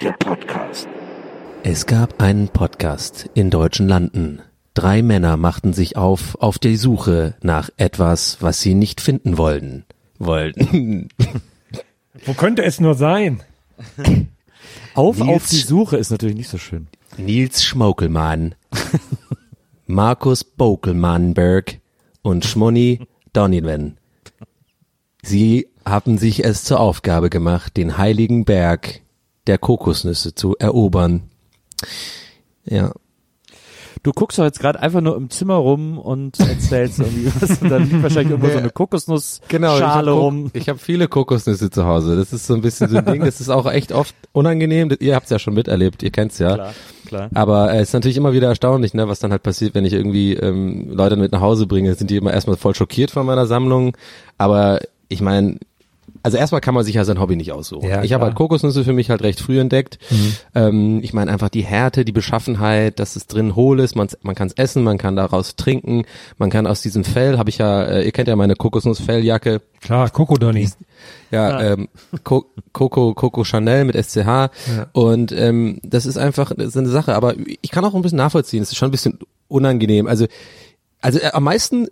Der 0.00 0.12
Podcast. 0.12 0.88
Es 1.62 1.86
gab 1.86 2.22
einen 2.22 2.48
Podcast 2.48 3.28
in 3.34 3.50
deutschen 3.50 3.86
Landen. 3.88 4.40
Drei 4.74 5.02
Männer 5.02 5.36
machten 5.36 5.72
sich 5.72 5.96
auf 5.96 6.36
auf 6.40 6.58
die 6.58 6.76
Suche 6.76 7.34
nach 7.42 7.70
etwas, 7.76 8.38
was 8.40 8.60
sie 8.60 8.74
nicht 8.74 9.00
finden 9.00 9.36
wollten. 9.36 9.84
Wollten. 10.18 11.08
Wo 12.24 12.34
könnte 12.34 12.62
es 12.64 12.80
nur 12.80 12.94
sein? 12.94 13.42
Auf, 14.94 15.18
Nils- 15.18 15.28
auf 15.28 15.46
die 15.48 15.56
Suche 15.56 15.96
ist 15.96 16.10
natürlich 16.10 16.36
nicht 16.36 16.50
so 16.50 16.58
schön. 16.58 16.86
Nils 17.16 17.64
Schmokelmann, 17.64 18.54
Markus 19.86 20.44
Bokelmannberg 20.44 21.78
und 22.22 22.44
Schmonni 22.44 23.00
Donovan. 23.32 23.96
Sie 25.22 25.68
haben 25.84 26.18
sich 26.18 26.44
es 26.44 26.64
zur 26.64 26.80
Aufgabe 26.80 27.30
gemacht, 27.30 27.76
den 27.76 27.98
heiligen 27.98 28.44
Berg 28.44 29.00
der 29.46 29.58
Kokosnüsse 29.58 30.34
zu 30.34 30.56
erobern. 30.58 31.22
Ja, 32.64 32.92
Du 34.02 34.12
guckst 34.12 34.38
doch 34.38 34.44
jetzt 34.44 34.60
gerade 34.60 34.80
einfach 34.80 35.02
nur 35.02 35.14
im 35.14 35.28
Zimmer 35.28 35.56
rum 35.56 35.98
und 35.98 36.40
erzählst 36.40 37.00
irgendwie 37.00 37.30
was. 37.38 37.60
Und 37.60 37.68
dann 37.68 37.82
liegt 37.90 38.02
wahrscheinlich 38.02 38.30
irgendwo 38.30 38.50
so 38.50 38.56
eine 38.56 38.70
Kokosnussschale 38.70 39.48
Genau, 39.48 39.76
ich 39.76 39.82
habe 39.82 40.10
rum. 40.12 40.50
ich 40.54 40.70
hab 40.70 40.80
viele 40.80 41.06
Kokosnüsse 41.06 41.68
zu 41.68 41.84
Hause. 41.84 42.16
Das 42.16 42.32
ist 42.32 42.46
so 42.46 42.54
ein 42.54 42.62
bisschen 42.62 42.88
so 42.88 42.96
ein 42.96 43.04
Ding. 43.04 43.22
Das 43.22 43.42
ist 43.42 43.50
auch 43.50 43.70
echt 43.70 43.92
oft 43.92 44.14
unangenehm. 44.32 44.90
Ihr 45.00 45.14
habt's 45.14 45.28
ja 45.28 45.38
schon 45.38 45.52
miterlebt, 45.52 46.02
ihr 46.02 46.10
kennt's 46.10 46.38
ja. 46.38 46.54
Klar, 46.54 46.74
klar. 47.06 47.30
Aber 47.34 47.74
äh, 47.74 47.80
es 47.80 47.88
ist 47.88 47.92
natürlich 47.92 48.16
immer 48.16 48.32
wieder 48.32 48.48
erstaunlich, 48.48 48.94
ne, 48.94 49.06
was 49.06 49.18
dann 49.18 49.32
halt 49.32 49.42
passiert, 49.42 49.74
wenn 49.74 49.84
ich 49.84 49.92
irgendwie 49.92 50.32
ähm, 50.32 50.88
Leute 50.90 51.16
mit 51.16 51.32
nach 51.32 51.42
Hause 51.42 51.66
bringe. 51.66 51.94
Sind 51.94 52.10
die 52.10 52.16
immer 52.16 52.32
erstmal 52.32 52.56
voll 52.56 52.74
schockiert 52.74 53.10
von 53.10 53.26
meiner 53.26 53.44
Sammlung. 53.46 53.94
Aber 54.38 54.80
ich 55.08 55.20
meine, 55.20 55.58
also 56.22 56.36
erstmal 56.36 56.60
kann 56.60 56.74
man 56.74 56.84
sich 56.84 56.94
ja 56.94 57.04
sein 57.04 57.20
Hobby 57.20 57.36
nicht 57.36 57.52
aussuchen. 57.52 57.88
Ja, 57.88 58.02
ich 58.02 58.12
habe 58.12 58.24
halt 58.24 58.34
Kokosnüsse 58.34 58.84
für 58.84 58.92
mich 58.92 59.10
halt 59.10 59.22
recht 59.22 59.40
früh 59.40 59.58
entdeckt. 59.58 59.98
Ähm, 60.54 61.00
ich 61.02 61.12
meine 61.12 61.30
einfach 61.30 61.48
die 61.48 61.62
Härte, 61.64 62.04
die 62.04 62.12
Beschaffenheit, 62.12 62.98
dass 62.98 63.16
es 63.16 63.26
drin 63.26 63.56
hohl 63.56 63.80
ist, 63.80 63.96
man, 63.96 64.08
man 64.22 64.34
kann 64.34 64.48
es 64.48 64.54
essen, 64.54 64.82
man 64.82 64.98
kann 64.98 65.16
daraus 65.16 65.56
trinken, 65.56 66.04
man 66.38 66.50
kann 66.50 66.66
aus 66.66 66.82
diesem 66.82 67.04
Fell, 67.04 67.38
habe 67.38 67.50
ich 67.50 67.58
ja, 67.58 67.82
äh, 67.82 68.04
ihr 68.04 68.12
kennt 68.12 68.28
ja 68.28 68.36
meine 68.36 68.54
Kokosnussfelljacke, 68.56 69.60
Klar, 69.80 70.10
Kokodoni. 70.10 70.68
ja, 71.30 71.72
ähm, 71.72 71.88
Co 72.22 72.44
Coco, 72.72 73.14
Coco 73.14 73.44
Chanel 73.44 73.84
mit 73.86 73.96
SCH. 73.96 74.50
Und 74.92 75.32
ähm, 75.32 75.80
das 75.82 76.04
ist 76.06 76.18
einfach 76.18 76.52
das 76.54 76.68
ist 76.68 76.76
eine 76.76 76.88
Sache. 76.88 77.14
Aber 77.14 77.34
ich 77.62 77.70
kann 77.70 77.84
auch 77.84 77.94
ein 77.94 78.02
bisschen 78.02 78.18
nachvollziehen. 78.18 78.62
Es 78.62 78.70
ist 78.70 78.76
schon 78.76 78.88
ein 78.88 78.92
bisschen 78.92 79.18
unangenehm. 79.48 80.06
Also, 80.06 80.26
also 81.00 81.18
äh, 81.18 81.30
am 81.32 81.44
meisten 81.44 81.88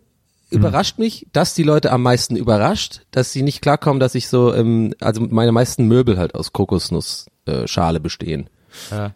überrascht 0.51 0.99
mich, 0.99 1.27
dass 1.33 1.55
die 1.55 1.63
Leute 1.63 1.93
am 1.93 2.03
meisten 2.03 2.37
überrascht, 2.37 3.03
dass 3.11 3.33
sie 3.33 3.43
nicht 3.43 3.61
klarkommen, 3.61 4.01
dass 4.01 4.15
ich 4.15 4.29
so, 4.29 4.55
ähm, 4.55 4.95
also 5.01 5.21
meine 5.21 5.53
meisten 5.53 5.87
Möbel 5.87 6.19
halt 6.19 6.35
aus 6.35 6.53
Kokosnussschale 6.53 7.99
äh, 7.99 8.01
bestehen. 8.01 8.49
Ja. 8.91 9.15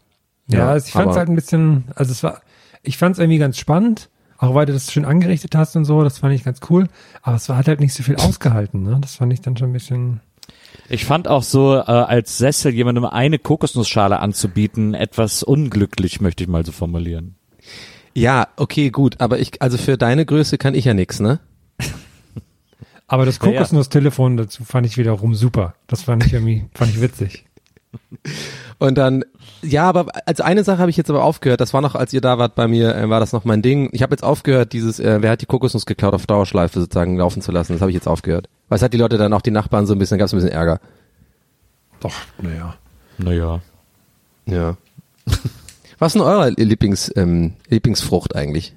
Ja, 0.48 0.58
Ja, 0.58 0.68
also 0.70 0.86
ich 0.86 0.92
fand 0.92 1.10
es 1.10 1.16
halt 1.16 1.28
ein 1.28 1.34
bisschen, 1.34 1.84
also 1.94 2.12
es 2.12 2.22
war, 2.22 2.42
ich 2.82 2.98
fand 2.98 3.14
es 3.14 3.18
irgendwie 3.18 3.38
ganz 3.38 3.58
spannend, 3.58 4.10
auch 4.38 4.54
weil 4.54 4.66
du 4.66 4.72
das 4.72 4.92
schön 4.92 5.04
angerichtet 5.04 5.54
hast 5.54 5.76
und 5.76 5.84
so, 5.84 6.02
das 6.02 6.18
fand 6.18 6.34
ich 6.34 6.44
ganz 6.44 6.60
cool, 6.68 6.88
aber 7.22 7.36
es 7.36 7.48
war 7.48 7.56
hat 7.56 7.68
halt 7.68 7.80
nicht 7.80 7.94
so 7.94 8.02
viel 8.02 8.16
ausgehalten, 8.16 8.82
ne? 8.82 8.98
Das 9.00 9.16
fand 9.16 9.32
ich 9.32 9.40
dann 9.40 9.56
schon 9.56 9.70
ein 9.70 9.72
bisschen, 9.72 10.20
Ich 10.88 11.04
fand 11.04 11.28
auch 11.28 11.44
so, 11.44 11.76
äh, 11.76 11.82
als 11.82 12.38
Sessel 12.38 12.74
jemandem 12.74 13.04
eine 13.04 13.38
Kokosnussschale 13.38 14.18
anzubieten, 14.18 14.94
etwas 14.94 15.42
unglücklich, 15.44 16.20
möchte 16.20 16.42
ich 16.42 16.48
mal 16.48 16.66
so 16.66 16.72
formulieren. 16.72 17.36
Ja, 18.14 18.48
okay, 18.56 18.90
gut. 18.90 19.20
Aber 19.20 19.38
ich, 19.38 19.60
also 19.62 19.78
für 19.78 19.96
deine 19.96 20.26
Größe 20.26 20.58
kann 20.58 20.74
ich 20.74 20.84
ja 20.84 20.94
nix, 20.94 21.20
ne? 21.20 21.40
aber 23.06 23.26
das 23.26 23.38
Ja, 23.38 23.46
ja. 23.46 23.52
Kokosnuss-Telefon 23.52 24.36
dazu 24.36 24.64
fand 24.64 24.86
ich 24.86 24.96
wiederum 24.96 25.34
super. 25.34 25.74
Das 25.86 26.02
fand 26.02 26.24
ich 26.26 26.32
irgendwie, 26.32 26.64
fand 26.74 26.90
ich 26.90 27.00
witzig. 27.00 27.46
Und 28.78 28.96
dann, 28.96 29.24
ja, 29.62 29.84
aber 29.88 30.06
also 30.26 30.42
eine 30.42 30.64
Sache 30.64 30.78
habe 30.78 30.90
ich 30.90 30.96
jetzt 30.96 31.10
aber 31.10 31.22
aufgehört. 31.22 31.60
Das 31.60 31.74
war 31.74 31.82
noch, 31.82 31.94
als 31.94 32.12
ihr 32.12 32.20
da 32.20 32.38
wart 32.38 32.54
bei 32.54 32.66
mir, 32.66 32.94
äh, 32.94 33.08
war 33.08 33.20
das 33.20 33.32
noch 33.32 33.44
mein 33.44 33.62
Ding. 33.62 33.90
Ich 33.92 34.02
habe 34.02 34.12
jetzt 34.12 34.24
aufgehört, 34.24 34.72
dieses, 34.72 34.98
äh, 34.98 35.18
wer 35.20 35.30
hat 35.30 35.42
die 35.42 35.46
Kokosnuss 35.46 35.86
geklaut, 35.86 36.14
auf 36.14 36.26
Dauerschleife 36.26 36.80
sozusagen 36.80 37.16
laufen 37.16 37.42
zu 37.42 37.52
lassen. 37.52 37.74
Das 37.74 37.80
habe 37.80 37.90
ich 37.90 37.94
jetzt 37.94 38.08
aufgehört. 38.08 38.48
Weil 38.68 38.76
es 38.76 38.82
hat 38.82 38.92
die 38.92 38.98
Leute 38.98 39.18
dann 39.18 39.32
auch 39.34 39.42
die 39.42 39.50
Nachbarn 39.50 39.86
so 39.86 39.94
ein 39.94 39.98
bisschen, 39.98 40.18
gab 40.18 40.26
es 40.26 40.32
ein 40.32 40.36
bisschen 40.36 40.52
Ärger. 40.52 40.80
Doch, 42.00 42.14
naja. 42.40 42.74
Naja. 43.18 43.60
Ja. 44.46 44.76
Was 46.02 46.16
ist 46.16 46.20
denn 46.20 46.26
eure 46.26 46.50
Lieblings, 46.50 47.12
ähm, 47.14 47.52
Lieblingsfrucht 47.68 48.34
eigentlich? 48.34 48.74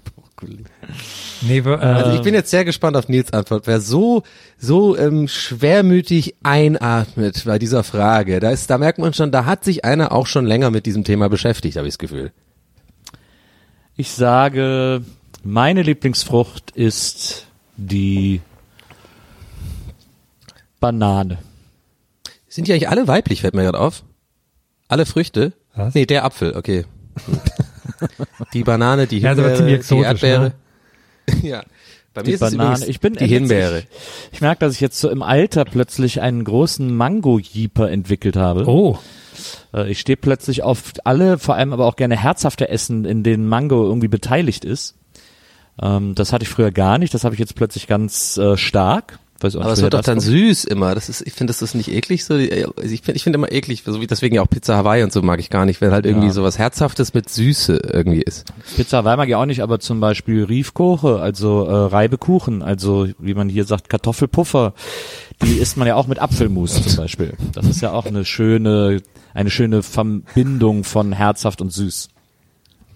Brokkoli. 0.00 0.64
Nee, 1.42 1.62
wir, 1.66 1.78
Also 1.78 2.12
äh, 2.12 2.14
ich 2.14 2.22
bin 2.22 2.32
jetzt 2.32 2.50
sehr 2.50 2.64
gespannt 2.64 2.96
auf 2.96 3.08
Nils 3.08 3.34
Antwort. 3.34 3.66
Wer 3.66 3.82
so 3.82 4.22
so 4.56 4.96
ähm, 4.96 5.28
schwermütig 5.28 6.36
einatmet 6.42 7.44
bei 7.44 7.58
dieser 7.58 7.84
Frage, 7.84 8.40
da 8.40 8.52
ist, 8.52 8.70
da 8.70 8.78
merkt 8.78 8.98
man 8.98 9.12
schon, 9.12 9.30
da 9.32 9.44
hat 9.44 9.62
sich 9.62 9.84
einer 9.84 10.12
auch 10.12 10.26
schon 10.26 10.46
länger 10.46 10.70
mit 10.70 10.86
diesem 10.86 11.04
Thema 11.04 11.28
beschäftigt, 11.28 11.76
habe 11.76 11.88
ich 11.88 11.92
das 11.92 11.98
Gefühl. 11.98 12.32
Ich 13.96 14.12
sage, 14.12 15.02
meine 15.44 15.82
Lieblingsfrucht 15.82 16.70
ist 16.70 17.48
die 17.76 18.40
Banane. 20.80 21.36
Sind 22.50 22.66
die 22.68 22.72
eigentlich 22.72 22.88
alle 22.90 23.08
weiblich, 23.08 23.40
fällt 23.40 23.54
mir 23.54 23.62
gerade 23.62 23.78
auf? 23.78 24.02
Alle 24.88 25.06
Früchte? 25.06 25.52
Was? 25.74 25.94
Nee, 25.94 26.04
der 26.04 26.24
Apfel, 26.24 26.56
okay. 26.56 26.84
die 28.52 28.64
Banane, 28.64 29.06
die 29.06 29.18
Ja, 29.18 29.30
Himbeere, 29.30 29.54
ziemlich 29.56 29.72
die 29.72 29.76
exotisch, 29.76 30.22
ne? 30.22 30.28
Erdbeere. 30.28 30.52
ja. 31.42 31.62
Bei 32.12 32.22
mir 32.22 32.24
Die 32.26 32.32
ist 32.32 32.42
es 32.42 32.56
Banane. 32.56 32.86
Ich 32.86 32.98
bin 32.98 33.14
die 33.14 33.26
Himbeere. 33.26 33.78
Ich, 33.78 33.86
ich 34.32 34.40
merke, 34.40 34.60
dass 34.60 34.74
ich 34.74 34.80
jetzt 34.80 34.98
so 34.98 35.08
im 35.10 35.22
Alter 35.22 35.64
plötzlich 35.64 36.20
einen 36.20 36.42
großen 36.42 36.92
Mango-Jeeper 36.94 37.88
entwickelt 37.88 38.36
habe. 38.36 38.64
oh, 38.66 38.98
Äh, 39.72 39.92
Ich 39.92 40.00
stehe 40.00 40.16
plötzlich 40.16 40.64
auf 40.64 40.92
alle, 41.04 41.38
vor 41.38 41.54
allem 41.54 41.72
aber 41.72 41.86
auch 41.86 41.94
gerne 41.94 42.16
herzhafte 42.16 42.68
Essen, 42.68 43.04
in 43.04 43.22
denen 43.22 43.46
Mango 43.46 43.84
irgendwie 43.86 44.08
beteiligt 44.08 44.64
ist. 44.64 44.96
Ähm, 45.80 46.16
das 46.16 46.32
hatte 46.32 46.42
ich 46.42 46.48
früher 46.48 46.72
gar 46.72 46.98
nicht, 46.98 47.14
das 47.14 47.22
habe 47.22 47.36
ich 47.36 47.38
jetzt 47.38 47.54
plötzlich 47.54 47.86
ganz 47.86 48.36
äh, 48.38 48.56
stark. 48.56 49.20
Weiß 49.42 49.56
auch 49.56 49.62
Aber 49.62 49.72
es 49.72 49.80
wird 49.80 49.94
doch 49.94 50.02
dann 50.02 50.18
kommt. 50.18 50.26
süß 50.26 50.64
immer. 50.64 50.94
Das 50.94 51.08
ist, 51.08 51.22
ich 51.26 51.32
finde, 51.32 51.50
das 51.52 51.62
ist 51.62 51.74
nicht 51.74 51.90
eklig 51.90 52.24
so. 52.26 52.36
Die- 52.36 52.52
also 52.52 52.72
Ich 52.84 53.00
finde, 53.00 53.16
ich 53.16 53.24
finde 53.24 53.38
immer 53.38 53.50
eklig, 53.50 53.82
so 53.86 53.98
wie 54.00 54.06
deswegen 54.06 54.34
ja 54.34 54.42
auch 54.42 54.48
Pizza 54.50 54.76
Hawaii 54.76 55.02
und 55.02 55.12
so 55.12 55.22
mag 55.22 55.40
ich 55.40 55.48
gar 55.48 55.64
nicht, 55.64 55.80
wenn 55.80 55.92
halt 55.92 56.04
irgendwie 56.04 56.26
Ja. 56.26 56.32
sowas 56.34 56.58
Herzhaftes 56.58 57.14
mit 57.14 57.30
Süße 57.30 57.80
irgendwie 57.92 58.20
ist. 58.20 58.44
Pizza 58.76 59.04
Weimar 59.04 59.26
ja 59.26 59.38
auch 59.38 59.46
nicht, 59.46 59.62
aber 59.62 59.80
zum 59.80 59.98
Beispiel 60.00 60.44
Riefkoche, 60.44 61.20
also 61.20 61.64
äh, 61.66 61.72
Reibekuchen, 61.86 62.62
also 62.62 63.08
wie 63.18 63.32
man 63.34 63.48
hier 63.48 63.64
sagt, 63.64 63.88
Kartoffelpuffer, 63.88 64.74
die 65.42 65.54
isst 65.54 65.76
man 65.78 65.88
ja 65.88 65.94
auch 65.94 66.06
mit 66.06 66.18
Apfelmus 66.18 66.74
zum 66.82 66.96
Beispiel. 66.96 67.32
Das 67.52 67.66
ist 67.66 67.80
ja 67.80 67.92
auch 67.92 68.04
eine 68.04 68.26
schöne, 68.26 69.00
eine 69.32 69.48
schöne 69.50 69.82
Verbindung 69.82 70.84
von 70.84 71.12
herzhaft 71.12 71.62
und 71.62 71.72
süß. 71.72 72.08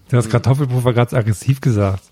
du 0.09 0.17
hast 0.17 0.29
Kartoffelpuffer 0.29 0.93
gerade 0.93 1.15
aggressiv 1.17 1.59
gesagt. 1.59 2.03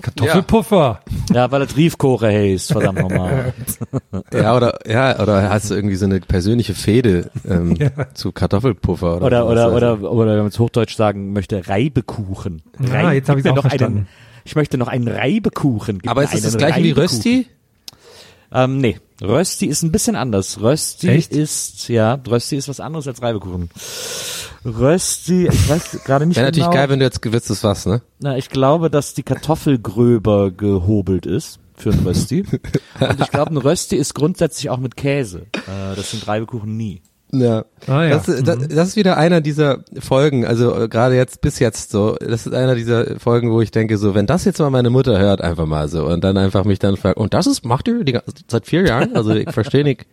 Kartoffelpuffer. 0.00 1.00
Ja, 1.32 1.50
weil 1.50 1.62
es 1.62 1.76
Riefkoche 1.76 2.26
heißt, 2.28 2.72
verdammt 2.72 3.00
nochmal. 3.00 3.52
Ja, 4.32 4.56
oder 4.56 4.78
ja, 4.86 5.20
oder 5.20 5.48
hast 5.50 5.70
du 5.70 5.74
irgendwie 5.74 5.96
so 5.96 6.04
eine 6.06 6.20
persönliche 6.20 6.74
Fehde 6.74 7.30
ähm, 7.48 7.76
zu 8.14 8.32
Kartoffelpuffer 8.32 9.16
oder 9.18 9.26
Oder, 9.26 9.42
sowas. 9.42 9.52
oder, 9.52 9.64
Also, 9.64 9.76
oder, 10.08 10.12
oder 10.12 10.30
wenn 10.32 10.38
man 10.38 10.46
es 10.48 10.58
Hochdeutsch 10.58 10.96
sagen 10.96 11.32
möchte, 11.32 11.68
Reibekuchen. 11.68 12.62
Ah, 12.92 13.12
jetzt 13.12 13.28
hab 13.28 13.36
Gib 13.36 13.44
ich's 13.44 13.44
mir 13.44 13.52
auch 13.52 13.56
doch 13.56 13.64
einen, 13.64 13.70
verstanden. 13.70 14.08
ich 14.44 14.56
möchte 14.56 14.78
noch 14.78 14.88
einen 14.88 15.08
Reibekuchen. 15.08 15.98
Gib 16.00 16.10
Aber 16.10 16.22
ist 16.22 16.30
es 16.30 16.36
einen 16.36 16.44
das 16.44 16.56
gleiche 16.58 16.82
wie. 16.82 16.90
Rösti? 16.92 17.46
Ähm, 18.54 18.78
nee, 18.78 18.98
Rösti 19.22 19.66
ist 19.66 19.82
ein 19.82 19.92
bisschen 19.92 20.14
anders. 20.16 20.60
Rösti 20.60 21.08
Echt? 21.08 21.32
ist, 21.32 21.88
ja, 21.88 22.14
Rösti 22.28 22.56
ist 22.56 22.68
was 22.68 22.80
anderes 22.80 23.06
als 23.08 23.22
Reibekuchen. 23.22 23.70
Rösti, 24.64 25.48
ich 25.48 25.68
weiß 25.68 26.02
gerade 26.04 26.26
nicht 26.26 26.36
Wäre 26.36 26.50
genau. 26.52 26.64
natürlich 26.66 26.80
geil, 26.80 26.88
wenn 26.90 26.98
du 27.00 27.04
jetzt 27.04 27.22
gewitztes 27.22 27.64
was, 27.64 27.86
ne? 27.86 28.02
Na, 28.20 28.36
ich 28.36 28.48
glaube, 28.50 28.90
dass 28.90 29.14
die 29.14 29.22
Kartoffel 29.22 29.78
gröber 29.78 30.50
gehobelt 30.50 31.26
ist 31.26 31.58
für 31.76 31.90
ein 31.90 32.00
Rösti. 32.00 32.44
Und 33.00 33.20
ich 33.20 33.30
glaube, 33.30 33.52
ein 33.52 33.56
Rösti 33.56 33.96
ist 33.96 34.14
grundsätzlich 34.14 34.70
auch 34.70 34.78
mit 34.78 34.96
Käse. 34.96 35.46
Äh, 35.66 35.96
das 35.96 36.12
sind 36.12 36.26
Reibekuchen 36.28 36.76
nie. 36.76 37.02
Ja. 37.34 37.64
Ah, 37.86 38.04
ja. 38.04 38.18
Das, 38.18 38.26
das, 38.26 38.68
das 38.68 38.88
ist 38.88 38.96
wieder 38.96 39.16
einer 39.16 39.40
dieser 39.40 39.78
Folgen, 39.98 40.44
also 40.44 40.78
äh, 40.78 40.88
gerade 40.88 41.16
jetzt 41.16 41.40
bis 41.40 41.58
jetzt 41.60 41.90
so, 41.90 42.14
das 42.20 42.46
ist 42.46 42.52
einer 42.52 42.74
dieser 42.74 43.18
Folgen, 43.18 43.50
wo 43.50 43.62
ich 43.62 43.70
denke 43.70 43.96
so, 43.96 44.14
wenn 44.14 44.26
das 44.26 44.44
jetzt 44.44 44.58
mal 44.58 44.68
meine 44.68 44.90
Mutter 44.90 45.18
hört, 45.18 45.40
einfach 45.40 45.64
mal 45.64 45.88
so 45.88 46.06
und 46.06 46.22
dann 46.24 46.36
einfach 46.36 46.64
mich 46.64 46.78
dann 46.78 46.98
fragt, 46.98 47.16
und 47.16 47.32
das 47.32 47.46
ist, 47.46 47.64
macht 47.64 47.88
ihr 47.88 48.04
die, 48.04 48.12
ganze- 48.12 48.32
seit 48.50 48.66
vier 48.66 48.86
Jahren? 48.86 49.16
Also 49.16 49.30
ich 49.34 49.50
verstehe 49.50 49.82
nicht. 49.82 50.04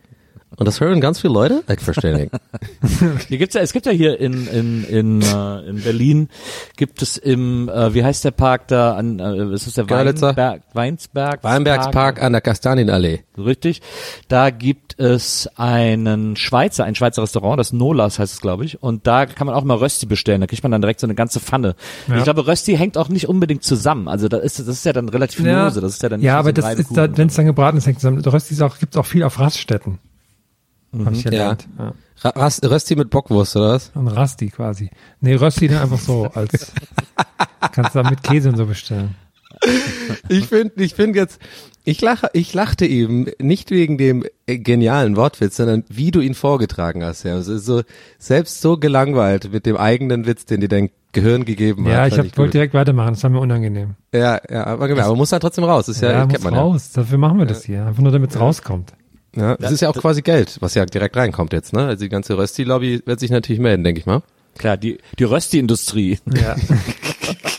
Und 0.56 0.66
das 0.66 0.80
hören 0.80 1.00
ganz 1.00 1.20
viele 1.20 1.32
Leute? 1.32 1.62
Ich 1.72 1.80
verstehe 1.80 2.14
nicht. 2.14 2.32
Hier 3.28 3.38
gibt's 3.38 3.54
ja, 3.54 3.60
es 3.60 3.72
gibt 3.72 3.86
ja 3.86 3.92
hier 3.92 4.18
in 4.20 4.46
in 4.46 4.84
in, 4.84 5.22
äh, 5.22 5.60
in 5.68 5.82
Berlin 5.82 6.28
gibt 6.76 7.02
es 7.02 7.16
im 7.16 7.68
äh, 7.68 7.94
wie 7.94 8.04
heißt 8.04 8.24
der 8.24 8.32
Park 8.32 8.68
da 8.68 8.94
an 8.94 9.20
äh, 9.20 9.54
ist 9.54 9.66
es 9.66 9.74
der? 9.74 9.88
Weinberg 9.88 10.62
Weinsberg 10.72 11.44
Weinbergspark 11.44 12.22
an 12.22 12.32
der 12.32 12.40
Kastanienallee. 12.40 13.20
richtig 13.38 13.80
da 14.28 14.50
gibt 14.50 14.98
es 14.98 15.48
einen 15.56 16.36
Schweizer 16.36 16.84
ein 16.84 16.94
Schweizer 16.94 17.22
Restaurant 17.22 17.58
das 17.58 17.72
Nolas 17.72 18.18
heißt 18.18 18.32
es 18.32 18.40
glaube 18.40 18.64
ich 18.64 18.82
und 18.82 19.06
da 19.06 19.26
kann 19.26 19.46
man 19.46 19.54
auch 19.56 19.64
mal 19.64 19.76
Rösti 19.76 20.06
bestellen 20.06 20.40
da 20.40 20.46
kriegt 20.46 20.62
man 20.62 20.72
dann 20.72 20.82
direkt 20.82 21.00
so 21.00 21.06
eine 21.06 21.14
ganze 21.14 21.40
Pfanne 21.40 21.74
Ja. 22.08 22.16
ich 22.18 22.24
glaube 22.24 22.46
Rösti 22.46 22.76
hängt 22.76 22.98
auch 22.98 23.08
nicht 23.08 23.28
unbedingt 23.28 23.62
zusammen 23.62 24.08
also 24.08 24.28
da 24.28 24.38
ist 24.38 24.58
das 24.58 24.66
ist 24.68 24.84
ja 24.84 24.92
dann 24.92 25.08
relativ 25.08 25.40
lose 25.40 25.80
das 25.80 25.94
ist 25.94 26.02
ja 26.02 26.08
dann 26.08 26.20
nicht 26.20 26.26
ja, 26.26 26.34
so 26.34 26.38
aber 26.40 26.48
ein 26.50 26.54
das 26.54 26.74
ist 26.74 26.96
da, 26.96 27.16
wenn 27.16 27.28
es 27.28 27.34
dann 27.34 27.46
gebraten 27.46 27.78
ist, 27.78 27.86
hängt 27.86 28.00
zusammen. 28.00 28.20
Rösti 28.20 28.54
ist 28.54 28.62
auch, 28.62 28.78
gibt's 28.78 28.96
auch 28.96 29.06
viel 29.06 29.22
auf 29.22 29.38
Raststätten. 29.38 29.98
Hab 31.04 31.12
ich 31.12 31.24
gelernt. 31.24 31.68
Ja. 31.78 31.92
Rast- 32.22 32.68
Rösti 32.68 32.96
mit 32.96 33.10
Bockwurst, 33.10 33.56
oder 33.56 33.70
was? 33.74 33.92
Ein 33.94 34.08
Rasti 34.08 34.48
quasi. 34.48 34.90
Nee, 35.20 35.34
Rösti 35.34 35.68
dann 35.68 35.82
einfach 35.82 35.98
so 36.00 36.26
als, 36.34 36.72
kannst 37.72 37.94
du 37.94 38.02
da 38.02 38.10
mit 38.10 38.22
Käse 38.22 38.48
und 38.50 38.56
so 38.56 38.66
bestellen. 38.66 39.14
Ich 40.28 40.46
finde, 40.46 40.82
ich 40.82 40.94
finde 40.94 41.18
jetzt, 41.18 41.38
ich 41.84 42.00
lache, 42.00 42.28
ich 42.32 42.52
lachte 42.54 42.86
eben 42.86 43.26
nicht 43.40 43.70
wegen 43.70 43.98
dem 43.98 44.24
äh, 44.46 44.58
genialen 44.58 45.16
Wortwitz, 45.16 45.56
sondern 45.56 45.84
wie 45.88 46.10
du 46.10 46.20
ihn 46.20 46.34
vorgetragen 46.34 47.04
hast. 47.04 47.24
Ja, 47.24 47.36
es 47.36 47.48
ist 47.48 47.66
so 47.66 47.82
selbst 48.18 48.60
so 48.60 48.76
gelangweilt 48.78 49.52
mit 49.52 49.66
dem 49.66 49.76
eigenen 49.76 50.26
Witz, 50.26 50.44
den 50.46 50.60
dir 50.60 50.68
dein 50.68 50.90
Gehirn 51.12 51.44
gegeben 51.44 51.86
hat. 51.86 51.92
Ja, 51.92 52.06
ich 52.06 52.12
hab, 52.14 52.24
wollte 52.24 52.36
gut. 52.42 52.54
direkt 52.54 52.74
weitermachen, 52.74 53.14
das 53.14 53.22
war 53.22 53.30
mir 53.30 53.40
unangenehm. 53.40 53.94
Ja, 54.14 54.40
ja, 54.48 54.66
aber, 54.66 54.88
genau, 54.88 55.02
aber 55.02 55.16
muss 55.16 55.32
halt 55.32 55.42
trotzdem 55.42 55.64
raus. 55.64 55.86
Das 55.86 55.96
ist 55.96 56.02
ja, 56.02 56.12
Ja, 56.12 56.20
kennt 56.20 56.32
muss 56.32 56.42
man 56.44 56.54
raus. 56.54 56.92
Dafür 56.92 57.18
machen 57.18 57.38
wir 57.38 57.46
das 57.46 57.64
hier. 57.64 57.84
Einfach 57.86 58.02
nur, 58.02 58.12
damit 58.12 58.30
es 58.30 58.38
rauskommt. 58.40 58.92
Ja. 59.36 59.56
Das 59.56 59.72
ist 59.72 59.80
ja 59.80 59.88
auch 59.88 59.96
quasi 59.96 60.22
Geld, 60.22 60.56
was 60.60 60.74
ja 60.74 60.84
direkt 60.86 61.16
reinkommt 61.16 61.52
jetzt. 61.52 61.72
Ne, 61.72 61.86
also 61.86 62.04
die 62.04 62.08
ganze 62.08 62.36
Rösti-Lobby 62.36 63.02
wird 63.04 63.20
sich 63.20 63.30
natürlich 63.30 63.60
melden, 63.60 63.84
denke 63.84 64.00
ich 64.00 64.06
mal. 64.06 64.22
klar 64.58 64.76
die 64.76 64.98
die 65.18 65.24
Rösti-Industrie 65.24 66.18
Ja. 66.34 66.56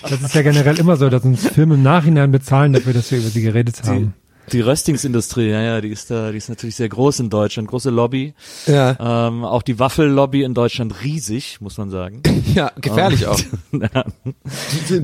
Das 0.10 0.20
ist 0.24 0.36
ja 0.36 0.42
generell 0.42 0.78
immer 0.78 0.98
so, 0.98 1.10
dass 1.10 1.24
uns 1.24 1.48
Firmen 1.48 1.78
im 1.78 1.84
Nachhinein 1.84 2.32
bezahlen 2.32 2.74
dafür, 2.74 2.92
dass 2.92 3.12
wir 3.12 3.20
über 3.20 3.30
sie 3.30 3.44
geredet 3.44 3.82
haben. 3.86 4.14
Die 4.52 4.60
Röstingsindustrie, 4.62 5.50
ja, 5.50 5.62
ja, 5.62 5.82
die 5.82 5.90
ist 5.90 6.12
da, 6.12 6.32
die 6.32 6.38
ist 6.38 6.50
natürlich 6.50 6.76
sehr 6.76 6.90
groß 6.90 7.20
in 7.22 7.30
Deutschland, 7.30 7.70
große 7.70 7.90
Lobby. 7.90 8.34
Ja, 8.66 9.28
Ähm, 9.28 9.46
auch 9.46 9.62
die 9.62 9.80
Waffellobby 9.80 10.44
in 10.44 10.54
Deutschland 10.54 11.04
riesig, 11.04 11.60
muss 11.62 11.78
man 11.78 11.90
sagen. 11.90 12.22
ja, 12.56 12.72
gefährlich 12.82 13.28
auch. 13.28 13.40
ja, 13.72 14.04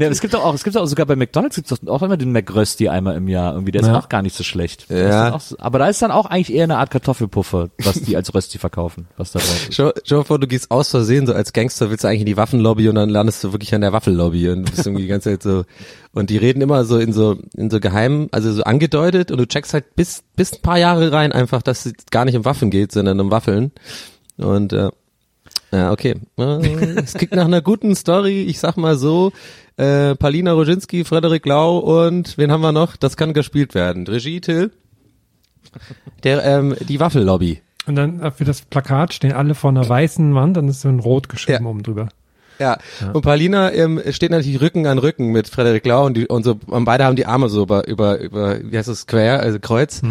es 0.10 0.22
gibt 0.22 0.36
auch, 0.36 0.54
es 0.54 0.63
gibt 0.63 0.75
auch 0.78 0.86
sogar 0.86 1.06
bei 1.06 1.16
McDonalds 1.16 1.56
gibt's 1.56 1.74
auch 1.88 2.01
immer 2.01 2.18
den 2.18 2.31
McRösti 2.31 2.89
einmal 2.89 3.16
im 3.16 3.28
Jahr 3.28 3.54
irgendwie. 3.54 3.72
Der 3.72 3.81
ist 3.81 3.88
Ja. 3.88 3.98
auch 4.00 4.10
gar 4.10 4.22
nicht 4.22 4.36
so 4.36 4.44
schlecht. 4.44 4.88
Ja. 4.89 5.34
Auch, 5.34 5.42
aber 5.60 5.80
da 5.80 5.88
ist 5.88 6.01
dann 6.01 6.12
auch 6.12 6.25
eigentlich 6.25 6.54
eher 6.54 6.63
eine 6.66 6.78
Art 6.78 6.89
Kartoffelpuffer, 6.92 7.69
was 7.84 8.01
die 8.01 8.16
als 8.18 8.34
Rösti 8.34 8.57
verkaufen, 8.57 9.07
was 9.18 9.31
da 9.31 9.39
drauf 9.39 9.68
ist. 9.69 9.75
Schau, 9.75 9.92
schau 10.04 10.24
vor, 10.24 10.39
du 10.39 10.48
gehst 10.48 10.72
aus 10.72 10.89
Versehen 10.89 11.25
so 11.28 11.34
als 11.34 11.54
Gangster, 11.54 11.89
willst 11.89 12.04
du 12.04 12.07
eigentlich 12.10 12.22
in 12.22 12.25
die 12.25 12.38
Waffenlobby 12.38 12.89
und 12.89 12.95
dann 12.95 13.10
landest 13.10 13.44
du 13.44 13.51
wirklich 13.54 13.74
an 13.74 13.81
der 13.81 13.94
Waffellobby 13.94 14.50
und 14.50 14.69
bist 14.69 14.86
irgendwie 14.86 15.04
die 15.04 15.07
ganze 15.10 15.30
Zeit 15.31 15.44
so 15.44 15.63
und 16.17 16.29
die 16.29 16.37
reden 16.37 16.61
immer 16.61 16.83
so 16.85 16.97
in 16.97 17.13
so 17.13 17.37
in 17.55 17.69
so 17.69 17.79
geheimen, 17.79 18.27
also 18.31 18.51
so 18.51 18.63
angedeutet 18.63 19.31
und 19.31 19.37
du 19.37 19.47
checkst 19.47 19.73
halt 19.73 19.95
bis 19.95 20.23
bis 20.35 20.53
ein 20.53 20.61
paar 20.61 20.77
Jahre 20.77 21.11
rein 21.11 21.31
einfach, 21.31 21.61
dass 21.61 21.85
es 21.85 21.93
gar 22.11 22.25
nicht 22.25 22.35
um 22.35 22.45
Waffen 22.45 22.69
geht, 22.69 22.91
sondern 22.91 23.19
um 23.19 23.31
Waffeln 23.31 23.71
und 24.37 24.73
äh, 24.73 24.89
ja, 25.71 25.91
okay. 25.91 26.15
Es 26.95 27.13
klingt 27.13 27.33
nach 27.33 27.45
einer 27.45 27.61
guten 27.61 27.93
Story, 27.95 28.43
ich 28.43 28.59
sag 28.59 28.77
mal 28.77 28.97
so, 28.97 29.33
äh, 29.75 30.15
Palina 30.15 30.53
Roginski, 30.53 31.03
Frederik 31.03 31.45
Lau 31.45 31.79
und 31.79 32.37
wen 32.37 32.51
haben 32.53 32.61
wir 32.61 32.71
noch? 32.71 32.95
Das 32.95 33.17
kann 33.17 33.33
gespielt 33.33 33.75
werden. 33.75 34.07
Regie 34.07 34.39
Till. 34.39 34.71
Der, 36.23 36.43
ähm, 36.45 36.75
die 36.87 36.99
Waffellobby. 37.01 37.61
Und 37.85 37.95
dann 37.95 38.21
äh, 38.21 38.31
für 38.31 38.45
das 38.45 38.61
Plakat 38.61 39.13
stehen 39.13 39.33
alle 39.33 39.55
vor 39.55 39.69
einer 39.69 39.87
weißen 39.87 40.33
Wand, 40.35 40.55
dann 40.55 40.69
ist 40.69 40.81
so 40.81 40.87
ein 40.89 40.99
Rot 40.99 41.27
geschrieben 41.29 41.65
Ja. 41.65 41.69
oben 41.69 41.83
drüber. 41.83 42.09
Ja, 42.59 42.77
und 43.13 43.21
Paulina 43.21 43.71
ähm, 43.71 44.01
steht 44.12 44.31
natürlich 44.31 44.62
Rücken 44.62 44.88
an 44.88 44.98
Rücken 44.98 45.31
mit 45.31 45.48
Frederik 45.48 45.86
Lau 45.86 46.06
und, 46.06 46.18
die, 46.18 46.27
und 46.27 46.44
so 46.44 46.59
und 46.68 46.86
beide 46.86 47.06
haben 47.06 47.15
die 47.15 47.25
Arme 47.25 47.50
so 47.50 47.63
über 47.63 47.88
über 47.88 48.19
über 48.19 48.59
wie 48.63 48.77
heißt 48.77 48.88
das 48.88 49.07
quer 49.07 49.39
also 49.39 49.59
Kreuz 49.59 50.01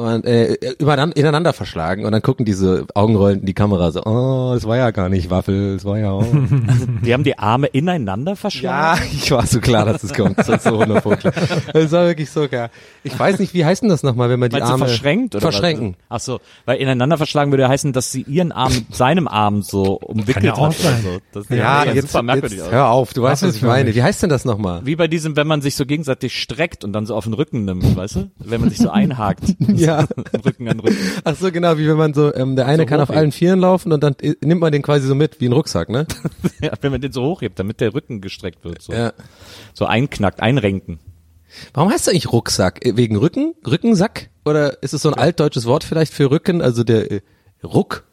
und 0.00 0.24
äh, 0.24 0.56
übereinander, 0.78 1.16
ineinander 1.16 1.52
verschlagen 1.52 2.04
und 2.04 2.12
dann 2.12 2.22
gucken 2.22 2.44
diese 2.44 2.86
Augenrollen 2.94 3.40
in 3.40 3.46
die 3.46 3.54
Kamera 3.54 3.92
so 3.92 4.02
oh 4.04 4.54
es 4.56 4.66
war 4.66 4.76
ja 4.76 4.90
gar 4.90 5.08
nicht 5.08 5.30
Waffel 5.30 5.76
es 5.76 5.84
war 5.84 5.98
ja 5.98 6.10
auch 6.10 6.26
Die 7.04 7.12
haben 7.12 7.24
die 7.24 7.38
Arme 7.38 7.66
ineinander 7.68 8.32
ja 8.32 8.36
verschlagen. 8.36 9.02
ich 9.12 9.30
war 9.30 9.46
so 9.46 9.60
klar 9.60 9.84
dass 9.84 10.02
es 10.02 10.14
kommt 10.14 10.38
das 10.38 10.48
ist 10.48 10.64
so 10.64 10.80
100 10.80 11.02
Pro 11.02 11.10
klar 11.10 11.32
es 11.74 11.92
war 11.92 12.06
wirklich 12.06 12.30
so 12.30 12.48
klar 12.48 12.70
ich 13.04 13.18
weiß 13.18 13.38
nicht 13.38 13.54
wie 13.54 13.64
heißt 13.64 13.82
denn 13.82 13.90
das 13.90 14.02
nochmal 14.02 14.30
wenn 14.30 14.40
man 14.40 14.50
die 14.50 14.56
Meinst 14.56 14.72
Arme 14.72 14.86
verschränkt 14.86 15.34
oder 15.34 15.42
verschränken 15.42 15.96
Was? 16.08 16.22
Ach 16.22 16.24
so, 16.24 16.40
weil 16.64 16.78
ineinander 16.78 17.16
verschlagen 17.16 17.52
würde 17.52 17.68
heißen, 17.68 17.92
dass 17.92 18.10
sie 18.12 18.22
ihren 18.22 18.52
Arm 18.52 18.72
mit 18.74 18.94
seinem 18.94 19.28
Arm 19.28 19.62
so 19.62 19.94
umwickelt 19.98 20.44
ja 20.44 20.60
hat 20.60 20.74
so. 20.74 21.18
Das 21.32 21.48
ja, 21.48 21.84
sieht 21.84 21.94
jetzt, 21.94 22.12
super 22.12 22.22
merkwürdig 22.22 22.58
jetzt 22.58 22.70
hör 22.70 22.88
auf 22.88 23.12
du 23.12 23.22
weißt 23.22 23.42
was 23.42 23.56
ich 23.56 23.62
meine 23.62 23.94
wie 23.94 24.02
heißt 24.02 24.22
denn 24.22 24.30
das 24.30 24.44
nochmal 24.44 24.84
Wie 24.84 24.96
bei 24.96 25.08
diesem, 25.08 25.36
wenn 25.36 25.46
man 25.46 25.62
sich 25.62 25.76
so 25.76 25.86
gegenseitig 25.86 26.38
streckt 26.40 26.84
und 26.84 26.92
dann 26.92 27.06
so 27.06 27.14
auf 27.14 27.24
den 27.24 27.34
Rücken 27.34 27.64
nimmt, 27.64 27.96
weißt 27.96 28.16
du? 28.16 28.30
Wenn 28.38 28.60
man 28.60 28.70
sich 28.70 28.78
so 28.78 28.90
einhakt. 28.90 29.44
Ja. 29.70 29.89
Rücken 30.44 30.68
an 30.68 30.80
Rücken. 30.80 30.96
Ach 31.24 31.36
so, 31.36 31.50
genau, 31.52 31.76
wie 31.78 31.86
wenn 31.88 31.96
man 31.96 32.14
so, 32.14 32.34
ähm, 32.34 32.56
der 32.56 32.66
eine 32.66 32.82
So 32.82 32.86
kann 32.86 33.00
auf 33.00 33.10
allen 33.10 33.32
Vieren 33.32 33.60
laufen 33.60 33.92
und 33.92 34.02
dann 34.02 34.14
äh, 34.22 34.34
nimmt 34.44 34.60
man 34.60 34.72
den 34.72 34.82
quasi 34.82 35.06
so 35.06 35.14
mit, 35.14 35.40
wie 35.40 35.46
ein 35.46 35.52
Rucksack, 35.52 35.88
ne? 35.88 36.06
Ja, 36.62 36.72
wenn 36.80 36.92
man 36.92 37.00
den 37.00 37.12
so 37.12 37.22
hochhebt, 37.22 37.58
damit 37.58 37.80
der 37.80 37.94
Rücken 37.94 38.20
gestreckt 38.20 38.64
wird. 38.64 38.82
So, 38.82 38.92
Ja. 38.92 39.12
so 39.74 39.86
einknackt, 39.86 40.40
einrenken. 40.40 40.98
Warum 41.74 41.90
heißt 41.90 42.06
das 42.06 42.12
eigentlich 42.12 42.32
Rucksack? 42.32 42.84
Äh, 42.84 42.96
Wegen 42.96 43.16
Rücken? 43.16 43.54
Rückensack? 43.66 44.30
Oder 44.44 44.82
ist 44.82 44.94
es 44.94 45.02
so 45.02 45.08
ein 45.10 45.14
altdeutsches 45.18 45.66
Wort 45.66 45.84
vielleicht 45.84 46.12
für 46.12 46.30
Rücken, 46.30 46.62
also 46.62 46.84
der 46.84 47.10
äh, 47.10 47.20
Ruck? 47.64 48.04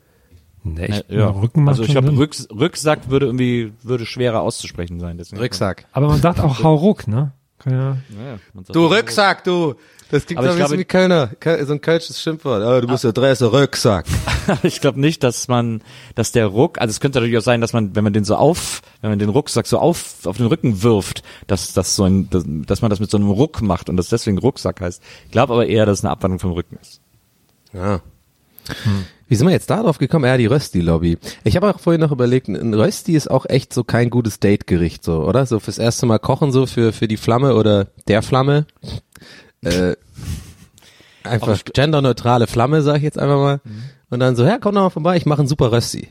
Nee, 0.64 0.86
ich, 0.88 1.04
Ja, 1.10 1.30
Rücken 1.30 1.64
macht 1.64 1.74
Also 1.74 1.84
ich 1.84 1.92
glaube. 1.92 2.18
Rücks 2.18 2.48
Rücksack 2.52 3.10
würde 3.10 3.28
irgendwie, 3.28 3.72
würde 3.84 4.06
schwerer 4.06 4.42
auszusprechen 4.42 5.00
sein. 5.00 5.18
Deswegen 5.18 5.42
Rücksack. 5.42 5.86
Aber 5.94 6.08
man 6.08 6.20
sagt 6.22 6.40
auch 6.42 6.62
Hauruck, 6.64 7.08
ne? 7.08 7.32
Kann 7.60 7.74
ja, 7.74 7.98
Ja, 8.10 8.64
Du 8.74 8.86
Rücksack, 8.88 9.44
du! 9.44 9.76
Das 10.10 10.26
klingt 10.26 10.40
Aber 10.40 10.48
ich 10.48 10.54
ein 10.54 10.58
bisschen 10.58 10.68
glaube- 10.70 10.80
wie 10.80 10.86
Kölner, 10.86 11.30
Köl- 11.40 11.66
so 11.66 11.74
ein 11.74 11.82
kölsches 11.82 12.22
Schimpfwort. 12.22 12.64
Oh, 12.64 12.80
du 12.82 12.88
bist 12.88 13.04
der 13.04 13.12
Dresse 13.12 13.52
Rücksack. 13.52 14.06
ich 14.64 14.80
glaube 14.80 15.00
nicht, 15.02 15.22
dass 15.24 15.48
man, 15.50 15.82
dass 16.16 16.32
der 16.32 16.46
Ruck, 16.48 16.80
also 16.80 16.92
es 16.92 17.00
könnte 17.02 17.20
natürlich 17.20 17.38
auch 17.38 17.42
sein, 17.44 17.60
dass 17.60 17.74
man, 17.74 17.96
wenn 17.96 18.04
man 18.06 18.14
den 18.14 18.24
so 18.24 18.36
auf, 18.36 18.82
wenn 19.02 19.10
man 19.10 19.20
den 19.20 19.30
Rucksack 19.30 19.68
so 19.68 19.80
auf, 19.80 20.26
auf 20.26 20.38
den 20.38 20.46
Rücken 20.46 20.82
wirft, 20.82 21.24
dass 21.48 21.74
das 21.74 21.96
so 21.96 22.06
ein, 22.06 22.30
dass, 22.30 22.46
dass 22.48 22.82
man 22.82 22.90
das 22.90 23.00
mit 23.02 23.12
so 23.12 23.18
einem 23.18 23.30
Ruck 23.30 23.62
macht 23.62 23.90
und 23.90 23.98
das 23.98 24.08
deswegen 24.10 24.38
Rucksack 24.38 24.80
heißt. 24.80 25.02
Ich 25.26 25.32
glaube 25.32 25.52
aber 25.54 25.68
eher, 25.68 25.86
dass 25.86 26.00
es 26.00 26.06
eine 26.06 26.12
Abwandlung 26.12 26.40
vom 26.40 26.52
Rücken 26.52 26.78
ist. 26.82 27.02
Ja. 27.74 28.02
Wie 29.30 29.36
sind 29.36 29.48
wir 29.48 29.52
jetzt 29.54 29.70
da 29.70 29.82
drauf 29.84 29.98
gekommen? 29.98 30.26
Ja, 30.26 30.38
die 30.38 30.46
Rösti-Lobby. 30.46 31.18
Ich 31.44 31.56
habe 31.58 31.70
auch 31.74 31.80
vorhin 31.80 32.02
noch 32.02 32.12
überlegt, 32.12 32.48
ein 32.48 32.74
Rösti 32.74 33.14
ist 33.16 33.30
auch 33.30 33.46
echt 33.46 33.74
so 33.74 33.84
kein 33.84 34.10
gutes 34.10 34.40
Date-Gericht, 34.40 35.04
so, 35.04 35.24
oder? 35.26 35.46
So 35.46 35.60
fürs 35.60 35.78
erste 35.78 36.06
Mal 36.06 36.20
kochen, 36.20 36.52
so 36.54 36.66
für, 36.66 36.94
für 36.94 37.08
die 37.10 37.18
Flamme 37.18 37.56
oder 37.56 37.88
der 38.08 38.22
Flamme. 38.22 38.66
Äh, 39.64 39.96
einfach 41.24 41.64
genderneutrale 41.66 42.48
Flamme, 42.48 42.82
sag 42.82 42.98
ich 42.98 43.04
jetzt 43.04 43.20
einfach 43.20 43.38
mal. 43.38 43.62
Und 44.10 44.20
dann 44.20 44.36
so, 44.36 44.46
ja, 44.46 44.58
komm 44.60 44.76
doch 44.76 44.82
mal 44.84 44.90
vorbei, 44.90 45.18
ich 45.18 45.26
mache 45.26 45.40
einen 45.40 45.48
super 45.48 45.72
Rösti. 45.72 46.10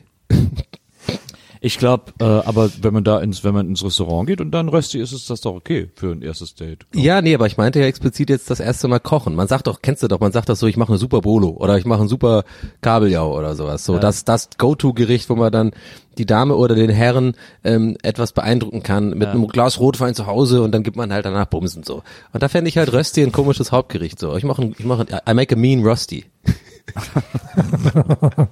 Ich 1.67 1.77
glaube, 1.79 2.13
äh, 2.19 2.23
aber 2.23 2.69
wenn 2.81 2.93
man 2.93 3.03
da 3.03 3.19
ins, 3.19 3.43
wenn 3.43 3.53
man 3.53 3.67
ins 3.67 3.83
Restaurant 3.83 4.25
geht 4.25 4.39
und 4.39 4.51
dann 4.51 4.69
Rösti 4.69 4.99
ist, 5.01 5.11
ist 5.11 5.29
das 5.29 5.41
doch 5.41 5.53
okay 5.53 5.89
für 5.95 6.13
ein 6.13 6.21
erstes 6.21 6.55
Date. 6.55 6.85
Ja, 6.95 7.21
nee, 7.21 7.35
aber 7.35 7.45
ich 7.45 7.57
meinte 7.57 7.81
ja 7.81 7.85
explizit 7.87 8.29
jetzt 8.29 8.49
das 8.49 8.61
erste 8.61 8.87
Mal 8.87 8.99
kochen. 8.99 9.35
Man 9.35 9.49
sagt 9.49 9.67
doch, 9.67 9.81
kennst 9.81 10.01
du 10.01 10.07
doch, 10.07 10.21
man 10.21 10.31
sagt 10.31 10.47
das 10.47 10.59
so, 10.61 10.67
ich 10.67 10.77
mache 10.77 10.93
eine 10.93 10.97
super 10.97 11.19
Bolo 11.19 11.49
oder 11.49 11.77
ich 11.77 11.83
mache 11.83 11.99
einen 11.99 12.07
super 12.07 12.45
Kabeljau 12.79 13.37
oder 13.37 13.53
sowas. 13.55 13.83
So, 13.83 13.99
das, 13.99 14.23
das 14.23 14.47
Go-To-Gericht, 14.57 15.29
wo 15.29 15.35
man 15.35 15.51
dann 15.51 15.71
die 16.17 16.25
Dame 16.25 16.55
oder 16.55 16.73
den 16.73 16.89
Herren 16.89 17.35
ähm, 17.65 17.97
etwas 18.01 18.31
beeindrucken 18.31 18.81
kann 18.81 19.09
mit 19.09 19.27
einem 19.27 19.45
Glas 19.49 19.77
Rotwein 19.81 20.15
zu 20.15 20.25
Hause 20.25 20.61
und 20.61 20.71
dann 20.71 20.83
gibt 20.83 20.95
man 20.95 21.11
halt 21.11 21.25
danach 21.25 21.47
Bumsen 21.47 21.83
so. 21.83 22.01
Und 22.31 22.41
da 22.43 22.47
fände 22.47 22.69
ich 22.69 22.77
halt 22.77 22.93
Rösti 22.93 23.21
ein 23.23 23.33
komisches 23.33 23.73
Hauptgericht 23.73 24.17
so. 24.19 24.37
Ich 24.37 24.45
mache, 24.45 24.61
ein- 24.61 24.73
ich 24.79 24.85
mache, 24.85 25.05
ein- 25.09 25.19
I 25.29 25.33
make 25.33 25.53
a 25.53 25.57
mean 25.59 25.83
Rösti. 25.83 26.23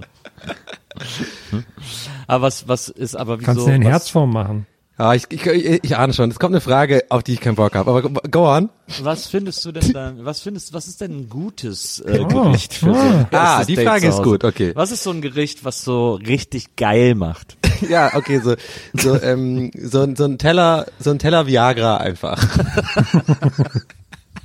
Aber 2.27 2.43
was, 2.43 2.67
was 2.67 2.89
ist 2.89 3.15
aber 3.15 3.39
wieso? 3.39 3.45
kannst 3.45 3.67
du 3.67 3.71
eine 3.71 3.85
Herzform 3.89 4.31
machen. 4.33 4.67
Ja, 4.97 5.13
ich, 5.13 5.25
ich, 5.29 5.45
ich, 5.45 5.83
ich 5.83 5.97
ahne 5.97 6.13
schon. 6.13 6.31
Es 6.31 6.39
kommt 6.39 6.53
eine 6.53 6.61
Frage, 6.61 7.03
auf 7.09 7.21
die 7.21 7.33
ich 7.33 7.41
keinen 7.41 7.55
Bock 7.55 7.75
habe. 7.75 7.89
Aber 7.89 8.01
go- 8.01 8.47
on. 8.49 8.69
Was 9.01 9.27
findest 9.27 9.65
du 9.65 9.73
denn 9.73 9.91
dann, 9.91 10.23
was 10.23 10.39
findest, 10.39 10.71
was 10.73 10.87
ist 10.87 11.01
denn 11.01 11.11
ein 11.11 11.29
gutes 11.29 11.99
äh, 11.99 12.19
Oh, 12.21 12.27
Gericht 12.27 12.73
für 12.75 12.95
ein 12.95 13.27
Ah, 13.31 13.65
die 13.65 13.75
Date 13.75 13.85
Frage 13.89 14.07
ist 14.07 14.23
gut, 14.23 14.45
okay. 14.45 14.71
Was 14.73 14.91
ist 14.91 15.03
so 15.03 15.09
ein 15.11 15.21
Gericht, 15.21 15.65
was 15.65 15.83
so 15.83 16.13
richtig 16.13 16.77
geil 16.77 17.13
macht? 17.15 17.57
Ja, 17.89 18.15
okay, 18.15 18.39
so, 18.41 18.55
so, 18.93 19.21
ähm, 19.21 19.69
so, 19.77 20.01
ein- 20.03 20.15
so 20.15 20.23
ein 20.23 20.37
Teller, 20.37 20.85
so 20.97 21.09
ein 21.11 21.19
Teller 21.19 21.45
Viagra 21.45 21.97
einfach. 21.97 22.41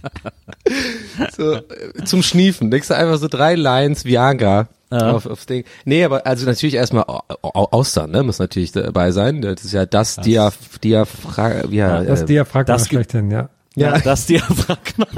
so, 1.37 1.55
äh, 1.55 1.63
zum 2.05 2.23
Schniefen. 2.23 2.71
Legst 2.71 2.91
du 2.91 2.97
einfach 2.97 3.19
so 3.19 3.29
drei 3.29 3.55
Lines 3.55 4.05
Viagra 4.05 4.69
auf, 4.91 5.27
aufs 5.27 5.47
Ding. 5.47 5.65
Nee, 5.85 6.05
aber 6.05 6.27
also 6.27 6.47
natürlich 6.47 6.75
erstmal 6.75 7.05
Au- 7.05 7.23
Au- 7.43 7.69
Austern, 7.71 8.11
ne, 8.11 8.23
muss 8.25 8.41
natürlich 8.41 8.73
dabei 8.73 9.13
sein. 9.13 9.41
Das 9.41 9.65
ist 9.65 9.73
ja 9.73 9.87
das, 9.87 10.17
Diaph 10.17 10.79
Diaphragma, 10.83 11.71
ja, 11.73 12.03
Das 12.03 12.23
äh, 12.23 12.27
Diaphragma 12.27 12.75
das 12.75 12.89
schlechthin, 12.89 13.31
ja. 13.31 13.49
ja. 13.77 13.99
Das 13.99 14.27
Diaphragma. 14.27 15.07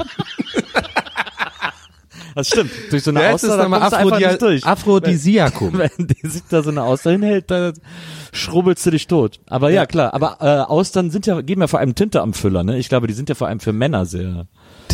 Das 2.35 2.47
stimmt. 2.47 2.71
Durch 2.89 3.03
so 3.03 3.11
eine 3.11 3.21
Ja, 3.21 3.31
Auster, 3.33 3.57
da 3.57 3.65
kommst 3.65 3.73
du 3.73 3.75
einfach 3.83 3.99
Aphrodia 3.99 4.29
nicht 4.29 4.41
durch. 4.41 4.65
Aphrodisiakum. 4.65 5.77
Wenn 5.77 6.07
die 6.07 6.27
sich 6.27 6.41
da 6.49 6.63
so 6.63 6.71
eine 6.71 6.81
Auster 6.81 7.11
hinhält, 7.11 7.51
da 7.51 7.73
schrubbelst 8.31 8.83
du 8.87 8.89
dich 8.91 9.05
tot. 9.05 9.39
Aber 9.45 9.69
ja, 9.69 9.85
klar. 9.85 10.15
Aber 10.15 10.37
äh, 10.41 10.61
Austern 10.67 11.11
sind 11.11 11.27
ja, 11.27 11.41
geben 11.41 11.61
ja 11.61 11.67
vor 11.67 11.79
allem 11.79 11.93
Tinte 11.93 12.21
am 12.21 12.33
Füller, 12.33 12.63
ne? 12.63 12.77
Ich 12.79 12.89
glaube, 12.89 13.05
die 13.05 13.13
sind 13.13 13.29
ja 13.29 13.35
vor 13.35 13.47
allem 13.49 13.59
für 13.59 13.71
Männer 13.71 14.05
sehr. 14.07 14.47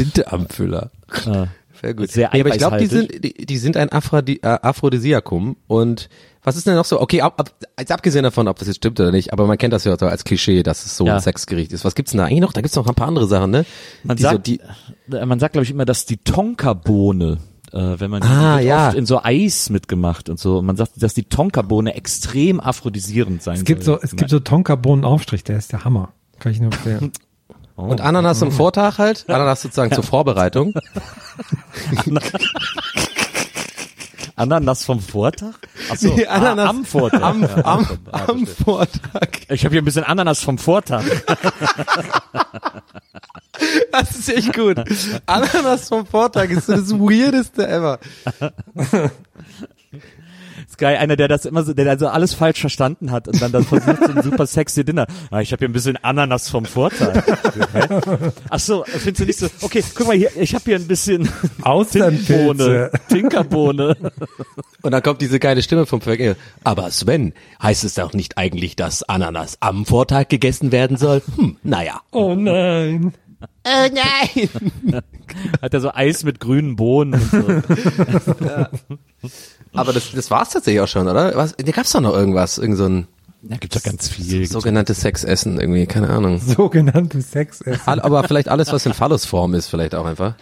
Tinte 0.03 0.32
am 0.32 0.48
Füller. 0.50 0.91
Äh, 1.25 1.46
Sehr 1.82 1.94
gut. 1.94 2.12
Sehr 2.12 2.29
nee, 2.34 2.41
aber 2.41 2.50
ich 2.50 2.58
glaube, 2.58 2.77
die 2.77 2.88
sind, 2.88 3.24
die, 3.24 3.46
die 3.46 3.58
sind 3.58 3.77
ein 3.77 3.89
Aphrodi 3.89 4.39
äh, 4.44 4.48
Aphrodisiakum. 4.62 5.56
Und 5.68 6.10
was 6.44 6.56
ist 6.58 6.68
denn 6.68 6.75
noch 6.75 6.86
so? 6.86 7.00
Okay, 7.01 7.22
ab, 7.22 7.39
ab, 7.39 7.53
jetzt 7.79 7.91
abgesehen 7.91 8.24
davon, 8.24 8.48
ob 8.48 8.58
das 8.60 8.68
jetzt 8.68 8.77
stimmt 8.77 9.00
oder 9.00 9.12
nicht, 9.12 9.32
aber 9.34 9.46
man 9.48 9.58
kennt 9.58 9.74
das 9.74 9.84
ja 9.84 9.94
auch 9.94 10.00
so 10.00 10.08
als 10.08 10.24
Klischee, 10.24 10.63
dass 10.63 10.86
es 10.86 10.98
so 10.98 11.06
Ja. 11.06 11.15
ein 11.15 11.22
Sexgericht 11.22 11.72
ist. 11.74 11.86
Was 11.86 11.96
gibt's 11.96 12.12
denn 12.12 12.18
da 12.20 12.25
eigentlich 12.25 12.39
noch? 12.41 12.53
Da 12.53 12.62
gibt's 12.62 12.75
noch 12.75 12.88
ein 12.88 12.96
paar 12.96 13.08
andere 13.08 13.27
Sachen, 13.27 13.51
ne? 13.51 13.65
Man 14.03 14.18
die 14.18 14.24
sagt, 14.24 14.36
so, 14.36 14.53
die, 14.53 14.60
äh, 15.15 15.25
man 15.25 15.39
sagt, 15.39 15.53
glaube 15.53 15.63
ich, 15.63 15.72
immer, 15.72 15.86
dass 15.86 16.06
die 16.06 16.18
Tonkabohne, 16.18 17.38
äh, 17.72 17.77
wenn 18.00 18.10
man 18.12 18.22
die 18.22 18.27
Ah, 18.27 18.60
ja. 18.60 18.88
oft 18.89 18.98
in 18.98 19.06
so 19.06 19.22
Eis 19.24 19.70
mitgemacht 19.70 20.29
und 20.29 20.39
so. 20.39 20.60
Und 20.60 20.65
man 20.65 20.75
sagt, 20.75 21.01
dass 21.01 21.13
die 21.13 21.24
Tonkabohne 21.24 21.94
extrem 21.96 22.60
aphrodisierend 22.60 23.44
sein 23.44 23.56
Es 23.58 23.63
gibt 23.65 23.84
so, 23.84 23.94
soll. 23.94 24.00
es 24.03 24.15
gibt 24.15 24.29
so 24.29 24.39
Tonkabohnenaufstrich, 24.39 25.44
der 25.44 25.58
ist 25.58 25.72
der 25.72 25.84
Hammer. 25.86 26.13
Kann 26.39 26.51
ich 26.51 26.60
nur 26.60 26.72
empfehlen. 26.74 27.12
und 27.88 28.02
Ananas 28.02 28.40
zum 28.40 28.52
Vortag 28.52 28.98
halt, 28.98 29.26
Ananas 29.28 29.62
sozusagen 29.62 29.94
zur 29.94 30.04
Vorbereitung. 30.04 30.74
Ananas 34.36 34.86
vom 34.86 35.02
Vortag? 35.02 35.56
Achso, 35.90 36.14
Nee, 36.16 36.26
Ananas 36.26 36.66
ah, 36.66 36.70
am 36.70 36.86
Vortag. 36.86 37.22
Am, 37.22 37.42
Ja, 37.42 37.66
am. 37.66 37.88
Ah, 38.12 38.26
am. 38.28 38.48
Vortag. 38.48 39.28
Ich 39.50 39.66
habe 39.66 39.74
hier 39.74 39.82
ein 39.82 39.86
bisschen 39.86 40.06
Ananas 40.06 40.42
vom 40.42 40.58
Vortag. 40.58 41.04
Das 43.92 44.12
ist 44.12 44.30
echt 44.30 44.56
gut. 44.56 44.78
Ananas 45.26 45.90
vom 45.90 46.06
Vortag 46.06 46.50
ist 46.50 46.70
das 46.70 46.92
weirdeste 46.92 47.68
ever. 47.68 48.00
geil, 50.80 50.98
einer, 50.98 51.16
der 51.16 51.28
das 51.28 51.46
immer 51.46 51.64
so, 51.64 51.74
der 51.74 51.90
also 51.90 52.08
alles 52.08 52.34
falsch 52.34 52.60
verstanden 52.60 53.12
hat 53.12 53.28
und 53.28 53.42
dann 53.42 53.52
das 53.52 53.68
versucht, 53.68 54.04
so 54.06 54.12
ein 54.12 54.24
super 54.24 54.48
sexy 54.48 54.84
Dinner. 54.84 55.08
Ah, 55.32 55.42
ich 55.42 55.52
habe 55.52 55.60
hier 55.60 55.70
ein 55.70 55.74
bisschen 55.74 55.98
Ananas 55.98 56.50
vom 56.50 56.66
Vortag. 56.66 57.24
Hä? 57.74 57.88
Ach 58.50 58.60
so, 58.60 58.84
findest 58.86 59.20
du 59.20 59.26
nicht 59.26 59.40
so, 59.40 59.48
okay, 59.62 59.84
guck 59.94 60.08
mal 60.08 60.16
hier, 60.16 60.32
ich 60.36 60.56
habe 60.56 60.64
hier 60.66 60.76
ein 60.76 60.88
bisschen 60.88 61.30
Austernpilze. 61.62 62.92
Tinkerbohne. 63.10 63.96
Tinkerbohne. 63.96 63.98
Und 64.82 64.92
dann 64.92 65.04
kommt 65.04 65.22
diese 65.22 65.40
geile 65.40 65.62
Stimme 65.62 65.86
vom 65.86 66.02
Verkehr. 66.02 66.36
Aber 66.64 66.90
Sven, 66.92 67.34
heißt 67.62 67.84
es 67.84 67.96
doch 67.96 68.14
nicht 68.14 68.38
eigentlich, 68.38 68.76
dass 68.76 69.04
Ananas 69.04 69.58
am 69.60 69.86
Vortag 69.86 70.30
gegessen 70.30 70.72
werden 70.72 70.98
soll? 70.98 71.22
Hm, 71.36 71.58
naja. 71.64 72.02
Oh 72.12 72.36
nein. 72.36 73.14
Oh 73.66 73.88
nein. 73.94 74.50
Hat 75.62 75.74
er 75.74 75.82
so 75.82 75.92
Eis 75.94 76.24
mit 76.24 76.40
grünen 76.40 76.76
Bohnen 76.76 77.14
und 77.14 77.32
so. 77.32 77.44
Aber 79.74 79.94
das, 79.94 80.12
das 80.12 80.32
war's 80.32 80.50
tatsächlich 80.50 80.82
auch 80.82 80.88
schon, 80.88 81.08
oder? 81.08 81.36
Was, 81.36 81.56
da 81.56 81.72
gab's 81.72 81.92
doch 81.92 82.02
noch 82.02 82.14
irgendwas, 82.14 82.58
irgend 82.58 82.78
so 82.78 82.86
ein 82.86 83.08
Da 83.44 83.58
gibt's 83.58 83.78
doch 83.78 83.84
ganz 83.84 84.10
viel. 84.10 84.48
sogenanntes 84.48 85.02
Sexessen 85.02 85.60
irgendwie, 85.60 85.86
keine 85.86 86.10
Ahnung. 86.10 86.40
Sogenannte 86.46 87.22
Sexessen. 87.22 87.80
Aber 87.86 88.24
vielleicht 88.24 88.50
alles, 88.50 88.72
was 88.74 88.86
in 88.86 88.94
Phallusform 88.94 89.54
ist, 89.54 89.68
vielleicht 89.68 89.96
auch 89.96 90.06
einfach. 90.06 90.36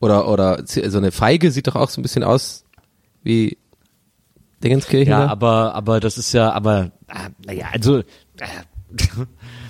Oder, 0.00 0.28
oder 0.28 0.62
so 0.64 0.98
eine 0.98 1.10
Feige 1.10 1.50
sieht 1.50 1.66
doch 1.66 1.74
auch 1.74 1.90
so 1.90 2.00
ein 2.00 2.02
bisschen 2.02 2.22
aus 2.24 2.64
wie 3.22 3.58
Dingenskirchen. 4.62 5.10
Ja, 5.10 5.26
da. 5.26 5.30
aber, 5.30 5.74
aber 5.74 6.00
das 6.00 6.18
ist 6.18 6.32
ja, 6.32 6.52
aber, 6.52 6.92
ah, 7.08 7.28
naja, 7.44 7.66
also, 7.72 7.98
äh, 7.98 8.04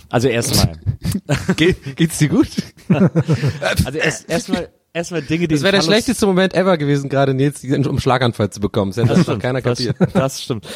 also 0.08 0.28
erstmal, 0.28 0.78
Ge 1.56 1.74
geht's 1.96 2.18
dir 2.18 2.28
gut? 2.28 2.48
also 3.84 3.98
erst, 3.98 4.28
erstmal, 4.98 5.22
Dinge, 5.22 5.48
die 5.48 5.54
Das 5.54 5.62
wäre 5.62 5.72
der 5.72 5.82
schlechteste 5.82 6.26
Moment 6.26 6.54
ever 6.54 6.76
gewesen, 6.76 7.08
gerade 7.08 7.32
Nils, 7.34 7.64
um 7.64 7.98
Schlaganfall 7.98 8.50
zu 8.50 8.60
bekommen. 8.60 8.92
Das 8.94 9.04
hätte 9.04 9.14
einfach 9.18 9.38
keiner 9.38 9.62
das, 9.62 9.78
kapiert. 9.78 9.96
das 10.14 10.42
stimmt. 10.42 10.66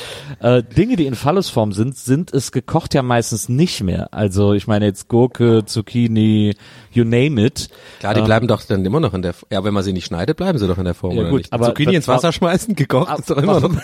Äh, 0.41 0.63
Dinge, 0.63 0.97
die 0.97 1.07
in 1.07 1.15
Phallusform 1.15 1.73
sind, 1.73 1.97
sind 1.97 2.33
es 2.33 2.53
gekocht 2.53 2.95
ja 2.95 3.03
meistens 3.03 3.49
nicht 3.49 3.83
mehr. 3.83 4.09
Also 4.13 4.55
ich 4.55 4.67
meine 4.67 4.87
jetzt 4.87 5.09
Gurke, 5.09 5.65
Zucchini, 5.67 6.55
you 6.93 7.05
name 7.05 7.45
it. 7.45 7.69
Klar, 8.01 8.15
die 8.15 8.21
Ähm, 8.21 8.27
bleiben 8.27 8.49
doch 8.49 8.63
dann 8.63 8.85
immer 8.85 9.01
noch 9.01 9.15
in 9.15 9.23
der, 9.23 9.35
ja, 9.51 9.63
wenn 9.65 9.75
man 9.75 9.83
sie 9.83 9.93
nicht 9.93 10.07
schneidet, 10.07 10.37
bleiben 10.37 10.59
sie 10.59 10.67
doch 10.67 10.79
in 10.79 10.85
der 10.85 10.95
Form, 10.95 11.15
Ja, 11.15 11.21
oder 11.23 11.31
gut, 11.31 11.39
nicht? 11.41 11.53
aber 11.53 11.67
Zucchini 11.67 11.95
ins 11.97 12.07
das- 12.07 12.17
Wasser 12.17 12.33
schmeißen, 12.33 12.75
gekocht, 12.75 13.19
ist 13.19 13.29
doch 13.31 13.37
immer 13.37 13.61
noch. 13.61 13.71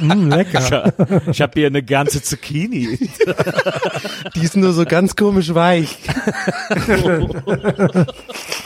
Mm, 0.00 0.28
lecker. 0.28 0.92
Ich 1.30 1.40
habe 1.40 1.52
hier 1.54 1.66
eine 1.68 1.82
ganze 1.82 2.22
Zucchini. 2.22 2.98
Die 4.34 4.40
ist 4.40 4.56
nur 4.56 4.72
so 4.72 4.84
ganz 4.84 5.14
komisch 5.16 5.54
weich. 5.54 5.96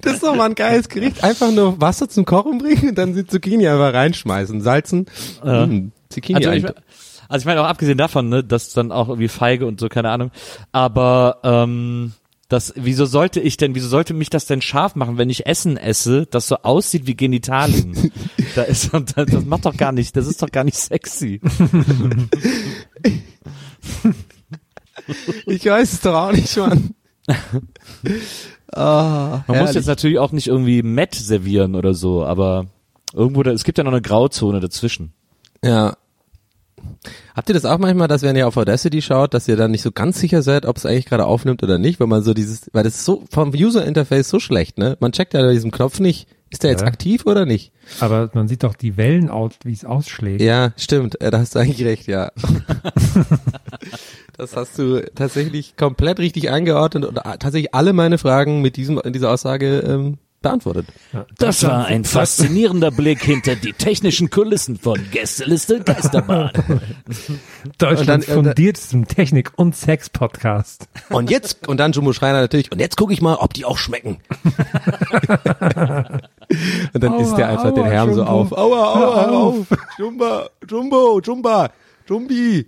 Das 0.00 0.14
ist 0.14 0.22
doch 0.22 0.34
mal 0.34 0.46
ein 0.46 0.54
geiles 0.54 0.88
Gericht. 0.88 1.22
Einfach 1.22 1.50
nur 1.50 1.80
Wasser 1.80 2.08
zum 2.08 2.24
Kochen 2.24 2.58
bringen 2.58 2.90
und 2.90 2.98
dann 2.98 3.14
die 3.14 3.26
Zucchini 3.26 3.68
einfach 3.68 3.92
reinschmeißen, 3.94 4.60
salzen. 4.60 5.06
Mm, 5.44 5.88
Zucchini 6.08 6.46
Also 6.46 6.50
ich, 6.50 6.64
also 6.64 7.42
ich 7.42 7.44
meine 7.46 7.62
auch 7.62 7.66
abgesehen 7.66 7.98
davon, 7.98 8.28
ne, 8.28 8.44
dass 8.44 8.72
dann 8.72 8.92
auch 8.92 9.08
irgendwie 9.08 9.28
Feige 9.28 9.66
und 9.66 9.80
so, 9.80 9.88
keine 9.88 10.10
Ahnung. 10.10 10.30
Aber 10.72 11.38
ähm, 11.44 12.12
das, 12.48 12.74
wieso 12.76 13.06
sollte 13.06 13.40
ich 13.40 13.56
denn, 13.56 13.74
wieso 13.74 13.88
sollte 13.88 14.12
mich 14.12 14.28
das 14.28 14.44
denn 14.44 14.60
scharf 14.60 14.94
machen, 14.94 15.16
wenn 15.16 15.30
ich 15.30 15.46
Essen 15.46 15.78
esse, 15.78 16.26
das 16.26 16.48
so 16.48 16.56
aussieht 16.56 17.06
wie 17.06 17.16
Genitalien? 17.16 18.12
da 18.54 18.62
ist, 18.62 18.92
das, 18.92 19.04
das 19.14 19.44
macht 19.46 19.64
doch 19.64 19.76
gar 19.76 19.92
nicht, 19.92 20.16
das 20.16 20.26
ist 20.26 20.42
doch 20.42 20.50
gar 20.50 20.64
nicht 20.64 20.76
sexy. 20.76 21.40
Ich 25.46 25.64
weiß 25.64 25.94
es 25.94 26.00
doch 26.00 26.14
auch 26.14 26.32
nicht, 26.32 26.56
Mann. 26.56 26.94
Ah, 28.74 29.42
Man 29.46 29.46
muss 29.46 29.56
herrlich. 29.56 29.74
jetzt 29.74 29.86
natürlich 29.86 30.18
auch 30.18 30.32
nicht 30.32 30.46
irgendwie 30.48 30.82
Met 30.82 31.14
servieren 31.14 31.74
oder 31.74 31.94
so, 31.94 32.24
aber 32.24 32.66
irgendwo, 33.14 33.42
da, 33.42 33.50
es 33.50 33.64
gibt 33.64 33.78
ja 33.78 33.84
noch 33.84 33.92
eine 33.92 34.02
Grauzone 34.02 34.60
dazwischen. 34.60 35.12
Ja. 35.64 35.96
Habt 37.36 37.48
ihr 37.48 37.54
das 37.54 37.64
auch 37.64 37.78
manchmal, 37.78 38.08
dass 38.08 38.22
wenn 38.22 38.34
ihr 38.36 38.48
auf 38.48 38.56
Audacity 38.56 39.02
schaut, 39.02 39.34
dass 39.34 39.46
ihr 39.46 39.56
dann 39.56 39.70
nicht 39.70 39.82
so 39.82 39.92
ganz 39.92 40.18
sicher 40.18 40.42
seid, 40.42 40.66
ob 40.66 40.76
es 40.76 40.86
eigentlich 40.86 41.06
gerade 41.06 41.26
aufnimmt 41.26 41.62
oder 41.62 41.78
nicht, 41.78 42.00
weil 42.00 42.06
man 42.08 42.22
so 42.22 42.34
dieses, 42.34 42.70
weil 42.72 42.82
das 42.84 42.94
ist 42.96 43.04
so 43.04 43.22
vom 43.30 43.50
User 43.54 43.84
Interface 43.84 44.28
so 44.28 44.40
schlecht, 44.40 44.78
ne? 44.78 44.96
Man 45.00 45.12
checkt 45.12 45.34
ja 45.34 45.42
bei 45.42 45.52
diesem 45.52 45.70
Knopf 45.70 46.00
nicht, 46.00 46.26
ist 46.52 46.62
der 46.62 46.70
jetzt 46.70 46.82
Ja. 46.82 46.86
aktiv 46.86 47.26
oder 47.26 47.46
nicht? 47.46 47.72
Aber 48.00 48.30
man 48.34 48.46
sieht 48.46 48.62
doch 48.62 48.74
die 48.74 48.96
Wellen 48.96 49.28
aus, 49.28 49.52
wie 49.64 49.72
es 49.72 49.84
ausschlägt. 49.84 50.40
Ja, 50.40 50.72
stimmt, 50.76 51.16
da 51.20 51.38
hast 51.38 51.54
du 51.54 51.58
eigentlich 51.58 51.84
recht, 51.84 52.06
ja. 52.06 52.30
das 54.36 54.56
hast 54.56 54.78
du 54.78 55.02
tatsächlich 55.14 55.76
komplett 55.76 56.18
richtig 56.18 56.50
eingeordnet 56.50 57.04
und 57.04 57.16
tatsächlich 57.16 57.74
alle 57.74 57.92
meine 57.92 58.18
Fragen 58.18 58.60
mit 58.62 58.76
diesem 58.76 58.98
in 59.00 59.12
dieser 59.12 59.30
Aussage 59.30 59.80
ähm, 59.80 60.18
beantwortet. 60.42 60.86
Ja. 61.12 61.24
Das 61.38 61.62
war 61.64 61.86
ein 61.86 62.04
faszinierender 62.04 62.90
Blick 62.90 63.22
hinter 63.22 63.54
die 63.56 63.72
technischen 63.72 64.28
Kulissen 64.30 64.76
von 64.78 64.98
Gästeliste 65.10 65.80
Geisterbahn. 65.80 66.50
Deutschlands 67.78 68.26
Und 68.28 68.36
dann- 68.36 68.44
fundiertestem 68.46 69.06
Technik- 69.06 69.52
und 69.56 69.74
Sex-Podcast. 69.76 70.88
Und 71.08 71.30
jetzt 71.30 71.66
und 71.68 71.78
dann 71.78 71.92
Jumbo 71.92 72.12
Schreiner 72.12 72.40
natürlich 72.40 72.70
und 72.72 72.80
jetzt 72.80 72.96
gucke 72.96 73.12
ich 73.12 73.22
mal, 73.22 73.36
ob 73.36 73.54
die 73.54 73.64
auch 73.64 73.78
schmecken. 73.78 74.18
und 76.92 77.02
dann 77.02 77.12
Aua, 77.12 77.20
isst 77.22 77.36
der 77.38 77.48
einfach 77.48 77.72
den 77.72 77.84
aua, 77.84 77.90
Herm 77.90 78.12
so 78.14 78.20
Jumbo. 78.20 78.32
auf. 78.32 78.52
Aua, 78.52 78.92
aua, 78.94 79.26
hör 79.26 79.32
auf. 79.32 79.66
Jumba, 79.98 80.50
Jumbo, 80.68 81.20
Jumba, 81.22 81.70
Jumbi. 82.08 82.66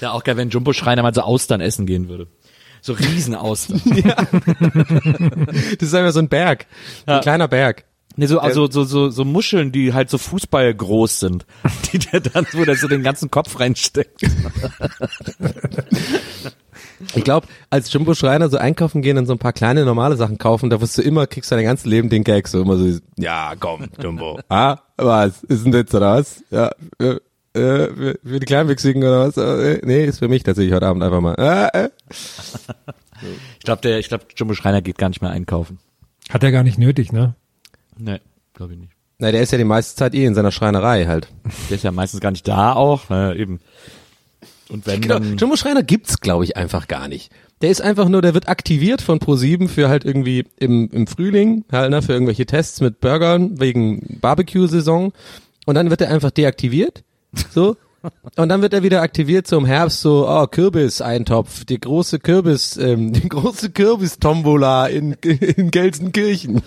Ja, 0.00 0.10
auch 0.12 0.24
geil, 0.24 0.36
wenn 0.36 0.50
Jumbo 0.50 0.72
Schreiner 0.72 1.02
mal 1.02 1.14
so 1.14 1.20
Austern 1.20 1.60
essen 1.60 1.86
gehen 1.86 2.08
würde. 2.08 2.26
So 2.82 2.92
Riesenaustern. 2.92 3.80
Das 5.78 5.88
ist 5.88 5.94
einfach 5.94 6.12
so 6.12 6.18
ein 6.18 6.28
Berg, 6.28 6.66
ein 7.06 7.20
kleiner 7.20 7.48
Berg. 7.48 7.84
Nee, 8.16 8.26
so, 8.26 8.40
also 8.40 8.70
so, 8.70 8.84
so, 8.84 9.08
so 9.08 9.24
Muscheln, 9.24 9.72
die 9.72 9.94
halt 9.94 10.10
so 10.10 10.18
Fußball 10.18 10.74
groß 10.74 11.20
sind, 11.20 11.46
die 11.92 11.98
der 11.98 12.20
dann, 12.20 12.46
wo 12.52 12.64
der 12.64 12.76
so 12.76 12.88
den 12.88 13.02
ganzen 13.02 13.30
Kopf 13.30 13.58
reinsteckt. 13.58 14.22
Ich 17.14 17.24
glaube, 17.24 17.46
als 17.70 17.92
Jumbo 17.92 18.14
Schreiner 18.14 18.48
so 18.50 18.58
einkaufen 18.58 19.02
gehen 19.02 19.18
und 19.18 19.26
so 19.26 19.32
ein 19.32 19.38
paar 19.38 19.52
kleine 19.52 19.84
normale 19.84 20.16
Sachen 20.16 20.38
kaufen, 20.38 20.70
da 20.70 20.80
wirst 20.80 20.98
du 20.98 21.02
immer, 21.02 21.26
kriegst 21.26 21.50
du 21.50 21.54
dein 21.54 21.64
ganzes 21.64 21.86
Leben 21.86 22.10
den 22.10 22.24
Gag 22.24 22.48
so 22.48 22.60
immer 22.60 22.76
so, 22.76 22.98
ja 23.16 23.54
komm, 23.58 23.88
Jumbo. 24.00 24.40
ah, 24.48 24.78
was, 24.96 25.42
ist 25.44 25.66
ein 25.66 25.72
Witz 25.72 25.94
oder 25.94 26.16
was? 26.16 26.44
Ja, 26.50 26.70
äh, 27.54 27.86
für, 27.88 28.18
für 28.24 28.40
die 28.40 28.46
Kleinwüchsigen 28.46 29.02
oder 29.02 29.28
was? 29.28 29.36
Äh, 29.36 29.80
nee, 29.84 30.04
ist 30.04 30.18
für 30.18 30.28
mich 30.28 30.42
tatsächlich 30.42 30.74
heute 30.74 30.86
Abend 30.86 31.02
einfach 31.02 31.20
mal. 31.20 31.34
Äh, 31.34 31.84
äh. 31.84 31.88
Ich 33.58 33.64
glaube, 33.64 33.82
der, 33.82 34.00
ich 34.00 34.08
glaube, 34.08 34.24
Jumbo 34.36 34.54
Schreiner 34.54 34.82
geht 34.82 34.98
gar 34.98 35.08
nicht 35.08 35.22
mehr 35.22 35.30
einkaufen. 35.30 35.78
Hat 36.28 36.42
er 36.42 36.50
gar 36.50 36.64
nicht 36.64 36.76
nötig, 36.76 37.12
ne? 37.12 37.36
Nee, 37.96 38.18
glaube 38.54 38.72
ich 38.72 38.80
nicht. 38.80 38.92
Na, 39.18 39.30
der 39.30 39.42
ist 39.42 39.52
ja 39.52 39.58
die 39.58 39.64
meiste 39.64 39.94
Zeit 39.94 40.14
eh 40.14 40.24
in 40.24 40.34
seiner 40.34 40.50
Schreinerei 40.50 41.06
halt. 41.06 41.28
Der 41.70 41.76
ist 41.76 41.84
ja 41.84 41.92
meistens 41.92 42.18
gar 42.18 42.32
nicht 42.32 42.48
da 42.48 42.72
auch, 42.72 43.10
äh, 43.10 43.40
eben. 43.40 43.60
Und 44.68 44.86
wenn 44.86 45.00
Genau, 45.02 45.20
dann, 45.20 45.36
Jumbo 45.36 45.54
Schreiner 45.54 45.84
gibt's, 45.84 46.18
glaube 46.18 46.42
ich, 46.42 46.56
einfach 46.56 46.88
gar 46.88 47.06
nicht. 47.06 47.30
Der 47.60 47.70
ist 47.70 47.80
einfach 47.80 48.08
nur, 48.08 48.22
der 48.22 48.34
wird 48.34 48.48
aktiviert 48.48 49.02
von 49.02 49.20
Pro7 49.20 49.68
für 49.68 49.88
halt 49.88 50.04
irgendwie 50.04 50.44
im, 50.56 50.90
im 50.90 51.06
Frühling, 51.06 51.64
halt, 51.70 51.90
ne, 51.90 52.02
für 52.02 52.12
irgendwelche 52.12 52.46
Tests 52.46 52.80
mit 52.80 52.98
Burgern 53.00 53.60
wegen 53.60 54.18
Barbecue-Saison. 54.20 55.12
Und 55.66 55.74
dann 55.76 55.90
wird 55.90 56.00
er 56.00 56.10
einfach 56.10 56.32
deaktiviert. 56.32 57.04
So. 57.50 57.76
Und 58.36 58.48
dann 58.48 58.62
wird 58.62 58.74
er 58.74 58.82
wieder 58.82 59.00
aktiviert 59.00 59.46
so 59.46 59.56
im 59.58 59.64
Herbst, 59.64 60.00
so, 60.00 60.28
oh, 60.28 60.46
Kürbis-Eintopf, 60.48 61.64
die 61.64 61.78
große 61.78 62.18
Kürbis, 62.18 62.76
ähm, 62.76 63.12
die 63.12 63.28
große 63.28 63.70
Kürbis-Tombola 63.70 64.88
in, 64.88 65.12
in 65.12 65.70
Gelsenkirchen. 65.70 66.62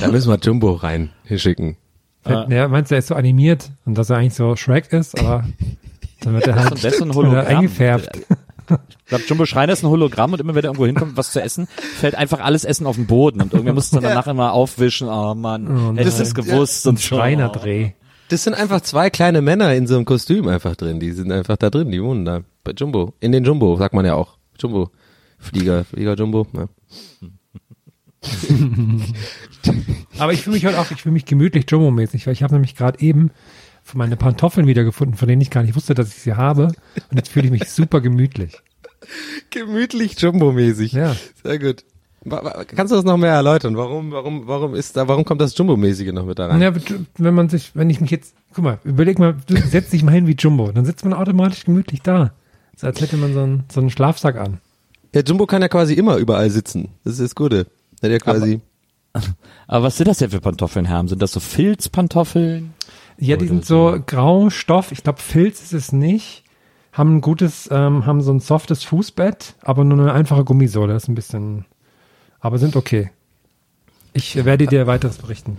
da 0.00 0.08
müssen 0.08 0.30
wir 0.30 0.38
Jumbo 0.38 0.72
rein 0.72 1.10
hinschicken. 1.24 1.76
Ja. 2.28 2.46
ja, 2.50 2.68
meinst 2.68 2.90
du, 2.90 2.96
er 2.96 2.98
ist 2.98 3.08
so 3.08 3.14
animiert 3.14 3.70
und 3.86 3.96
dass 3.96 4.10
er 4.10 4.18
eigentlich 4.18 4.34
so 4.34 4.54
Shrek 4.56 4.92
ist, 4.92 5.18
aber 5.18 5.44
dann 6.20 6.34
wird 6.34 6.46
er 6.46 6.52
das 6.56 6.64
halt 6.64 6.74
ist, 6.74 6.84
das 6.84 6.94
ist 6.96 7.02
ein 7.02 7.14
Hologramm. 7.14 7.46
eingefärbt. 7.46 8.10
Ich 8.68 9.06
glaube, 9.06 9.24
Jumbo 9.26 9.46
Schreiner 9.46 9.72
ist 9.72 9.82
ein 9.82 9.88
Hologramm 9.88 10.34
und 10.34 10.40
immer 10.40 10.54
wenn 10.54 10.62
er 10.62 10.68
irgendwo 10.68 10.84
hinkommt, 10.86 11.16
was 11.16 11.32
zu 11.32 11.42
essen, 11.42 11.66
fällt 11.98 12.14
einfach 12.14 12.40
alles 12.40 12.64
Essen 12.64 12.86
auf 12.86 12.96
den 12.96 13.06
Boden 13.06 13.40
und 13.40 13.52
irgendwer 13.52 13.72
muss 13.72 13.86
es 13.86 13.90
dann 13.90 14.02
danach 14.02 14.26
immer 14.26 14.52
aufwischen. 14.52 15.08
Oh 15.08 15.34
Mann, 15.34 15.66
Oh 15.66 15.96
hätte 15.96 16.10
ich 16.10 16.16
das 16.18 16.34
gewusst 16.34 16.86
und 16.86 17.00
schon. 17.00 17.18
Schreinerdreh. 17.18 17.92
Das 18.30 18.44
sind 18.44 18.54
einfach 18.54 18.80
zwei 18.82 19.10
kleine 19.10 19.42
Männer 19.42 19.74
in 19.74 19.88
so 19.88 19.96
einem 19.96 20.04
Kostüm 20.04 20.46
einfach 20.46 20.76
drin. 20.76 21.00
Die 21.00 21.10
sind 21.10 21.32
einfach 21.32 21.56
da 21.56 21.68
drin, 21.68 21.90
die 21.90 22.00
wohnen 22.00 22.24
da. 22.24 22.42
Bei 22.62 22.70
Jumbo. 22.70 23.12
In 23.18 23.32
den 23.32 23.42
Jumbo, 23.44 23.76
sagt 23.76 23.92
man 23.92 24.06
ja 24.06 24.14
auch. 24.14 24.38
Jumbo. 24.56 24.90
Flieger, 25.36 25.84
Flieger 25.84 26.14
Jumbo. 26.14 26.46
Ja. 26.52 26.68
Aber 30.18 30.32
ich 30.32 30.42
fühle 30.42 30.54
mich 30.54 30.64
heute 30.64 30.78
auch, 30.78 30.92
ich 30.92 31.02
fühle 31.02 31.12
mich 31.12 31.24
gemütlich 31.24 31.64
Jumbo-mäßig, 31.68 32.24
weil 32.26 32.34
ich 32.34 32.44
habe 32.44 32.54
nämlich 32.54 32.76
gerade 32.76 33.00
eben 33.00 33.32
meine 33.94 34.16
Pantoffeln 34.16 34.68
wiedergefunden, 34.68 35.16
von 35.16 35.26
denen 35.26 35.42
ich 35.42 35.50
gar 35.50 35.64
nicht 35.64 35.74
wusste, 35.74 35.94
dass 35.94 36.10
ich 36.10 36.22
sie 36.22 36.34
habe. 36.34 36.66
Und 37.10 37.16
jetzt 37.16 37.30
fühle 37.30 37.46
ich 37.46 37.50
mich 37.50 37.68
super 37.68 38.00
gemütlich. 38.00 38.62
Gemütlich 39.50 40.20
Jumbo-mäßig. 40.20 40.92
Ja. 40.92 41.16
Sehr 41.42 41.58
gut. 41.58 41.84
Kannst 42.28 42.92
du 42.92 42.96
das 42.96 43.04
noch 43.04 43.16
mehr 43.16 43.32
erläutern? 43.32 43.76
Warum, 43.76 44.12
warum, 44.12 44.46
warum 44.46 44.74
ist 44.74 44.96
da, 44.96 45.08
warum 45.08 45.24
kommt 45.24 45.40
das 45.40 45.56
Jumbo-mäßige 45.56 46.12
noch 46.12 46.26
mit 46.26 46.38
da 46.38 46.48
rein? 46.48 46.60
Ja, 46.60 46.72
wenn 47.16 47.34
man 47.34 47.48
sich, 47.48 47.74
wenn 47.74 47.88
ich 47.88 48.00
mich 48.00 48.10
jetzt, 48.10 48.34
guck 48.52 48.64
mal, 48.64 48.78
überleg 48.84 49.18
mal, 49.18 49.36
du 49.46 49.56
setzt 49.56 49.92
dich 49.92 50.02
mal 50.02 50.12
hin 50.12 50.26
wie 50.26 50.36
Jumbo, 50.38 50.70
dann 50.70 50.84
sitzt 50.84 51.04
man 51.04 51.14
automatisch 51.14 51.64
gemütlich 51.64 52.02
da. 52.02 52.32
So 52.76 52.86
als 52.86 53.00
hätte 53.00 53.16
man 53.16 53.32
so 53.32 53.40
einen, 53.40 53.64
so 53.72 53.80
einen 53.80 53.90
Schlafsack 53.90 54.36
an. 54.36 54.58
Ja, 55.14 55.22
Jumbo 55.22 55.46
kann 55.46 55.62
ja 55.62 55.68
quasi 55.68 55.94
immer 55.94 56.16
überall 56.16 56.50
sitzen. 56.50 56.90
Das 57.04 57.14
ist 57.14 57.22
das 57.22 57.34
Gute. 57.34 57.66
Der 58.02 58.10
hat 58.10 58.12
ja 58.12 58.18
quasi. 58.18 58.60
Aber 59.66 59.84
was 59.84 59.96
sind 59.96 60.08
das 60.08 60.18
denn 60.18 60.30
für 60.30 60.40
Pantoffeln, 60.40 60.84
Herm? 60.84 61.08
Sind 61.08 61.22
das 61.22 61.32
so 61.32 61.40
Filzpantoffeln? 61.40 62.74
Ja, 63.18 63.36
die 63.36 63.48
sind 63.48 63.66
so 63.66 63.98
grau 64.06 64.48
Stoff, 64.48 64.92
ich 64.92 65.02
glaube 65.02 65.20
Filz 65.20 65.60
ist 65.62 65.74
es 65.74 65.92
nicht. 65.92 66.44
Haben 66.92 67.16
ein 67.16 67.20
gutes, 67.20 67.68
ähm, 67.70 68.06
haben 68.06 68.22
so 68.22 68.32
ein 68.32 68.40
softes 68.40 68.82
Fußbett, 68.82 69.54
aber 69.62 69.84
nur 69.84 69.98
eine 69.98 70.12
einfache 70.12 70.44
Gummisohle, 70.44 70.94
das 70.94 71.04
ist 71.04 71.08
ein 71.08 71.14
bisschen, 71.14 71.66
aber 72.40 72.58
sind 72.58 72.76
okay. 72.76 73.10
Ich 74.12 74.44
werde 74.44 74.66
dir 74.66 74.86
weiteres 74.86 75.18
berichten. 75.18 75.58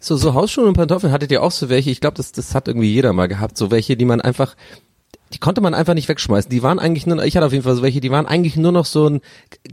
So, 0.00 0.16
so 0.16 0.34
Hausschuhe 0.34 0.66
und 0.66 0.74
Pantoffeln 0.74 1.12
hattet 1.12 1.32
ihr 1.32 1.42
auch 1.42 1.50
so 1.50 1.68
welche? 1.68 1.90
Ich 1.90 2.00
glaube, 2.00 2.16
das, 2.16 2.32
das 2.32 2.54
hat 2.54 2.68
irgendwie 2.68 2.92
jeder 2.92 3.12
mal 3.12 3.26
gehabt. 3.26 3.56
So 3.56 3.70
welche, 3.70 3.96
die 3.96 4.04
man 4.04 4.20
einfach, 4.20 4.54
die 5.34 5.38
konnte 5.38 5.60
man 5.60 5.74
einfach 5.74 5.94
nicht 5.94 6.08
wegschmeißen. 6.08 6.50
Die 6.50 6.62
waren 6.62 6.78
eigentlich 6.78 7.06
nur, 7.06 7.22
ich 7.24 7.36
hatte 7.36 7.44
auf 7.46 7.52
jeden 7.52 7.64
Fall 7.64 7.74
so 7.74 7.82
welche, 7.82 8.00
die 8.00 8.10
waren 8.10 8.26
eigentlich 8.26 8.56
nur 8.56 8.72
noch 8.72 8.84
so 8.86 9.06
ein, 9.08 9.20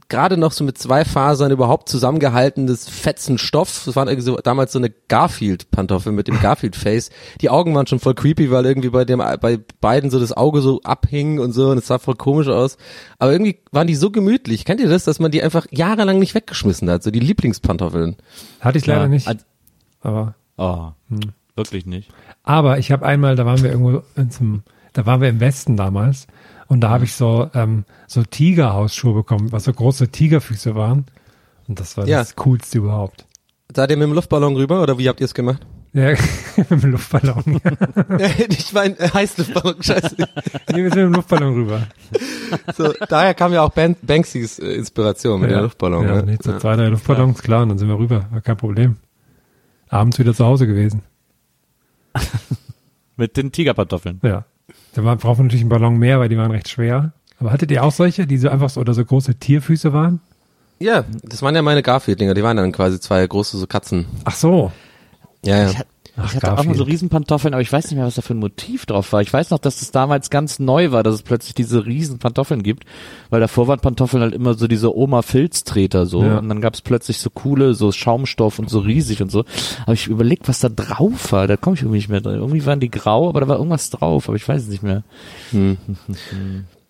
gerade 0.10 0.36
noch 0.38 0.52
so 0.52 0.64
mit 0.64 0.78
zwei 0.78 1.06
Fasern 1.06 1.52
überhaupt 1.52 1.88
zusammengehaltenes 1.90 2.90
fetzen 2.90 3.38
Stoff. 3.38 3.84
Das 3.86 3.96
waren 3.96 4.08
irgendwie 4.08 4.26
so, 4.26 4.38
damals 4.38 4.72
so 4.74 4.80
eine 4.80 4.90
Garfield-Pantoffel 5.08 6.12
mit 6.12 6.28
dem 6.28 6.40
Garfield-Face. 6.42 7.10
Die 7.42 7.50
Augen 7.50 7.74
waren 7.76 7.88
schon 7.88 8.00
voll 8.00 8.14
creepy, 8.16 8.52
weil 8.52 8.66
irgendwie 8.66 8.90
bei 8.90 9.06
dem, 9.06 9.20
bei 9.20 9.60
beiden 9.82 10.10
so 10.10 10.20
das 10.20 10.34
Auge 10.34 10.62
so 10.62 10.82
abhing 10.84 11.40
und 11.40 11.52
so 11.54 11.70
und 11.70 11.78
es 11.78 11.88
sah 11.88 12.00
voll 12.00 12.16
komisch 12.16 12.48
aus. 12.48 12.78
Aber 13.20 13.32
irgendwie 13.32 13.60
waren 13.72 13.88
die 13.88 13.96
so 13.96 14.12
gemütlich. 14.12 14.66
Kennt 14.66 14.82
ihr 14.82 14.90
das, 14.90 15.04
dass 15.06 15.20
man 15.20 15.32
die 15.32 15.42
einfach 15.42 15.68
jahrelang 15.72 16.20
nicht 16.20 16.36
weggeschmissen 16.36 16.90
hat? 16.90 17.04
So 17.04 17.12
die 17.12 17.20
Lieblingspantoffeln. 17.20 18.18
Hatte 18.60 18.78
ich 18.78 18.86
leider 18.86 19.02
Ja, 19.04 19.08
nicht, 19.08 19.28
als- 19.28 19.46
aber, 20.02 20.36
Oh, 20.58 20.90
wirklich 21.56 21.86
nicht. 21.86 22.10
aber 22.44 22.78
ich 22.80 22.92
habe 22.92 23.06
einmal, 23.06 23.36
da 23.36 23.46
waren 23.46 23.62
wir 23.64 23.72
irgendwo 23.72 24.04
in 24.16 24.30
zum, 24.32 24.64
da 24.96 25.06
waren 25.06 25.22
wir 25.22 25.30
im 25.30 25.40
Westen 25.40 25.76
damals 25.78 26.26
und 26.68 26.82
da 26.82 26.90
habe 26.90 27.04
ich 27.04 27.14
so, 27.14 27.50
ähm, 27.54 27.84
so 28.08 28.24
Tigerhausschuhe 28.24 29.14
bekommen, 29.14 29.52
was 29.52 29.66
so 29.66 29.74
große 29.74 30.10
Tigerfüße 30.10 30.74
waren. 30.74 31.06
Und 31.68 31.80
das 31.80 31.98
war 31.98 32.08
Ja. 32.08 32.20
das 32.20 32.36
coolste 32.38 32.78
überhaupt. 32.80 33.26
Seid 33.76 33.92
ihr 33.92 33.98
mit 33.98 34.08
dem 34.08 34.14
Luftballon 34.14 34.56
rüber 34.56 34.82
oder 34.82 34.98
wie 34.98 35.10
habt 35.10 35.20
ihr 35.20 35.26
es 35.26 35.34
gemacht? 35.34 35.66
Ja, 35.92 36.14
mit 36.58 36.84
dem 36.84 36.92
Luftballon. 36.92 37.44
ich 38.50 38.74
meine, 38.74 38.98
äh, 39.00 39.10
Heißluftballon, 39.10 39.84
scheiße. 39.84 40.16
nee, 40.72 40.84
wir 40.84 40.90
sind 40.92 40.96
mit 40.96 40.98
dem 40.98 41.14
Luftballon 41.14 41.54
rüber. 41.54 41.88
So, 42.76 42.94
daher 43.10 43.34
kam 43.34 43.52
ja 43.52 43.64
auch 43.64 43.72
ben 43.72 43.96
Banksys 44.02 44.60
äh, 44.60 44.74
Inspiration 44.74 45.42
mit 45.42 45.52
ja. 45.52 45.58
dem 45.58 45.64
Luftballon. 45.64 46.08
Ja, 46.08 46.16
ne? 46.16 46.24
nee, 46.24 46.38
so 46.42 46.58
zwei, 46.58 46.76
drei 46.78 46.88
Luftballons, 46.88 47.42
klar, 47.44 47.64
und 47.64 47.70
dann 47.70 47.78
sind 47.78 47.90
wir 47.90 47.98
rüber. 47.98 48.28
War 48.32 48.42
kein 48.42 48.58
Problem. 48.58 48.98
Abends 49.90 50.20
wieder 50.20 50.34
zu 50.34 50.46
Hause 50.46 50.68
gewesen. 50.68 51.02
Mit 53.18 53.36
den 53.36 53.52
Tigerpantoffeln. 53.52 54.20
Ja. 54.24 54.46
Da 54.96 55.04
war, 55.04 55.16
braucht 55.18 55.38
man 55.38 55.48
natürlich 55.48 55.62
einen 55.62 55.70
Ballon 55.70 55.98
mehr, 55.98 56.20
weil 56.20 56.30
die 56.30 56.38
waren 56.38 56.52
recht 56.52 56.70
schwer. 56.70 57.12
Aber 57.40 57.52
hattet 57.52 57.70
ihr 57.70 57.84
auch 57.84 57.92
solche, 57.92 58.26
die 58.26 58.38
so 58.38 58.50
einfach 58.50 58.70
so 58.70 58.80
oder 58.82 58.94
so 58.94 59.06
große 59.06 59.36
Tierfüße 59.36 59.94
waren? 59.94 60.22
ja, 60.80 61.06
das 61.24 61.42
waren 61.42 61.56
ja 61.56 61.62
meine 61.62 61.82
Garfield-Dinger, 61.82 62.34
die 62.34 62.44
waren 62.44 62.58
dann 62.58 62.72
quasi 62.72 63.00
zwei 63.00 63.26
große 63.26 63.58
so 63.58 63.68
Katzen. 63.68 64.06
Ach 64.26 64.36
so. 64.36 64.72
Ja, 65.44 65.64
ja. 65.64 65.70
Ich, 65.70 65.78
Ach, 66.18 66.30
ich 66.30 66.36
hatte 66.36 66.54
auch 66.54 66.58
mal 66.58 66.64
so 66.64 66.68
Garfield. 66.70 66.88
Riesenpantoffeln, 66.88 67.54
aber 67.54 67.62
ich 67.62 67.72
weiß 67.72 67.86
nicht 67.86 67.96
mehr, 67.96 68.06
was 68.06 68.16
da 68.16 68.22
für 68.22 68.34
ein 68.34 68.40
Motiv 68.40 68.86
drauf 68.86 69.12
war. 69.12 69.22
Ich 69.22 69.34
weiß 69.34 69.50
noch, 69.50 69.60
dass 69.60 69.82
es 69.82 69.92
damals 69.92 70.30
ganz 70.30 70.60
neu 70.60 70.92
war, 70.92 71.04
dass 71.04 71.16
es 71.16 71.22
plötzlich 71.24 71.54
diese 71.56 71.86
Riesenpantoffeln 71.86 72.64
gibt, 72.64 72.86
weil 73.30 73.42
davor 73.42 73.68
waren 73.68 73.80
Pantoffeln 73.82 74.24
halt 74.24 74.34
immer 74.34 74.54
so 74.54 74.68
diese 74.68 74.96
Oma-Filztreter 74.98 76.06
so 76.06 76.24
Ja. 76.24 76.38
und 76.38 76.48
dann 76.48 76.62
gab 76.62 76.74
es 76.74 76.82
plötzlich 76.82 77.18
so 77.20 77.30
coole, 77.30 77.74
so 77.74 77.92
Schaumstoff 77.92 78.60
und 78.60 78.70
so 78.70 78.80
riesig 78.80 79.22
und 79.22 79.30
so. 79.32 79.44
Aber 79.84 79.94
ich 79.94 80.08
überlegt, 80.08 80.48
was 80.48 80.60
da 80.62 80.70
drauf 80.70 81.32
war, 81.34 81.48
da 81.48 81.58
komme 81.58 81.76
ich 81.76 81.82
irgendwie 81.82 81.98
nicht 81.98 82.10
mehr 82.10 82.22
drin. 82.22 82.36
Irgendwie 82.36 82.66
waren 82.66 82.80
die 82.80 82.92
grau, 82.92 83.28
aber 83.28 83.42
da 83.42 83.48
war 83.48 83.58
irgendwas 83.58 83.90
drauf, 83.90 84.30
aber 84.30 84.38
ich 84.38 84.48
weiß 84.48 84.64
es 84.64 84.68
nicht 84.70 84.84
mehr. 84.84 85.04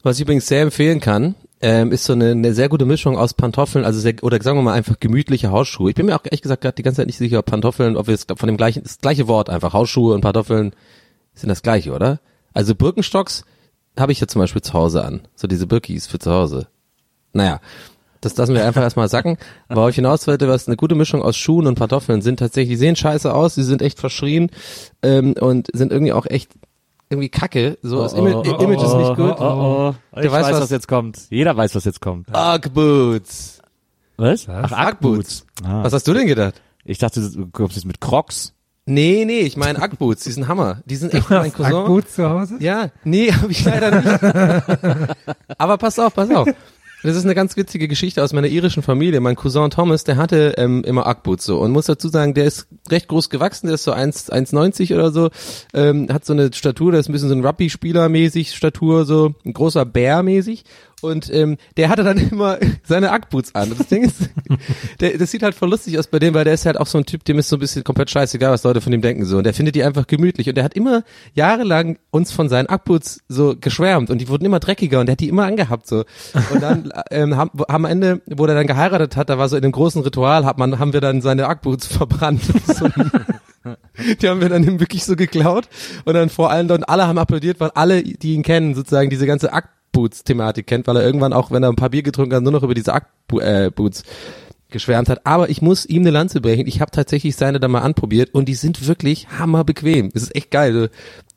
Was 0.04 0.18
ich 0.18 0.22
übrigens 0.22 0.46
sehr 0.48 0.62
empfehlen 0.62 1.00
kann, 1.00 1.34
ähm, 1.65 1.91
ist 1.91 2.04
so 2.04 2.13
eine, 2.13 2.30
eine 2.30 2.54
sehr 2.54 2.69
gute 2.69 2.86
Mischung 2.86 3.17
aus 3.17 3.34
Pantoffeln, 3.34 3.86
also 3.86 3.99
sehr, 3.99 4.13
oder 4.21 4.39
sagen 4.39 4.56
wir 4.56 4.62
mal 4.62 4.73
einfach 4.73 4.99
gemütliche 4.99 5.49
Hausschuhe. 5.49 5.89
Ich 5.89 5.95
bin 5.95 6.06
mir 6.06 6.15
auch 6.15 6.23
ehrlich 6.23 6.43
gesagt 6.43 6.62
gerade 6.62 6.75
die 6.75 6.84
ganze 6.84 6.97
Zeit 6.97 7.08
nicht 7.08 7.17
sicher, 7.17 7.39
ob 7.39 7.47
Pantoffeln, 7.47 7.97
ob 7.97 8.06
wir 8.06 8.13
es 8.13 8.28
von 8.36 8.45
dem 8.45 8.56
gleichen, 8.56 8.84
das 8.84 8.99
gleiche 8.99 9.28
Wort 9.28 9.49
einfach, 9.49 9.73
Hausschuhe 9.73 10.13
und 10.13 10.21
Pantoffeln 10.21 10.75
sind 11.34 11.49
das 11.49 11.63
gleiche, 11.63 11.93
oder? 11.93 12.19
Also 12.54 12.75
Birkenstocks 12.75 13.45
habe 13.97 14.12
ich 14.12 14.19
ja 14.19 14.28
zum 14.28 14.41
Beispiel 14.41 14.62
zu 14.62 14.73
Hause 14.73 15.04
an. 15.04 15.21
So 15.36 15.47
diese 15.47 15.65
Birkis 15.65 16.06
für 16.06 16.19
zu 16.19 16.32
Hause. 16.32 16.67
Naja, 17.34 17.60
das 18.21 18.38
lassen 18.38 18.54
wir 18.54 18.63
einfach 18.63 18.82
erstmal 18.84 19.10
sacken. 19.10 19.38
Worauf 19.67 19.89
ich 19.89 19.95
hinaus 19.95 20.28
wollte, 20.28 20.47
was 20.47 20.67
eine 20.67 20.78
gute 20.78 20.93
Mischung 20.93 21.23
aus 21.23 21.36
Schuhen 21.36 21.65
und 21.65 21.80
Pantoffeln 21.80 22.21
sind 22.21 22.38
tatsächlich, 22.38 22.73
die 22.73 22.80
sehen 22.80 22.95
scheiße 22.95 23.34
aus, 23.34 23.56
sie 23.56 23.63
sind 23.63 23.82
echt 23.82 23.99
verschrien 23.99 24.51
ähm, 25.01 25.34
und 25.34 25.69
sind 25.73 25.91
irgendwie 25.91 26.13
auch 26.13 26.28
echt 26.28 26.51
irgendwie 27.10 27.30
kacke. 27.30 27.78
So, 27.82 28.02
das 28.04 28.13
Ima 28.13 28.32
oh, 28.32 28.44
Image 28.44 28.82
ist 28.84 28.94
nicht 28.96 29.15
gut. 29.15 29.36
Oh, 29.39 29.44
oh, 29.44 29.89
oh. 29.89 29.96
Ich 30.15 30.22
Der 30.22 30.32
weiß, 30.32 30.46
weiß, 30.46 30.54
was- 30.54 30.62
was, 30.62 30.70
jetzt 30.72 30.88
kommt. 30.88 31.20
Jeder 31.30 31.56
weiß, 31.56 31.76
was 31.76 31.86
jetzt 31.86 32.02
kommt. 32.02 32.28
Ugg 32.30 32.74
Boots. 32.74 33.62
Was? 34.18 34.48
Was? 34.48 34.72
Ach, 34.72 34.88
Ackboots. 34.88 35.46
Ah. 35.63 35.84
Was 35.84 35.94
hast 35.94 36.08
du 36.08 36.13
denn 36.13 36.28
gedacht? 36.28 36.62
Ich 36.86 36.98
dachte, 37.00 37.22
du 37.22 37.48
kommst 37.48 37.76
jetzt 37.76 37.86
mit 37.86 38.00
Crocs. 38.00 38.54
Nee, 38.88 39.26
nee, 39.26 39.39
ich 39.39 39.58
meine 39.58 39.80
Ugg 39.80 39.98
Boots, 39.98 40.24
die 40.24 40.32
sind 40.32 40.48
Hammer. 40.48 40.82
Die 40.86 40.96
sind 40.96 41.13
echt 41.13 41.30
mein 41.30 41.52
Cousin. 41.52 41.74
Akku 41.74 42.02
zu 42.02 42.30
Hause? 42.30 42.58
Ja, 42.60 42.89
nee, 43.04 43.32
habe 43.32 43.52
ich 43.52 43.63
leider 43.65 43.91
nicht. 43.91 45.18
Aber 45.58 45.78
pass 45.78 45.98
auf, 46.00 46.13
pass 46.13 46.30
auf. 46.30 46.48
Das 47.06 47.15
ist 47.15 47.24
eine 47.24 47.36
ganz 47.36 47.56
witzige 47.56 47.88
Geschichte 47.88 48.24
aus 48.24 48.34
meiner 48.34 48.48
irischen 48.48 48.82
Familie. 48.82 49.20
Mein 49.20 49.36
Cousin 49.36 49.70
Thomas, 49.70 50.06
der 50.06 50.18
hatte 50.18 50.56
ähm, 50.58 50.84
immer 50.84 51.06
Ackboots 51.06 51.46
so 51.46 51.60
und 51.60 51.70
muss 51.70 51.86
dazu 51.86 52.10
sagen, 52.10 52.34
der 52.34 52.46
ist 52.46 52.68
recht 52.89 53.08
groß 53.10 53.30
gewachsen, 53.30 53.68
der 53.68 53.76
ist 53.76 53.84
so 53.84 53.91
1 53.91 54.32
1,90 54.32 54.91
oder 54.96 55.12
so, 55.12 55.30
ähm, 55.76 56.08
hat 56.12 56.26
so 56.26 56.34
eine 56.34 56.52
Statur, 56.52 56.91
der 56.91 57.02
ist 57.02 57.08
ein 57.08 57.12
bisschen 57.13 57.30
so 57.30 57.36
ein 57.36 57.46
Rugby-Spieler 57.46 58.10
mäßig 58.10 58.56
Statur, 58.56 59.06
so 59.06 59.36
ein 59.46 59.54
großer 59.54 59.86
Bär 59.86 60.24
mäßig 60.24 60.63
und 61.06 61.32
ähm, 61.34 61.58
der 61.78 61.89
hatte 61.89 62.04
dann 62.04 62.18
immer 62.32 62.58
seine 62.84 63.12
Ackboots 63.12 63.56
an. 63.56 63.72
Und 63.72 63.80
das 63.80 63.88
Ding 63.88 64.04
ist, 64.04 64.30
der, 65.00 65.18
das 65.18 65.32
sieht 65.32 65.44
halt 65.44 65.56
voll 65.56 65.70
lustig 65.70 65.98
aus 65.98 66.08
bei 66.08 66.20
dem, 66.20 66.34
weil 66.34 66.44
der 66.44 66.54
ist 66.54 66.65
halt 66.65 66.78
auch 66.78 66.88
so 66.88 66.98
ein 66.98 67.06
Typ, 67.06 67.24
dem 67.26 67.39
ist 67.39 67.50
so 67.50 67.58
ein 67.58 67.60
bisschen 67.60 67.84
komplett 67.84 68.10
scheißegal, 68.10 68.52
was 68.52 68.63
Leute 68.63 68.82
von 68.82 68.94
ihm 68.94 69.02
denken 69.02 69.26
so. 69.26 69.38
Und 69.38 69.46
der 69.46 69.54
findet 69.54 69.76
die 69.76 69.84
einfach 69.84 70.08
gemütlich. 70.08 70.50
Und 70.50 70.56
der 70.56 70.63
hat 70.63 70.74
immer 70.74 71.04
jahrelang 71.34 71.98
uns 72.12 72.32
von 72.32 72.50
seinen 72.50 72.68
Ackboots 72.68 73.22
so 73.28 73.56
geschwärmt 73.60 74.10
und 74.10 74.20
die 74.20 74.30
wurden 74.30 74.46
immer 74.46 74.60
dreckiger 74.60 75.00
und 75.00 75.08
der 75.08 75.13
hat 75.13 75.20
die 75.20 75.30
immer 75.30 75.46
angehabt 75.46 75.88
so. 75.88 76.06
Und 76.52 76.62
dann 76.62 76.91
ähm, 77.12 77.36
haben, 77.38 77.52
am 77.68 77.86
Ende, 77.86 78.22
wo 78.28 78.46
der 78.46 78.56
dann 78.56 78.68
geheiratet 78.68 79.15
hat, 79.15 79.30
da 79.30 79.38
war 79.38 79.50
so 79.50 79.56
in 79.56 79.62
dem 79.62 79.72
großen 79.72 80.02
Ritual, 80.02 80.46
hat 80.46 80.58
man, 80.58 80.80
haben 80.80 80.94
wir 80.94 81.02
dann 81.02 81.22
seine 81.22 81.48
Ackboots 81.48 81.88
verbrannt. 81.88 82.41
so, 82.44 82.88
Die 84.22 84.30
haben 84.30 84.41
wir 84.41 84.50
dann 84.50 84.80
wirklich 84.80 85.04
so 85.06 85.15
geklaut 85.15 85.68
und 86.06 86.13
dann 86.13 86.30
vor 86.30 86.52
allen 86.52 86.68
dann 86.68 86.84
alle 86.84 87.08
haben 87.08 87.18
applaudiert, 87.18 87.60
weil 87.60 87.72
alle, 87.74 88.04
die 88.04 88.34
ihn 88.34 88.44
kennen, 88.44 88.76
sozusagen 88.76 89.10
diese 89.10 89.26
ganze 89.26 89.52
Ackboots-Thematik 89.96 90.68
kennt, 90.68 90.88
weil 90.88 90.98
er 90.98 91.04
irgendwann 91.04 91.34
auch, 91.34 91.52
wenn 91.52 91.64
er 91.64 91.70
ein 91.70 91.76
paar 91.76 91.90
Bier 91.90 92.04
getrunken 92.04 92.36
hat, 92.36 92.44
nur 92.44 92.52
noch 92.52 92.64
über 92.64 92.74
diese 92.74 92.94
Ackboots 92.94 94.04
geschwärmt 94.69 95.10
hat. 95.10 95.25
Aber 95.25 95.49
ich 95.49 95.62
muss 95.62 95.86
ihm 95.86 96.01
eine 96.01 96.12
Lanze 96.12 96.41
brechen. 96.41 96.67
Ich 96.67 96.82
habe 96.82 96.91
tatsächlich 96.91 97.36
seine 97.36 97.60
da 97.60 97.67
mal 97.67 97.82
anprobiert 97.82 98.34
und 98.34 98.49
die 98.49 98.56
sind 98.56 98.88
wirklich 98.88 99.28
hammerbequem. 99.39 100.12
Es 100.13 100.23
ist 100.23 100.36
echt 100.36 100.51
geil. 100.51 100.73
Du, 100.73 100.89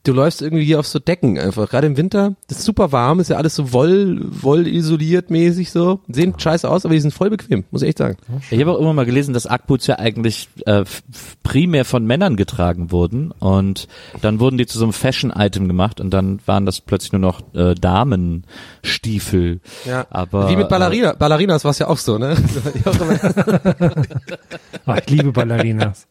du 0.03 0.13
läufst 0.13 0.41
irgendwie 0.41 0.63
hier 0.63 0.79
auf 0.79 0.87
so 0.87 0.99
Decken 0.99 1.37
einfach. 1.37 1.69
Gerade 1.69 1.87
im 1.87 1.97
Winter, 1.97 2.35
das 2.47 2.59
ist 2.59 2.65
super 2.65 2.91
warm, 2.91 3.19
ist 3.19 3.29
ja 3.29 3.37
alles 3.37 3.55
so 3.55 3.73
woll, 3.73 4.19
woll 4.23 4.67
isoliert 4.67 5.29
mäßig 5.29 5.71
so. 5.71 5.99
Sehen 6.07 6.33
scheiße 6.37 6.69
aus, 6.69 6.85
aber 6.85 6.93
die 6.93 7.01
sind 7.01 7.13
voll 7.13 7.29
bequem, 7.29 7.65
muss 7.71 7.81
ich 7.81 7.89
echt 7.89 7.97
sagen. 7.97 8.17
Ich 8.49 8.59
habe 8.59 8.71
auch 8.71 8.79
immer 8.79 8.93
mal 8.93 9.05
gelesen, 9.05 9.33
dass 9.33 9.45
Ackboots 9.45 9.87
ja 9.87 9.99
eigentlich 9.99 10.49
äh, 10.65 10.83
primär 11.43 11.85
von 11.85 12.05
Männern 12.05 12.35
getragen 12.35 12.91
wurden 12.91 13.31
und 13.31 13.87
dann 14.21 14.39
wurden 14.39 14.57
die 14.57 14.65
zu 14.65 14.77
so 14.77 14.85
einem 14.85 14.93
Fashion-Item 14.93 15.67
gemacht 15.67 15.99
und 15.99 16.11
dann 16.11 16.39
waren 16.45 16.65
das 16.65 16.81
plötzlich 16.81 17.11
nur 17.11 17.21
noch 17.21 17.41
äh, 17.53 17.75
Damenstiefel. 17.75 19.59
Ja. 19.85 20.07
Aber 20.09 20.49
Wie 20.49 20.55
mit 20.55 20.67
äh, 20.67 20.69
Ballerina. 20.69 21.13
Ballerinas 21.13 21.63
war 21.63 21.71
es 21.71 21.79
ja 21.79 21.87
auch 21.87 21.97
so, 21.97 22.17
ne? 22.17 22.35
Ah, 24.85 24.97
ich 25.05 25.09
liebe 25.11 25.31
Ballerinas. 25.31 26.07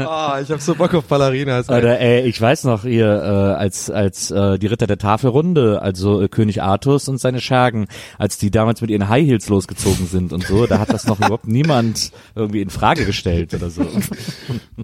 oh, 0.00 0.32
ich 0.42 0.50
habe 0.50 0.58
so 0.60 0.74
Bock 0.74 0.92
auf 0.94 1.04
Ballerinas. 1.04 1.68
ey. 1.68 1.78
Oder 1.78 2.00
äh, 2.00 2.26
ich 2.26 2.40
weiß 2.40 2.64
noch 2.64 2.84
ihr 2.84 3.06
äh, 3.06 3.60
als 3.60 3.90
als 3.90 4.30
äh, 4.32 4.58
die 4.58 4.66
Ritter 4.66 4.88
der 4.88 4.98
Tafelrunde, 4.98 5.80
also 5.82 6.20
äh, 6.22 6.28
König 6.28 6.60
Artus 6.62 7.08
und 7.08 7.18
seine 7.18 7.40
Schergen, 7.40 7.86
als 8.18 8.36
die 8.38 8.50
damals 8.50 8.80
mit 8.80 8.90
ihren 8.90 9.08
High 9.08 9.24
Heels 9.24 9.48
losgezogen 9.48 10.06
sind 10.06 10.32
und 10.32 10.44
so, 10.44 10.66
da 10.66 10.80
hat 10.80 10.92
das 10.92 11.06
noch 11.06 11.18
überhaupt 11.18 11.46
niemand 11.46 12.10
irgendwie 12.34 12.60
in 12.60 12.70
Frage 12.70 13.04
gestellt 13.04 13.54
oder 13.54 13.70
so. 13.70 13.86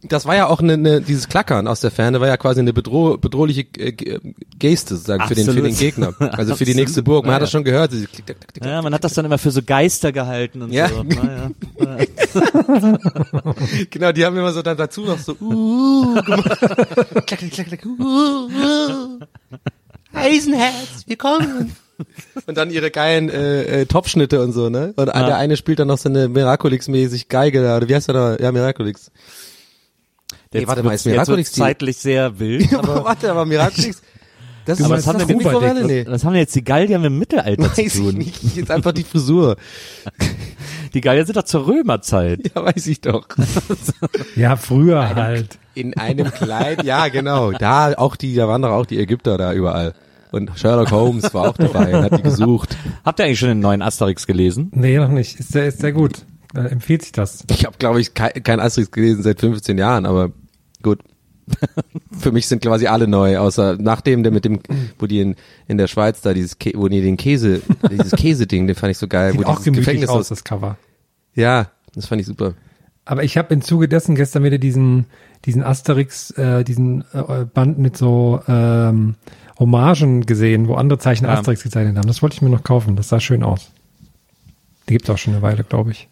Das 0.05 0.27
war 0.27 0.37
ja 0.37 0.46
auch 0.46 0.61
eine, 0.61 0.74
eine, 0.74 1.00
dieses 1.00 1.29
Klackern 1.29 1.66
aus 1.66 1.81
der 1.81 1.90
Ferne 1.90 2.20
war 2.20 2.29
ja 2.29 2.37
quasi 2.37 2.61
eine 2.61 2.72
bedroh, 2.72 3.16
bedrohliche 3.16 3.62
äh, 3.79 4.20
Geste 4.59 4.94
sozusagen 4.94 5.27
für 5.27 5.35
den, 5.35 5.46
für 5.46 5.61
den 5.61 5.77
Gegner. 5.77 6.14
Also 6.20 6.55
für 6.55 6.64
die 6.64 6.74
nächste 6.74 7.03
Burg. 7.03 7.24
Man 7.24 7.31
Ja, 7.33 7.35
hat 7.37 7.42
das 7.42 7.50
schon 7.50 7.64
gehört. 7.64 7.92
Ja, 8.62 8.81
man 8.83 8.94
hat 8.94 9.03
das 9.03 9.14
dann 9.14 9.24
immer 9.24 9.38
für 9.38 9.50
so 9.50 9.61
Geister 9.62 10.12
gehalten 10.12 10.62
und 10.62 10.72
Ja. 10.72 10.88
so. 10.88 11.03
Naja. 11.03 11.50
Genau, 13.90 14.12
die 14.12 14.25
haben 14.25 14.37
immer 14.37 14.53
so 14.53 14.62
dann 14.62 14.77
dazu 14.77 15.03
noch 15.03 15.19
so 15.19 15.33
uh, 15.40 16.14
gemacht. 16.23 16.59
klack, 17.27 17.29
klack, 17.38 17.51
klack, 17.51 17.67
klack, 17.69 17.87
uh, 17.87 18.49
uh. 18.49 19.19
Eisenherz, 20.12 21.05
wir 21.07 21.17
kommen. 21.17 21.75
Und 22.47 22.57
dann 22.57 22.71
ihre 22.71 22.90
geilen 22.90 23.29
äh, 23.31 23.83
äh, 23.83 23.87
Topschnitte 23.87 24.43
und 24.43 24.53
so, 24.53 24.69
ne? 24.69 24.93
Und 24.97 25.07
der 25.07 25.37
eine 25.37 25.57
spielt 25.57 25.79
dann 25.79 25.88
noch 25.88 25.99
so 25.99 26.09
eine 26.09 26.29
Miraculix-mäßig 26.29 27.29
Geige 27.29 27.62
da, 27.62 27.77
oder 27.77 27.88
wie 27.88 27.95
heißt 27.95 28.09
der 28.09 28.14
da? 28.14 28.37
Ja, 28.43 28.53
Miraculix. 28.53 29.11
Jetzt 30.53 30.67
warte 30.69 30.83
mal, 30.83 30.95
ist 30.95 31.07
Miraculix 31.07 31.53
die- 31.53 31.61
zeitlich 31.61 31.97
sehr 31.97 32.38
wild. 32.38 32.73
aber 32.75 32.88
Aber, 32.97 33.05
warte, 33.05 33.31
aber 33.31 33.45
Miraculix, 33.45 34.03
das 34.67 34.79
das 34.79 34.88
was 34.88 35.07
haben 35.07 35.17
eine 35.17 35.29
wir 35.29 35.37
denn- 35.37 35.45
Mikrowelle? 35.45 35.85
Nee. 35.85 36.07
was 36.09 36.25
haben 36.25 36.33
denn 36.33 36.40
jetzt 36.40 36.55
die 36.55 36.64
Gallier 36.64 36.99
mit 36.99 37.07
dem 37.07 37.19
Mittelalter 37.19 37.62
Weiß 37.62 37.75
zu 37.75 37.83
ich 37.83 37.93
tun? 37.95 38.14
nicht, 38.17 38.57
jetzt 38.57 38.71
einfach 38.71 38.93
die 38.93 39.05
Frisur. 39.05 39.57
Die 40.94 41.00
Gallier 41.00 41.26
sind 41.26 41.37
doch 41.37 41.42
zur 41.44 41.66
Römerzeit. 41.66 42.52
Ja, 42.54 42.64
weiß 42.64 42.87
ich 42.87 43.00
doch. 43.00 43.26
Ja, 44.37 44.57
früher 44.57 45.14
halt. 45.14 45.59
In 45.74 45.96
einem 45.96 46.30
Kleid, 46.30 46.85
ja 46.85 47.09
genau. 47.09 47.52
Da 47.52 47.94
auch 47.94 48.16
die, 48.16 48.35
da 48.35 48.48
waren 48.48 48.62
doch 48.62 48.70
auch 48.70 48.87
die 48.87 48.98
Ägypter 48.98 49.38
da 49.38 49.52
überall. 49.52 49.94
Und 50.33 50.50
Sherlock 50.57 50.90
Holmes 50.90 51.33
war 51.35 51.50
auch 51.50 51.57
dabei 51.57 51.96
und 51.96 52.04
hat 52.04 52.18
die 52.18 52.22
gesucht. 52.22 52.76
Habt 53.04 53.20
ihr 53.20 53.26
eigentlich 53.26 53.38
schon 53.38 53.48
den 53.50 53.61
neuen 53.61 53.83
Asterix 53.83 54.26
gelesen? 54.26 54.70
Nee, 54.72 54.98
noch 54.98 55.09
nicht. 55.09 55.38
Ist 55.38 55.52
sehr, 55.52 55.66
ist 55.66 55.80
sehr 55.80 55.92
gut. 55.92 56.24
Äh, 56.54 56.66
empfiehlt 56.68 57.02
sich 57.02 57.12
das. 57.12 57.44
Ich 57.50 57.64
habe, 57.64 57.76
glaube 57.78 58.00
ich, 58.00 58.14
kein, 58.14 58.42
kein 58.42 58.61
Asterix 58.61 58.90
gelesen 58.90 59.22
seit 59.22 59.40
15 59.40 59.78
Jahren, 59.78 60.07
aber 60.07 60.30
gut. 60.83 61.00
Für 62.18 62.33
mich 62.33 62.48
sind 62.48 62.62
quasi 62.62 62.87
alle 62.87 63.07
neu, 63.07 63.38
außer 63.38 63.76
nachdem 63.78 64.22
der 64.22 64.33
mit 64.33 64.44
dem, 64.44 64.61
wo 64.98 65.07
die 65.07 65.20
in, 65.20 65.37
in 65.68 65.76
der 65.78 65.88
Schweiz 65.88 66.20
da 66.20 66.33
dieses, 66.33 66.59
Kä 66.59 66.72
wo 66.74 66.88
die 66.88 67.02
den 67.02 67.16
Käse, 67.16 67.61
dieses 67.90 68.12
Käseding, 68.12 68.66
den 68.66 68.74
fand 68.74 68.92
ich 68.92 68.98
so 68.98 69.07
geil, 69.09 69.33
Sieht 69.33 69.40
wo 69.40 69.44
auch 69.44 69.62
gemütlich 69.62 69.87
Gefängnis 69.87 70.09
aus. 70.09 70.28
das 70.28 70.42
Cover. 70.42 70.78
Ja, 71.35 71.68
das 71.94 72.07
fand 72.07 72.20
ich 72.20 72.27
super. 72.27 72.55
Aber 73.05 73.23
ich 73.23 73.37
habe 73.37 73.53
im 73.53 73.61
Zuge 73.61 73.88
dessen 73.88 74.14
gestern 74.14 74.44
wieder 74.44 74.59
diesen, 74.59 75.07
diesen 75.44 75.62
Asterix, 75.62 76.31
äh, 76.33 76.64
diesen 76.64 77.05
äh, 77.12 77.44
Band 77.44 77.79
mit 77.79 77.97
so 77.97 78.40
ähm, 78.49 79.14
Hommagen 79.59 80.25
gesehen, 80.25 80.68
wo 80.68 80.75
andere 80.75 80.99
Zeichner 80.99 81.29
Ja. 81.29 81.35
Asterix 81.35 81.62
gezeichnet 81.62 81.97
haben. 81.99 82.07
Das 82.07 82.23
wollte 82.23 82.35
ich 82.37 82.42
mir 82.42 82.49
noch 82.51 82.64
kaufen. 82.64 82.97
Das 82.97 83.09
sah 83.11 83.20
schön 83.20 83.42
aus. 83.42 83.70
Die 84.88 84.94
gibt's 84.94 85.11
auch 85.11 85.18
schon 85.18 85.35
eine 85.35 85.42
Weile, 85.42 85.64
glaube 85.64 85.90
ich. 85.90 86.09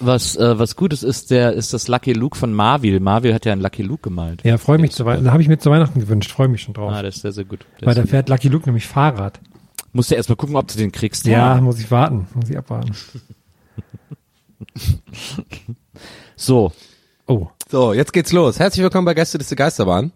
Was 0.00 0.34
äh, 0.36 0.58
was 0.58 0.76
Gutes 0.76 1.02
ist, 1.02 1.30
der 1.30 1.52
ist 1.52 1.74
das 1.74 1.88
Lucky 1.88 2.14
Luke 2.14 2.38
von 2.38 2.54
Marvel. 2.54 3.00
Marvel 3.00 3.34
hat 3.34 3.44
ja 3.44 3.52
einen 3.52 3.60
Lucky 3.60 3.82
Luke 3.82 4.02
gemalt. 4.08 4.42
Ja, 4.42 4.56
freue 4.56 4.78
mich 4.78 4.92
zu 4.92 5.04
Weihnachten. 5.04 5.26
Da 5.26 5.32
habe 5.32 5.42
ich 5.42 5.48
mir 5.48 5.58
zu 5.58 5.70
Weihnachten 5.70 6.00
gewünscht. 6.00 6.30
Freue 6.32 6.48
mich 6.48 6.62
schon 6.62 6.72
drauf. 6.72 6.90
Ah, 6.90 7.02
das 7.02 7.16
ist 7.16 7.22
sehr 7.22 7.32
sehr 7.32 7.44
gut. 7.44 7.66
Der 7.80 7.88
Weil 7.88 7.94
da 7.94 8.04
fährt 8.06 8.30
Lucky 8.30 8.48
Luke 8.48 8.64
nämlich 8.64 8.86
Fahrrad. 8.86 9.40
Musst 9.92 10.10
du 10.10 10.14
erst 10.14 10.30
mal 10.30 10.36
gucken, 10.36 10.56
ob 10.56 10.66
du 10.68 10.78
den 10.78 10.90
kriegst. 10.90 11.26
Ja, 11.26 11.60
muss 11.60 11.78
ich 11.80 11.90
warten. 11.90 12.26
Muss 12.34 12.48
ich 12.48 12.56
abwarten. 12.56 12.92
So, 16.36 16.72
Oh. 17.26 17.46
So, 17.70 17.94
jetzt 17.94 18.12
geht's 18.12 18.32
los. 18.32 18.58
Herzlich 18.58 18.82
willkommen 18.82 19.06
bei 19.06 19.14
Gäste 19.14 19.38
des 19.38 19.48
Geisterbahn. 19.48 20.12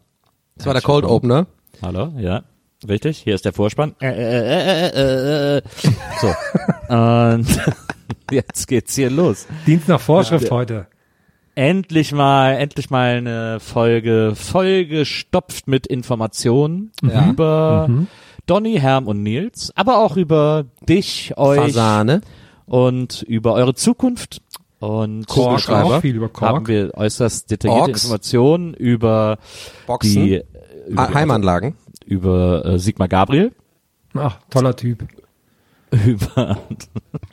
Das 0.57 0.67
war 0.67 0.75
der 0.75 0.83
Cold 0.83 1.07
Opener. 1.07 1.47
hallo, 1.81 2.13
ja, 2.19 2.43
richtig. 2.87 3.19
Hier 3.19 3.35
ist 3.35 3.47
der 3.47 3.55
Vorspann. 3.55 3.95
Äh, 4.01 4.09
äh, 4.09 4.89
äh, 4.89 4.89
äh, 4.89 5.57
äh. 5.59 5.63
So 6.21 6.35
und 6.95 7.47
jetzt 8.31 8.69
geht's 8.69 8.95
hier 8.95 9.09
los. 9.11 9.47
Dienst 9.67 9.89
nach 9.89 10.01
Vorschrift 10.01 10.51
heute. 10.51 10.87
Endlich 11.55 12.13
mal, 12.13 12.53
endlich 12.57 12.91
mal 12.91 13.17
eine 13.17 13.59
Folge 13.59 14.35
vollgestopft 14.37 15.67
mit 15.67 15.87
Informationen 15.87 16.93
Ja. 17.03 17.31
über 17.31 17.89
Donny, 18.47 18.79
Herm 18.79 19.07
und 19.07 19.23
Nils, 19.23 19.73
aber 19.77 19.99
auch 19.99 20.17
über 20.17 20.67
dich, 20.87 21.33
euch 21.39 21.73
Fasane. 21.73 22.21
Und 22.69 23.23
über 23.23 23.55
eure 23.55 23.75
Zukunft. 23.75 24.43
Und 24.81 25.27
Kork 25.27 25.69
auch 25.71 26.01
viel 26.01 26.15
über 26.15 26.27
haben 26.27 26.33
Kork. 26.33 26.69
wir 26.69 26.95
äußerst 26.95 27.51
detaillierte 27.51 27.83
Orks. 27.91 28.05
Informationen 28.05 28.75
über 28.75 29.39
Boxen. 29.89 30.25
die 30.25 30.43
über, 30.87 31.13
Heimanlagen. 31.13 31.75
über 32.07 32.65
äh, 32.65 32.79
Sigmar 32.79 33.09
Gabriel, 33.09 33.53
Ach, 34.15 34.39
toller 34.51 34.77
Typ. 34.77 35.05
über 36.07 36.59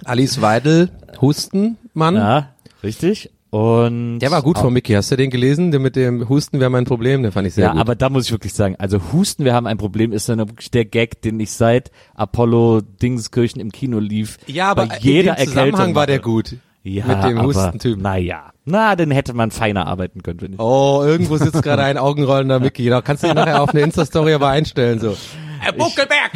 Alice 0.06 0.41
Weidel, 0.41 0.89
Hustenmann. 1.21 2.15
ja, 2.15 2.50
richtig. 2.84 3.30
Und 3.51 4.19
Der 4.19 4.31
war 4.31 4.41
gut 4.41 4.58
von 4.58 4.73
Mickey. 4.73 4.93
Hast 4.93 5.12
du 5.12 5.15
den 5.15 5.29
gelesen? 5.29 5.71
Der 5.71 5.79
mit 5.79 5.95
dem 5.95 6.27
Husten 6.27 6.60
wäre 6.60 6.69
mein 6.69 6.86
Problem. 6.86 7.23
Den 7.23 7.31
fand 7.31 7.47
ich 7.47 7.53
sehr 7.53 7.65
ja, 7.65 7.71
gut. 7.71 7.79
aber 7.81 7.95
da 7.95 8.10
muss 8.10 8.25
ich 8.25 8.31
wirklich 8.31 8.53
sagen, 8.53 8.75
also 8.79 8.99
Husten, 9.13 9.45
wir 9.45 9.53
haben 9.53 9.67
ein 9.67 9.77
Problem, 9.77 10.12
ist 10.12 10.27
dann 10.27 10.39
wirklich 10.39 10.71
der 10.71 10.86
Gag, 10.86 11.21
den 11.21 11.39
ich 11.39 11.51
seit 11.51 11.91
Apollo 12.15 12.81
Dingskirchen 12.81 13.62
im 13.62 13.71
Kino 13.71 13.99
lief. 13.99 14.38
ja, 14.47 14.71
aber 14.71 14.88
bei 14.88 14.97
jeder 14.99 15.38
in 15.38 15.45
dem 15.45 15.47
Zusammenhang 15.49 15.65
Erkältung 15.71 15.95
war 15.95 16.08
der 16.08 16.19
gut. 16.19 16.55
Ja, 16.84 17.05
mit 17.08 17.23
dem 17.23 17.38
aber, 17.39 17.47
Hustentypen. 17.47 18.03
Naja, 18.03 18.51
na, 18.65 18.95
dann 18.95 19.10
hätte 19.10 19.34
man 19.34 19.49
feiner 19.49 19.88
arbeiten 19.88 20.21
können, 20.21 20.39
finde 20.39 20.55
ich. 20.55 20.60
Oh, 20.60 21.01
irgendwo 21.03 21.38
sitzt 21.38 21.63
gerade 21.63 21.84
ein 21.84 21.97
augenrollender 21.99 22.60
Mickey. 22.60 22.89
Da 22.89 23.01
kannst 23.01 23.23
du 23.23 23.27
ihn 23.27 23.34
nachher 23.36 23.63
auf 23.63 23.69
eine 23.69 23.81
Insta-Story 23.81 24.34
aber 24.34 24.49
einstellen, 24.49 24.99
so. 24.99 25.15
Herr 25.62 25.73
Buckelberg, 25.73 26.31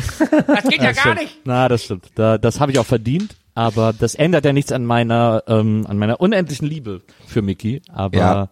das 0.47 0.63
geht 0.63 0.81
ja 0.81 0.91
gar 0.91 1.13
nicht. 1.13 1.37
Na, 1.43 1.67
das 1.67 1.83
stimmt. 1.83 2.05
Da, 2.15 2.39
das 2.39 2.59
habe 2.59 2.71
ich 2.71 2.79
auch 2.79 2.85
verdient. 2.85 3.35
Aber 3.55 3.93
das 3.97 4.15
ändert 4.15 4.45
ja 4.45 4.53
nichts 4.53 4.71
an 4.71 4.85
meiner, 4.85 5.43
ähm, 5.47 5.85
an 5.87 5.97
meiner 5.97 6.21
unendlichen 6.21 6.67
Liebe 6.67 7.01
für 7.27 7.41
Mickey. 7.41 7.81
Aber 7.91 8.17
Ja. 8.17 8.49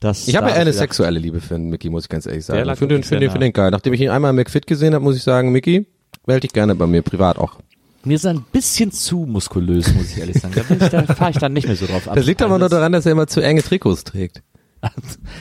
das. 0.00 0.28
Ich 0.28 0.36
habe 0.36 0.48
ja 0.50 0.54
eine 0.56 0.72
sexuelle 0.72 1.18
Liebe 1.18 1.40
für 1.40 1.56
Mickey, 1.58 1.88
muss 1.88 2.04
ich 2.04 2.08
ganz 2.10 2.26
ehrlich 2.26 2.44
sagen. 2.44 2.68
Ich 2.68 2.78
finde 2.78 2.96
den, 2.96 3.04
finde 3.04 3.20
den, 3.26 3.30
finde 3.30 3.46
den 3.46 3.52
geil. 3.52 3.70
Nachdem 3.70 3.92
ich 3.94 4.00
ihn 4.00 4.10
einmal 4.10 4.30
im 4.30 4.36
McFit 4.36 4.66
gesehen 4.66 4.94
habe, 4.94 5.02
muss 5.04 5.16
ich 5.16 5.22
sagen, 5.22 5.50
Mickey, 5.52 5.86
melde 6.26 6.40
dich 6.42 6.52
gerne 6.52 6.74
bei 6.74 6.86
mir, 6.86 7.02
privat 7.02 7.38
auch. 7.38 7.58
Mir 8.06 8.16
ist 8.16 8.24
er 8.24 8.32
ein 8.34 8.44
bisschen 8.52 8.92
zu 8.92 9.20
muskulös, 9.26 9.94
muss 9.94 10.10
ich 10.12 10.18
ehrlich 10.18 10.36
sagen. 10.38 10.54
Da, 10.54 10.74
ich- 10.84 10.90
da 10.90 11.14
fahre 11.14 11.30
ich 11.30 11.38
dann 11.38 11.54
nicht 11.54 11.66
mehr 11.66 11.76
so 11.76 11.86
drauf 11.86 12.06
ab. 12.06 12.14
Das 12.16 12.26
liegt 12.26 12.42
aber 12.42 12.58
nur 12.58 12.68
daran, 12.68 12.92
dass 12.92 13.06
er 13.06 13.12
immer 13.12 13.26
zu 13.26 13.40
enge 13.40 13.62
Trikots 13.62 14.04
trägt. 14.04 14.42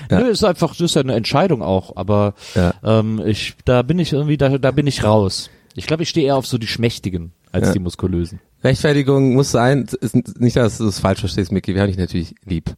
Ja. 0.09 0.19
Nö, 0.21 0.27
ist 0.29 0.43
einfach, 0.45 0.69
das 0.71 0.79
ist 0.79 0.95
ja 0.95 1.01
eine 1.01 1.15
Entscheidung 1.15 1.61
auch, 1.61 1.97
aber 1.97 2.33
Ja. 2.55 2.73
ähm, 2.83 3.21
ich, 3.25 3.55
da 3.65 3.81
bin 3.81 3.99
ich 3.99 4.13
irgendwie, 4.13 4.37
da, 4.37 4.57
da 4.57 4.71
bin 4.71 4.87
ich 4.87 5.03
raus. 5.03 5.49
Ich 5.75 5.85
glaube, 5.87 6.03
ich 6.03 6.09
stehe 6.09 6.27
eher 6.27 6.37
auf 6.37 6.47
so 6.47 6.57
die 6.57 6.67
Schmächtigen 6.67 7.33
als 7.51 7.67
Ja. 7.67 7.73
die 7.73 7.79
muskulösen. 7.79 8.39
Rechtfertigung 8.63 9.33
muss 9.33 9.51
sein, 9.51 9.87
ist 9.99 10.15
nicht, 10.39 10.55
dass 10.55 10.77
du 10.77 10.87
es 10.87 10.99
falsch 10.99 11.19
verstehst, 11.19 11.51
Mickey, 11.51 11.75
wir 11.75 11.81
haben 11.81 11.89
dich 11.89 11.97
natürlich 11.97 12.35
lieb. 12.45 12.73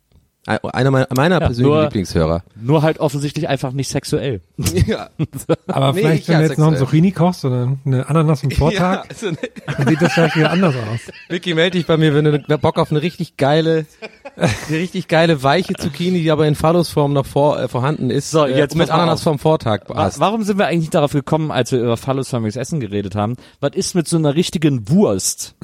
Einer 0.47 0.91
meiner, 0.91 1.07
meiner 1.15 1.39
persönlichen 1.39 1.73
nur- 1.73 1.83
Lieblingshörer. 1.85 2.43
Nur 2.61 2.83
halt 2.83 2.99
offensichtlich 2.99 3.47
einfach 3.47 3.71
nicht 3.71 3.89
sexuell. 3.89 4.41
ja. 4.87 5.09
Aber 5.67 5.93
Nee, 5.93 6.01
vielleicht, 6.01 6.21
ich 6.23 6.27
wenn 6.27 6.33
ja 6.33 6.39
du 6.41 6.47
jetzt 6.49 6.57
noch 6.59 6.67
einen 6.67 6.75
sexuell. 6.75 6.87
Zucchini 6.87 7.11
kochst 7.11 7.45
oder 7.45 7.75
eine 7.83 8.07
Ananas 8.07 8.43
im 8.43 8.51
Vortag, 8.51 9.05
also, 9.09 9.31
ne, 9.31 9.37
dann 9.75 9.87
sieht 9.87 10.01
das 10.01 10.13
vielleicht 10.13 10.35
wieder 10.35 10.51
anders 10.51 10.75
aus. 10.75 10.99
Mickey, 11.29 11.55
melde 11.55 11.77
dich 11.79 11.87
bei 11.87 11.97
mir, 11.97 12.13
wenn 12.13 12.25
du 12.25 12.57
Bock 12.59 12.77
auf 12.77 12.91
eine 12.91 13.01
richtig 13.01 13.37
geile, 13.37 13.87
eine 14.35 14.77
richtig 14.77 15.07
geile 15.07 15.41
weiche 15.41 15.73
Zucchini, 15.73 16.21
die 16.21 16.29
aber 16.29 16.45
in 16.47 16.53
Phallusform 16.53 17.13
noch 17.13 17.25
vor, 17.25 17.59
äh, 17.59 17.67
vorhanden 17.67 18.11
ist, 18.11 18.29
So, 18.29 18.45
äh, 18.45 18.55
jetzt 18.55 18.75
mit 18.75 18.87
pass 18.89 18.95
mal 18.95 19.01
Ananas 19.03 19.23
vom 19.23 19.39
Vortag 19.39 19.81
hast. 19.95 20.19
Warum 20.19 20.43
sind 20.43 20.59
wir 20.59 20.67
eigentlich 20.67 20.91
darauf 20.91 21.13
gekommen, 21.13 21.49
als 21.51 21.71
wir 21.71 21.79
über 21.79 21.97
phallusförmiges 21.97 22.55
Essen 22.55 22.79
geredet 22.79 23.15
haben? 23.15 23.35
Was 23.61 23.71
ist 23.73 23.95
mit 23.95 24.07
so 24.07 24.17
einer 24.17 24.35
richtigen 24.35 24.87
Wurst? 24.89 25.55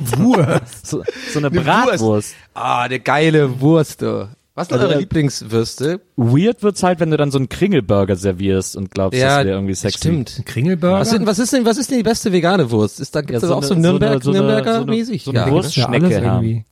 Wurst. 0.00 0.86
So, 0.86 1.02
so 1.32 1.38
eine 1.38 1.48
Eine 1.48 1.60
Bratwurst. 1.60 2.34
Ah, 2.54 2.88
der 2.88 2.98
geile 3.00 3.60
Wurst, 3.60 4.02
du. 4.02 4.28
Was 4.54 4.68
sind 4.68 4.78
Also, 4.78 4.88
eure 4.88 4.98
Lieblingswürste? 5.00 6.00
Weird 6.16 6.62
wird's 6.62 6.82
halt, 6.82 7.00
wenn 7.00 7.10
du 7.10 7.16
dann 7.16 7.30
so 7.30 7.38
einen 7.38 7.48
Kringelburger 7.48 8.16
servierst 8.16 8.76
und 8.76 8.90
glaubst, 8.90 9.18
das 9.18 9.44
wäre 9.44 9.48
irgendwie 9.50 9.74
sexy. 9.74 9.98
Stimmt. 9.98 10.42
Kringelburger? 10.44 10.98
Was, 11.00 11.26
was 11.26 11.38
ist 11.38 11.52
denn, 11.52 11.64
was 11.64 11.78
ist 11.78 11.90
denn 11.90 11.98
die 11.98 12.02
beste 12.04 12.32
vegane 12.32 12.70
Wurst? 12.70 13.00
Ist 13.00 13.14
da 13.14 13.20
gibt's 13.20 13.34
Ja, 13.34 13.40
das 13.40 13.48
so 13.48 13.54
auch 13.54 13.58
eine- 13.58 13.68
so 13.68 13.74
so 13.74 13.80
Nürnberg, 13.80 14.10
eine- 14.12 14.22
so 14.22 14.30
eine- 14.30 14.38
Nürnberger 14.40 14.74
so 14.74 14.82
eine- 14.82 14.90
mäßig? 14.90 15.24
so 15.24 15.30
eine 15.30 15.40
ja, 15.40 15.50
Wurst- 15.50 15.68
ist 15.70 15.76
ja 15.76 15.92
irgendwie. 15.92 16.64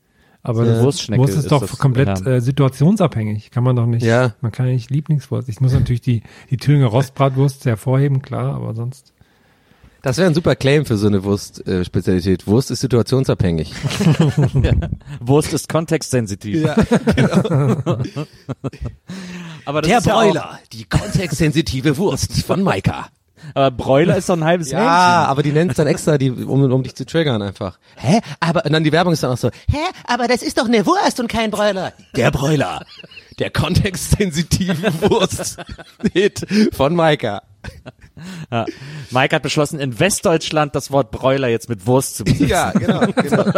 Aber 0.43 0.64
Ja. 0.67 0.83
Wurstschnecke 0.83 1.21
Wurst 1.21 1.35
ist 1.35 1.38
ist 1.45 1.53
doch 1.53 1.61
das, 1.62 1.79
komplett 1.79 2.21
ja. 2.21 2.27
äh, 2.27 2.41
situationsabhängig. 2.41 3.51
Kann 3.51 3.64
man 3.64 3.77
doch 3.77 3.87
nicht. 3.87 4.05
Ja. 4.05 4.35
Man 4.41 4.53
kann 4.53 4.67
ja 4.67 4.73
nicht 4.73 4.91
Lieblingswurst. 4.91 5.49
Ich 5.49 5.61
muss 5.61 5.73
natürlich 5.73 6.01
die, 6.01 6.23
die 6.51 6.57
Thüringer 6.57 6.87
Rostbratwurst 6.87 7.64
hervorheben, 7.64 8.23
klar, 8.23 8.55
aber 8.55 8.75
sonst. 8.75 9.12
Das 10.03 10.17
wäre 10.17 10.29
ein 10.29 10.35
super 10.35 10.55
Claim 10.55 10.87
für 10.87 10.97
so 10.97 11.09
eine 11.09 11.25
Wurst-Spezialität. 11.25 12.47
Wurst 12.47 12.71
ist 12.71 12.81
situationsabhängig. 12.81 13.73
Wurst 15.21 15.53
ist 15.53 15.69
kontextsensitiv. 15.69 16.65
aber 19.65 19.83
das 19.83 19.89
Der 19.89 19.99
ist 19.99 20.07
ja 20.07 20.15
Broiler, 20.15 20.59
die 20.73 20.85
kontextsensitive 20.85 21.97
Wurst 21.99 22.43
von 22.45 22.63
Maika. 22.63 23.09
Auch, 23.55 23.61
aber 23.61 23.71
Broiler 23.71 24.17
ist 24.17 24.29
doch 24.29 24.37
ein 24.37 24.45
halbes 24.45 24.71
Ja, 24.71 24.79
Hähnchen. 24.79 25.31
aber 25.31 25.43
die 25.43 25.53
nennt 25.53 25.71
es 25.71 25.77
dann 25.77 25.87
extra, 25.87 26.19
die, 26.19 26.31
um, 26.31 26.71
um 26.71 26.83
dich 26.83 26.95
zu 26.95 27.05
triggern 27.07 27.41
einfach. 27.43 27.79
Hä? 27.97 28.21
Aber, 28.41 28.65
und 28.65 28.73
dann 28.73 28.85
die 28.85 28.93
Werbung 28.93 29.13
ist 29.13 29.23
dann 29.23 29.31
auch 29.33 29.39
so, 29.39 29.49
hä? 29.71 29.79
Aber 30.05 30.29
das 30.29 30.43
ist 30.43 30.59
doch 30.59 30.67
eine 30.67 30.85
Wurst 30.87 31.19
und 31.21 31.29
kein 31.29 31.51
Broiler. 31.51 31.93
Der 32.17 32.31
Broiler. 32.31 32.85
Der 33.39 33.51
kontextsensitive 33.51 34.93
Wurst-Hit 35.11 36.47
von 36.73 36.95
Maika. 36.95 37.43
Ja. 38.51 38.65
Mike 39.11 39.37
hat 39.37 39.43
beschlossen, 39.43 39.79
in 39.79 39.99
Westdeutschland 40.01 40.75
das 40.75 40.91
Wort 40.91 41.11
Broiler 41.11 41.49
jetzt 41.49 41.69
mit 41.69 41.87
Wurst 41.87 42.17
zu 42.17 42.25
besetzen. 42.25 42.49
Ja, 42.49 42.71
genau, 42.71 43.01
genau. 43.01 43.45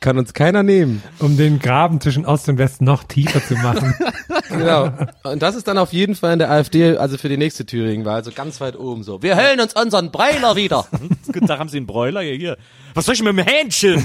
Kann 0.00 0.18
uns 0.18 0.32
keiner 0.34 0.62
nehmen. 0.62 1.02
Um 1.18 1.36
den 1.36 1.58
Graben 1.58 2.00
zwischen 2.00 2.24
Ost 2.26 2.48
und 2.48 2.58
West 2.58 2.80
noch 2.80 3.04
tiefer 3.04 3.44
zu 3.44 3.54
machen. 3.54 3.94
Genau. 4.50 4.90
Und 5.24 5.42
das 5.42 5.54
ist 5.54 5.68
dann 5.68 5.76
auf 5.76 5.92
jeden 5.92 6.14
Fall 6.14 6.32
in 6.32 6.38
der 6.38 6.50
AfD, 6.50 6.96
also 6.96 7.18
für 7.18 7.28
die 7.28 7.36
nächste 7.36 7.66
Thüringen-Wahl, 7.66 8.14
also 8.14 8.32
ganz 8.32 8.62
weit 8.62 8.78
oben 8.78 9.02
so. 9.02 9.22
Wir 9.22 9.36
höllen 9.36 9.60
uns 9.60 9.74
unseren 9.74 10.10
Broiler 10.10 10.56
wieder. 10.56 10.86
Guten 11.26 11.46
Tag, 11.46 11.58
haben 11.58 11.68
Sie 11.68 11.76
einen 11.76 11.86
Broiler? 11.86 12.22
Ja, 12.22 12.34
hier. 12.34 12.56
Was 12.94 13.04
soll 13.04 13.14
ich 13.14 13.22
mit 13.22 13.36
dem 13.36 13.44
Hähnchen? 13.44 14.02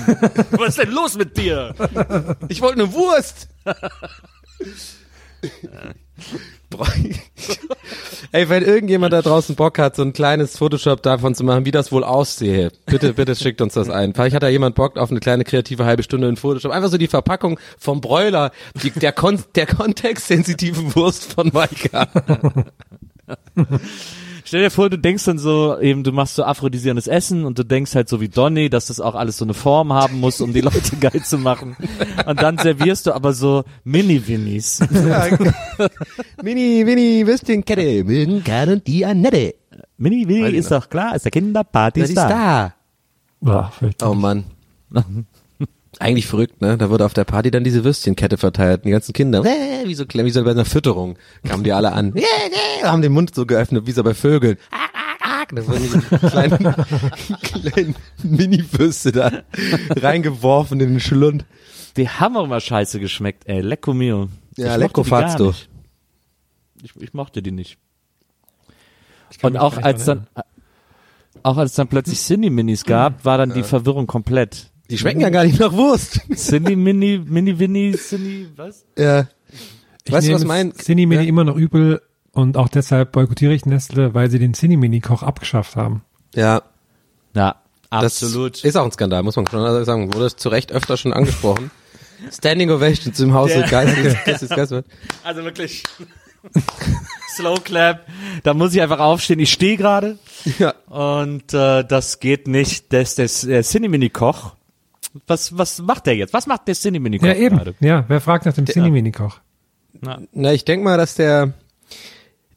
Was 0.52 0.70
ist 0.70 0.80
denn 0.80 0.92
los 0.92 1.16
mit 1.16 1.38
dir? 1.38 1.74
Ich 2.50 2.62
wollte 2.62 2.82
eine 2.82 2.92
Wurst. 2.92 3.48
Ey, 8.32 8.50
wenn 8.50 8.64
irgendjemand 8.64 9.14
da 9.14 9.22
draußen 9.22 9.56
Bock 9.56 9.78
hat, 9.78 9.96
so 9.96 10.02
ein 10.02 10.14
kleines 10.14 10.58
Photoshop 10.58 11.04
davon 11.04 11.36
zu 11.36 11.44
machen, 11.44 11.66
wie 11.66 11.72
das 11.72 11.92
wohl 11.92 12.04
aussehe, 12.04 12.72
bitte, 12.88 13.14
bitte 13.14 13.36
schickt 13.36 13.62
uns 13.62 13.76
das 13.76 13.90
ein. 13.90 14.14
Vielleicht 14.14 14.36
hat 14.36 14.42
da 14.42 14.48
jemand 14.48 14.76
Bock 14.76 14.98
auf 14.98 15.12
eine 15.12 15.20
kleine 15.20 15.44
kreative 15.44 15.86
halbe 15.86 16.02
Stunde 16.02 16.28
in 16.28 16.36
Photoshop. 16.36 16.72
Einfach 16.72 16.90
so 16.90 16.98
die 16.98 17.08
Verpackung 17.08 17.60
vom 17.78 18.02
Broiler, 18.02 18.52
die, 18.82 18.90
der, 18.90 19.12
Kon 19.12 19.44
der 19.56 19.68
kontextsensitive 19.68 20.96
Wurst 20.96 21.32
von 21.34 21.52
Maika. 21.54 22.08
Stell 24.46 24.62
dir 24.62 24.70
vor, 24.70 24.90
du 24.90 24.98
denkst 24.98 25.24
dann 25.26 25.38
so, 25.40 25.80
eben, 25.80 26.04
du 26.04 26.12
machst 26.12 26.36
so 26.36 26.44
aphrodisierendes 26.44 27.08
Essen 27.08 27.46
und 27.46 27.58
du 27.58 27.64
denkst 27.64 27.96
halt 27.96 28.10
so 28.10 28.20
wie 28.20 28.30
Donny, 28.30 28.70
dass 28.70 28.88
das 28.88 29.00
auch 29.00 29.16
alles 29.16 29.38
so 29.38 29.46
eine 29.46 29.54
Form 29.54 29.94
haben 29.94 30.20
muss, 30.20 30.42
um 30.42 30.54
die 30.54 30.62
Leute 30.62 30.96
geil 31.00 31.24
zu 31.24 31.38
machen. 31.38 31.78
Und 32.26 32.42
dann 32.42 32.58
servierst 32.58 33.08
du 33.08 33.14
aber 33.14 33.34
so 33.34 33.64
Mini-Winnies. 33.84 34.80
Mini, 36.44 36.84
Mini, 36.86 37.26
Würstchenkette, 37.26 38.04
mögen 38.04 38.44
kann 38.44 38.70
und 38.70 38.88
die 38.88 39.06
Annette. 39.06 39.56
Mini-Winnie 39.98 40.44
Weiß 40.44 40.52
ich 40.52 40.58
ist 40.60 40.72
doch 40.72 40.90
klar, 40.90 41.16
ist 41.16 41.26
der 41.26 41.32
Kinderparty 41.32 42.02
ist 42.02 42.16
da. 42.18 42.74
Ja, 43.42 43.72
vielleicht. 43.78 44.04
Oh 44.04 44.14
Mann. 44.14 44.46
Eigentlich 46.04 46.28
verrückt, 46.28 46.62
ne? 46.62 46.78
Da 46.78 46.90
wurde 46.90 47.06
auf 47.06 47.14
der 47.14 47.24
Party 47.24 47.50
dann 47.50 47.64
diese 47.64 47.84
Würstchenkette 47.84 48.38
verteilt. 48.38 48.84
Die 48.86 48.90
ganzen 48.92 49.14
Kinder, 49.14 49.44
äh, 49.46 49.88
wie 49.88 49.96
so, 49.96 50.06
klein- 50.06 50.26
wie 50.26 50.32
so 50.32 50.44
bei 50.44 50.52
einer 50.52 50.66
Fütterung, 50.66 51.18
kamen 51.48 51.64
die 51.64 51.72
alle 51.72 51.94
an. 51.94 52.14
Äh, 52.16 52.22
äh, 52.22 52.84
haben 52.84 53.02
den 53.02 53.14
Mund 53.14 53.34
so 53.34 53.46
geöffnet, 53.46 53.88
wie 53.88 53.92
so 53.92 54.04
bei 54.04 54.14
Vögeln. 54.14 54.58
Ah, 54.72 54.78
ah, 54.94 55.42
ah. 55.42 55.46
Da 55.54 55.66
wurden 55.68 55.82
diese 55.84 56.02
kleinen, 56.30 56.76
kleinen 57.42 57.96
Mini-Würste 58.24 59.12
da 59.12 59.32
reingeworfen 59.90 60.80
in 60.80 60.90
den 60.90 61.00
Schlund. 61.00 61.46
Die 61.98 62.10
haben 62.10 62.36
auch 62.38 62.46
immer 62.46 62.60
scheiße 62.60 63.00
geschmeckt, 63.00 63.44
ey. 63.48 63.62
Lecco 63.62 63.94
mio. 63.94 64.30
Ja, 64.58 64.66
Ich 64.66 64.66
mochte 64.66 64.80
lecko 64.80 65.04
die 65.04 65.10
gar 65.10 65.22
fatz 65.22 65.36
du. 65.38 65.48
nicht. 65.48 65.70
Ich, 66.84 66.96
ich 67.02 67.14
mochte 67.14 67.42
die 67.42 67.52
nicht. 67.52 67.78
Und 69.42 69.58
auch 69.58 69.78
als 69.78 70.06
dann, 70.06 70.28
auch 71.44 71.58
als 71.58 71.74
dann 71.76 71.88
plötzlich 71.88 72.20
Cindy-Minis 72.20 72.84
gab, 72.84 73.24
war 73.26 73.38
dann 73.38 73.54
die 73.54 73.64
Verwirrung 73.64 74.06
komplett. 74.08 74.70
Die 74.90 74.98
schmecken 74.98 75.22
ja 75.22 75.30
gar 75.30 75.44
nicht 75.46 75.60
nach 75.60 75.74
Wurst. 75.74 76.20
Cindy-Mini, 76.36 77.22
Mini-Winnie, 77.26 77.94
Cindy, 77.98 78.48
was? 78.56 78.86
Ja. 78.98 79.28
Ich 80.06 80.12
Weißt 80.12 80.28
du, 80.28 80.34
was 80.34 80.44
mein... 80.44 80.74
Cinemini 80.76 81.24
Ja? 81.24 81.28
immer 81.30 81.44
noch 81.46 81.56
übel 81.56 82.02
und 82.34 82.58
auch 82.58 82.68
deshalb 82.68 83.12
boykottiere 83.14 83.54
ich 83.54 83.66
Nestle, 83.66 84.14
weil 84.14 84.30
sie 84.30 84.40
den 84.40 84.54
Cinemini-Koch 84.54 85.24
abgeschafft 85.24 85.76
haben. 85.78 86.04
Ja, 86.36 86.64
Ja, 87.34 87.56
das 87.90 88.22
absolut. 88.22 88.64
ist 88.64 88.76
auch 88.76 88.84
ein 88.86 88.92
Skandal, 88.92 89.24
muss 89.24 89.36
man 89.38 89.48
schon 89.48 89.86
sagen. 89.86 90.14
Wurde 90.14 90.36
zu 90.36 90.50
Recht 90.50 90.72
öfter 90.72 90.98
schon 90.98 91.14
angesprochen. 91.14 91.72
Standing 92.32 92.70
Ovation 92.70 93.14
zum 93.14 93.34
Hause 93.34 93.60
Der- 93.60 93.68
Geistes. 93.70 94.50
Also 95.24 95.44
wirklich. 95.44 95.84
Slow 97.36 97.60
Clap. 97.64 98.06
Da 98.44 98.54
muss 98.54 98.74
ich 98.76 98.82
einfach 98.82 99.00
aufstehen. 99.00 99.40
Ich 99.40 99.52
stehe 99.54 99.78
gerade 99.78 100.18
Ja. 100.60 100.72
und 100.90 101.54
äh, 101.54 101.84
das 101.86 102.20
geht 102.20 102.48
nicht. 102.48 102.92
Das 102.94 103.18
ist 103.18 103.46
der 103.48 103.64
Cinemini-Koch. 103.64 104.56
Was, 105.28 105.58
was 105.58 105.80
macht 105.82 106.08
der 106.08 106.16
jetzt? 106.16 106.34
Was 106.34 106.48
macht 106.48 106.68
der 106.68 106.76
Cinemini-Koch 106.76 107.28
Ja, 107.28 107.34
eben. 107.36 107.58
gerade? 107.58 107.76
Ja, 107.80 108.06
wer 108.08 108.20
fragt 108.22 108.46
nach 108.46 108.54
dem 108.54 108.66
Cinemini-Koch? 108.66 109.40
Na, 110.02 110.20
Na, 110.32 110.52
ich 110.54 110.66
denk 110.66 110.84
mal, 110.84 110.98
dass 110.98 111.14
der, 111.16 111.54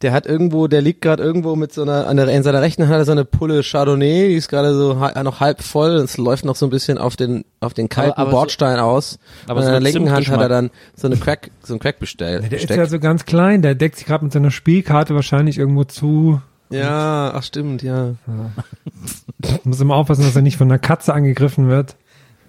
der 0.03 0.13
hat 0.13 0.27
irgendwo, 0.27 0.67
der 0.67 0.81
liegt 0.81 1.01
gerade 1.03 1.23
irgendwo 1.23 1.55
mit 1.55 1.73
so 1.73 1.83
einer, 1.83 2.07
an 2.07 2.17
der, 2.17 2.29
in 2.29 2.43
seiner 2.43 2.63
rechten 2.63 2.83
Hand 2.85 2.93
hat 2.93 2.99
er 3.01 3.05
so 3.05 3.13
eine 3.13 3.25
Pulle 3.27 3.63
Chardonnay, 3.63 4.29
die 4.29 4.35
ist 4.35 4.49
gerade 4.49 4.75
so 4.75 4.99
ha- 5.01 5.23
noch 5.23 5.41
halb 5.41 5.63
voll, 5.63 5.97
es 5.97 6.17
läuft 6.17 6.45
noch 6.47 6.57
so 6.57 6.67
ein 6.67 6.71
bisschen 6.71 6.97
auf 6.99 7.15
den, 7.17 7.45
auf 7.61 7.75
den 7.75 7.89
kalten 7.91 8.13
Aber- 8.13 8.21
aber 8.23 8.31
so- 8.31 8.37
Bordstein 8.37 8.79
aus. 8.79 9.19
aber 9.47 9.59
und 9.61 9.63
so 9.65 9.69
in 9.69 9.73
der 9.73 9.81
linken 9.93 10.11
Hand 10.11 10.29
hat 10.29 10.41
er 10.41 10.49
dann 10.49 10.71
so 10.97 11.07
eine 11.09 11.17
Crack, 11.17 11.51
so 11.63 11.75
ein 11.75 11.79
Crack 11.79 11.99
bestellt. 11.99 12.51
Der 12.51 12.59
ist 12.59 12.71
ja 12.71 12.87
so 12.87 12.99
ganz 12.99 13.27
klein, 13.27 13.61
der 13.63 13.75
deckt 13.75 13.97
sich 13.97 14.07
gerade 14.07 14.25
mit 14.25 14.33
seiner 14.33 14.51
Spielkarte 14.51 15.15
wahrscheinlich 15.15 15.59
irgendwo 15.59 15.85
zu. 15.85 16.41
ja, 16.71 17.33
ach 17.35 17.43
stimmt, 17.43 17.83
ja. 17.83 18.15
Muss 19.65 19.81
immer 19.81 19.95
aufpassen, 19.97 20.23
dass 20.25 20.35
er 20.37 20.43
nicht 20.43 20.57
von 20.57 20.69
einer 20.71 20.79
Katze 20.79 21.13
angegriffen 21.15 21.69
wird. 21.69 21.97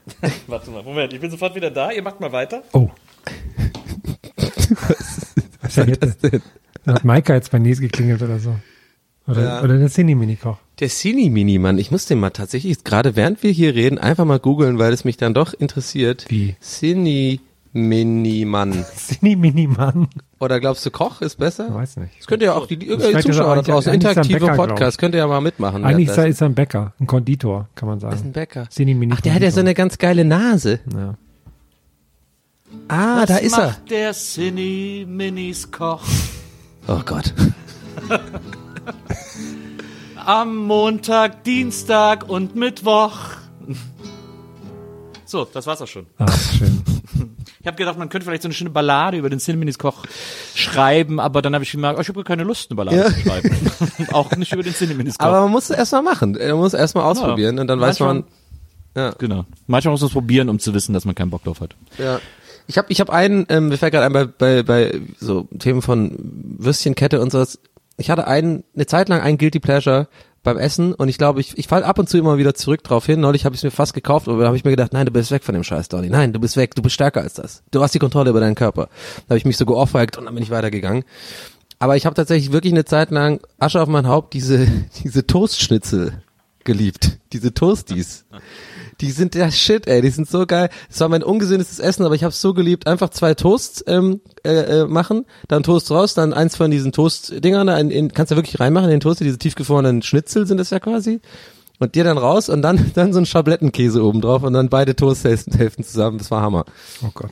warte 0.48 0.72
mal, 0.72 0.84
Moment, 0.84 1.14
ich 1.14 1.20
bin 1.20 1.30
sofort 1.32 1.56
wieder 1.56 1.72
da. 1.72 1.92
Ihr 1.92 2.02
macht 2.02 2.20
mal 2.20 2.32
weiter. 2.32 2.64
Oh. 2.74 2.90
Was 5.62 5.70
ist 5.70 5.78
denn 5.78 5.90
jetzt? 5.90 6.44
Da 6.86 6.94
hat 6.94 7.04
Maika 7.04 7.34
jetzt 7.34 7.52
bei 7.52 7.60
Nes 7.60 7.80
geklingelt 7.80 8.22
oder 8.22 8.40
so. 8.40 8.56
Oder, 9.28 9.44
Ja. 9.44 9.62
oder 9.64 9.78
der 9.78 9.90
Cinemini-Koch. 9.90 10.58
Der 10.80 10.88
Cine-Mini-Mann, 10.90 11.78
ich 11.80 11.92
muss 11.92 12.06
den 12.06 12.20
mal 12.20 12.30
tatsächlich, 12.30 12.84
gerade 12.86 13.16
während 13.18 13.44
wir 13.44 13.52
hier 13.52 13.76
reden, 13.76 13.98
einfach 13.98 14.24
mal 14.26 14.40
googeln, 14.40 14.80
weil 14.80 14.94
es 14.94 15.04
mich 15.04 15.18
dann 15.18 15.34
doch 15.34 15.54
interessiert. 15.54 16.26
Wie? 16.30 16.56
Cine-Mini-Mann. 17.78 18.86
Cinemini-Mann. 18.96 20.08
Oder 20.40 20.60
glaubst 20.60 20.86
du, 20.86 20.92
Koch 20.92 21.22
ist 21.22 21.38
besser? 21.38 21.74
Weiß 21.74 21.98
nicht. 21.98 22.18
Das 22.20 22.28
könnt 22.28 22.42
ihr 22.42 22.48
ja 22.48 22.54
auch, 22.56 22.66
die, 22.68 22.86
ja 22.86 23.20
Zuschauer 23.20 23.56
da 23.56 23.62
draußen, 23.62 23.90
er 23.90 23.96
interaktive 23.96 24.40
Bäcker, 24.40 24.56
Podcast, 24.56 24.98
könnt 24.98 25.14
ihr 25.16 25.20
ja 25.20 25.28
mal 25.28 25.42
mitmachen. 25.42 25.84
Eigentlich 25.84 26.10
ist 26.10 26.18
er, 26.18 26.28
ist 26.28 26.42
er 26.42 26.50
ein 26.50 26.56
Bäcker, 26.56 26.94
ein 27.00 27.08
Konditor, 27.08 27.70
kann 27.76 27.88
man 27.88 28.00
Das 28.00 28.16
ist 28.16 28.20
ein 28.20 28.24
sagen. 28.24 28.34
Bäcker. 28.34 28.68
Cinemini 28.70 29.14
Ach, 29.16 29.22
der 29.22 29.34
hat 29.34 29.42
ja 29.42 29.52
so 29.52 29.60
eine 29.60 29.74
ganz 29.74 29.98
geile 29.98 30.26
Nase. 30.26 30.80
Ja. 30.94 31.16
Ah, 32.88 33.26
da 33.26 33.38
ist 33.38 33.58
er. 33.58 33.68
macht 33.68 33.90
der 33.92 34.14
Cine-Minis 34.14 35.72
Koch 35.72 36.04
Oh 36.88 37.02
Gott. 37.06 37.34
am 40.26 40.56
Montag, 40.56 41.44
Dienstag 41.44 42.30
und 42.30 42.56
Mittwoch? 42.56 43.18
So, 45.26 45.46
das 45.46 45.68
war's 45.68 45.82
auch 45.82 45.88
schon. 45.88 46.06
Ah, 46.18 46.32
schön. 46.32 46.82
Ich 47.68 47.70
habe 47.70 47.80
gedacht, 47.80 47.98
man 47.98 48.08
könnte 48.08 48.24
vielleicht 48.24 48.44
so 48.44 48.48
eine 48.48 48.54
schöne 48.54 48.70
Ballade 48.70 49.18
über 49.18 49.30
den 49.30 49.40
Cineminis 49.40 49.78
Koch 49.78 50.06
schreiben, 50.56 51.20
aber 51.20 51.42
dann 51.42 51.54
habe 51.54 51.66
ich 51.66 51.72
gemerkt, 51.74 51.98
oh, 52.00 52.02
ich 52.02 52.08
habe 52.08 52.24
keine 52.24 52.44
Lust, 52.44 52.72
eine 52.72 52.78
Ballade 52.78 52.96
Ja. 52.96 53.06
zu 53.08 53.20
schreiben. 53.20 53.50
auch 54.14 54.32
nicht 54.38 54.54
über 54.54 54.64
den 54.64 54.74
Cineminis 54.74 55.18
Koch. 55.18 55.26
Aber 55.26 55.42
man 55.42 55.52
muss 55.52 55.70
es 55.70 55.78
erstmal 55.78 56.02
machen. 56.02 56.32
Man 56.40 56.52
muss 56.54 56.74
erstmal 56.74 57.04
ausprobieren 57.04 57.60
und 57.60 57.68
dann 57.68 57.82
weiß 57.82 58.00
Manchmal- 58.00 58.14
man, 58.14 58.24
ja. 58.96 59.10
genau. 59.18 59.46
Manchmal 59.66 59.92
muss 59.92 60.00
man 60.00 60.08
es 60.08 60.14
probieren, 60.14 60.48
um 60.48 60.60
zu 60.60 60.74
wissen, 60.74 60.94
dass 60.94 61.04
man 61.04 61.14
keinen 61.14 61.30
Bock 61.30 61.44
drauf 61.44 61.60
hat. 61.60 61.76
Ja. 61.98 62.22
Ich 62.68 62.78
habe 62.78 62.88
ich 62.90 63.02
hab 63.02 63.10
einen, 63.10 63.46
ähm, 63.50 63.68
mir 63.68 63.78
fällt 63.78 63.92
gerade 63.92 64.06
ein, 64.06 64.14
bei, 64.14 64.24
bei, 64.28 64.64
bei 64.64 65.02
so 65.20 65.50
Themen 65.60 65.82
von 65.82 66.16
Würstchenkette 66.58 67.20
und 67.20 67.34
sowas, 67.34 67.60
ich 67.98 68.10
hatte 68.10 68.28
einen, 68.28 68.64
eine 68.76 68.86
Zeit 68.86 69.10
lang 69.10 69.20
einen 69.20 69.38
Guilty 69.38 69.60
Pleasure 69.60 70.08
beim 70.48 70.58
Essen 70.58 70.94
und 70.94 71.10
ich 71.10 71.18
glaube, 71.18 71.42
ich, 71.42 71.58
ich 71.58 71.68
falle 71.68 71.86
ab 71.86 72.00
und 72.00 72.08
zu 72.08 72.18
immer 72.18 72.38
wieder 72.38 72.54
zurück 72.54 72.82
drauf 72.82 73.06
hin. 73.06 73.20
Neulich 73.20 73.44
habe 73.44 73.54
ich 73.54 73.60
es 73.60 73.64
mir 73.66 73.72
fast 73.72 73.94
gekauft, 73.94 74.30
aber 74.30 74.40
da 74.40 74.46
habe 74.46 74.56
ich 74.56 74.64
mir 74.64 74.72
gedacht, 74.72 74.94
nein, 74.94 75.06
du 75.06 75.12
bist 75.12 75.30
weg 75.30 75.44
von 75.44 75.54
dem 75.54 75.66
Scheiß, 75.66 75.90
Donny. 75.90 76.10
Nein, 76.10 76.32
du 76.32 76.40
bist 76.40 76.56
weg, 76.56 76.74
du 76.74 76.82
bist 76.82 76.96
stärker 76.96 77.22
als 77.22 77.34
das. 77.34 77.64
Du 77.72 77.82
hast 77.82 77.94
die 77.94 78.00
Kontrolle 78.00 78.30
über 78.30 78.40
deinen 78.40 78.56
Körper. 78.56 78.88
Da 79.28 79.32
habe 79.32 79.38
ich 79.38 79.44
mich 79.44 79.58
so 79.58 79.66
geohrfeigt 79.66 80.18
und 80.18 80.24
dann 80.24 80.34
bin 80.34 80.42
ich 80.42 80.50
weitergegangen. 80.50 81.04
Aber 81.80 81.98
ich 81.98 82.06
habe 82.06 82.16
tatsächlich 82.16 82.54
wirklich 82.54 82.72
eine 82.72 82.86
Zeit 82.86 83.12
lang 83.12 83.42
Asche 83.60 83.82
auf 83.82 83.90
mein 83.90 84.08
Haupt 84.08 84.34
diese 84.34 84.68
diese 85.04 85.28
Toastschnitzel 85.28 86.14
geliebt, 86.64 87.20
diese 87.34 87.54
Toasties. 87.54 88.24
Die 89.02 89.12
sind 89.12 89.36
der 89.36 89.52
Shit, 89.52 89.88
ey. 89.88 90.02
Die 90.02 90.10
sind 90.10 90.28
so 90.28 90.46
geil. 90.46 90.70
Es 90.90 91.00
war 91.00 91.10
mein 91.10 91.22
ungesündestes 91.24 91.80
Essen, 91.80 92.04
aber 92.04 92.16
ich 92.16 92.24
habe 92.24 92.34
so 92.34 92.54
geliebt. 92.54 92.88
Einfach 92.88 93.10
zwei 93.10 93.34
Toasts 93.36 93.84
ähm, 93.88 94.22
äh, 94.44 94.82
äh, 94.82 94.86
machen, 94.88 95.26
dann 95.48 95.64
Toast 95.64 95.92
raus, 95.92 96.14
dann 96.16 96.34
eins 96.34 96.56
von 96.56 96.72
diesen 96.72 96.92
Toast-Dingern, 96.92 97.68
in, 97.68 97.92
in, 97.92 98.14
kannst 98.14 98.32
du 98.32 98.36
wirklich 98.36 98.60
reinmachen 98.60 98.86
in 98.86 98.92
den 98.96 99.00
Toast, 99.02 99.20
diese 99.20 99.38
tiefgefrorenen 99.38 100.02
Schnitzel 100.02 100.48
sind 100.48 100.58
das 100.58 100.72
ja 100.72 100.80
quasi. 100.80 101.20
Und 101.80 101.94
dir 101.94 102.04
dann 102.04 102.18
raus 102.18 102.50
und 102.50 102.64
dann 102.64 102.92
dann 102.96 103.14
so 103.14 103.20
ein 103.20 103.26
Schablettenkäse 103.28 104.04
oben 104.04 104.22
drauf 104.22 104.42
und 104.44 104.54
dann 104.54 104.70
beide 104.70 104.96
Toasthälften 104.96 105.84
zusammen. 105.84 106.18
Das 106.18 106.32
war 106.32 106.42
Hammer. 106.42 106.66
Oh 107.04 107.12
Gott. 107.14 107.32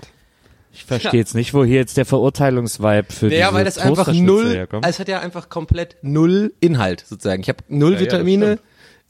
Ich 0.72 0.84
verstehe 0.84 1.20
jetzt 1.20 1.36
nicht, 1.36 1.54
wo 1.54 1.64
hier 1.64 1.78
jetzt 1.78 1.96
der 1.96 2.06
Verurteilungsvibe 2.06 3.06
für 3.10 3.34
Ja, 3.34 3.48
diese 3.48 3.54
weil 3.54 3.66
das 3.66 3.78
einfach 3.78 4.12
null, 4.12 4.54
herkommt. 4.54 4.86
es 4.86 5.00
hat 5.00 5.08
ja 5.08 5.20
einfach 5.20 5.48
komplett 5.48 5.96
null 6.02 6.54
Inhalt 6.60 7.06
sozusagen. 7.08 7.42
Ich 7.42 7.48
habe 7.50 7.60
null 7.70 7.94
Ja, 7.94 8.00
ja, 8.00 8.06
das 8.06 8.14
Vitamine, 8.14 8.52
äh, 8.52 8.58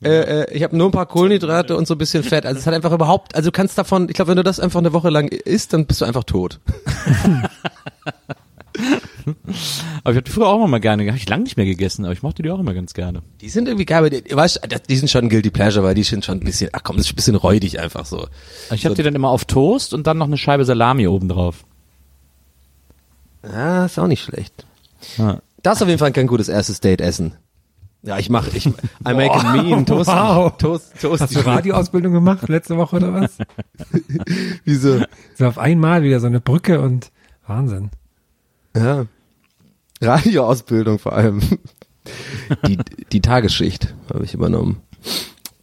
äh, 0.09 0.53
ich 0.53 0.63
habe 0.63 0.75
nur 0.77 0.87
ein 0.89 0.91
paar 0.91 1.05
Kohlenhydrate 1.05 1.75
und 1.75 1.87
so 1.87 1.95
ein 1.95 1.97
bisschen 1.97 2.23
Fett. 2.23 2.45
Also 2.45 2.59
es 2.59 2.67
hat 2.67 2.73
einfach 2.73 2.91
überhaupt, 2.91 3.35
also 3.35 3.49
du 3.49 3.51
kannst 3.51 3.77
davon, 3.77 4.07
ich 4.09 4.15
glaube, 4.15 4.29
wenn 4.29 4.37
du 4.37 4.43
das 4.43 4.59
einfach 4.59 4.79
eine 4.79 4.93
Woche 4.93 5.09
lang 5.09 5.27
isst, 5.27 5.73
dann 5.73 5.85
bist 5.85 6.01
du 6.01 6.05
einfach 6.05 6.23
tot. 6.23 6.59
Aber 10.03 10.11
ich 10.11 10.17
habe 10.17 10.21
die 10.23 10.31
früher 10.31 10.47
auch 10.47 10.63
immer 10.63 10.79
gerne, 10.79 11.07
habe 11.07 11.17
ich 11.17 11.27
lange 11.27 11.43
nicht 11.43 11.57
mehr 11.57 11.65
gegessen, 11.65 12.05
aber 12.05 12.13
ich 12.13 12.21
mochte 12.21 12.43
die 12.43 12.51
auch 12.51 12.59
immer 12.59 12.73
ganz 12.73 12.93
gerne. 12.93 13.21
Die 13.41 13.49
sind 13.49 13.67
irgendwie 13.67 13.85
geil, 13.85 13.99
aber 13.99 14.09
die, 14.09 14.23
weißt, 14.35 14.61
die 14.87 14.97
sind 14.97 15.09
schon 15.09 15.29
guilty 15.29 15.49
pleasure, 15.49 15.83
weil 15.83 15.95
die 15.95 16.03
sind 16.03 16.25
schon 16.25 16.37
ein 16.39 16.43
bisschen, 16.45 16.69
ach 16.73 16.81
komm, 16.83 16.97
das 16.97 17.07
ist 17.07 17.13
ein 17.13 17.15
bisschen 17.15 17.35
räudig 17.35 17.79
einfach 17.79 18.05
so. 18.05 18.27
Ich 18.71 18.85
habe 18.85 18.95
die 18.95 19.03
dann 19.03 19.15
immer 19.15 19.29
auf 19.29 19.45
Toast 19.45 19.93
und 19.93 20.05
dann 20.07 20.17
noch 20.17 20.27
eine 20.27 20.37
Scheibe 20.37 20.65
Salami 20.65 21.07
oben 21.07 21.29
drauf. 21.29 21.63
Ja, 23.43 23.85
ist 23.85 23.97
auch 23.97 24.07
nicht 24.07 24.23
schlecht. 24.23 24.65
Ja. 25.17 25.39
Das 25.63 25.77
ist 25.77 25.81
auf 25.81 25.87
jeden 25.87 25.99
Fall 25.99 26.11
kein 26.11 26.27
gutes 26.27 26.49
erstes 26.49 26.79
Date 26.79 27.01
essen. 27.01 27.33
Ja, 28.05 28.19
ich 28.19 28.29
mache, 28.29 28.55
ich, 28.55 28.67
I 28.67 28.71
make 29.03 29.31
a 29.31 29.55
mean 29.55 29.85
toast, 29.85 30.07
Wow. 30.09 30.55
toast, 30.57 30.93
toast. 31.01 31.21
Hast 31.23 31.35
du 31.35 31.39
Radioausbildung 31.39 32.13
gemacht 32.13 32.47
letzte 32.47 32.77
Woche 32.77 32.97
oder 32.97 33.13
was? 33.13 33.37
Wieso? 34.63 35.01
So 35.35 35.45
auf 35.47 35.57
einmal 35.57 36.03
wieder 36.03 36.19
so 36.19 36.27
eine 36.27 36.39
Brücke 36.39 36.81
und 36.81 37.11
Wahnsinn. 37.47 37.89
Ja. 38.75 39.05
Radioausbildung 40.01 40.99
vor 40.99 41.13
allem. 41.13 41.41
Die, 42.67 42.77
die 43.11 43.21
Tagesschicht 43.21 43.95
habe 44.13 44.23
ich 44.23 44.35
übernommen. 44.35 44.81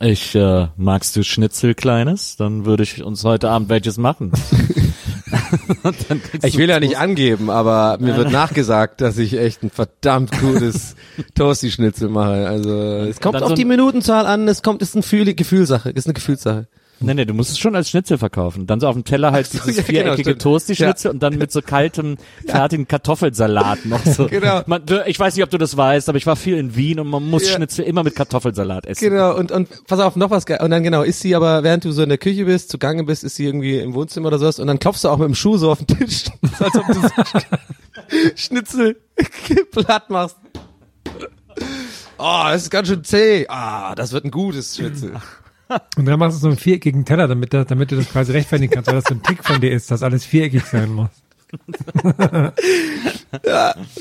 Ich, 0.00 0.34
äh, 0.34 0.66
magst 0.76 1.14
du 1.14 1.22
Schnitzel, 1.22 1.74
Kleines? 1.74 2.36
Dann 2.36 2.64
würde 2.64 2.82
ich 2.82 3.04
uns 3.04 3.22
heute 3.22 3.50
Abend 3.50 3.68
welches 3.68 3.98
machen. 3.98 4.32
Ich 6.42 6.56
will 6.56 6.68
ja 6.68 6.80
nicht 6.80 6.96
angeben, 6.98 7.50
aber 7.50 7.98
mir 8.00 8.16
wird 8.16 8.30
nachgesagt, 8.30 9.00
dass 9.00 9.18
ich 9.18 9.38
echt 9.38 9.62
ein 9.62 9.70
verdammt 9.70 10.38
gutes 10.40 10.94
Toasty-Schnitzel 11.34 12.08
mache. 12.08 12.46
Also 12.46 12.70
es 13.08 13.20
kommt 13.20 13.42
auf 13.42 13.50
so 13.50 13.54
die 13.54 13.64
Minütenzahl 13.64 14.26
an, 14.26 14.48
es 14.48 14.62
kommt, 14.62 14.82
ist 14.82 14.94
eine 14.94 15.02
Gefühl, 15.02 15.34
Gefühlsache, 15.34 15.90
ist 15.90 16.06
eine 16.06 16.14
Gefühlssache. 16.14 16.66
Nee, 17.02 17.14
nee, 17.14 17.24
du 17.24 17.34
musst 17.34 17.50
es 17.50 17.58
schon 17.58 17.74
als 17.76 17.90
Schnitzel 17.90 18.18
verkaufen. 18.18 18.66
Dann 18.66 18.80
so 18.80 18.86
auf 18.88 18.94
dem 18.94 19.04
Teller 19.04 19.32
halt 19.32 19.46
so, 19.46 19.58
dieses 19.58 19.76
ja, 19.76 19.82
genau, 19.82 20.00
viereckige 20.00 20.30
stimmt. 20.30 20.42
Toasty-Schnitzel 20.42 21.10
und 21.10 21.22
dann 21.22 21.36
mit 21.36 21.50
so 21.52 21.62
kaltem, 21.62 22.16
fertigen 22.46 22.86
Kartoffelsalat 22.88 23.84
noch 23.86 24.04
so. 24.04 24.26
Genau. 24.26 24.62
Man, 24.66 24.82
ich 25.06 25.18
weiß 25.18 25.34
nicht, 25.34 25.44
ob 25.44 25.50
du 25.50 25.58
das 25.58 25.76
weißt, 25.76 26.08
aber 26.08 26.18
ich 26.18 26.26
war 26.26 26.36
viel 26.36 26.56
in 26.56 26.76
Wien 26.76 27.00
und 27.00 27.08
man 27.08 27.28
muss 27.28 27.46
Ja. 27.48 27.56
Schnitzel 27.56 27.84
immer 27.84 28.02
mit 28.04 28.14
Kartoffelsalat 28.14 28.86
essen. 28.86 29.10
Genau, 29.10 29.36
und, 29.36 29.50
und 29.52 29.68
pass 29.86 30.00
auf, 30.00 30.16
noch 30.16 30.30
was 30.30 30.46
geil. 30.46 30.60
Und 30.62 30.70
dann 30.70 30.82
genau, 30.82 31.02
ist 31.02 31.20
sie 31.20 31.34
aber, 31.34 31.62
während 31.62 31.84
du 31.84 31.92
so 31.92 32.02
in 32.02 32.08
der 32.08 32.18
Küche 32.18 32.44
bist, 32.44 32.70
zugange 32.70 33.04
bist, 33.04 33.24
ist 33.24 33.36
sie 33.36 33.46
irgendwie 33.46 33.78
im 33.78 33.94
Wohnzimmer 33.94 34.28
oder 34.28 34.38
sowas 34.38 34.58
und 34.58 34.66
dann 34.66 34.78
klopfst 34.78 35.02
du 35.04 35.08
auch 35.08 35.18
mit 35.18 35.28
dem 35.28 35.34
Schuh 35.34 35.56
so 35.56 35.70
auf 35.72 35.78
den 35.84 35.98
Tisch, 35.98 36.24
als 36.58 36.76
ob 36.76 36.86
du 36.86 36.94
so 36.94 37.08
Schnitzel 38.36 38.96
platt 39.70 40.10
machst. 40.10 40.36
Oh, 42.18 42.42
das 42.44 42.62
ist 42.62 42.70
ganz 42.70 42.88
schön 42.88 43.02
zäh. 43.04 43.46
Ah, 43.48 43.94
das 43.94 44.12
wird 44.12 44.24
ein 44.24 44.30
gutes 44.30 44.76
Schnitzel. 44.76 45.12
Und 45.96 46.06
dann 46.06 46.18
machst 46.18 46.36
du 46.38 46.40
so 46.40 46.48
einen 46.48 46.56
viereckigen 46.56 47.04
Teller, 47.04 47.28
damit, 47.28 47.52
das, 47.54 47.66
damit 47.66 47.90
du 47.90 47.96
das 47.96 48.08
quasi 48.08 48.32
rechtfertigen 48.32 48.72
kannst, 48.72 48.88
weil 48.88 48.96
das 48.96 49.04
so 49.08 49.14
ein 49.14 49.22
Tick 49.22 49.44
von 49.44 49.60
dir 49.60 49.70
ist, 49.72 49.90
dass 49.90 50.02
alles 50.02 50.24
viereckig 50.24 50.64
sein 50.64 50.90
muss. 50.90 51.08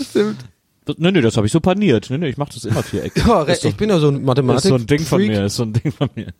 Stimmt. 0.09 0.37
Das- 0.85 0.97
Nee, 0.97 1.11
nee, 1.11 1.21
das 1.21 1.37
habe 1.37 1.45
ich 1.45 1.53
so 1.53 1.59
paniert. 1.59 2.09
Nee, 2.09 2.17
nee, 2.17 2.29
ich 2.29 2.37
mache 2.37 2.53
das 2.53 2.65
immer 2.65 2.81
viereckig. 2.83 3.23
Ja, 3.25 3.43
Ist 3.43 3.63
doch- 3.63 3.69
ich 3.69 3.75
bin 3.75 3.89
ja 3.89 3.99
so 3.99 4.09
ein 4.09 4.23
Mathematik. 4.23 4.63
ist 4.65 4.69
so 4.69 4.75
ein 4.75 4.87
Ding 4.87 4.99
von 4.99 5.19
Freak. 5.19 5.29
mir, 5.29 5.45
ist 5.45 5.55
so 5.55 5.63
ein 5.63 5.73
Ding 5.73 5.91
von 5.91 6.09
mir. 6.15 6.27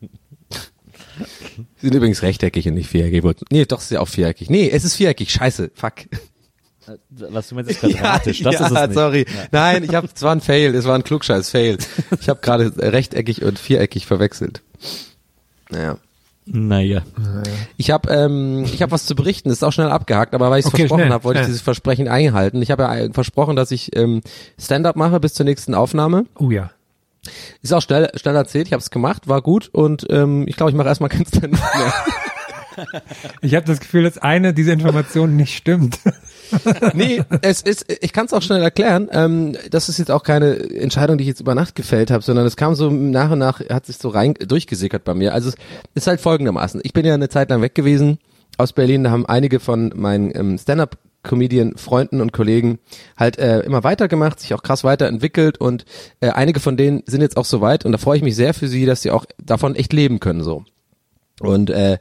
Sie 1.76 1.86
sind 1.86 1.94
übrigens 1.94 2.22
rechteckig 2.22 2.66
und 2.68 2.74
nicht 2.74 2.88
viereckig. 2.90 3.22
Nee, 3.50 3.64
doch, 3.66 3.80
ist 3.80 3.90
ja 3.90 4.00
auch 4.00 4.08
viereckig. 4.08 4.50
Nee, 4.50 4.68
es 4.70 4.84
ist 4.84 4.96
viereckig. 4.96 5.30
Scheiße. 5.30 5.70
Fuck. 5.74 5.94
Was 7.10 7.48
du 7.48 7.54
meinst, 7.54 7.70
ist 7.70 7.80
quadratisch. 7.80 8.40
das 8.42 8.54
ja, 8.54 8.66
ist 8.66 8.72
es 8.72 8.80
nicht. 8.88 8.94
sorry. 8.94 9.26
Nein, 9.52 9.84
ich 9.84 9.94
habe, 9.94 10.08
es 10.12 10.22
war 10.22 10.34
ein 10.34 10.40
Fail. 10.40 10.74
Es 10.74 10.84
war 10.86 10.96
ein 10.96 11.04
Klugscheiß-Fail. 11.04 11.78
Ich 12.20 12.28
habe 12.28 12.40
gerade 12.40 12.72
rechteckig 12.76 13.42
und 13.42 13.58
viereckig 13.58 14.06
verwechselt. 14.06 14.62
Naja. 15.72 15.98
Naja. 16.44 17.02
Ich 17.76 17.90
habe 17.90 18.10
ähm, 18.12 18.64
ich 18.64 18.82
hab 18.82 18.90
was 18.90 19.06
zu 19.06 19.14
berichten, 19.14 19.48
das 19.48 19.58
ist 19.58 19.62
auch 19.62 19.72
schnell 19.72 19.90
abgehakt, 19.90 20.34
aber 20.34 20.50
weil 20.50 20.58
ich 20.58 20.66
es 20.66 20.72
Okay, 20.72 20.88
versprochen 20.88 21.12
habe, 21.12 21.24
wollte 21.24 21.40
ich 21.40 21.46
dieses 21.46 21.60
Versprechen 21.60 22.08
einhalten. 22.08 22.60
Ich 22.62 22.70
habe 22.70 22.82
ja 22.82 22.94
äh, 22.96 23.12
versprochen, 23.12 23.54
dass 23.54 23.70
ich 23.70 23.94
ähm, 23.96 24.22
Stand-up 24.58 24.96
mache 24.96 25.20
bis 25.20 25.34
zur 25.34 25.44
nächsten 25.44 25.74
Aufnahme. 25.74 26.26
Oh 26.38 26.50
ja. 26.50 26.70
Ist 27.62 27.72
auch 27.72 27.80
schnell, 27.80 28.10
schnell 28.16 28.34
erzählt, 28.34 28.66
ich 28.66 28.72
habe 28.72 28.80
es 28.80 28.90
gemacht, 28.90 29.28
war 29.28 29.40
gut 29.40 29.68
und 29.72 30.06
ähm, 30.10 30.46
ich 30.48 30.56
glaube, 30.56 30.70
ich 30.70 30.76
mache 30.76 30.88
erstmal 30.88 31.10
kein 31.10 31.24
Stand-up 31.24 31.74
mehr. 31.76 31.92
Ich 33.40 33.54
habe 33.54 33.66
das 33.66 33.80
Gefühl, 33.80 34.04
dass 34.04 34.18
eine 34.18 34.54
dieser 34.54 34.72
Informationen 34.72 35.36
nicht 35.36 35.56
stimmt. 35.56 35.98
nee, 36.94 37.22
es 37.40 37.62
ist, 37.62 37.86
ich 38.00 38.12
kann 38.12 38.26
es 38.26 38.32
auch 38.32 38.42
schnell 38.42 38.62
erklären. 38.62 39.08
Ähm, 39.10 39.56
das 39.70 39.88
ist 39.88 39.98
jetzt 39.98 40.10
auch 40.10 40.22
keine 40.22 40.54
Entscheidung, 40.70 41.18
die 41.18 41.22
ich 41.22 41.28
jetzt 41.28 41.40
über 41.40 41.54
Nacht 41.54 41.74
gefällt 41.74 42.10
habe, 42.10 42.22
sondern 42.22 42.46
es 42.46 42.56
kam 42.56 42.74
so 42.74 42.90
nach 42.90 43.30
und 43.30 43.38
nach, 43.38 43.60
hat 43.68 43.86
sich 43.86 43.96
so 43.96 44.08
rein 44.08 44.34
durchgesickert 44.34 45.04
bei 45.04 45.14
mir. 45.14 45.34
Also 45.34 45.48
es 45.48 45.56
ist 45.94 46.06
halt 46.06 46.20
folgendermaßen. 46.20 46.80
Ich 46.84 46.92
bin 46.92 47.04
ja 47.04 47.14
eine 47.14 47.28
Zeit 47.28 47.50
lang 47.50 47.62
weg 47.62 47.74
gewesen 47.74 48.18
aus 48.58 48.72
Berlin, 48.72 49.04
da 49.04 49.10
haben 49.10 49.26
einige 49.26 49.60
von 49.60 49.92
meinen 49.96 50.30
ähm, 50.34 50.58
Stand-up 50.58 50.98
Comedian 51.22 51.76
Freunden 51.76 52.20
und 52.20 52.32
Kollegen 52.32 52.78
halt 53.16 53.38
äh, 53.38 53.60
immer 53.60 53.84
weitergemacht, 53.84 54.40
sich 54.40 54.54
auch 54.54 54.62
krass 54.62 54.84
weiterentwickelt 54.84 55.58
und 55.58 55.84
äh, 56.20 56.30
einige 56.30 56.60
von 56.60 56.76
denen 56.76 57.02
sind 57.06 57.20
jetzt 57.20 57.36
auch 57.36 57.44
so 57.44 57.60
weit 57.60 57.84
und 57.84 57.92
da 57.92 57.98
freue 57.98 58.16
ich 58.16 58.22
mich 58.22 58.36
sehr 58.36 58.54
für 58.54 58.68
sie, 58.68 58.86
dass 58.86 59.02
sie 59.02 59.10
auch 59.10 59.24
davon 59.42 59.76
echt 59.76 59.92
leben 59.92 60.20
können 60.20 60.42
so. 60.42 60.64
Und 61.40 61.70
äh, 61.70 61.98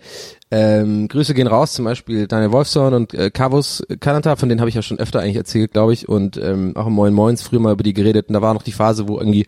ähm, 0.51 1.07
Grüße 1.07 1.33
gehen 1.33 1.47
raus, 1.47 1.73
zum 1.73 1.85
Beispiel 1.85 2.27
Daniel 2.27 2.51
Wolfson 2.51 2.93
und 2.93 3.13
äh, 3.13 3.31
Kavus 3.31 3.83
Kanata, 3.99 4.35
von 4.35 4.49
denen 4.49 4.59
habe 4.59 4.69
ich 4.69 4.75
ja 4.75 4.81
schon 4.81 4.99
öfter 4.99 5.21
eigentlich 5.21 5.37
erzählt, 5.37 5.71
glaube 5.71 5.93
ich, 5.93 6.09
und 6.09 6.37
ähm, 6.37 6.75
auch 6.75 6.87
im 6.87 6.93
Moin 6.93 7.13
Moins 7.13 7.41
früher 7.41 7.59
mal 7.59 7.73
über 7.73 7.83
die 7.83 7.93
geredet. 7.93 8.27
Und 8.27 8.33
da 8.33 8.41
war 8.41 8.53
noch 8.53 8.63
die 8.63 8.73
Phase, 8.73 9.07
wo 9.07 9.17
irgendwie 9.17 9.47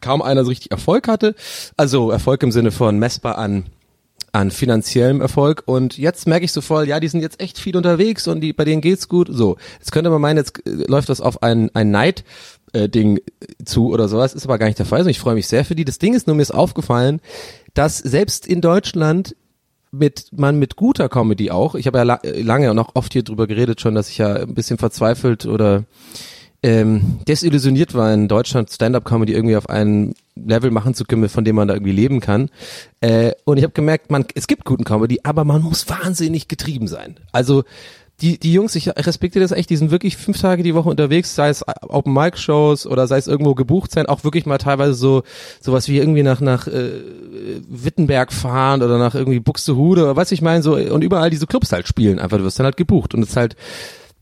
kaum 0.00 0.22
einer 0.22 0.44
so 0.44 0.48
richtig 0.48 0.70
Erfolg 0.70 1.08
hatte. 1.08 1.34
Also 1.76 2.10
Erfolg 2.10 2.42
im 2.42 2.52
Sinne 2.52 2.70
von 2.70 2.98
messbar 2.98 3.38
an 3.38 3.66
an 4.32 4.50
finanziellem 4.50 5.20
Erfolg 5.20 5.62
und 5.66 5.96
jetzt 5.96 6.26
merke 6.26 6.44
ich 6.44 6.52
so 6.52 6.60
voll, 6.60 6.86
ja, 6.86 7.00
die 7.00 7.08
sind 7.08 7.22
jetzt 7.22 7.40
echt 7.40 7.58
viel 7.58 7.76
unterwegs 7.76 8.28
und 8.28 8.40
die, 8.40 8.52
bei 8.52 8.64
denen 8.64 8.82
geht's 8.82 9.08
gut. 9.08 9.28
So, 9.30 9.56
jetzt 9.78 9.90
könnte 9.90 10.10
man 10.10 10.20
meinen, 10.20 10.36
jetzt 10.36 10.66
äh, 10.66 10.84
läuft 10.86 11.08
das 11.08 11.20
auf 11.20 11.42
ein, 11.42 11.70
ein 11.74 11.90
Neid 11.90 12.24
äh, 12.72 12.88
Ding 12.88 13.20
zu 13.64 13.88
oder 13.90 14.08
sowas, 14.08 14.34
ist 14.34 14.44
aber 14.44 14.58
gar 14.58 14.66
nicht 14.66 14.78
der 14.78 14.86
Fall. 14.86 14.98
Also 14.98 15.10
ich 15.10 15.18
freue 15.18 15.34
mich 15.34 15.48
sehr 15.48 15.64
für 15.64 15.74
die. 15.74 15.84
Das 15.84 15.98
Ding 15.98 16.14
ist 16.14 16.26
nur 16.26 16.36
mir 16.36 16.42
ist 16.42 16.54
aufgefallen, 16.54 17.20
dass 17.78 17.98
selbst 17.98 18.44
in 18.44 18.60
Deutschland 18.60 19.36
mit 19.92 20.30
man 20.32 20.58
mit 20.58 20.74
guter 20.74 21.08
Comedy 21.08 21.52
auch. 21.52 21.76
Ich 21.76 21.86
habe 21.86 21.98
ja 21.98 22.02
la 22.02 22.20
lange 22.24 22.72
und 22.72 22.78
auch 22.80 22.90
oft 22.94 23.12
hier 23.12 23.22
drüber 23.22 23.46
geredet 23.46 23.80
schon, 23.80 23.94
dass 23.94 24.08
ich 24.08 24.18
ja 24.18 24.34
ein 24.34 24.52
bisschen 24.52 24.78
verzweifelt 24.78 25.46
oder 25.46 25.84
ähm, 26.64 27.20
desillusioniert 27.28 27.94
war, 27.94 28.12
in 28.12 28.26
Deutschland 28.26 28.68
Stand-up-Comedy 28.72 29.32
irgendwie 29.32 29.54
auf 29.54 29.68
ein 29.68 30.14
Level 30.34 30.72
machen 30.72 30.94
zu 30.94 31.04
können, 31.04 31.28
von 31.28 31.44
dem 31.44 31.54
man 31.54 31.68
da 31.68 31.74
irgendwie 31.74 31.92
leben 31.92 32.18
kann. 32.18 32.50
Äh, 33.00 33.30
und 33.44 33.58
ich 33.58 33.62
habe 33.62 33.74
gemerkt, 33.74 34.10
man, 34.10 34.24
es 34.34 34.48
gibt 34.48 34.64
guten 34.64 34.82
Comedy, 34.82 35.20
aber 35.22 35.44
man 35.44 35.62
muss 35.62 35.88
wahnsinnig 35.88 36.48
getrieben 36.48 36.88
sein. 36.88 37.14
Also 37.30 37.62
die, 38.20 38.38
die 38.38 38.52
Jungs, 38.52 38.74
ich 38.74 38.88
respektiere 38.88 39.44
das 39.44 39.52
echt, 39.52 39.70
die 39.70 39.76
sind 39.76 39.90
wirklich 39.92 40.16
fünf 40.16 40.40
Tage 40.40 40.64
die 40.64 40.74
Woche 40.74 40.88
unterwegs, 40.88 41.34
sei 41.34 41.50
es 41.50 41.64
Open 41.82 42.12
Mic 42.12 42.36
Shows 42.36 42.86
oder 42.86 43.06
sei 43.06 43.18
es 43.18 43.28
irgendwo 43.28 43.54
gebucht 43.54 43.92
sein, 43.92 44.06
auch 44.06 44.24
wirklich 44.24 44.44
mal 44.44 44.58
teilweise 44.58 44.94
so 44.94 45.22
sowas 45.60 45.88
wie 45.88 45.98
irgendwie 45.98 46.24
nach 46.24 46.40
nach 46.40 46.66
äh, 46.66 47.02
Wittenberg 47.68 48.32
fahren 48.32 48.82
oder 48.82 48.98
nach 48.98 49.14
irgendwie 49.14 49.40
Buxtehude 49.40 50.02
oder 50.02 50.16
was 50.16 50.32
ich 50.32 50.42
meine 50.42 50.62
so 50.62 50.74
und 50.74 51.02
überall 51.02 51.30
diese 51.30 51.46
Clubs 51.46 51.70
halt 51.70 51.86
spielen, 51.86 52.18
einfach 52.18 52.38
du 52.38 52.44
wirst 52.44 52.58
dann 52.58 52.64
halt 52.64 52.76
gebucht 52.76 53.14
und 53.14 53.22
es 53.22 53.30
ist 53.30 53.36
halt 53.36 53.56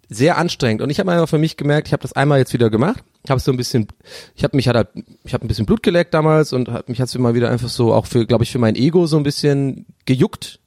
sehr 0.09 0.39
anstrengend. 0.39 0.83
Und 0.83 0.91
ich 0.91 1.01
habe 1.01 1.11
einfach 1.11 1.29
für 1.29 1.39
mich 1.39 1.57
gemerkt, 1.57 1.89
ich 1.89 1.93
habe 1.93 2.03
das 2.03 2.13
einmal 2.13 2.39
jetzt 2.39 2.53
wieder 2.53 2.71
gemacht, 2.71 3.03
habe 3.31 3.41
so 3.41 3.51
ein 3.51 3.57
bisschen, 3.57 3.89
ich 4.35 4.45
habe 4.45 4.57
mich 4.57 4.69
halt, 4.69 4.89
ich 5.25 5.35
habe 5.35 5.45
ein 5.45 5.49
bisschen 5.49 5.67
Blut 5.67 5.83
geleckt 5.83 6.15
damals 6.15 6.53
und 6.53 6.69
hab, 6.69 6.89
mich 6.89 7.01
hat's 7.01 7.15
immer 7.15 7.35
wieder 7.35 7.51
einfach 7.51 7.69
so 7.69 7.93
auch 7.93 8.07
für, 8.07 8.27
glaube 8.27 8.45
ich, 8.45 8.53
für 8.53 8.59
mein 8.59 8.77
Ego 8.77 9.07
so 9.07 9.17
ein 9.17 9.23
bisschen 9.23 9.87
gejuckt 10.05 10.61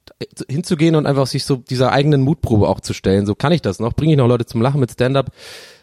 hinzugehen 0.48 0.94
und 0.96 1.06
einfach 1.06 1.26
sich 1.26 1.44
so 1.44 1.56
dieser 1.56 1.92
eigenen 1.92 2.22
Mutprobe 2.22 2.68
auch 2.68 2.80
zu 2.80 2.92
stellen. 2.92 3.26
So 3.26 3.34
kann 3.34 3.52
ich 3.52 3.62
das 3.62 3.80
noch, 3.80 3.94
bringe 3.94 4.12
ich 4.12 4.18
noch 4.18 4.28
Leute 4.28 4.46
zum 4.46 4.60
Lachen 4.60 4.80
mit 4.80 4.92
Stand-up, 4.92 5.30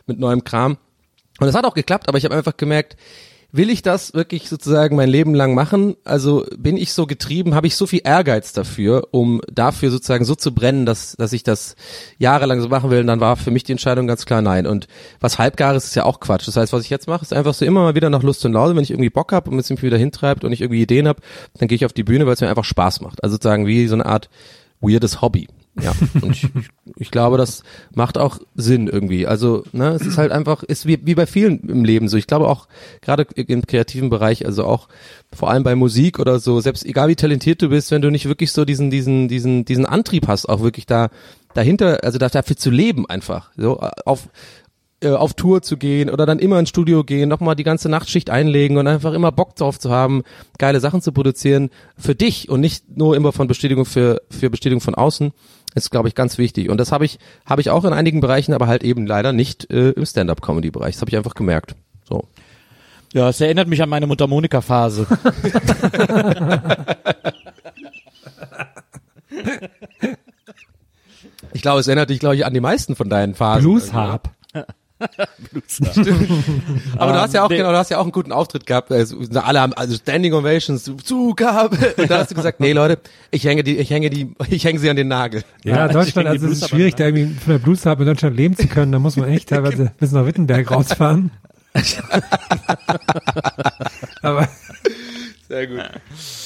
mit 0.05 0.19
neuem 0.19 0.43
Kram. 0.43 0.78
Und 1.39 1.47
es 1.47 1.55
hat 1.55 1.65
auch 1.65 1.73
geklappt, 1.73 2.07
aber 2.07 2.17
ich 2.17 2.25
habe 2.25 2.36
einfach 2.36 2.57
gemerkt, 2.57 2.97
will 3.52 3.70
ich 3.70 3.82
das 3.82 4.14
wirklich 4.14 4.50
sozusagen 4.50 4.95
mein 4.95 5.10
Leben 5.10 5.34
lang 5.34 5.54
machen? 5.54 5.95
Also 6.04 6.45
bin 6.58 6.78
ich 6.78 6.93
so 6.93 7.06
getrieben, 7.06 7.56
habe 7.56 7.68
ich 7.68 7.76
so 7.76 7.88
viel 7.88 8.02
Ehrgeiz 8.04 8.54
dafür, 8.54 9.08
um 9.12 9.41
dafür 9.52 9.89
sozusagen 9.89 10.26
so 10.26 10.36
zu 10.36 10.54
brennen, 10.54 10.86
dass, 10.86 11.16
dass 11.18 11.34
ich 11.34 11.43
das 11.43 11.76
jahrelang 12.18 12.62
so 12.62 12.68
machen 12.68 12.89
will? 12.89 13.02
Und 13.02 13.08
dann 13.08 13.20
war 13.20 13.38
für 13.38 13.52
mich 13.52 13.64
die 13.64 13.72
Entscheidung 13.72 14.08
ganz 14.08 14.26
klar 14.26 14.41
nein. 14.41 14.68
Und 14.68 14.88
was 15.20 15.39
Halbgares 15.39 15.86
ist 15.86 15.95
ja 15.95 16.04
auch 16.04 16.20
Quatsch. 16.20 16.48
Das 16.48 16.58
heißt, 16.58 16.74
was 16.74 16.84
ich 16.84 16.89
jetzt 16.89 17.08
mache, 17.08 17.24
ist 17.24 17.34
einfach 17.34 17.54
so 17.54 17.66
immer 17.66 17.82
mal 17.82 17.95
wieder 17.95 18.10
nach 18.10 18.24
Lust 18.24 18.45
und 18.45 18.54
Laune, 18.54 18.76
wenn 18.76 18.84
ich 18.84 18.91
irgendwie 18.91 19.10
Bock 19.10 19.32
habe 19.32 19.50
und 19.50 19.60
es 19.60 19.70
mich 19.70 19.82
wieder 19.82 19.98
hintreibt 19.98 20.43
und 20.43 20.52
ich 20.52 20.62
irgendwie 20.62 20.82
Ideen 20.82 21.08
habe, 21.08 21.22
dann 21.58 21.68
gehe 21.68 21.76
ich 21.76 21.86
auf 21.86 21.93
die 21.93 22.04
Bühne, 22.04 22.26
weil 22.26 22.34
es 22.34 22.41
mir 22.41 22.50
einfach 22.50 22.66
Spaß 22.66 23.02
macht. 23.02 23.24
Also 23.24 23.36
sozusagen 23.36 23.66
wie 23.66 23.88
so 23.88 23.95
eine 23.95 24.06
Art 24.06 24.30
weirdes 24.82 25.22
Hobby. 25.22 25.48
Ja, 25.82 25.93
und 26.21 26.32
ich, 26.32 26.47
ich 26.95 27.11
glaube, 27.11 27.38
das 27.38 27.63
macht 27.93 28.17
auch 28.17 28.39
Sinn 28.55 28.88
irgendwie. 28.88 29.28
Also, 29.28 29.63
ne, 29.71 29.89
es 29.89 30.05
ist 30.05 30.17
halt 30.17 30.32
einfach, 30.32 30.63
ist 30.63 30.86
wie, 30.86 30.99
wie 31.05 31.15
bei 31.15 31.25
vielen 31.25 31.59
im 31.69 31.86
Leben 31.86 32.07
so. 32.07 32.17
Ich 32.17 32.28
glaube 32.28 32.47
auch, 32.47 32.67
gerade 33.01 33.28
im 33.36 33.65
kreativen 33.65 34.09
Bereich, 34.09 34.45
also 34.45 34.63
auch 34.65 34.88
vor 35.34 35.49
allem 35.49 35.63
bei 35.63 35.75
Musik 35.75 36.19
oder 36.19 36.39
so, 36.39 36.59
selbst 36.61 36.86
egal 36.86 37.09
wie 37.09 37.15
talentiert 37.15 37.61
du 37.61 37.69
bist, 37.69 37.91
wenn 37.91 38.01
du 38.01 38.09
nicht 38.09 38.28
wirklich 38.28 38.51
so 38.51 38.65
diesen, 38.65 38.89
diesen, 38.89 39.28
diesen, 39.28 39.65
diesen 39.65 39.86
Antrieb 39.86 40.28
hast, 40.28 40.47
auch 40.47 40.61
wirklich 40.61 40.86
da, 40.86 41.09
dahinter, 41.53 42.03
also 42.03 42.17
dafür 42.17 42.57
zu 42.57 42.71
leben 42.71 43.07
einfach. 43.07 43.51
So, 43.55 43.80
auf, 44.05 44.30
äh, 44.99 45.09
auf 45.11 45.36
Tour 45.36 45.61
zu 45.61 45.78
gehen 45.78 46.09
oder 46.09 46.25
dann 46.25 46.39
immer 46.39 46.59
ins 46.59 46.69
Studio 46.69 47.03
gehen, 47.03 47.30
nochmal 47.30 47.55
die 47.55 47.63
ganze 47.63 47.88
Nachtschicht 47.88 48.32
einlegen 48.32 48.78
und 48.78 48.88
einfach 48.88 49.13
immer 49.13 49.32
Bock 49.32 49.55
drauf 49.55 49.78
zu 49.78 49.91
haben, 49.91 50.23
geile 50.57 50.80
Sachen 50.80 51.03
zu 51.03 51.11
produzieren 51.11 51.69
für 51.97 52.15
dich 52.15 52.49
und 52.49 52.61
nicht 52.61 52.97
nur 52.97 53.15
immer 53.15 53.32
von 53.32 53.47
Bestätigung 53.47 53.86
für, 53.86 54.23
für 54.32 54.49
Bestätigung 54.49 54.82
von 54.82 54.95
außen 54.95 55.34
ist, 55.78 55.91
glaube 55.91 56.07
ich, 56.07 56.15
ganz 56.15 56.38
wichtig. 56.38 56.69
Und 56.69 56.78
das 56.78 56.91
habe 56.91 57.05
ich, 57.05 57.19
habe 57.45 57.61
ich 57.61 57.69
auch 57.69 57.86
in 57.86 57.93
einigen 57.93 58.19
Bereichen, 58.19 58.53
aber 58.53 58.67
halt 58.67 58.84
eben 58.84 59.05
leider 59.05 59.32
nicht 59.34 59.69
äh, 59.71 59.91
im 59.91 60.05
Stand-up-Comedy-Bereich. 60.05 60.95
Das 60.95 61.01
habe 61.01 61.09
ich 61.09 61.17
einfach 61.17 61.36
gemerkt. 61.36 61.75
So. 62.03 62.28
Ja, 63.13 63.30
es 63.30 63.39
erinnert 63.39 63.67
mich 63.67 63.82
an 63.82 63.89
meine 63.89 64.07
Mundharmonika-Phase. 64.07 65.07
ich 71.53 71.61
glaube, 71.61 71.80
es 71.80 71.88
erinnert 71.88 72.09
dich, 72.09 72.19
glaube 72.19 72.36
ich, 72.36 72.45
an 72.45 72.53
die 72.53 72.59
meisten 72.59 72.95
von 72.95 73.09
deinen 73.09 73.36
Phasen. 73.36 73.63
Blues 73.63 73.93
Harp. 73.93 74.30
Aber 76.98 77.14
du 77.14 77.20
hast 77.22 77.34
ja 77.34 77.43
auch, 77.43 77.50
genau, 77.50 77.72
du 77.72 77.78
hast 77.78 77.89
ja 77.91 77.98
auch 78.00 78.04
einen 78.04 78.12
guten 78.12 78.32
Auftritt 78.32 78.66
gehabt. 78.66 78.91
Also, 78.91 79.18
alle 79.36 79.62
haben 79.62 79.74
also 79.74 79.95
Standing 79.95 80.34
Ovations, 80.34 80.89
Zugabe. 81.04 81.78
Und 81.98 82.10
da 82.10 82.20
hast 82.20 82.32
du 82.32 82.36
gesagt, 82.36 82.60
nee 82.60 82.74
Leute, 82.74 83.00
ich 83.32 83.43
hänge 83.45 83.64
die, 83.64 83.78
ich 83.78 83.89
hänge 83.89 84.10
die, 84.10 84.34
ich 84.50 84.64
hänge 84.66 84.80
sie 84.80 84.89
an 84.89 84.95
den 84.95 85.08
Nagel. 85.08 85.43
Ja, 85.64 85.76
Ja, 85.78 85.88
Deutschland, 85.88 86.28
also 86.28 86.48
es 86.48 86.62
ist 86.62 86.70
schwierig, 86.70 86.95
da 86.95 87.06
irgendwie 87.06 87.36
von 87.39 87.54
der 87.54 87.60
Blues 87.60 87.86
Harp 87.86 88.00
in 88.00 88.06
Deutschland 88.08 88.36
leben 88.36 88.56
zu 88.58 88.68
können. 88.68 88.91
Da 88.91 89.00
muss 89.00 89.16
man 89.18 89.30
echt 89.30 89.50
teilweise 89.50 89.91
bis 90.00 90.12
nach 90.12 90.26
Wittenberg 90.26 90.70
rausfahren. 90.72 91.32
aber, 94.22 94.48
Sehr 95.48 95.68
gut. 95.68 95.80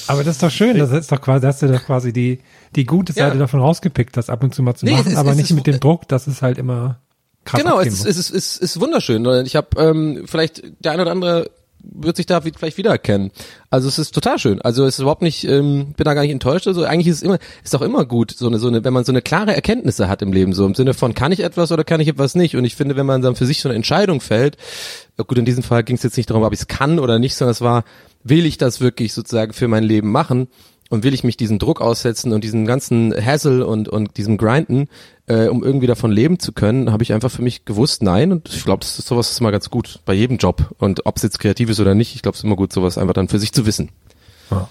aber 0.06 0.24
das 0.24 0.34
ist 0.36 0.42
doch 0.42 0.50
schön. 0.50 0.78
Das 0.78 0.90
ist 0.92 1.10
doch 1.10 1.20
quasi, 1.20 1.42
da 1.42 1.48
hast 1.48 1.62
du 1.62 1.68
doch 1.68 1.82
quasi 1.84 2.12
die, 2.12 2.40
die 2.76 2.84
gute 2.84 3.12
Seite 3.12 3.34
Ja. 3.34 3.40
davon 3.40 3.60
rausgepickt, 3.60 4.16
das 4.16 4.28
ab 4.30 4.42
und 4.42 4.54
zu 4.54 4.62
mal 4.62 4.74
zu 4.74 4.84
Nee, 4.84 4.92
es 4.92 4.98
machen, 4.98 5.12
ist- 5.12 5.18
aber 5.18 5.30
es 5.30 5.36
nicht 5.36 5.50
ist- 5.50 5.56
mit 5.56 5.66
dem 5.66 5.80
Druck, 5.80 6.06
dass 6.08 6.26
es 6.26 6.42
halt 6.42 6.58
immer 6.58 6.98
krass 7.44 7.60
Genau, 7.62 7.80
es, 7.80 7.88
ist- 7.88 8.06
es, 8.06 8.16
ist, 8.16 8.30
es 8.30 8.56
ist 8.58 8.80
wunderschön. 8.80 9.26
Und 9.26 9.46
Ich 9.46 9.56
habe 9.56 9.68
ähm, 9.80 10.22
vielleicht 10.26 10.62
der 10.84 10.92
eine 10.92 11.02
oder 11.02 11.10
andere 11.12 11.50
wird 11.84 12.16
sich 12.16 12.26
da 12.26 12.40
vielleicht 12.40 12.78
wiedererkennen. 12.78 13.32
Also 13.68 13.88
es 13.88 13.98
ist 13.98 14.14
total 14.14 14.38
schön. 14.38 14.62
Also 14.62 14.84
es 14.86 14.94
ist 14.94 15.00
überhaupt 15.00 15.20
nicht, 15.22 15.42
ähm, 15.42 15.94
bin 15.96 16.04
da 16.04 16.14
gar 16.14 16.22
nicht 16.22 16.30
enttäuscht. 16.30 16.68
Also 16.68 16.84
eigentlich 16.84 17.08
ist 17.08 17.16
es 17.16 17.22
immer, 17.22 17.38
ist 17.64 17.74
doch 17.74 17.82
immer 17.82 18.04
gut, 18.06 18.30
so 18.30 18.46
eine, 18.46 18.60
so 18.60 18.68
eine, 18.68 18.84
wenn 18.84 18.92
man 18.92 19.04
so 19.04 19.10
eine 19.10 19.20
klare 19.20 19.52
Erkenntnisse 19.52 20.06
hat 20.08 20.22
im 20.22 20.32
Leben, 20.32 20.52
so 20.52 20.64
im 20.64 20.76
Sinne 20.76 20.94
von 20.94 21.12
kann 21.14 21.32
ich 21.32 21.40
etwas 21.40 21.72
oder 21.72 21.82
kann 21.82 21.98
ich 22.00 22.06
etwas 22.06 22.36
nicht. 22.36 22.54
Und 22.54 22.64
ich 22.64 22.76
finde, 22.76 22.94
wenn 22.94 23.06
man 23.06 23.20
dann 23.20 23.34
für 23.34 23.46
sich 23.46 23.60
so 23.60 23.68
eine 23.68 23.74
Entscheidung 23.74 24.20
fällt, 24.20 24.56
ja 25.18 25.24
gut, 25.24 25.38
in 25.38 25.44
diesem 25.44 25.64
Fall 25.64 25.82
ging 25.82 25.96
es 25.96 26.04
jetzt 26.04 26.16
nicht 26.16 26.30
darum, 26.30 26.44
ob 26.44 26.52
ich 26.52 26.60
es 26.60 26.68
kann 26.68 27.00
oder 27.00 27.18
nicht, 27.18 27.34
sondern 27.34 27.50
es 27.50 27.60
war, 27.60 27.82
will 28.22 28.46
ich 28.46 28.58
das 28.58 28.80
wirklich 28.80 29.12
sozusagen 29.12 29.52
für 29.52 29.66
mein 29.66 29.82
Leben 29.82 30.12
machen? 30.12 30.46
Und 30.92 31.04
will 31.04 31.14
ich 31.14 31.24
mich 31.24 31.38
diesen 31.38 31.58
Druck 31.58 31.80
aussetzen 31.80 32.34
und 32.34 32.44
diesen 32.44 32.66
ganzen 32.66 33.14
Hassel 33.14 33.62
und, 33.62 33.88
und 33.88 34.18
diesem 34.18 34.36
Grinden, 34.36 34.90
äh, 35.26 35.46
um 35.46 35.64
irgendwie 35.64 35.86
davon 35.86 36.12
leben 36.12 36.38
zu 36.38 36.52
können, 36.52 36.92
habe 36.92 37.02
ich 37.02 37.14
einfach 37.14 37.30
für 37.30 37.40
mich 37.40 37.64
gewusst, 37.64 38.02
nein. 38.02 38.30
Und 38.30 38.50
ich 38.50 38.62
glaube, 38.62 38.80
das 38.80 38.98
ist 38.98 39.08
sowas 39.08 39.30
ist 39.30 39.40
immer 39.40 39.52
ganz 39.52 39.70
gut 39.70 40.00
bei 40.04 40.12
jedem 40.12 40.36
Job. 40.36 40.74
Und 40.76 41.06
ob 41.06 41.16
es 41.16 41.22
jetzt 41.22 41.38
kreativ 41.38 41.70
ist 41.70 41.80
oder 41.80 41.94
nicht, 41.94 42.14
ich 42.14 42.20
glaube, 42.20 42.34
es 42.34 42.40
ist 42.40 42.44
immer 42.44 42.56
gut, 42.56 42.74
sowas 42.74 42.98
einfach 42.98 43.14
dann 43.14 43.28
für 43.28 43.38
sich 43.38 43.54
zu 43.54 43.64
wissen. 43.64 43.88
Ja. 44.50 44.68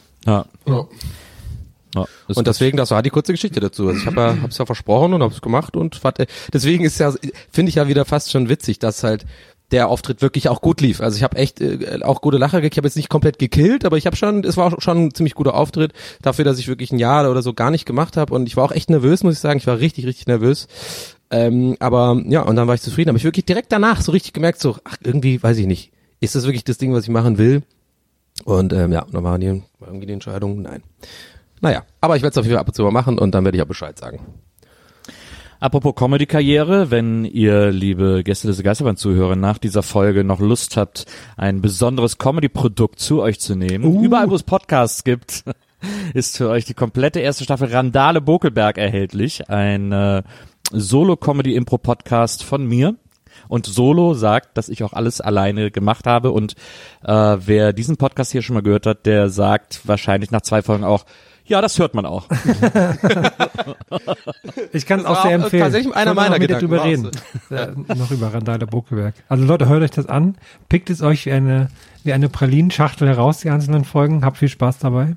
Ja, 1.95 2.05
ist 2.27 2.37
und 2.37 2.47
deswegen, 2.47 2.77
das 2.77 2.91
war 2.91 3.01
die 3.01 3.09
kurze 3.09 3.33
Geschichte 3.33 3.59
dazu. 3.59 3.87
Also 3.87 3.99
ich 3.99 4.05
habe 4.05 4.21
ja, 4.21 4.37
hab's 4.41 4.57
ja 4.57 4.65
versprochen 4.65 5.13
und 5.13 5.21
habe 5.21 5.33
es 5.33 5.41
gemacht 5.41 5.75
und 5.75 6.01
warte, 6.03 6.27
deswegen 6.53 6.85
ist 6.85 6.99
ja, 6.99 7.13
finde 7.51 7.69
ich 7.69 7.75
ja 7.75 7.87
wieder 7.87 8.05
fast 8.05 8.31
schon 8.31 8.47
witzig, 8.47 8.79
dass 8.79 9.03
halt 9.03 9.25
der 9.71 9.87
Auftritt 9.87 10.21
wirklich 10.21 10.49
auch 10.49 10.61
gut 10.61 10.81
lief. 10.81 11.01
Also 11.01 11.17
ich 11.17 11.23
habe 11.23 11.37
echt 11.37 11.61
äh, 11.61 11.99
auch 12.03 12.21
gute 12.21 12.37
Lacher 12.37 12.59
gekriegt. 12.59 12.75
Ich 12.75 12.77
habe 12.77 12.87
jetzt 12.87 12.97
nicht 12.97 13.09
komplett 13.09 13.39
gekillt, 13.39 13.85
aber 13.85 13.97
ich 13.97 14.05
habe 14.05 14.15
schon, 14.15 14.43
es 14.43 14.57
war 14.57 14.73
auch 14.73 14.81
schon 14.81 15.05
ein 15.05 15.13
ziemlich 15.13 15.35
guter 15.35 15.55
Auftritt 15.55 15.93
dafür, 16.21 16.45
dass 16.45 16.59
ich 16.59 16.67
wirklich 16.67 16.91
ein 16.91 16.99
Jahr 16.99 17.29
oder 17.29 17.41
so 17.41 17.53
gar 17.53 17.71
nicht 17.71 17.85
gemacht 17.85 18.17
habe 18.17 18.33
und 18.33 18.47
ich 18.47 18.57
war 18.57 18.65
auch 18.65 18.71
echt 18.71 18.89
nervös, 18.89 19.23
muss 19.23 19.35
ich 19.35 19.39
sagen. 19.39 19.57
Ich 19.57 19.67
war 19.67 19.79
richtig, 19.79 20.05
richtig 20.05 20.27
nervös. 20.27 20.67
Ähm, 21.29 21.77
aber 21.79 22.21
ja, 22.27 22.41
und 22.41 22.55
dann 22.55 22.67
war 22.67 22.75
ich 22.75 22.81
zufrieden. 22.81 23.09
Aber 23.09 23.17
ich 23.17 23.23
wirklich 23.23 23.45
direkt 23.45 23.71
danach 23.71 24.01
so 24.01 24.11
richtig 24.11 24.33
gemerkt, 24.33 24.59
so, 24.59 24.77
ach, 24.83 24.97
irgendwie, 25.01 25.41
weiß 25.41 25.57
ich 25.57 25.67
nicht, 25.67 25.91
ist 26.19 26.35
das 26.35 26.45
wirklich 26.45 26.63
das 26.63 26.77
Ding, 26.77 26.93
was 26.93 27.03
ich 27.03 27.09
machen 27.09 27.37
will? 27.37 27.63
Und 28.43 28.73
ähm, 28.73 28.91
ja, 28.91 29.05
dann 29.11 29.23
war 29.23 29.39
die, 29.39 29.63
war 29.79 29.87
irgendwie 29.87 30.07
die 30.07 30.13
Entscheidung, 30.13 30.61
nein. 30.61 30.83
Naja, 31.61 31.83
aber 32.01 32.15
ich 32.15 32.23
werde 32.23 32.31
es 32.31 32.37
auf 32.37 32.43
jeden 32.43 32.55
Fall 32.55 32.61
ab 32.61 32.67
und 32.67 32.73
zu 32.73 32.83
mal 32.83 32.91
machen 32.91 33.19
und 33.19 33.33
dann 33.33 33.45
werde 33.45 33.57
ich 33.57 33.63
auch 33.63 33.67
Bescheid 33.67 33.97
sagen. 33.97 34.19
Apropos 35.61 35.93
Comedy-Karriere, 35.93 36.89
wenn 36.89 37.23
ihr, 37.23 37.69
liebe 37.69 38.23
Gäste 38.23 38.47
des 38.47 38.63
Geisterbahn-Zuhörer, 38.63 39.35
nach 39.35 39.59
dieser 39.59 39.83
Folge 39.83 40.23
noch 40.23 40.39
Lust 40.39 40.75
habt, 40.75 41.05
ein 41.37 41.61
besonderes 41.61 42.17
Comedy-Produkt 42.17 42.99
zu 42.99 43.21
euch 43.21 43.39
zu 43.39 43.53
nehmen, 43.53 44.03
überall 44.03 44.31
wo 44.31 44.33
es 44.33 44.41
Podcasts 44.41 45.03
gibt, 45.03 45.43
ist 46.15 46.37
für 46.37 46.49
euch 46.49 46.65
die 46.65 46.73
komplette 46.73 47.19
erste 47.19 47.43
Staffel 47.43 47.67
Randale 47.67 48.21
Bokelberg 48.21 48.79
erhältlich, 48.79 49.51
ein 49.51 49.91
äh, 49.91 50.23
Solo-Comedy-Impro-Podcast 50.71 52.43
von 52.43 52.65
mir. 52.65 52.95
Und 53.47 53.67
Solo 53.67 54.15
sagt, 54.15 54.57
dass 54.57 54.67
ich 54.67 54.83
auch 54.83 54.93
alles 54.93 55.21
alleine 55.21 55.69
gemacht 55.69 56.07
habe. 56.07 56.31
Und 56.31 56.55
äh, 57.03 57.11
wer 57.13 57.71
diesen 57.71 57.97
Podcast 57.97 58.31
hier 58.31 58.41
schon 58.41 58.55
mal 58.55 58.63
gehört 58.63 58.87
hat, 58.87 59.05
der 59.05 59.29
sagt 59.29 59.81
wahrscheinlich 59.83 60.31
nach 60.31 60.41
zwei 60.41 60.63
Folgen 60.63 60.83
auch, 60.83 61.05
ja, 61.45 61.61
das 61.61 61.77
hört 61.79 61.93
man 61.93 62.05
auch. 62.05 62.27
Ich 64.73 64.85
kann 64.85 65.01
es 65.01 65.05
auch 65.05 65.21
sehr 65.23 65.37
auch 65.37 65.43
empfehlen. 65.43 65.63
tatsächlich 65.63 65.95
einer 65.95 66.13
meiner 66.13 66.31
noch 66.31 66.39
mit 66.39 66.47
Gedanken, 66.47 66.67
drüber 66.67 66.83
reden. 66.83 67.11
Äh, 67.49 67.95
noch 67.95 68.11
über 68.11 68.33
Randale 68.33 68.65
Bokelberg. 68.65 69.15
Also 69.27 69.43
Leute, 69.43 69.67
hört 69.67 69.83
euch 69.83 69.91
das 69.91 70.05
an. 70.05 70.35
Pickt 70.69 70.89
es 70.89 71.01
euch 71.01 71.25
wie 71.25 71.31
eine, 71.31 71.67
wie 72.03 72.13
eine 72.13 72.29
Pralinschachtel 72.29 73.07
heraus, 73.07 73.39
die 73.39 73.49
einzelnen 73.49 73.83
Folgen. 73.83 74.23
Habt 74.23 74.37
viel 74.37 74.47
Spaß 74.47 74.79
dabei. 74.79 75.15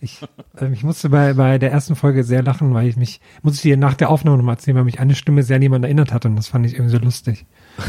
Ich, 0.00 0.20
ähm, 0.60 0.72
ich 0.72 0.84
musste 0.84 1.10
bei, 1.10 1.34
bei 1.34 1.58
der 1.58 1.72
ersten 1.72 1.96
Folge 1.96 2.24
sehr 2.24 2.42
lachen, 2.42 2.74
weil 2.74 2.88
ich 2.88 2.96
mich, 2.96 3.20
muss 3.42 3.56
ich 3.56 3.62
dir 3.62 3.76
nach 3.76 3.94
der 3.94 4.10
Aufnahme 4.10 4.36
nochmal 4.36 4.56
erzählen, 4.56 4.76
weil 4.76 4.84
mich 4.84 5.00
eine 5.00 5.14
Stimme 5.14 5.42
sehr 5.42 5.56
an 5.56 5.62
jemanden 5.62 5.84
erinnert 5.84 6.12
hat 6.12 6.24
und 6.26 6.36
das 6.36 6.48
fand 6.48 6.66
ich 6.66 6.74
irgendwie 6.74 6.96
so 6.96 6.98
lustig. 6.98 7.46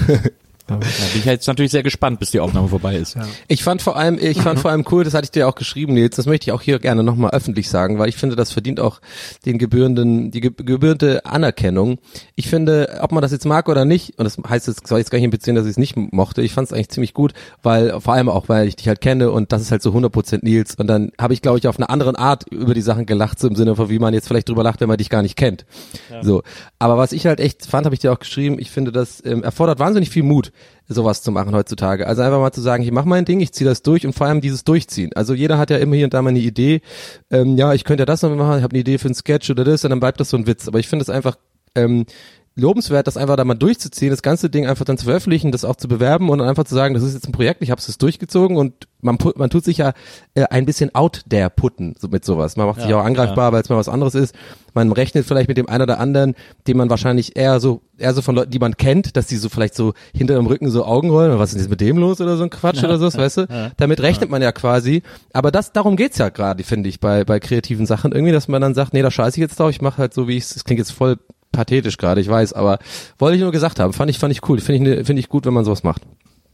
Da 0.75 0.75
bin 0.77 0.87
ich 1.19 1.25
jetzt 1.25 1.47
natürlich 1.47 1.71
sehr 1.71 1.83
gespannt, 1.83 2.19
bis 2.19 2.31
die 2.31 2.39
Aufnahme 2.39 2.67
vorbei 2.67 2.95
ist. 2.95 3.15
Ja. 3.15 3.25
Ich 3.47 3.63
fand 3.63 3.81
vor 3.81 3.95
allem, 3.95 4.17
ich 4.19 4.41
fand 4.41 4.59
vor 4.59 4.71
allem 4.71 4.85
cool, 4.91 5.03
das 5.03 5.13
hatte 5.13 5.25
ich 5.25 5.31
dir 5.31 5.47
auch 5.47 5.55
geschrieben, 5.55 5.93
Nils, 5.93 6.15
das 6.15 6.25
möchte 6.25 6.45
ich 6.45 6.51
auch 6.51 6.61
hier 6.61 6.79
gerne 6.79 7.03
nochmal 7.03 7.31
öffentlich 7.31 7.69
sagen, 7.69 7.99
weil 7.99 8.09
ich 8.09 8.15
finde, 8.17 8.35
das 8.35 8.51
verdient 8.51 8.79
auch 8.79 9.01
den 9.45 9.57
gebührenden, 9.57 10.31
die 10.31 10.41
ge- 10.41 10.51
gebührende 10.55 11.25
Anerkennung. 11.25 11.97
Ich 12.35 12.47
finde, 12.47 12.99
ob 13.01 13.11
man 13.11 13.21
das 13.21 13.31
jetzt 13.31 13.45
mag 13.45 13.69
oder 13.69 13.85
nicht, 13.85 14.17
und 14.17 14.25
das 14.25 14.37
heißt 14.47 14.67
jetzt, 14.67 14.87
soll 14.87 14.99
jetzt 14.99 15.11
gar 15.11 15.19
nicht 15.19 15.29
beziehen, 15.31 15.55
dass 15.55 15.65
ich 15.65 15.71
es 15.71 15.77
nicht 15.77 15.95
mochte, 15.97 16.41
ich 16.41 16.53
fand 16.53 16.67
es 16.67 16.73
eigentlich 16.73 16.89
ziemlich 16.89 17.13
gut, 17.13 17.33
weil, 17.63 17.99
vor 17.99 18.13
allem 18.13 18.29
auch, 18.29 18.49
weil 18.49 18.67
ich 18.67 18.75
dich 18.75 18.87
halt 18.87 19.01
kenne 19.01 19.31
und 19.31 19.51
das 19.51 19.61
ist 19.61 19.71
halt 19.71 19.81
so 19.81 19.91
100% 19.91 20.39
Nils 20.43 20.75
und 20.75 20.87
dann 20.87 21.11
habe 21.19 21.33
ich, 21.33 21.41
glaube 21.41 21.57
ich, 21.59 21.67
auf 21.67 21.77
eine 21.77 21.89
andere 21.89 22.17
Art 22.17 22.45
über 22.51 22.73
die 22.73 22.81
Sachen 22.81 23.05
gelacht, 23.05 23.39
so 23.39 23.47
im 23.47 23.55
Sinne 23.55 23.75
von, 23.75 23.89
wie 23.89 23.99
man 23.99 24.13
jetzt 24.13 24.27
vielleicht 24.27 24.49
drüber 24.49 24.63
lacht, 24.63 24.81
wenn 24.81 24.87
man 24.87 24.97
dich 24.97 25.09
gar 25.09 25.21
nicht 25.21 25.35
kennt. 25.35 25.65
So. 26.21 26.43
Aber 26.79 26.97
was 26.97 27.11
ich 27.11 27.25
halt 27.25 27.39
echt 27.39 27.65
fand, 27.65 27.85
habe 27.85 27.95
ich 27.95 27.99
dir 28.01 28.11
auch 28.11 28.19
geschrieben, 28.19 28.57
ich 28.59 28.71
finde, 28.71 28.91
das 28.91 29.23
ähm, 29.25 29.43
erfordert 29.43 29.79
wahnsinnig 29.79 30.09
viel 30.09 30.23
Mut, 30.23 30.51
sowas 30.87 31.21
zu 31.21 31.31
machen 31.31 31.53
heutzutage. 31.53 32.07
Also 32.07 32.21
einfach 32.23 32.39
mal 32.39 32.51
zu 32.51 32.61
sagen, 32.61 32.83
ich 32.83 32.91
mache 32.91 33.07
mein 33.07 33.25
Ding, 33.25 33.39
ich 33.39 33.51
ziehe 33.51 33.69
das 33.69 33.83
durch 33.83 34.05
und 34.05 34.13
vor 34.13 34.27
allem 34.27 34.41
dieses 34.41 34.63
Durchziehen. 34.63 35.11
Also 35.15 35.33
jeder 35.33 35.57
hat 35.57 35.69
ja 35.69 35.77
immer 35.77 35.95
hier 35.95 36.05
und 36.05 36.13
da 36.13 36.21
mal 36.21 36.29
eine 36.29 36.39
Idee, 36.39 36.81
ähm, 37.29 37.57
ja, 37.57 37.73
ich 37.73 37.83
könnte 37.83 38.01
ja 38.01 38.05
das 38.05 38.23
noch 38.23 38.35
machen, 38.35 38.57
ich 38.57 38.63
habe 38.63 38.73
eine 38.73 38.79
Idee 38.79 38.97
für 38.97 39.07
einen 39.07 39.15
Sketch 39.15 39.49
oder 39.49 39.63
das 39.63 39.83
und 39.83 39.91
dann 39.91 39.99
bleibt 39.99 40.19
das 40.19 40.29
so 40.31 40.37
ein 40.37 40.47
Witz. 40.47 40.67
Aber 40.67 40.79
ich 40.79 40.87
finde 40.87 41.03
es 41.03 41.09
einfach 41.09 41.37
ähm, 41.75 42.05
lobenswert, 42.55 43.07
das 43.07 43.15
einfach 43.15 43.37
da 43.37 43.45
mal 43.45 43.53
durchzuziehen, 43.55 44.09
das 44.11 44.21
ganze 44.21 44.49
Ding 44.49 44.67
einfach 44.67 44.83
dann 44.85 44.97
zu 44.97 45.05
veröffentlichen, 45.05 45.51
das 45.51 45.63
auch 45.63 45.77
zu 45.77 45.87
bewerben 45.87 46.29
und 46.29 46.39
dann 46.39 46.47
einfach 46.49 46.65
zu 46.65 46.75
sagen, 46.75 46.93
das 46.93 47.03
ist 47.03 47.13
jetzt 47.13 47.27
ein 47.27 47.31
Projekt, 47.31 47.61
ich 47.61 47.71
habe 47.71 47.79
es 47.79 47.97
durchgezogen 47.97 48.57
und 48.57 48.87
man, 49.01 49.17
pu- 49.17 49.37
man 49.37 49.49
tut 49.49 49.63
sich 49.63 49.77
ja 49.77 49.93
äh, 50.33 50.43
ein 50.49 50.65
bisschen 50.65 50.93
out 50.93 51.21
there 51.29 51.49
putten 51.49 51.95
so 51.97 52.09
mit 52.09 52.25
sowas. 52.25 52.57
Man 52.57 52.67
macht 52.67 52.81
sich 52.81 52.89
Ja, 52.89 52.99
auch 52.99 53.05
angreifbar, 53.05 53.53
weil 53.53 53.61
es 53.61 53.69
mal 53.69 53.77
was 53.77 53.87
anderes 53.87 54.13
ist. 54.13 54.35
Man 54.73 54.91
rechnet 54.91 55.25
vielleicht 55.25 55.47
mit 55.47 55.57
dem 55.57 55.69
einen 55.69 55.83
oder 55.83 55.99
anderen, 56.01 56.35
den 56.67 56.75
man 56.75 56.89
wahrscheinlich 56.89 57.37
eher 57.37 57.61
so, 57.61 57.81
eher 57.97 58.13
so 58.13 58.21
von 58.21 58.35
Leuten, 58.35 58.51
die 58.51 58.59
man 58.59 58.75
kennt, 58.75 59.15
dass 59.15 59.27
die 59.27 59.37
so 59.37 59.47
vielleicht 59.47 59.73
so 59.75 59.93
hinter 60.13 60.35
dem 60.35 60.47
Rücken 60.47 60.69
so 60.69 60.83
Augen 60.83 61.09
rollen, 61.11 61.39
was 61.39 61.53
ist 61.53 61.61
jetzt 61.61 61.69
mit 61.69 61.79
dem 61.79 61.97
los 61.97 62.19
oder 62.19 62.35
so 62.35 62.43
ein 62.43 62.49
Quatsch 62.49 62.83
oder 62.83 62.97
so, 62.97 63.05
weißt 63.17 63.37
du? 63.37 63.71
Damit 63.77 64.01
rechnet 64.01 64.29
man 64.29 64.41
ja 64.41 64.51
quasi. 64.51 65.01
Aber 65.31 65.51
das, 65.51 65.71
darum 65.71 65.95
geht's 65.95 66.17
ja 66.17 66.27
gerade, 66.27 66.61
finde 66.65 66.89
ich, 66.89 66.99
bei, 66.99 67.23
bei 67.23 67.39
kreativen 67.39 67.85
Sachen. 67.85 68.11
Irgendwie, 68.11 68.33
dass 68.33 68.49
man 68.49 68.61
dann 68.61 68.73
sagt, 68.73 68.93
nee, 68.93 69.01
da 69.01 69.09
scheiße 69.11 69.37
ich 69.37 69.41
jetzt 69.41 69.57
drauf, 69.61 69.69
ich 69.69 69.81
mache 69.81 69.97
halt 69.99 70.13
so, 70.13 70.27
wie 70.27 70.35
ich 70.35 70.43
es 70.43 70.65
klingt 70.65 70.79
jetzt 70.79 70.91
voll 70.91 71.17
pathetisch 71.51 71.97
gerade, 71.97 72.21
ich 72.21 72.27
weiß, 72.29 72.53
aber 72.53 72.79
wollte 73.17 73.35
ich 73.37 73.41
nur 73.41 73.51
gesagt 73.51 73.79
haben, 73.79 73.93
fand 73.93 74.09
ich, 74.11 74.19
fand 74.19 74.31
ich 74.31 74.47
cool. 74.47 74.59
Finde 74.59 74.75
ich, 74.91 74.97
ne- 74.97 75.05
finde 75.05 75.19
ich 75.19 75.29
gut, 75.29 75.45
wenn 75.45 75.53
man 75.53 75.65
sowas 75.65 75.83
macht. 75.83 76.03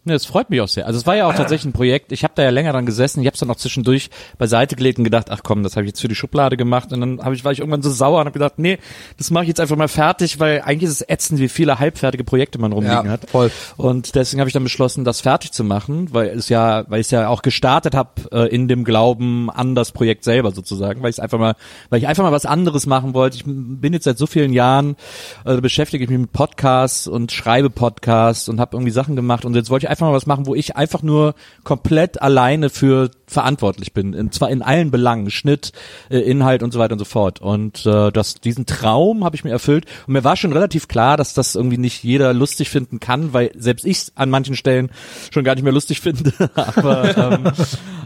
Ja, 0.08 0.14
das 0.14 0.26
freut 0.26 0.52
mich 0.52 0.62
auch 0.62 0.68
sehr. 0.68 0.86
Also 0.86 1.00
es 1.00 1.08
war 1.08 1.16
ja 1.16 1.28
auch 1.28 1.34
tatsächlich 1.34 1.66
ein 1.66 1.74
Projekt. 1.74 2.12
Ich 2.12 2.24
habe 2.24 2.34
da 2.36 2.44
ja 2.44 2.52
länger 2.52 2.72
dran 2.74 2.86
gesessen. 2.86 3.22
Ich 3.22 3.26
habe 3.26 3.34
es 3.34 3.40
dann 3.40 3.50
auch 3.50 3.56
zwischendurch 3.56 4.12
beiseite 4.38 4.76
gelegt 4.76 5.00
und 5.00 5.04
gedacht, 5.04 5.28
ach 5.32 5.42
komm, 5.44 5.64
das 5.64 5.76
habe 5.76 5.86
ich 5.86 5.90
jetzt 5.90 6.02
für 6.02 6.08
die 6.08 6.14
Schublade 6.14 6.58
gemacht. 6.58 6.94
Und 6.94 7.02
dann 7.02 7.20
hab 7.24 7.34
ich, 7.34 7.44
war 7.44 7.52
ich 7.52 7.60
irgendwann 7.60 7.82
so 7.82 7.90
sauer 7.90 8.20
und 8.20 8.26
habe 8.28 8.34
gedacht, 8.34 8.54
nee, 8.58 8.78
das 9.18 9.32
mache 9.32 9.46
ich 9.46 9.48
jetzt 9.48 9.60
einfach 9.60 9.76
mal 9.76 9.88
fertig, 9.88 10.40
weil 10.40 10.62
eigentlich 10.62 10.90
ist 10.92 11.02
es 11.02 11.10
ätzend, 11.10 11.40
wie 11.40 11.50
viele 11.50 11.80
halbfertige 11.80 12.24
Projekte 12.24 12.60
man 12.60 12.72
rumliegen 12.72 13.06
Ja, 13.06 13.12
hat. 13.12 13.30
voll. 13.30 13.50
Und 13.78 14.14
deswegen 14.14 14.42
habe 14.42 14.48
ich 14.50 14.54
dann 14.54 14.64
beschlossen, 14.64 15.06
das 15.06 15.22
fertig 15.22 15.52
zu 15.52 15.64
machen, 15.64 16.14
weil 16.14 16.28
es 16.28 16.50
ja, 16.50 16.86
weil 16.88 17.00
ich 17.02 17.08
es 17.08 17.12
ja 17.12 17.28
auch 17.30 17.42
gestartet 17.42 17.96
habe 17.96 18.10
äh, 18.32 18.48
in 18.54 18.68
dem 18.68 18.84
Glauben 18.84 19.50
an 19.50 19.74
das 19.74 19.92
Projekt 19.92 20.24
selber 20.24 20.52
sozusagen, 20.52 21.02
weil 21.02 21.10
ich 21.10 21.20
einfach 21.20 21.40
mal, 21.40 21.56
weil 21.90 21.98
ich 22.00 22.08
einfach 22.08 22.24
mal 22.24 22.32
was 22.32 22.46
anderes 22.46 22.86
machen 22.86 23.16
wollte. 23.16 23.38
Ich 23.38 23.44
bin 23.46 23.92
jetzt 23.94 24.04
seit 24.04 24.20
so 24.20 24.28
vielen 24.28 24.54
Jahren 24.54 24.98
äh, 25.46 25.60
beschäftige 25.62 26.04
ich 26.04 26.10
mich 26.12 26.20
mit 26.20 26.32
Podcasts 26.32 27.08
und 27.08 27.32
schreibe 27.32 27.72
Podcasts 27.72 28.50
und 28.50 28.60
habe 28.60 28.76
irgendwie 28.78 28.92
Sachen 28.92 29.16
gemacht 29.16 29.46
und 29.46 29.56
jetzt 29.56 29.72
wollte 29.72 29.86
ich 29.88 29.90
einfach 29.96 30.08
mal 30.08 30.14
was 30.14 30.26
machen, 30.26 30.46
wo 30.46 30.56
ich 30.56 30.76
einfach 30.76 31.02
nur 31.04 31.36
komplett 31.64 32.22
alleine 32.22 32.70
für 32.70 33.10
verantwortlich 33.28 33.94
bin, 33.94 34.14
und 34.14 34.34
zwar 34.34 34.50
in 34.50 34.62
allen 34.62 34.92
Belangen, 34.92 35.32
Schnitt, 35.32 35.72
äh, 36.10 36.20
Inhalt 36.20 36.62
und 36.62 36.72
so 36.72 36.80
weiter 36.80 36.94
und 36.94 37.00
so 37.00 37.06
fort. 37.06 37.42
Und 37.42 37.86
äh, 37.86 38.12
das, 38.12 38.36
diesen 38.36 38.66
Traum 38.66 39.24
habe 39.24 39.36
ich 39.36 39.44
mir 39.44 39.52
erfüllt 39.52 39.86
und 40.06 40.14
mir 40.14 40.24
war 40.24 40.36
schon 40.36 40.54
relativ 40.54 40.88
klar, 40.88 41.18
dass 41.18 41.34
das 41.34 41.56
irgendwie 41.56 41.78
nicht 41.78 42.04
jeder 42.04 42.34
lustig 42.34 42.70
finden 42.70 43.00
kann, 43.00 43.34
weil 43.34 43.52
selbst 43.56 43.86
ich 43.86 44.12
an 44.16 44.30
manchen 44.30 44.56
Stellen 44.56 44.92
schon 45.32 45.44
gar 45.44 45.56
nicht 45.56 45.64
mehr 45.64 45.74
lustig 45.74 46.02
finde. 46.02 46.34
aber, 46.56 47.18
ähm, 47.18 47.52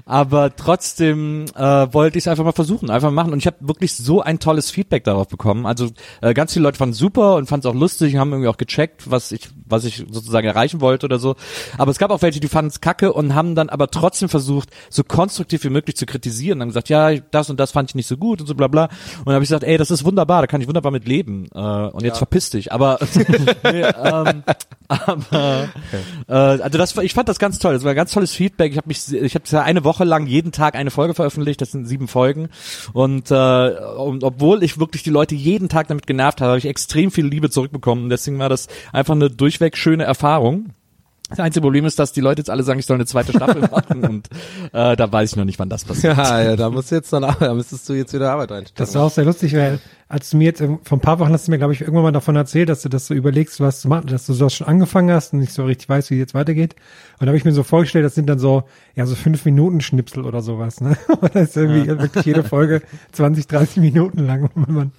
aber 0.05 0.55
trotzdem 0.55 1.45
äh, 1.55 1.61
wollte 1.61 2.17
ich 2.17 2.23
es 2.23 2.27
einfach 2.27 2.45
mal 2.45 2.51
versuchen, 2.51 2.89
einfach 2.89 3.11
machen. 3.11 3.33
Und 3.33 3.39
ich 3.39 3.47
habe 3.47 3.57
wirklich 3.59 3.95
so 3.95 4.21
ein 4.21 4.39
tolles 4.39 4.71
Feedback 4.71 5.03
darauf 5.03 5.27
bekommen. 5.27 5.65
Also 5.65 5.89
äh, 6.21 6.33
ganz 6.33 6.53
viele 6.53 6.63
Leute 6.63 6.77
fanden 6.77 6.93
super 6.93 7.35
und 7.35 7.47
fanden 7.47 7.67
es 7.67 7.71
auch 7.71 7.77
lustig, 7.77 8.15
haben 8.15 8.31
irgendwie 8.31 8.47
auch 8.47 8.57
gecheckt, 8.57 9.11
was 9.11 9.31
ich, 9.31 9.49
was 9.65 9.83
ich 9.83 10.05
sozusagen 10.09 10.47
erreichen 10.47 10.81
wollte 10.81 11.05
oder 11.05 11.19
so. 11.19 11.35
Aber 11.79 11.91
es 11.91 11.97
gab 11.97 12.11
auch 12.11 12.21
welche, 12.21 12.41
die 12.41 12.49
fanden 12.49 12.69
es 12.69 12.81
kacke 12.81 13.13
und 13.13 13.33
haben 13.33 13.55
dann 13.55 13.69
aber 13.69 13.87
trotzdem 13.87 14.27
versucht, 14.27 14.69
so 14.89 15.05
konstruktiv 15.05 15.63
wie 15.63 15.69
möglich 15.69 15.95
zu 15.95 16.05
kritisieren. 16.05 16.57
Und 16.57 16.63
haben 16.63 16.69
gesagt, 16.69 16.89
ja, 16.89 17.15
das 17.15 17.49
und 17.49 17.57
das 17.57 17.71
fand 17.71 17.89
ich 17.89 17.95
nicht 17.95 18.07
so 18.07 18.17
gut 18.17 18.41
und 18.41 18.47
so 18.47 18.53
bla 18.53 18.67
bla. 18.67 18.85
Und 19.19 19.27
dann 19.27 19.35
habe 19.35 19.43
ich 19.43 19.49
gesagt, 19.49 19.63
ey, 19.63 19.77
das 19.77 19.89
ist 19.89 20.03
wunderbar, 20.03 20.41
da 20.41 20.47
kann 20.47 20.59
ich 20.59 20.67
wunderbar 20.67 20.91
mit 20.91 21.07
leben. 21.07 21.47
Äh, 21.55 21.57
und 21.57 22.03
jetzt 22.03 22.17
verpiss 22.17 22.49
dich. 22.49 22.73
Aber, 22.73 22.99
nee, 23.63 23.81
ähm, 23.81 24.43
aber 24.89 25.69
äh, 26.27 26.33
also 26.33 26.77
das, 26.77 26.97
ich 26.97 27.13
fand 27.13 27.29
das 27.29 27.39
ganz 27.39 27.59
toll. 27.59 27.73
Das 27.73 27.85
war 27.85 27.91
ein 27.91 27.95
ganz 27.95 28.11
tolles 28.11 28.33
Feedback. 28.33 28.73
Ich 28.73 28.77
habe 28.77 28.89
mich, 28.89 29.13
ich 29.13 29.35
habe 29.35 29.45
ja 29.47 29.61
eine 29.61 29.85
Woche 29.85 30.03
lang 30.03 30.27
jeden 30.27 30.51
Tag 30.51 30.75
eine 30.75 30.91
Folge 30.91 31.13
veröffentlicht. 31.13 31.61
Das 31.61 31.71
sind 31.71 31.85
sieben 31.85 32.09
Folgen. 32.09 32.49
Und, 32.91 33.31
äh, 33.31 33.69
und 33.97 34.25
obwohl 34.25 34.63
ich 34.63 34.79
wirklich 34.79 35.03
die 35.03 35.11
Leute 35.11 35.35
jeden 35.35 35.69
Tag 35.69 35.87
damit 35.87 36.07
genervt 36.07 36.41
habe, 36.41 36.49
habe 36.49 36.59
ich 36.59 36.65
extrem 36.65 37.09
viel 37.09 37.25
Liebe 37.25 37.49
zurückbekommen. 37.49 38.09
Deswegen 38.09 38.37
war 38.37 38.49
das 38.49 38.67
einfach 38.91 39.15
eine 39.15 39.29
durchweg 39.29 39.77
schöne 39.77 40.03
Erfahrung. 40.03 40.73
Das 41.29 41.39
einzige 41.39 41.61
Problem 41.61 41.85
ist, 41.85 41.99
dass 41.99 42.11
die 42.11 42.21
Leute 42.21 42.41
jetzt 42.41 42.49
alle 42.49 42.63
sagen, 42.63 42.79
ich 42.79 42.85
soll 42.85 42.95
eine 42.95 43.05
zweite 43.05 43.31
Staffel 43.31 43.61
machen 43.71 44.03
und 44.03 44.29
äh, 44.73 44.95
da 44.95 45.11
weiß 45.11 45.31
ich 45.31 45.35
noch 45.35 45.45
nicht, 45.45 45.59
wann 45.59 45.69
das 45.69 45.85
passiert. 45.85 46.17
Ja, 46.17 46.41
ja, 46.41 46.55
da 46.55 46.69
musst 46.69 46.91
du 46.91 46.95
jetzt 46.95 47.13
dann, 47.13 47.21
da 47.39 47.53
müsstest 47.53 47.87
du 47.87 47.93
jetzt 47.93 48.13
wieder 48.13 48.31
Arbeit 48.31 48.51
reinstecken. 48.51 48.83
Das 48.83 48.95
war 48.95 49.03
auch 49.03 49.11
sehr 49.11 49.25
lustig, 49.25 49.55
weil 49.55 49.79
als 50.07 50.31
du 50.31 50.37
mir 50.37 50.45
jetzt 50.45 50.63
vor 50.83 50.97
ein 50.97 51.01
paar 51.01 51.19
Wochen 51.19 51.31
hast 51.31 51.47
du 51.47 51.51
mir, 51.51 51.59
glaube 51.59 51.73
ich, 51.73 51.81
irgendwann 51.81 52.01
mal 52.01 52.11
davon 52.11 52.35
erzählt, 52.35 52.67
dass 52.67 52.81
du 52.81 52.89
das 52.89 53.05
so 53.05 53.13
überlegst, 53.13 53.59
was 53.59 53.81
zu 53.81 53.87
machen, 53.87 54.07
dass 54.07 54.25
du 54.25 54.33
sowas 54.33 54.55
schon 54.55 54.65
angefangen 54.65 55.11
hast 55.11 55.33
und 55.33 55.39
nicht 55.39 55.53
so 55.53 55.65
richtig 55.65 55.87
weißt, 55.87 56.09
wie 56.09 56.15
es 56.15 56.19
jetzt 56.19 56.33
weitergeht. 56.33 56.73
Und 57.19 57.27
da 57.27 57.27
habe 57.27 57.37
ich 57.37 57.45
mir 57.45 57.51
so 57.51 57.61
vorgestellt, 57.61 58.05
das 58.05 58.15
sind 58.15 58.27
dann 58.27 58.39
so, 58.39 58.63
ja, 58.95 59.05
so 59.05 59.13
fünf 59.13 59.45
Minuten 59.45 59.81
Schnipsel 59.81 60.25
oder 60.25 60.41
sowas, 60.41 60.81
ne? 60.81 60.97
Und 61.21 61.35
das 61.35 61.49
ist 61.49 61.57
irgendwie 61.57 61.87
wirklich 61.87 62.25
jede 62.25 62.43
Folge 62.43 62.81
20, 63.11 63.45
30 63.45 63.77
Minuten 63.77 64.25
lang, 64.25 64.49
wenn 64.55 64.73
man 64.73 64.91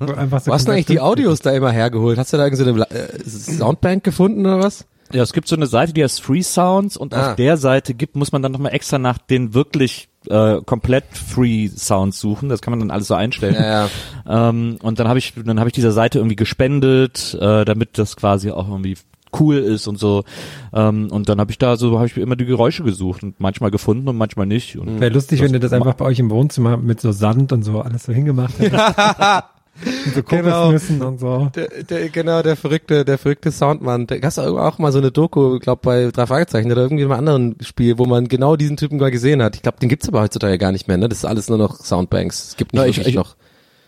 so 0.00 0.14
einfach 0.14 0.40
so 0.40 0.50
Wo 0.50 0.54
hast 0.54 0.66
du 0.66 0.72
eigentlich 0.72 0.86
die 0.86 1.00
Audios 1.00 1.40
da 1.40 1.50
immer 1.50 1.70
hergeholt? 1.70 2.16
Hast 2.16 2.32
du 2.32 2.38
da 2.38 2.44
irgendeine 2.44 2.90
äh, 2.90 3.28
Soundbank 3.28 4.02
gefunden 4.02 4.46
oder 4.46 4.60
was? 4.60 4.86
Ja, 5.12 5.22
es 5.22 5.32
gibt 5.32 5.48
so 5.48 5.56
eine 5.56 5.66
Seite, 5.66 5.92
die 5.92 6.02
heißt 6.04 6.20
Free 6.20 6.42
Sounds 6.42 6.96
und 6.96 7.14
Ah. 7.14 7.30
auf 7.30 7.36
der 7.36 7.56
Seite 7.56 7.94
gibt, 7.94 8.16
muss 8.16 8.32
man 8.32 8.42
dann 8.42 8.52
nochmal 8.52 8.74
extra 8.74 8.98
nach 8.98 9.18
den 9.18 9.54
wirklich 9.54 10.08
äh, 10.28 10.60
komplett 10.66 11.04
Free 11.12 11.68
Sounds 11.68 12.18
suchen. 12.20 12.48
Das 12.48 12.60
kann 12.60 12.72
man 12.72 12.80
dann 12.80 12.90
alles 12.90 13.08
so 13.08 13.14
einstellen. 13.14 13.54
Ja, 13.54 13.88
ja. 14.26 14.48
Ähm, 14.48 14.76
und 14.82 14.98
dann 14.98 15.08
habe 15.08 15.18
ich, 15.18 15.34
dann 15.42 15.58
habe 15.58 15.68
ich 15.68 15.74
dieser 15.74 15.92
Seite 15.92 16.18
irgendwie 16.18 16.36
gespendet, 16.36 17.36
äh, 17.40 17.64
damit 17.64 17.96
das 17.98 18.16
quasi 18.16 18.50
auch 18.50 18.68
irgendwie 18.68 18.96
cool 19.38 19.56
ist 19.56 19.86
und 19.86 19.98
so. 19.98 20.24
Ähm, 20.72 21.08
und 21.10 21.28
dann 21.28 21.38
habe 21.38 21.50
ich 21.50 21.58
da 21.58 21.76
so, 21.76 21.96
habe 21.96 22.06
ich 22.06 22.16
mir 22.16 22.22
immer 22.22 22.36
die 22.36 22.46
Geräusche 22.46 22.82
gesucht 22.82 23.22
und 23.22 23.38
manchmal 23.40 23.70
gefunden 23.70 24.08
und 24.08 24.16
manchmal 24.16 24.46
nicht. 24.46 24.76
Und 24.78 25.00
Wäre 25.00 25.12
lustig, 25.12 25.42
wenn 25.42 25.52
du 25.52 25.60
das 25.60 25.72
einfach 25.72 25.94
bei 25.94 26.04
euch 26.06 26.18
im 26.18 26.30
Wohnzimmer 26.30 26.76
mit 26.78 27.00
so 27.00 27.12
Sand 27.12 27.52
und 27.52 27.62
so 27.62 27.80
alles 27.80 28.04
so 28.04 28.12
hingemacht 28.12 28.58
hättest. 28.58 28.82
und 30.06 30.14
so 30.14 30.22
Genau. 30.22 30.42
Kokosnüssen 30.70 31.02
und 31.02 31.20
so. 31.20 31.50
Der, 31.54 31.68
der, 31.84 32.08
genau, 32.08 32.42
der 32.42 32.56
verrückte, 32.56 33.04
der 33.04 33.18
verrückte 33.18 33.50
Soundmann. 33.52 34.06
Der, 34.06 34.20
hast 34.22 34.38
du 34.38 34.42
auch 34.58 34.78
mal 34.78 34.92
so 34.92 34.98
eine 34.98 35.10
Doku, 35.12 35.58
glaub 35.58 35.82
bei 35.82 36.10
drei 36.12 36.26
Fragezeichen 36.26 36.70
oder 36.72 36.82
irgendwie 36.82 37.04
in 37.04 37.10
einem 37.12 37.18
anderen 37.18 37.56
Spiel, 37.62 37.98
wo 37.98 38.04
man 38.04 38.28
genau 38.28 38.56
diesen 38.56 38.76
Typen 38.76 38.98
mal 38.98 39.10
gesehen 39.10 39.42
hat. 39.42 39.56
Ich 39.56 39.62
glaube, 39.62 39.78
den 39.80 39.88
gibt's 39.88 40.08
aber 40.08 40.20
heutzutage 40.22 40.58
gar 40.58 40.72
nicht 40.72 40.88
mehr, 40.88 40.96
ne? 40.98 41.08
Das 41.08 41.18
ist 41.18 41.24
alles 41.24 41.48
nur 41.48 41.58
noch 41.58 41.76
Soundbanks. 41.80 42.48
Es 42.48 42.56
gibt 42.56 42.72
nicht 42.72 42.80
Na, 42.82 42.86
ich- 42.88 42.96
wirklich 42.96 43.14
ich- 43.14 43.18
noch. 43.18 43.36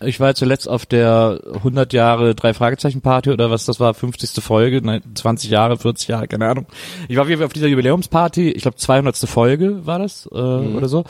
Ich 0.03 0.19
war 0.19 0.35
zuletzt 0.35 0.67
auf 0.67 0.85
der 0.85 1.39
100 1.53 1.93
Jahre 1.93 2.35
drei 2.35 2.53
Fragezeichen 2.53 3.01
Party 3.01 3.29
oder 3.31 3.51
was 3.51 3.65
das 3.65 3.79
war, 3.79 3.93
50. 3.93 4.43
Folge, 4.43 4.81
nein, 4.83 5.01
20 5.13 5.49
Jahre, 5.49 5.77
40 5.77 6.07
Jahre, 6.07 6.27
keine 6.27 6.47
Ahnung. 6.47 6.65
Ich 7.07 7.17
war 7.17 7.25
auf 7.45 7.53
dieser 7.53 7.67
Jubiläumsparty, 7.67 8.51
ich 8.51 8.61
glaube 8.61 8.77
200. 8.77 9.17
Folge 9.17 9.85
war 9.85 9.99
das 9.99 10.27
äh, 10.31 10.35
oder 10.35 10.87
so. 10.87 11.03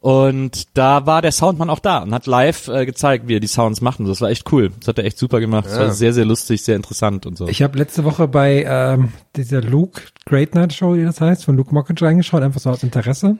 Und 0.00 0.76
da 0.76 1.06
war 1.06 1.22
der 1.22 1.32
Soundmann 1.32 1.70
auch 1.70 1.80
da 1.80 1.98
und 1.98 2.14
hat 2.14 2.26
live 2.26 2.68
äh, 2.68 2.86
gezeigt, 2.86 3.28
wie 3.28 3.36
er 3.36 3.40
die 3.40 3.46
Sounds 3.46 3.80
macht. 3.80 4.00
Und 4.00 4.08
das 4.08 4.20
war 4.20 4.30
echt 4.30 4.50
cool. 4.52 4.70
Das 4.78 4.88
hat 4.88 4.98
er 4.98 5.04
echt 5.04 5.18
super 5.18 5.40
gemacht. 5.40 5.66
Das 5.66 5.78
war 5.78 5.90
sehr, 5.90 6.12
sehr 6.12 6.24
lustig, 6.24 6.62
sehr 6.62 6.76
interessant 6.76 7.26
und 7.26 7.36
so. 7.36 7.48
Ich 7.48 7.62
habe 7.62 7.78
letzte 7.78 8.04
Woche 8.04 8.28
bei 8.28 8.64
ähm, 8.66 9.12
dieser 9.36 9.60
Luke 9.60 10.02
Great 10.26 10.54
Night 10.54 10.72
Show, 10.72 10.94
wie 10.94 11.04
das 11.04 11.20
heißt, 11.20 11.44
von 11.44 11.56
Luke 11.56 11.74
Mockridge 11.74 12.04
reingeschaut, 12.04 12.42
einfach 12.42 12.60
so 12.60 12.70
aus 12.70 12.82
Interesse. 12.82 13.38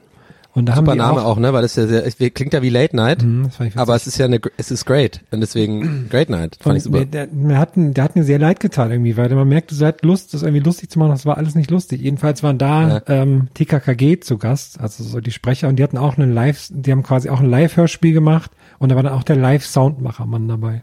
Und 0.55 0.66
da 0.66 0.72
haben 0.74 0.86
Super 0.86 0.92
die 0.92 0.99
Name 0.99 1.20
auch, 1.22 1.36
auch, 1.36 1.38
ne? 1.38 1.53
Weil 1.53 1.62
das 1.62 1.76
ja 1.76 1.86
sehr, 1.86 2.05
es 2.07 2.16
klingt 2.16 2.53
ja 2.53 2.62
wie 2.62 2.70
Late 2.70 2.96
Night, 2.96 3.22
Mhm, 3.22 3.51
aber 3.76 3.94
es 3.94 4.07
ist 4.07 4.18
ja 4.18 4.24
eine, 4.24 4.40
es 4.57 4.70
ist 4.70 4.86
great 4.86 5.20
und 5.30 5.40
deswegen 5.40 6.09
Great 6.11 6.30
Night. 6.30 6.57
Fand 6.61 6.78
ich 6.78 6.82
super. 6.84 7.05
der, 7.05 7.26
der, 7.26 7.34
mir 7.34 7.59
hat, 7.59 7.72
der 7.76 8.03
hat 8.03 8.16
mir 8.16 8.24
sehr 8.24 8.38
leid 8.38 8.59
getan 8.59 8.90
irgendwie, 8.90 9.16
weil 9.16 9.28
man 9.34 9.46
merkt, 9.46 9.70
du 9.70 9.74
seid 9.74 10.03
Lust, 10.03 10.34
das 10.34 10.42
irgendwie 10.42 10.64
lustig 10.64 10.90
zu 10.90 10.99
machen, 10.99 11.11
das 11.11 11.26
war 11.26 11.36
alles 11.36 11.55
nicht 11.55 11.70
lustig. 11.70 12.01
Jedenfalls 12.01 12.42
waren 12.42 12.59
da 12.59 12.88
Ja. 12.88 13.03
ähm, 13.07 13.49
TKKG 13.55 14.20
zu 14.20 14.38
Gast, 14.38 14.80
also 14.80 15.05
so 15.05 15.20
die 15.20 15.30
Sprecher, 15.30 15.68
und 15.68 15.76
die 15.76 15.82
hatten 15.82 15.99
auch 15.99 16.16
einen 16.18 16.32
Live, 16.32 16.68
die 16.70 16.90
haben 16.90 17.03
quasi 17.03 17.28
auch 17.28 17.40
ein 17.40 17.51
Live-Hörspiel 17.51 18.12
gemacht 18.14 18.51
und 18.78 18.88
da 18.90 18.96
war 18.96 19.03
dann 19.03 19.12
auch 19.12 19.22
der 19.24 19.36
Live-Soundmacher-Mann 19.36 20.49
dabei. 20.49 20.82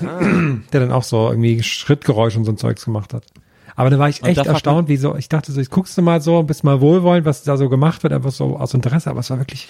Ah. 0.00 0.20
der 0.72 0.80
dann 0.80 0.92
auch 0.92 1.02
so 1.02 1.30
irgendwie 1.30 1.60
Schrittgeräusche 1.62 2.38
und 2.38 2.44
so 2.44 2.52
ein 2.52 2.58
Zeugs 2.58 2.84
gemacht 2.84 3.12
hat. 3.14 3.24
Aber 3.78 3.90
da 3.90 3.98
war 4.00 4.08
ich 4.08 4.24
echt 4.24 4.44
erstaunt, 4.44 4.88
wie 4.88 4.96
so, 4.96 5.14
ich 5.14 5.28
dachte 5.28 5.52
so, 5.52 5.60
ich 5.60 5.70
guckst 5.70 5.96
du 5.96 6.02
mal 6.02 6.20
so, 6.20 6.42
bist 6.42 6.64
mal 6.64 6.80
wohlwollend, 6.80 7.24
was 7.24 7.44
da 7.44 7.56
so 7.56 7.68
gemacht 7.68 8.02
wird, 8.02 8.12
einfach 8.12 8.32
so 8.32 8.56
aus 8.56 8.74
Interesse, 8.74 9.08
aber 9.08 9.20
es 9.20 9.30
war 9.30 9.38
wirklich 9.38 9.68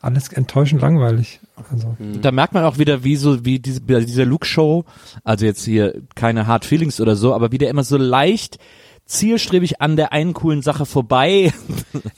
alles 0.00 0.28
enttäuschend 0.28 0.80
langweilig. 0.80 1.40
Also, 1.68 1.96
Da 2.22 2.30
merkt 2.30 2.54
man 2.54 2.62
auch 2.62 2.78
wieder, 2.78 3.02
wie 3.02 3.16
so, 3.16 3.44
wie 3.44 3.58
diese, 3.58 3.80
bei 3.80 3.98
dieser 3.98 4.24
Luke-Show, 4.24 4.84
also 5.24 5.46
jetzt 5.46 5.64
hier 5.64 6.00
keine 6.14 6.46
Hard 6.46 6.64
Feelings 6.64 7.00
oder 7.00 7.16
so, 7.16 7.34
aber 7.34 7.50
wie 7.50 7.58
der 7.58 7.70
immer 7.70 7.82
so 7.82 7.96
leicht 7.96 8.58
zielstrebig 9.04 9.80
an 9.80 9.96
der 9.96 10.12
einen 10.12 10.32
coolen 10.32 10.62
Sache 10.62 10.86
vorbei. 10.86 11.52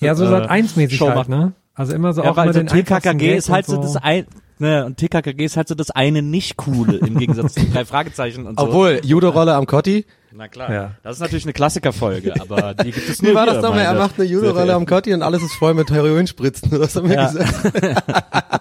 ja, 0.00 0.14
so 0.14 0.24
äh, 0.26 0.28
Sat 0.28 0.50
1 0.50 0.76
mäßig 0.76 1.00
halt, 1.00 1.30
ne? 1.30 1.54
Also 1.74 1.94
immer 1.94 2.12
so 2.12 2.24
Ja, 2.24 2.30
auch 2.30 2.36
weil 2.36 2.44
immer 2.44 2.52
so 2.52 2.60
den 2.60 2.68
TKKG 2.68 3.36
ist 3.36 3.48
halt 3.48 3.64
so 3.64 3.78
das 3.78 3.96
ein, 3.96 4.26
ne, 4.58 4.84
und 4.84 4.96
TKKG 4.96 5.44
ist 5.44 5.56
halt 5.56 5.68
so 5.68 5.74
das 5.74 5.90
eine 5.90 6.22
nicht 6.22 6.56
coole 6.56 6.98
im 6.98 7.18
Gegensatz 7.18 7.54
zu 7.54 7.64
drei 7.66 7.84
Fragezeichen 7.84 8.46
und 8.46 8.58
so. 8.58 8.66
Obwohl, 8.66 9.00
Judo-Rolle 9.04 9.54
am 9.54 9.66
Kotti. 9.66 10.06
Na 10.32 10.48
klar. 10.48 10.70
Ja. 10.72 10.90
Das 11.02 11.16
ist 11.16 11.20
natürlich 11.20 11.44
eine 11.46 11.54
Klassikerfolge, 11.54 12.34
aber 12.40 12.74
die 12.74 12.90
gibt 12.92 13.08
es 13.08 13.22
nur 13.22 13.30
Wie 13.32 13.34
war 13.34 13.46
das 13.46 13.62
nochmal? 13.62 13.84
Er 13.84 13.94
macht 13.94 14.16
eine 14.18 14.28
Judo-Rolle 14.28 14.74
am 14.74 14.84
Kotti 14.84 15.14
und 15.14 15.22
alles 15.22 15.42
ist 15.42 15.54
voll 15.54 15.72
mit 15.72 15.90
Heroinspritzen. 15.90 16.70
Hast 16.78 16.96
doch 16.96 17.02
mir 17.02 17.14
Ja. 17.14 17.26
gesagt. 17.32 17.82
ah, 18.12 18.60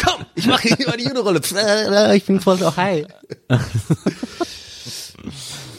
komm, 0.00 0.24
ich 0.36 0.46
mache 0.46 0.68
hier 0.68 0.86
mal 0.86 0.96
die 0.96 1.04
Judo-Rolle. 1.08 1.40
Ich 2.14 2.24
bin 2.26 2.40
voll 2.40 2.58
so 2.58 2.76
high. 2.76 3.06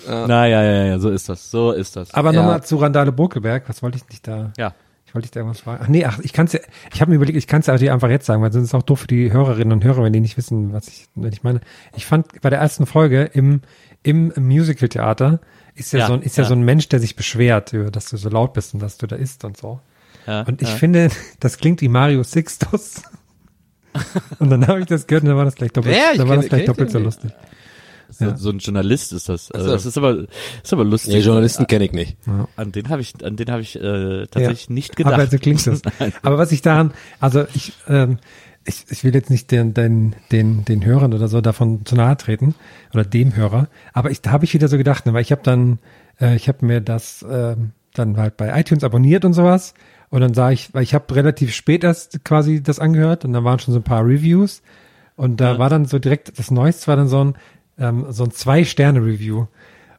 Na 0.07 0.47
ja, 0.47 0.63
ja, 0.63 0.83
ja, 0.85 0.99
so 0.99 1.09
ist 1.09 1.29
das. 1.29 1.49
So 1.51 1.71
ist 1.71 1.95
das. 1.95 2.13
Aber 2.13 2.33
Ja. 2.33 2.41
nochmal 2.41 2.63
zu 2.63 2.75
Randale 2.77 3.11
Burkelberg, 3.11 3.63
was 3.69 3.81
wollte 3.81 3.97
ich 3.97 4.09
nicht 4.09 4.27
da? 4.27 4.51
ja. 4.57 4.73
Ich 5.11 5.15
wollte 5.15 5.25
dich 5.25 5.31
da 5.31 5.41
irgendwas 5.41 5.59
fragen. 5.59 5.83
Ach 5.83 5.89
nee, 5.89 6.05
ach, 6.05 6.19
ich 6.19 6.31
kann's 6.31 6.53
ja, 6.53 6.61
ich 6.93 7.01
habe 7.01 7.11
mir 7.11 7.15
überlegt, 7.17 7.37
ich 7.37 7.45
kann's 7.45 7.67
ja 7.67 7.75
dir 7.75 7.91
einfach 7.91 8.07
jetzt 8.07 8.25
sagen, 8.25 8.41
weil 8.41 8.53
sonst 8.53 8.63
ist 8.63 8.69
es 8.69 8.75
auch 8.75 8.81
doof 8.81 9.01
für 9.01 9.07
die 9.07 9.33
Hörerinnen 9.33 9.73
und 9.73 9.83
Hörer, 9.83 10.05
wenn 10.05 10.13
die 10.13 10.21
nicht 10.21 10.37
wissen, 10.37 10.71
was 10.71 10.87
ich, 10.87 11.09
wenn 11.15 11.33
ich 11.33 11.43
meine. 11.43 11.59
Ich 11.97 12.05
fand 12.05 12.39
bei 12.39 12.49
der 12.49 12.59
ersten 12.59 12.85
Folge 12.85 13.23
im, 13.23 13.59
im 14.03 14.31
Musical-Theater 14.37 15.41
ist 15.75 15.91
ja, 15.91 15.99
Ja, 15.99 16.07
so 16.07 16.13
ein, 16.13 16.21
ist 16.21 16.37
ja, 16.37 16.43
ja. 16.43 16.47
so 16.47 16.55
ein 16.55 16.61
Mensch, 16.61 16.87
der 16.87 17.01
sich 17.01 17.17
beschwert, 17.17 17.75
dass 17.91 18.05
du 18.05 18.15
so 18.15 18.29
laut 18.29 18.53
bist 18.53 18.73
und 18.73 18.81
dass 18.81 18.97
du 18.97 19.05
da 19.05 19.17
isst 19.17 19.43
und 19.43 19.57
so. 19.57 19.81
ja 20.27 20.43
Und 20.43 20.61
ich 20.61 20.69
ja. 20.69 20.75
finde, 20.75 21.09
das 21.41 21.57
klingt 21.57 21.81
wie 21.81 21.89
Mario 21.89 22.23
Sixtus. 22.23 23.01
und 24.39 24.49
dann 24.49 24.65
habe 24.65 24.79
ich 24.79 24.85
das 24.85 25.07
gehört 25.07 25.23
und 25.23 25.29
dann 25.31 25.37
war 25.37 25.43
das 25.43 25.55
gleich 25.55 25.73
doppelt? 25.73 25.93
Ich 25.93 26.17
dann 26.19 26.29
war 26.29 26.37
das 26.37 26.47
gleich 26.47 26.63
doppelt 26.63 26.89
so 26.89 26.99
lustig. 26.99 27.33
So, 28.11 28.25
ja. 28.25 28.37
so 28.37 28.49
ein 28.49 28.59
Journalist 28.59 29.13
ist 29.13 29.29
das. 29.29 29.51
Also 29.51 29.67
so. 29.67 29.71
das 29.73 29.85
ist 29.85 29.97
aber, 29.97 30.25
ist 30.63 30.73
aber 30.73 30.83
lustig. 30.83 31.13
Nee, 31.13 31.19
Journalisten 31.21 31.65
kenne 31.67 31.85
ich 31.85 31.93
nicht. 31.93 32.17
An 32.55 32.71
den 32.71 32.89
habe 32.89 33.01
ich, 33.01 33.13
an 33.23 33.35
den 33.35 33.49
habe 33.49 33.61
ich 33.61 33.75
äh, 33.75 34.27
tatsächlich 34.27 34.67
Ja. 34.67 34.73
nicht 34.73 34.95
gedacht. 34.95 35.13
Aber 35.13 35.27
so 35.27 35.37
klingt 35.37 35.65
das. 35.65 35.81
Aber 36.21 36.37
was 36.37 36.51
ich 36.51 36.61
daran, 36.61 36.93
also 37.19 37.45
ich, 37.53 37.73
ähm, 37.87 38.19
ich, 38.65 38.85
ich 38.89 39.03
will 39.03 39.15
jetzt 39.15 39.29
nicht 39.29 39.49
den, 39.51 39.73
den, 39.73 40.15
den, 40.31 40.65
den 40.65 40.85
Hörern 40.85 41.13
oder 41.13 41.27
so 41.27 41.41
davon 41.41 41.85
zu 41.85 41.95
nahe 41.95 42.15
treten 42.17 42.53
oder 42.93 43.03
dem 43.03 43.35
Hörer, 43.35 43.69
aber 43.93 44.11
ich, 44.11 44.21
da 44.21 44.29
habe 44.31 44.45
ich 44.45 44.53
wieder 44.53 44.67
so 44.67 44.77
gedacht, 44.77 45.07
ne, 45.07 45.13
weil 45.13 45.23
ich 45.23 45.31
habe 45.31 45.41
dann, 45.43 45.79
äh, 46.19 46.35
ich 46.35 46.47
habe 46.47 46.63
mir 46.63 46.79
das, 46.79 47.25
ähm, 47.27 47.71
dann 47.93 48.17
halt 48.17 48.37
bei 48.37 48.57
iTunes 48.59 48.83
abonniert 48.83 49.25
und 49.25 49.33
sowas. 49.33 49.73
Und 50.09 50.21
dann 50.21 50.33
sah 50.33 50.51
ich, 50.51 50.73
weil 50.73 50.83
ich 50.83 50.93
habe 50.93 51.13
relativ 51.15 51.53
spät 51.53 51.83
erst 51.83 52.23
quasi 52.23 52.61
das 52.61 52.79
angehört 52.79 53.25
und 53.25 53.33
da 53.33 53.43
waren 53.43 53.59
schon 53.59 53.73
so 53.73 53.79
ein 53.79 53.83
paar 53.83 54.05
Reviews. 54.05 54.61
Und 55.15 55.39
da 55.39 55.57
war 55.59 55.69
dann 55.69 55.85
so 55.85 55.99
direkt, 55.99 56.37
das 56.37 56.51
Neueste 56.51 56.87
war 56.87 56.95
dann 56.95 57.07
so 57.07 57.23
ein, 57.23 57.35
ähm, 57.81 58.05
so 58.09 58.23
ein 58.23 58.31
Zwei-Sterne-Review. 58.31 59.47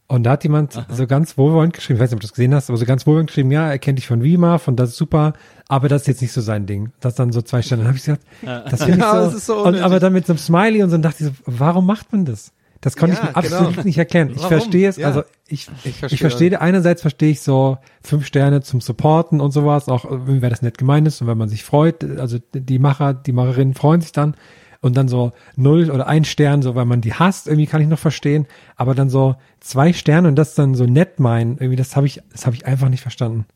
Und 0.09 0.24
da 0.24 0.33
hat 0.33 0.43
jemand 0.45 0.78
so 0.91 1.07
ganz 1.07 1.39
wohlwollend 1.39 1.72
geschrieben, 1.72 1.97
ich 1.97 2.03
weiß 2.03 2.11
nicht, 2.11 2.16
ob 2.16 2.20
du 2.20 2.26
das 2.26 2.33
gesehen 2.35 2.55
hast, 2.55 2.68
aber 2.68 2.76
so 2.76 2.85
ganz 2.85 3.07
wohlwollend 3.07 3.28
geschrieben, 3.28 3.51
ja, 3.51 3.70
er 3.70 3.78
kennt 3.78 3.99
dich 3.99 4.07
von 4.07 4.22
Vima, 4.22 4.59
von 4.59 4.76
das 4.76 4.91
ist 4.91 4.97
super, 4.97 5.33
aber 5.68 5.89
das 5.89 6.03
ist 6.03 6.09
jetzt 6.09 6.20
nicht 6.20 6.33
so 6.33 6.43
sein 6.43 6.66
Ding. 6.66 6.93
Das 7.01 7.14
dann 7.14 7.33
so 7.33 7.41
zwei 7.41 7.62
Sterne. 7.62 7.83
Dann 7.85 7.89
habe 7.89 7.97
ich 7.97 8.05
gesagt, 8.05 8.22
das 8.43 8.85
finde 8.85 8.99
ich 8.99 9.03
Ja, 9.05 9.12
so, 9.14 9.24
das 9.26 9.35
ist 9.35 9.47
so 9.47 9.64
und, 9.64 9.76
aber 9.80 10.01
dann 10.01 10.12
mit 10.12 10.26
so 10.26 10.35
einem 10.35 10.39
Smiley 10.39 10.83
und 10.83 10.91
so, 10.91 10.97
und 10.97 11.03
dachte 11.03 11.24
ich 11.24 11.30
so, 11.30 11.35
warum 11.47 11.87
macht 11.87 12.12
man 12.12 12.26
das? 12.26 12.53
Das 12.83 12.97
konnte 12.97 13.14
Ja, 13.16 13.22
ich 13.22 13.28
mir 13.28 13.37
absolut 13.37 13.70
genau. 13.74 13.85
nicht 13.85 13.97
erklären. 13.97 14.30
Ich 14.30 14.37
Warum? 14.39 14.49
verstehe 14.49 14.89
es, 14.89 14.97
Ja. 14.97 15.07
also 15.07 15.22
ich, 15.47 15.68
Ich 15.85 15.87
ich 15.93 15.97
verstehe 15.97 16.18
verstehe, 16.18 16.61
einerseits 16.61 17.01
verstehe 17.01 17.30
ich 17.30 17.41
so 17.41 17.78
fünf 18.03 18.26
Sterne 18.26 18.61
zum 18.61 18.80
Supporten 18.83 19.41
und 19.41 19.53
sowas, 19.53 19.89
auch 19.89 20.05
wenn 20.11 20.41
das 20.43 20.61
nett 20.62 20.76
gemeint 20.78 21.07
ist 21.07 21.22
und 21.22 21.26
wenn 21.28 21.39
man 21.39 21.49
sich 21.49 21.62
freut, 21.64 22.05
also 22.18 22.39
die 22.53 22.78
Macher, 22.80 23.14
die 23.14 23.33
Macherinnen 23.33 23.74
freuen 23.74 24.01
sich 24.03 24.12
dann 24.12 24.35
und 24.83 24.97
dann 24.97 25.09
so 25.09 25.33
null 25.57 25.91
oder 25.91 26.07
ein 26.07 26.24
Stern, 26.24 26.61
so 26.61 26.74
weil 26.74 26.85
man 26.85 27.01
die 27.01 27.14
hasst, 27.14 27.47
irgendwie 27.47 27.66
kann 27.66 27.80
ich 27.80 27.89
noch 27.89 27.99
verstehen, 27.99 28.47
aber 28.76 28.95
dann 28.95 29.09
so 29.09 29.37
zwei 29.61 29.95
Sterne 29.95 30.28
und 30.28 30.37
das 30.37 30.55
dann 30.55 30.74
so 30.74 30.85
nett 30.85 31.18
meinen, 31.18 31.53
irgendwie 31.53 31.76
das 31.76 31.97
habe 31.97 32.07
ich, 32.07 32.20
das 32.30 32.45
habe 32.45 32.57
ich 32.57 32.66
einfach 32.66 32.91
nicht 32.91 33.01
verstanden. 33.01 33.47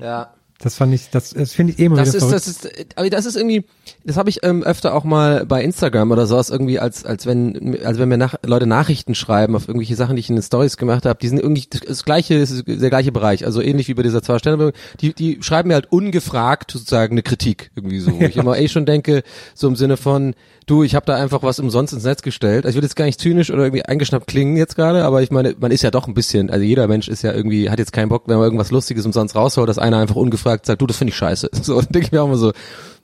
Ja. 0.00 0.34
Das 0.60 0.74
fand 0.74 0.92
ich, 0.92 1.10
das, 1.10 1.30
das 1.30 1.52
finde 1.52 1.72
ich 1.72 1.78
eh 1.78 1.84
immer 1.84 1.96
Das 1.96 2.08
wieder 2.08 2.16
ist, 2.16 2.24
verrückt. 2.24 2.34
das 2.34 2.48
ist, 2.48 2.98
aber 2.98 3.08
das 3.10 3.26
ist 3.26 3.36
irgendwie, 3.36 3.64
das 4.02 4.16
habe 4.16 4.28
ich 4.28 4.40
ähm, 4.42 4.64
öfter 4.64 4.92
auch 4.92 5.04
mal 5.04 5.46
bei 5.46 5.62
Instagram 5.62 6.10
oder 6.10 6.26
sowas 6.26 6.50
irgendwie, 6.50 6.80
als 6.80 7.04
als 7.04 7.26
wenn, 7.26 7.78
als 7.84 7.98
wenn 7.98 8.08
mir 8.08 8.18
nach, 8.18 8.34
Leute 8.44 8.66
Nachrichten 8.66 9.14
schreiben 9.14 9.54
auf 9.54 9.68
irgendwelche 9.68 9.94
Sachen, 9.94 10.16
die 10.16 10.20
ich 10.20 10.30
in 10.30 10.34
den 10.34 10.42
Stories 10.42 10.76
gemacht 10.76 11.06
habe, 11.06 11.16
die 11.20 11.28
sind 11.28 11.38
irgendwie 11.38 11.64
das, 11.70 11.82
das 11.82 12.04
gleiche, 12.04 12.40
das 12.40 12.50
ist 12.50 12.64
der 12.66 12.90
gleiche 12.90 13.12
Bereich, 13.12 13.46
also 13.46 13.60
ähnlich 13.60 13.86
wie 13.86 13.94
bei 13.94 14.02
dieser 14.02 14.20
zwei 14.20 14.38
Sterne, 14.40 14.72
die 15.00 15.14
die 15.14 15.38
schreiben 15.42 15.68
mir 15.68 15.74
halt 15.74 15.92
ungefragt 15.92 16.72
sozusagen 16.72 17.12
eine 17.12 17.22
Kritik 17.22 17.70
irgendwie 17.76 18.00
so, 18.00 18.18
wo 18.18 18.20
ich 18.24 18.36
immer 18.36 18.58
eh 18.58 18.66
schon 18.66 18.84
denke, 18.84 19.22
so 19.54 19.68
im 19.68 19.76
Sinne 19.76 19.96
von, 19.96 20.34
du, 20.66 20.82
ich 20.82 20.96
habe 20.96 21.06
da 21.06 21.14
einfach 21.14 21.44
was 21.44 21.60
umsonst 21.60 21.92
ins 21.92 22.04
Netz 22.04 22.22
gestellt. 22.22 22.66
Also 22.66 22.70
ich 22.70 22.82
will 22.82 22.82
jetzt 22.82 22.96
gar 22.96 23.04
nicht 23.04 23.20
zynisch 23.20 23.50
oder 23.52 23.62
irgendwie 23.62 23.84
eingeschnappt 23.84 24.26
klingen 24.26 24.56
jetzt 24.56 24.74
gerade, 24.74 25.04
aber 25.04 25.22
ich 25.22 25.30
meine, 25.30 25.54
man 25.60 25.70
ist 25.70 25.82
ja 25.82 25.92
doch 25.92 26.08
ein 26.08 26.14
bisschen, 26.14 26.50
also 26.50 26.64
jeder 26.64 26.88
Mensch 26.88 27.06
ist 27.06 27.22
ja 27.22 27.32
irgendwie, 27.32 27.70
hat 27.70 27.78
jetzt 27.78 27.92
keinen 27.92 28.08
Bock, 28.08 28.24
wenn 28.26 28.36
man 28.36 28.44
irgendwas 28.44 28.72
Lustiges 28.72 29.06
umsonst 29.06 29.36
rausholt, 29.36 29.68
dass 29.68 29.78
einer 29.78 29.98
einfach 29.98 30.16
ungefragt 30.16 30.47
sagt, 30.48 30.80
du, 30.80 30.86
das 30.86 30.96
finde 30.96 31.10
ich 31.10 31.16
scheiße. 31.16 31.50
So, 31.62 31.80
denke 31.82 32.06
ich 32.06 32.12
mir 32.12 32.22
auch 32.22 32.28
mal 32.28 32.36
so, 32.36 32.52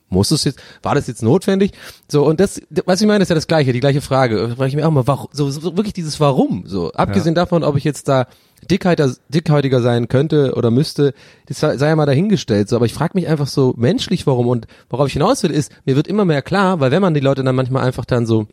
muss 0.09 0.31
es 0.31 0.43
jetzt, 0.43 0.59
war 0.83 0.95
das 0.95 1.07
jetzt 1.07 1.23
notwendig? 1.23 1.71
So, 2.07 2.25
und 2.25 2.39
das, 2.39 2.61
was 2.85 3.01
ich 3.01 3.07
meine, 3.07 3.23
ist 3.23 3.29
ja 3.29 3.35
das 3.35 3.47
Gleiche, 3.47 3.73
die 3.73 3.79
gleiche 3.79 4.01
Frage. 4.01 4.47
Da 4.49 4.55
frage 4.55 4.69
ich 4.69 4.75
mir 4.75 4.87
auch 4.87 4.91
mal, 4.91 5.07
warum, 5.07 5.27
so, 5.31 5.49
so 5.49 5.75
wirklich 5.77 5.93
dieses 5.93 6.19
Warum, 6.19 6.63
so. 6.65 6.91
Abgesehen 6.93 7.35
davon, 7.35 7.63
ob 7.63 7.75
ich 7.75 7.83
jetzt 7.83 8.07
da 8.07 8.27
dickhäutiger, 8.69 9.13
dickhäutiger 9.29 9.81
sein 9.81 10.07
könnte 10.07 10.53
oder 10.55 10.71
müsste, 10.71 11.13
das 11.47 11.59
sei 11.59 11.77
sei 11.77 11.89
ja 11.89 11.95
mal 11.95 12.05
dahingestellt, 12.05 12.69
so. 12.69 12.75
Aber 12.75 12.85
ich 12.85 12.93
frage 12.93 13.11
mich 13.15 13.27
einfach 13.27 13.47
so 13.47 13.73
menschlich, 13.77 14.25
warum. 14.27 14.47
Und 14.47 14.67
worauf 14.89 15.07
ich 15.07 15.13
hinaus 15.13 15.43
will, 15.43 15.51
ist, 15.51 15.71
mir 15.85 15.95
wird 15.95 16.07
immer 16.07 16.25
mehr 16.25 16.41
klar, 16.41 16.79
weil 16.79 16.91
wenn 16.91 17.01
man 17.01 17.13
die 17.13 17.19
Leute 17.19 17.43
dann 17.43 17.55
manchmal 17.55 17.83
einfach 17.83 18.05
dann 18.05 18.25
so 18.25 18.47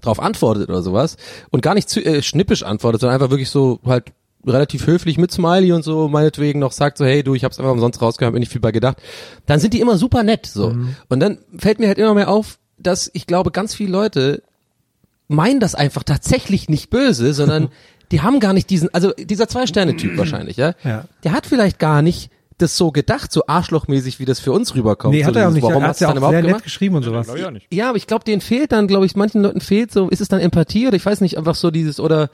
drauf 0.00 0.20
antwortet 0.20 0.68
oder 0.68 0.82
sowas 0.82 1.16
und 1.50 1.62
gar 1.62 1.74
nicht 1.74 1.88
zu, 1.88 2.04
äh, 2.04 2.22
schnippisch 2.22 2.62
antwortet, 2.62 3.00
sondern 3.00 3.14
einfach 3.14 3.30
wirklich 3.30 3.50
so 3.50 3.80
halt 3.84 4.12
relativ 4.46 4.86
höflich 4.86 5.18
mit 5.18 5.32
Smiley 5.32 5.72
und 5.72 5.82
so 5.82 6.08
meinetwegen 6.08 6.60
noch 6.60 6.72
sagt 6.72 6.98
so 6.98 7.04
hey 7.04 7.22
du 7.22 7.34
ich 7.34 7.44
hab's 7.44 7.58
einfach 7.58 7.72
umsonst 7.72 8.00
rausgehört 8.00 8.28
hab 8.30 8.34
mir 8.34 8.40
nicht 8.40 8.52
viel 8.52 8.60
bei 8.60 8.72
gedacht 8.72 8.98
dann 9.46 9.60
sind 9.60 9.74
die 9.74 9.80
immer 9.80 9.98
super 9.98 10.22
nett 10.22 10.46
so 10.46 10.74
und 11.08 11.20
dann 11.20 11.38
fällt 11.56 11.80
mir 11.80 11.88
halt 11.88 11.98
immer 11.98 12.14
mehr 12.14 12.28
auf 12.28 12.58
dass 12.78 13.10
ich 13.14 13.26
glaube 13.26 13.50
ganz 13.50 13.74
viele 13.74 13.90
Leute 13.90 14.42
meinen 15.26 15.60
das 15.60 15.74
einfach 15.74 16.02
tatsächlich 16.04 16.68
nicht 16.68 16.88
böse 16.90 17.34
sondern 17.34 17.68
die 18.12 18.22
haben 18.22 18.40
gar 18.40 18.52
nicht 18.52 18.70
diesen 18.70 18.92
also 18.94 19.12
dieser 19.12 19.48
zwei 19.48 19.66
Sterne 19.66 19.96
Typ 19.96 20.16
wahrscheinlich 20.16 20.56
ja? 20.56 20.74
Ja. 20.84 21.04
der 21.24 21.32
hat 21.32 21.44
vielleicht 21.46 21.78
gar 21.78 22.00
nicht 22.00 22.30
das 22.58 22.76
so 22.76 22.90
gedacht 22.90 23.30
so 23.32 23.42
arschlochmäßig 23.46 24.18
wie 24.18 24.24
das 24.24 24.40
für 24.40 24.52
uns 24.52 24.74
rüberkommt 24.74 25.14
Nee, 25.14 25.22
so 25.22 25.28
hat 25.28 25.36
er 25.36 25.48
auch 25.48 25.52
nicht. 25.52 25.62
warum 25.62 25.82
er 25.82 25.88
hast 25.88 26.00
hat 26.00 26.00
du 26.00 26.04
ja 26.06 26.14
dann 26.14 26.24
auch 26.24 26.30
sehr 26.30 26.40
überhaupt 26.40 26.42
nett 26.42 26.46
gemacht 26.46 26.64
geschrieben 26.64 26.94
und 26.96 27.02
sowas. 27.04 27.28
Ja, 27.36 27.50
nicht. 27.50 27.66
ja, 27.72 27.88
aber 27.88 27.98
ich 27.98 28.06
glaube, 28.08 28.24
denen 28.24 28.40
fehlt 28.40 28.72
dann, 28.72 28.88
glaube 28.88 29.06
ich, 29.06 29.14
manchen 29.14 29.42
Leuten 29.42 29.60
fehlt 29.60 29.92
so, 29.92 30.08
ist 30.08 30.20
es 30.20 30.26
dann 30.26 30.40
Empathie 30.40 30.88
oder 30.88 30.96
ich 30.96 31.06
weiß 31.06 31.20
nicht, 31.20 31.38
einfach 31.38 31.54
so 31.54 31.70
dieses 31.70 32.00
oder 32.00 32.30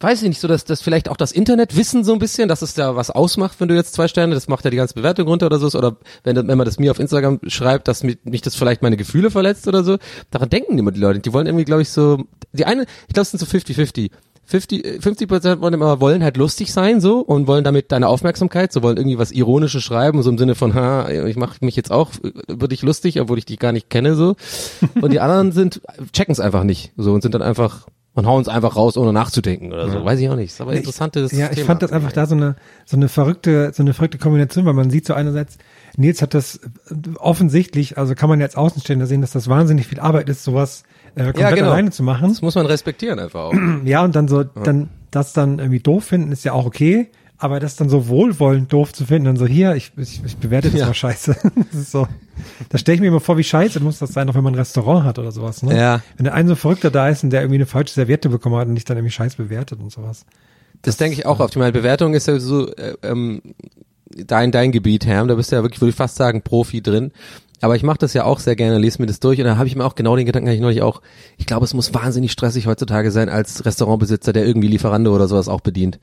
weiß 0.00 0.22
ich 0.22 0.28
nicht, 0.28 0.40
so 0.40 0.48
dass 0.48 0.64
das 0.64 0.80
vielleicht 0.80 1.08
auch 1.08 1.16
das 1.16 1.32
Internetwissen 1.32 2.04
so 2.04 2.12
ein 2.12 2.18
bisschen, 2.18 2.48
dass 2.48 2.62
es 2.62 2.74
da 2.74 2.96
was 2.96 3.10
ausmacht, 3.10 3.60
wenn 3.60 3.68
du 3.68 3.74
jetzt 3.74 3.94
zwei 3.94 4.08
Sterne, 4.08 4.34
das 4.34 4.48
macht 4.48 4.64
ja 4.64 4.70
die 4.70 4.76
ganze 4.76 4.94
Bewertung 4.94 5.28
runter 5.28 5.46
oder 5.46 5.58
so, 5.58 5.76
oder 5.76 5.96
wenn, 6.24 6.36
wenn 6.36 6.58
man 6.58 6.64
das 6.64 6.78
mir 6.78 6.90
auf 6.90 6.98
Instagram 6.98 7.40
schreibt, 7.46 7.88
dass 7.88 8.02
mich, 8.02 8.18
mich 8.24 8.42
das 8.42 8.56
vielleicht 8.56 8.82
meine 8.82 8.96
Gefühle 8.96 9.30
verletzt 9.30 9.68
oder 9.68 9.84
so, 9.84 9.98
daran 10.30 10.48
denken 10.48 10.78
immer 10.78 10.90
die 10.90 11.00
Leute, 11.00 11.20
die 11.20 11.32
wollen 11.32 11.46
irgendwie, 11.46 11.64
glaube 11.64 11.82
ich, 11.82 11.90
so, 11.90 12.24
die 12.52 12.64
eine, 12.64 12.82
ich 13.08 13.14
glaube, 13.14 13.22
es 13.22 13.30
sind 13.30 13.40
so 13.40 13.46
50-50. 13.46 14.10
50, 14.46 14.84
äh, 14.84 15.00
50 15.00 15.28
Prozent 15.28 15.60
wollen 15.60 15.74
immer 15.74 16.00
wollen 16.00 16.24
halt 16.24 16.36
lustig 16.36 16.72
sein 16.72 17.00
so 17.00 17.20
und 17.20 17.46
wollen 17.46 17.62
damit 17.62 17.92
deine 17.92 18.08
Aufmerksamkeit, 18.08 18.72
so 18.72 18.82
wollen 18.82 18.96
irgendwie 18.96 19.18
was 19.18 19.30
ironisches 19.30 19.82
schreiben, 19.84 20.22
so 20.22 20.30
im 20.30 20.38
Sinne 20.38 20.56
von, 20.56 20.74
ha, 20.74 21.08
ich 21.08 21.36
mache 21.36 21.64
mich 21.64 21.76
jetzt 21.76 21.92
auch 21.92 22.10
äh, 22.24 22.32
über 22.48 22.66
dich 22.66 22.82
lustig, 22.82 23.20
obwohl 23.20 23.38
ich 23.38 23.44
dich 23.44 23.58
gar 23.58 23.72
nicht 23.72 23.90
kenne 23.90 24.16
so. 24.16 24.34
Und 25.00 25.12
die 25.12 25.20
anderen 25.20 25.52
sind 25.52 25.80
checken 26.12 26.32
es 26.32 26.40
einfach 26.40 26.64
nicht 26.64 26.92
so 26.96 27.12
und 27.12 27.22
sind 27.22 27.34
dann 27.34 27.42
einfach 27.42 27.86
und 28.14 28.26
hauen 28.26 28.42
es 28.42 28.48
einfach 28.48 28.76
raus, 28.76 28.96
ohne 28.96 29.12
nachzudenken 29.12 29.72
oder 29.72 29.88
so. 29.88 30.04
Weiß 30.04 30.18
ich 30.18 30.28
auch 30.28 30.36
nicht. 30.36 30.52
Ist 30.52 30.60
aber 30.60 30.72
interessantes 30.72 31.32
Ja, 31.32 31.46
ich 31.46 31.56
Thema. 31.56 31.66
fand 31.66 31.82
das 31.82 31.92
einfach 31.92 32.12
da 32.12 32.26
so 32.26 32.34
eine 32.34 32.56
so 32.84 32.96
eine 32.96 33.08
verrückte 33.08 33.72
so 33.72 33.82
eine 33.82 33.94
verrückte 33.94 34.18
Kombination, 34.18 34.64
weil 34.64 34.74
man 34.74 34.90
sieht 34.90 35.06
so 35.06 35.14
einerseits 35.14 35.58
Nils 35.96 36.22
hat 36.22 36.34
das 36.34 36.56
äh, 36.56 36.94
offensichtlich, 37.18 37.98
also 37.98 38.14
kann 38.14 38.28
man 38.28 38.40
jetzt 38.40 38.56
Außenstehender 38.56 39.06
sehen, 39.06 39.20
dass 39.20 39.30
das 39.32 39.48
wahnsinnig 39.48 39.86
viel 39.86 40.00
Arbeit 40.00 40.28
ist, 40.28 40.44
sowas 40.44 40.82
äh, 41.14 41.24
komplett 41.24 41.56
genau. 41.56 41.70
alleine 41.70 41.90
zu 41.90 42.02
machen. 42.02 42.28
Das 42.28 42.42
muss 42.42 42.54
man 42.54 42.66
respektieren 42.66 43.18
einfach 43.18 43.40
auch. 43.40 43.54
Ja, 43.84 44.04
und 44.04 44.14
dann 44.14 44.28
so, 44.28 44.44
dann 44.44 44.88
das 45.10 45.32
dann 45.32 45.58
irgendwie 45.58 45.80
doof 45.80 46.04
finden, 46.04 46.32
ist 46.32 46.44
ja 46.44 46.52
auch 46.52 46.66
okay. 46.66 47.10
Aber 47.42 47.58
das 47.58 47.74
dann 47.74 47.88
so 47.88 48.06
wohlwollend 48.08 48.70
doof 48.70 48.92
zu 48.92 49.06
finden, 49.06 49.24
dann 49.24 49.36
so 49.38 49.46
hier, 49.46 49.74
ich, 49.74 49.92
ich, 49.96 50.20
ich 50.24 50.36
bewerte 50.36 50.70
das 50.70 50.80
Ja. 50.80 50.86
mal 50.86 50.94
scheiße. 50.94 51.34
das 51.72 51.80
ist 51.80 51.90
so. 51.90 52.06
Da 52.68 52.76
stelle 52.76 52.96
ich 52.96 53.00
mir 53.00 53.08
immer 53.08 53.20
vor, 53.20 53.38
wie 53.38 53.44
scheiße 53.44 53.80
muss 53.80 53.98
das 53.98 54.12
sein, 54.12 54.28
auch 54.28 54.34
wenn 54.34 54.44
man 54.44 54.52
ein 54.52 54.58
Restaurant 54.58 55.04
hat 55.04 55.18
oder 55.18 55.32
sowas. 55.32 55.62
Ne? 55.62 55.74
Ja. 55.76 56.02
Wenn 56.18 56.24
der 56.24 56.34
ein 56.34 56.46
so 56.48 56.54
Verrückter 56.54 56.90
da 56.90 57.08
ist 57.08 57.24
und 57.24 57.30
der 57.30 57.40
irgendwie 57.40 57.56
eine 57.56 57.66
falsche 57.66 57.94
Serviette 57.94 58.28
bekommen 58.28 58.56
hat 58.56 58.68
und 58.68 58.74
dich 58.74 58.84
dann 58.84 58.98
irgendwie 58.98 59.12
scheiß 59.12 59.36
bewertet 59.36 59.80
und 59.80 59.90
sowas. 59.90 60.26
Das 60.82 60.98
denke 60.98 61.14
ich 61.18 61.24
auch 61.24 61.40
oft. 61.40 61.54
Ich 61.54 61.58
meine, 61.58 61.72
Bewertung 61.72 62.12
ist 62.12 62.28
ja 62.28 62.38
so 62.38 62.70
äh, 62.74 62.94
ähm, 63.02 63.40
dein 64.14 64.52
dein 64.52 64.70
Gebiet, 64.70 65.06
Herr. 65.06 65.26
Da 65.26 65.34
bist 65.34 65.50
du 65.50 65.56
ja 65.56 65.62
wirklich, 65.62 65.80
würde 65.80 65.90
ich 65.90 65.96
fast 65.96 66.16
sagen, 66.16 66.42
Profi 66.42 66.82
drin. 66.82 67.10
Aber 67.62 67.76
ich 67.76 67.82
mache 67.82 67.98
das 67.98 68.14
ja 68.14 68.24
auch 68.24 68.38
sehr 68.38 68.56
gerne, 68.56 68.78
lese 68.78 69.00
mir 69.00 69.06
das 69.06 69.20
durch 69.20 69.38
und 69.38 69.44
da 69.44 69.56
habe 69.56 69.66
ich 69.66 69.76
mir 69.76 69.84
auch 69.84 69.94
genau 69.94 70.16
den 70.16 70.24
Gedanken, 70.24 70.48
hatte 70.48 70.56
ich 70.56 70.62
neulich 70.62 70.80
auch, 70.80 71.02
ich 71.36 71.44
glaube, 71.44 71.64
es 71.66 71.74
muss 71.74 71.92
wahnsinnig 71.92 72.32
stressig 72.32 72.66
heutzutage 72.66 73.10
sein 73.10 73.28
als 73.28 73.66
Restaurantbesitzer, 73.66 74.32
der 74.32 74.46
irgendwie 74.46 74.68
Lieferando 74.68 75.14
oder 75.14 75.28
sowas 75.28 75.48
auch 75.48 75.60
bedient. 75.60 75.98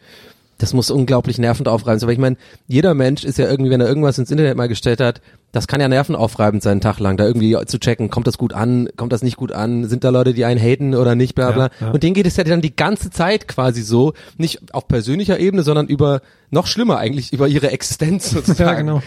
Das 0.57 0.73
muss 0.73 0.89
unglaublich 0.89 1.37
nervend 1.37 1.67
aufreibend 1.67 2.01
sein. 2.01 2.07
Aber 2.07 2.13
ich 2.13 2.19
meine, 2.19 2.37
jeder 2.67 2.93
Mensch 2.93 3.23
ist 3.23 3.37
ja 3.37 3.49
irgendwie, 3.49 3.69
wenn 3.69 3.81
er 3.81 3.87
irgendwas 3.87 4.17
ins 4.17 4.31
Internet 4.31 4.57
mal 4.57 4.67
gestellt 4.67 4.99
hat, 4.99 5.21
das 5.51 5.67
kann 5.67 5.79
ja 5.79 5.87
nervenaufreibend 5.87 6.61
sein, 6.61 6.81
Tag 6.81 6.99
lang, 6.99 7.17
da 7.17 7.25
irgendwie 7.25 7.55
zu 7.65 7.79
checken, 7.79 8.09
kommt 8.09 8.27
das 8.27 8.37
gut 8.37 8.53
an, 8.53 8.89
kommt 8.97 9.13
das 9.13 9.21
nicht 9.23 9.37
gut 9.37 9.51
an, 9.51 9.87
sind 9.87 10.03
da 10.03 10.09
Leute, 10.09 10.33
die 10.33 10.45
einen 10.45 10.59
haten 10.59 10.93
oder 10.95 11.15
nicht, 11.15 11.35
bla 11.35 11.51
bla. 11.51 11.65
Ja, 11.79 11.87
ja. 11.87 11.91
Und 11.91 12.03
denen 12.03 12.13
geht 12.13 12.27
es 12.27 12.37
ja 12.37 12.43
dann 12.43 12.61
die 12.61 12.75
ganze 12.75 13.09
Zeit 13.11 13.47
quasi 13.47 13.81
so, 13.81 14.13
nicht 14.37 14.73
auf 14.73 14.87
persönlicher 14.87 15.39
Ebene, 15.39 15.63
sondern 15.63 15.87
über, 15.87 16.21
noch 16.49 16.67
schlimmer 16.67 16.97
eigentlich, 16.97 17.33
über 17.33 17.47
ihre 17.47 17.71
Existenz 17.71 18.29
sozusagen. 18.31 18.87
Ja, 18.87 18.95
genau. 18.95 19.01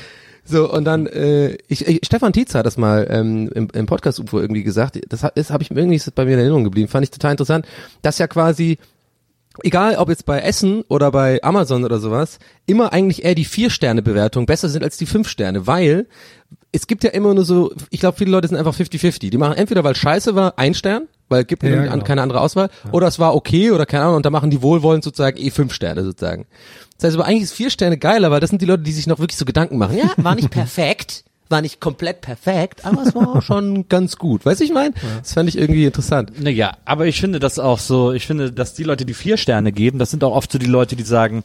So, 0.45 0.73
und 0.73 0.85
dann, 0.85 1.07
äh, 1.07 1.59
ich, 1.69 1.87
ich, 1.87 2.01
Stefan 2.05 2.33
Tietz 2.33 2.55
hat 2.55 2.67
das 2.67 2.77
mal 2.77 3.07
ähm, 3.11 3.51
im, 3.55 3.69
im 3.73 3.87
Podcast 3.87 4.19
UFO 4.19 4.41
irgendwie 4.41 4.63
gesagt, 4.63 4.99
das 5.09 5.25
ist, 5.35 5.51
habe 5.51 5.63
ich 5.63 5.71
irgendwie 5.71 5.97
ist 5.97 6.13
bei 6.15 6.25
mir 6.25 6.33
in 6.33 6.41
Erinnerung 6.41 6.65
geblieben, 6.65 6.89
fand 6.89 7.05
ich 7.05 7.11
total 7.11 7.33
interessant, 7.33 7.67
dass 8.03 8.19
ja 8.19 8.27
quasi, 8.27 8.79
egal 9.63 9.97
ob 9.97 10.09
jetzt 10.09 10.27
bei 10.27 10.41
Essen 10.41 10.83
oder 10.89 11.11
bei 11.11 11.43
Amazon 11.43 11.85
oder 11.85 11.99
sowas, 11.99 12.39
immer 12.67 12.93
eigentlich 12.93 13.25
eher 13.25 13.35
die 13.35 13.45
Vier-Sterne-Bewertung 13.45 14.47
besser 14.47 14.69
sind 14.69 14.83
als 14.83 14.97
die 14.97 15.07
Fünf-Sterne, 15.07 15.67
weil 15.67 16.07
es 16.73 16.87
gibt 16.87 17.03
ja 17.05 17.11
immer 17.11 17.35
nur 17.35 17.45
so, 17.45 17.73
ich 17.91 18.01
glaube, 18.01 18.17
viele 18.17 18.31
Leute 18.31 18.49
sind 18.49 18.57
einfach 18.57 18.75
50-50. 18.77 19.31
Die 19.31 19.39
machen 19.39 19.57
entweder, 19.57 19.83
weil 19.83 19.97
scheiße 19.97 20.35
war, 20.35 20.59
ein 20.59 20.75
Stern, 20.75 21.09
weil 21.29 21.43
es 21.43 21.47
gibt 21.49 21.63
Ja, 21.63 21.87
genau. 21.87 22.05
keine 22.05 22.23
andere 22.23 22.41
Auswahl, 22.41 22.71
oder 22.93 23.09
es 23.09 23.19
war 23.19 23.35
okay 23.35 23.71
oder 23.73 23.87
keine 23.87 24.05
Ahnung, 24.05 24.17
und 24.17 24.27
da 24.27 24.31
machen 24.31 24.51
die 24.51 24.63
wohlwollend 24.63 25.03
sozusagen 25.03 25.37
eh 25.37 25.51
fünf 25.51 25.73
Sterne 25.73 26.05
sozusagen. 26.05 26.47
Das 26.97 27.09
heißt 27.09 27.17
aber 27.17 27.27
eigentlich 27.27 27.45
ist 27.45 27.55
vier 27.55 27.71
Sterne 27.71 27.99
geiler, 27.99 28.31
weil 28.31 28.41
das 28.41 28.51
sind 28.51 28.63
die 28.63 28.67
Leute, 28.67 28.83
die 28.83 28.93
sich 28.93 29.07
noch 29.07 29.19
wirklich 29.19 29.39
so 29.39 29.45
Gedanken 29.45 29.79
machen. 29.79 29.97
Ja, 29.97 30.11
war 30.19 30.35
nicht 30.35 30.51
perfekt, 30.51 31.25
war 31.51 31.63
nicht 31.63 31.81
komplett 31.81 32.21
perfekt, 32.21 32.85
aber 32.85 33.03
es 33.03 33.15
war 33.15 33.43
schon 33.43 33.89
ganz 33.89 34.17
gut. 34.17 34.47
Weißt 34.47 34.61
du, 34.61 34.65
ich 34.65 34.73
meine? 34.73 34.95
Das 35.19 35.35
fand 35.35 35.49
ich 35.49 35.59
irgendwie 35.59 35.85
interessant. 35.85 36.33
Naja, 36.41 36.77
aber 36.85 37.07
ich 37.07 37.21
finde 37.21 37.41
das 37.41 37.59
auch 37.59 37.79
so, 37.79 38.13
ich 38.13 38.27
finde, 38.27 38.53
dass 38.53 38.75
die 38.75 38.85
Leute, 38.85 39.05
die 39.05 39.15
vier 39.15 39.37
Sterne 39.37 39.73
geben, 39.73 39.99
das 39.99 40.11
sind 40.11 40.23
auch 40.25 40.35
oft 40.35 40.53
so 40.53 40.59
die 40.59 40.67
Leute, 40.67 40.97
die 40.97 41.03
sagen, 41.03 41.43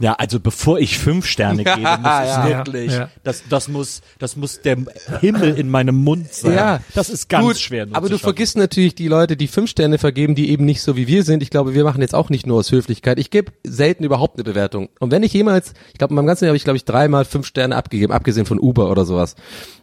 ja, 0.00 0.14
also 0.14 0.40
bevor 0.40 0.78
ich 0.80 0.98
fünf 0.98 1.26
Sterne 1.26 1.64
gebe, 1.64 1.78
muss 1.78 1.86
ja. 2.04 2.48
wirklich, 2.48 2.92
Ja. 2.92 3.10
das, 3.22 3.44
das 3.48 3.68
muss, 3.68 4.02
das 4.18 4.36
muss 4.36 4.60
der 4.60 4.76
Himmel 5.20 5.56
in 5.56 5.68
meinem 5.68 5.94
Mund 5.96 6.32
sein. 6.32 6.54
Ja, 6.54 6.80
das 6.94 7.10
ist 7.10 7.28
ganz 7.28 7.46
Gut, 7.46 7.58
schwer. 7.58 7.86
Aber 7.92 8.08
du 8.08 8.14
schaffen. 8.14 8.24
vergisst 8.24 8.56
natürlich 8.56 8.94
die 8.94 9.08
Leute, 9.08 9.36
die 9.36 9.46
fünf 9.46 9.70
Sterne 9.70 9.98
vergeben, 9.98 10.34
die 10.34 10.50
eben 10.50 10.64
nicht 10.64 10.82
so 10.82 10.96
wie 10.96 11.06
wir 11.06 11.22
sind. 11.22 11.42
Ich 11.42 11.50
glaube, 11.50 11.74
wir 11.74 11.84
machen 11.84 12.00
jetzt 12.00 12.14
auch 12.14 12.28
nicht 12.30 12.46
nur 12.46 12.58
aus 12.58 12.72
Höflichkeit. 12.72 13.18
Ich 13.18 13.30
gebe 13.30 13.52
selten 13.64 14.04
überhaupt 14.04 14.36
eine 14.36 14.44
Bewertung. 14.44 14.88
Und 14.98 15.10
wenn 15.10 15.22
ich 15.22 15.32
jemals, 15.32 15.74
ich 15.92 15.98
glaube, 15.98 16.12
in 16.12 16.16
meinem 16.16 16.26
ganzen 16.26 16.44
Leben 16.44 16.50
habe 16.50 16.56
ich, 16.56 16.64
glaube 16.64 16.76
ich, 16.76 16.84
dreimal 16.84 17.24
fünf 17.24 17.46
Sterne 17.46 17.76
abgegeben, 17.76 18.12
abgesehen 18.12 18.46
von 18.46 18.58
Uber 18.58 18.90
oder 18.90 19.04
sowas. 19.04 19.36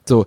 So, 0.05 0.25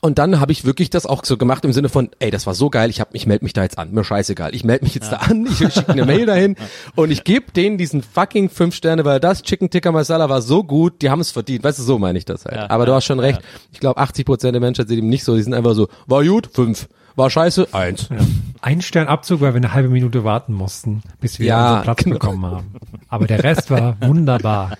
und 0.00 0.18
dann 0.18 0.40
habe 0.40 0.52
ich 0.52 0.64
wirklich 0.64 0.90
das 0.90 1.06
auch 1.06 1.24
so 1.24 1.36
gemacht 1.36 1.64
im 1.64 1.72
Sinne 1.72 1.88
von, 1.88 2.10
ey, 2.18 2.30
das 2.30 2.46
war 2.46 2.54
so 2.54 2.70
geil, 2.70 2.90
ich 2.90 3.00
hab, 3.00 3.14
ich 3.14 3.26
melde 3.26 3.44
mich 3.44 3.52
da 3.52 3.62
jetzt 3.62 3.78
an, 3.78 3.92
mir 3.92 4.04
scheißegal, 4.04 4.54
ich 4.54 4.64
melde 4.64 4.84
mich 4.84 4.94
jetzt 4.94 5.10
da 5.10 5.16
an, 5.16 5.46
ich 5.46 5.58
schicke 5.58 5.88
eine 5.92 6.04
Mail 6.04 6.26
dahin. 6.26 6.56
Und 6.94 7.10
ich 7.10 7.24
gebe 7.24 7.52
denen 7.52 7.78
diesen 7.78 8.02
fucking 8.02 8.50
fünf 8.50 8.74
Sterne, 8.74 9.04
weil 9.04 9.20
das 9.20 9.42
Chicken 9.42 9.70
Tikka 9.70 9.92
Masala 9.92 10.28
war 10.28 10.42
so 10.42 10.64
gut, 10.64 11.02
die 11.02 11.10
haben 11.10 11.20
es 11.20 11.30
verdient, 11.30 11.64
weißt 11.64 11.78
du, 11.78 11.82
so 11.82 11.98
meine 11.98 12.18
ich 12.18 12.24
das 12.24 12.44
halt. 12.44 12.56
Ja, 12.56 12.70
Aber 12.70 12.86
du 12.86 12.92
ja, 12.92 12.96
hast 12.96 13.04
schon 13.04 13.20
recht, 13.20 13.40
ich 13.72 13.80
glaube 13.80 14.00
80 14.00 14.26
Prozent 14.26 14.54
der 14.54 14.60
Menschheit 14.60 14.88
sind 14.88 14.98
eben 14.98 15.08
nicht 15.08 15.24
so, 15.24 15.34
die 15.34 15.42
sind 15.42 15.54
einfach 15.54 15.74
so, 15.74 15.88
war 16.06 16.24
gut, 16.24 16.48
fünf, 16.52 16.88
war 17.16 17.30
scheiße, 17.30 17.68
eins. 17.72 18.08
Ja. 18.10 18.18
Ein 18.62 18.80
Stern 18.82 19.06
Abzug, 19.06 19.40
weil 19.40 19.52
wir 19.52 19.58
eine 19.58 19.72
halbe 19.72 19.88
Minute 19.88 20.24
warten 20.24 20.52
mussten, 20.52 21.02
bis 21.20 21.38
wir 21.38 21.46
Ja, 21.46 21.68
unseren 21.68 21.82
Platz 21.82 22.04
genau. 22.04 22.14
bekommen 22.14 22.46
haben. 22.46 22.74
Aber 23.08 23.26
der 23.26 23.44
Rest 23.44 23.70
war 23.70 23.96
wunderbar. 24.00 24.76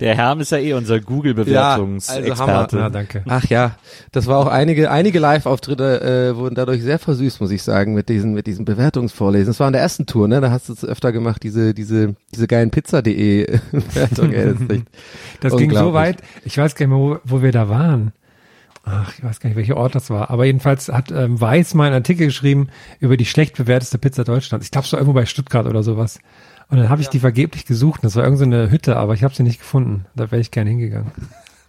Der 0.00 0.16
Herm 0.16 0.40
ist 0.40 0.50
ja 0.50 0.58
eh 0.58 0.72
unser 0.72 0.94
also 0.94 1.06
Google-Bewertungsexperte. 1.06 2.78
Ja, 2.78 2.90
danke. 2.90 3.22
Ach 3.28 3.44
ja, 3.46 3.76
das 4.10 4.26
war 4.26 4.38
auch 4.38 4.48
einige, 4.48 4.90
einige 4.90 5.18
Live-Auftritte 5.18 6.32
äh, 6.32 6.36
wurden 6.36 6.54
dadurch 6.54 6.82
sehr 6.82 6.98
versüßt, 6.98 7.40
muss 7.40 7.50
ich 7.50 7.62
sagen, 7.62 7.94
mit 7.94 8.08
diesen, 8.08 8.34
mit 8.34 8.46
diesen 8.46 8.64
Bewertungsvorlesen. 8.64 9.46
Das 9.46 9.60
war 9.60 9.68
an 9.68 9.72
der 9.72 9.82
ersten 9.82 10.06
Tour, 10.06 10.26
ne? 10.26 10.40
Da 10.40 10.50
hast 10.50 10.68
du 10.68 10.72
es 10.72 10.84
öfter 10.84 11.12
gemacht, 11.12 11.42
diese, 11.42 11.74
diese, 11.74 12.16
diese 12.34 12.48
geilen 12.48 12.70
Pizza.de 12.70 13.58
Bewertung, 13.72 14.32
ey, 14.32 14.46
das 14.46 14.60
ist 14.60 14.70
echt 14.70 14.84
Das 15.40 15.56
ging 15.56 15.70
so 15.72 15.92
weit, 15.92 16.22
ich 16.44 16.58
weiß 16.58 16.74
gar 16.74 16.86
nicht 16.86 16.96
mehr, 16.96 16.98
wo, 16.98 17.18
wo 17.24 17.42
wir 17.42 17.52
da 17.52 17.68
waren. 17.68 18.12
Ach, 18.84 19.12
ich 19.16 19.22
weiß 19.22 19.38
gar 19.38 19.48
nicht, 19.48 19.56
welcher 19.56 19.76
Ort 19.76 19.94
das 19.94 20.10
war. 20.10 20.30
Aber 20.30 20.44
jedenfalls 20.44 20.88
hat 20.88 21.12
ähm, 21.12 21.40
Weiß 21.40 21.74
mal 21.74 21.86
einen 21.86 21.94
Artikel 21.94 22.26
geschrieben 22.26 22.68
über 22.98 23.16
die 23.16 23.26
schlecht 23.26 23.56
bewerteste 23.56 23.98
Pizza 23.98 24.24
Deutschlands. 24.24 24.66
Ich 24.66 24.72
glaube, 24.72 24.88
so 24.88 24.96
irgendwo 24.96 25.12
bei 25.12 25.26
Stuttgart 25.26 25.66
oder 25.66 25.82
sowas. 25.82 26.18
Und 26.68 26.78
dann 26.78 26.88
habe 26.88 27.00
ich 27.00 27.08
die 27.08 27.20
vergeblich 27.20 27.64
gesucht. 27.64 28.02
Das 28.02 28.16
war 28.16 28.24
irgendeine 28.24 28.66
so 28.66 28.72
Hütte, 28.72 28.96
aber 28.96 29.14
ich 29.14 29.22
habe 29.22 29.34
sie 29.34 29.42
nicht 29.44 29.60
gefunden. 29.60 30.06
Da 30.16 30.30
wäre 30.30 30.40
ich 30.40 30.50
gerne 30.50 30.70
hingegangen. 30.70 31.12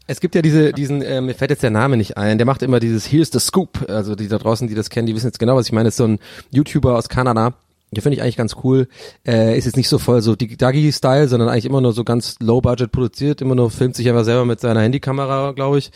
Es 0.07 0.19
gibt 0.19 0.35
ja 0.35 0.41
diese, 0.41 0.73
diesen, 0.73 1.01
äh, 1.01 1.21
mir 1.21 1.33
fällt 1.35 1.51
jetzt 1.51 1.63
der 1.63 1.69
Name 1.69 1.97
nicht 1.97 2.17
ein, 2.17 2.37
der 2.37 2.45
macht 2.45 2.61
immer 2.61 2.79
dieses 2.79 3.09
Here's 3.09 3.31
the 3.31 3.39
Scoop. 3.39 3.89
Also 3.89 4.15
die 4.15 4.27
da 4.27 4.37
draußen, 4.37 4.67
die 4.67 4.75
das 4.75 4.89
kennen, 4.89 5.05
die 5.05 5.15
wissen 5.15 5.27
jetzt 5.27 5.39
genau, 5.39 5.55
was 5.55 5.67
ich 5.67 5.71
meine. 5.71 5.85
Das 5.85 5.93
ist 5.93 5.97
so 5.97 6.07
ein 6.07 6.19
YouTuber 6.51 6.97
aus 6.97 7.09
Kanada. 7.09 7.53
Den 7.91 8.01
finde 8.01 8.15
ich 8.15 8.23
eigentlich 8.23 8.37
ganz 8.37 8.55
cool. 8.63 8.87
Äh, 9.25 9.57
ist 9.57 9.65
jetzt 9.65 9.77
nicht 9.77 9.87
so 9.87 9.99
voll 9.99 10.21
so 10.21 10.35
Dagi-Style, 10.35 11.27
sondern 11.27 11.47
eigentlich 11.47 11.65
immer 11.65 11.79
nur 11.79 11.93
so 11.93 12.03
ganz 12.03 12.37
low-budget 12.39 12.91
produziert, 12.91 13.41
immer 13.41 13.55
nur 13.55 13.69
filmt 13.69 13.95
sich 13.95 14.09
einfach 14.09 14.25
selber 14.25 14.45
mit 14.45 14.59
seiner 14.59 14.81
Handykamera, 14.81 15.51
glaube 15.51 15.77
ich, 15.77 15.91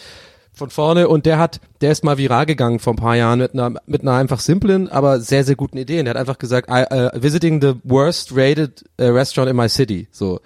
von 0.57 0.69
vorne. 0.69 1.07
Und 1.07 1.25
der 1.25 1.37
hat, 1.37 1.61
der 1.81 1.91
ist 1.91 2.03
mal 2.03 2.17
viral 2.17 2.45
gegangen 2.45 2.79
vor 2.79 2.93
ein 2.93 2.97
paar 2.97 3.15
Jahren 3.15 3.39
mit 3.39 3.53
einer, 3.53 3.73
mit 3.85 4.01
einer 4.01 4.13
einfach 4.13 4.39
simplen, 4.39 4.89
aber 4.89 5.19
sehr, 5.19 5.43
sehr 5.43 5.55
guten 5.55 5.77
Idee. 5.77 5.99
Und 5.99 6.05
der 6.05 6.15
hat 6.15 6.19
einfach 6.19 6.37
gesagt, 6.37 6.69
I, 6.69 6.83
uh, 6.91 7.09
visiting 7.13 7.61
the 7.61 7.75
worst 7.83 8.35
rated 8.35 8.83
uh, 8.99 9.05
restaurant 9.05 9.49
in 9.49 9.55
my 9.55 9.69
city. 9.69 10.07
So. 10.11 10.39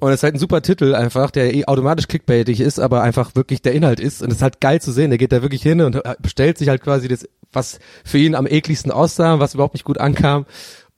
Und 0.00 0.10
es 0.10 0.20
ist 0.20 0.22
halt 0.22 0.34
ein 0.34 0.38
super 0.38 0.62
Titel 0.62 0.94
einfach, 0.94 1.30
der 1.32 1.54
eh 1.54 1.64
automatisch 1.64 2.06
clickbaitig 2.06 2.60
ist, 2.60 2.78
aber 2.78 3.02
einfach 3.02 3.34
wirklich 3.34 3.62
der 3.62 3.72
Inhalt 3.72 3.98
ist. 3.98 4.22
Und 4.22 4.30
es 4.30 4.36
ist 4.36 4.42
halt 4.42 4.60
geil 4.60 4.80
zu 4.80 4.92
sehen. 4.92 5.10
Der 5.10 5.18
geht 5.18 5.32
da 5.32 5.42
wirklich 5.42 5.62
hin 5.62 5.80
und 5.80 6.00
bestellt 6.20 6.56
sich 6.56 6.68
halt 6.68 6.82
quasi 6.82 7.08
das, 7.08 7.28
was 7.52 7.80
für 8.04 8.18
ihn 8.18 8.36
am 8.36 8.46
ekligsten 8.46 8.92
aussah, 8.92 9.40
was 9.40 9.54
überhaupt 9.54 9.74
nicht 9.74 9.84
gut 9.84 9.98
ankam. 9.98 10.46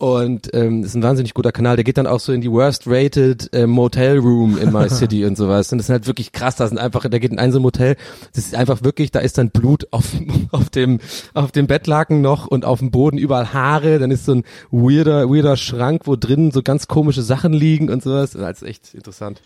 Und 0.01 0.55
ähm, 0.55 0.82
ist 0.82 0.94
ein 0.94 1.03
wahnsinnig 1.03 1.34
guter 1.34 1.53
Kanal. 1.53 1.76
Der 1.76 1.84
geht 1.84 1.98
dann 1.98 2.07
auch 2.07 2.20
so 2.20 2.32
in 2.32 2.40
die 2.40 2.51
worst 2.51 2.84
rated 2.86 3.53
äh, 3.53 3.66
Motel 3.66 4.16
Room 4.16 4.57
in 4.57 4.72
my 4.72 4.88
city 4.88 5.26
und 5.26 5.36
sowas. 5.36 5.70
Und 5.72 5.76
das 5.76 5.88
ist 5.88 5.90
halt 5.90 6.07
wirklich 6.07 6.32
krass. 6.32 6.57
Das 6.57 6.70
sind 6.70 6.78
einfach, 6.78 7.07
der 7.07 7.20
geht 7.20 7.32
in 7.32 7.38
ein 7.38 7.53
so 7.53 7.61
Motel. 7.61 7.96
Das 8.32 8.46
ist 8.46 8.55
einfach 8.55 8.82
wirklich, 8.82 9.11
da 9.11 9.18
ist 9.18 9.36
dann 9.36 9.51
Blut 9.51 9.88
auf, 9.90 10.07
auf 10.53 10.70
dem 10.70 11.01
auf 11.34 11.53
dem 11.53 11.66
Bettlaken 11.66 12.22
noch 12.22 12.46
und 12.46 12.64
auf 12.64 12.78
dem 12.78 12.90
Boden 12.90 13.18
überall 13.18 13.53
Haare. 13.53 13.98
Dann 13.98 14.11
ist 14.11 14.24
so 14.24 14.36
ein 14.36 14.44
weirder 14.70 15.28
weirder 15.28 15.59
Schrank, 15.59 16.07
wo 16.07 16.16
drinnen 16.16 16.51
so 16.51 16.62
ganz 16.62 16.88
komische 16.88 17.20
Sachen 17.20 17.53
liegen 17.53 17.90
und 17.90 18.03
sowas. 18.03 18.30
Das 18.30 18.62
ist 18.62 18.66
echt 18.66 18.94
interessant. 18.94 19.42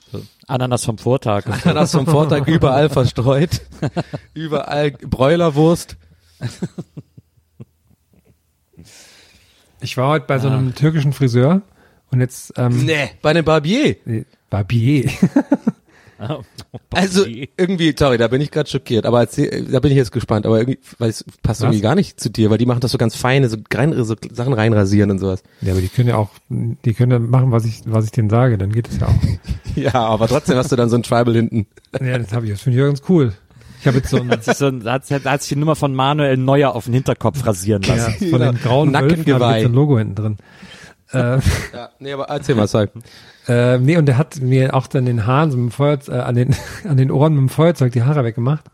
Ananas 0.47 0.85
vom 0.85 0.99
Vortag. 0.99 1.47
Ananas 1.65 1.91
vom 1.91 2.07
Vortag 2.07 2.47
überall 2.47 2.91
verstreut. 2.91 3.61
überall 4.35 4.93
Bräulerwurst. 4.93 5.97
Ich 9.85 9.99
war 9.99 10.09
heute 10.09 10.25
bei 10.27 10.39
so 10.39 10.49
einem 10.49 10.75
türkischen 10.75 11.13
Friseur 11.13 11.61
und 12.11 12.21
jetzt 12.21 12.55
ähm, 12.57 12.87
Nee, 12.87 13.11
bei 13.21 13.31
einem 13.31 13.45
Barbier. 13.45 13.97
nee, 14.07 14.25
Barbier. 14.49 15.11
Also 16.91 17.27
irgendwie, 17.27 17.95
sorry, 17.99 18.17
da 18.17 18.29
bin 18.29 18.41
ich 18.41 18.51
gerade 18.51 18.71
schockiert, 18.71 19.05
aber 19.05 19.21
erzähl, 19.21 19.67
da 19.71 19.81
bin 19.81 19.91
ich 19.91 19.97
jetzt 19.97 20.13
gespannt, 20.13 20.47
aber 20.47 20.59
irgendwie, 20.59 20.79
weil 20.99 21.11
es 21.11 21.23
passt 21.43 21.61
Was? 21.61 21.67
irgendwie 21.67 21.83
gar 21.83 21.97
nicht 21.97 22.19
zu 22.19 22.31
dir, 22.31 22.49
weil 22.51 22.57
die 22.57 22.65
machen 22.65 22.81
das 22.81 22.93
so 22.93 22.99
ganz 22.99 23.15
feine, 23.17 23.49
so, 23.49 23.59
rein, 23.75 23.93
so 24.05 24.15
Sachen 24.31 24.55
reinrasieren 24.55 25.11
und 25.11 25.19
sowas. 25.19 25.43
ja, 25.61 25.73
aber 25.73 25.83
die 25.83 25.89
können 25.89 26.09
ja 26.09 26.17
auch, 26.17 26.31
die 26.49 26.95
können 26.95 27.13
ja 27.13 27.19
machen, 27.19 27.51
was 27.51 27.67
ich, 27.67 27.83
was 27.85 28.07
ich 28.07 28.13
denen 28.13 28.31
sage, 28.31 28.57
dann 28.57 28.73
geht 28.73 28.89
es 28.89 28.99
ja 29.01 29.09
auch. 29.09 29.15
Ja, 29.77 29.93
aber 29.95 30.29
trotzdem 30.29 30.57
hast 30.57 30.71
du 30.71 30.77
dann 30.77 30.89
so 30.89 30.95
ein 30.97 31.03
Tribal 31.03 31.35
hinten. 31.35 31.67
ja, 32.01 32.17
das 32.17 32.33
habe 32.33 32.47
ich, 32.47 32.53
das 32.53 32.61
finde 32.61 32.79
ich 32.79 32.85
ganz 32.87 33.03
cool. 33.09 33.33
Ich 33.85 33.87
habe 33.87 33.99
jetzt 33.99 34.09
so 34.09 34.17
ein, 34.19 34.31
so 34.41 34.67
ein, 34.67 34.81
da 34.81 34.95
hat, 34.95 35.11
hat 35.27 35.43
sich 35.43 35.51
die 35.51 35.57
Nummer 35.57 35.77
von 35.77 35.95
Manuel 35.95 36.39
Neuer 36.39 36.75
auf 36.75 36.87
den 36.87 36.95
Hinterkopf 36.95 37.45
rasieren 37.45 37.83
ja, 37.83 37.97
lassen. 37.97 38.31
von 38.31 38.41
den 38.41 38.55
grauen 38.57 38.95
Wölfen 38.95 39.09
Nackengeweih. 39.09 39.59
jetzt 39.59 39.67
ein 39.67 39.75
Logo 39.75 39.99
hinten 39.99 40.15
drin. 40.15 40.37
Äh, 41.13 41.19
Ja, 41.75 41.91
nee, 41.99 42.11
aber 42.15 42.25
erzähl 42.31 42.55
mal, 42.55 42.67
sag. 42.67 42.93
äh, 43.47 43.77
nee, 43.79 43.99
und 43.99 44.07
der 44.07 44.17
hat 44.17 44.41
mir 44.41 44.73
auch 44.75 44.87
dann 44.87 45.05
den 45.05 45.27
Haaren 45.27 45.51
so 45.51 45.59
mit 45.59 45.67
dem 45.67 45.71
Feuerzeug, 45.71 46.15
äh, 46.15 46.19
an 46.21 46.35
den, 46.35 46.57
an 46.89 46.97
den 46.97 47.11
Ohren 47.11 47.35
mit 47.35 47.41
dem 47.43 47.49
Feuerzeug 47.51 47.93
die 47.93 48.05
Haare 48.05 48.25
weggemacht. 48.25 48.65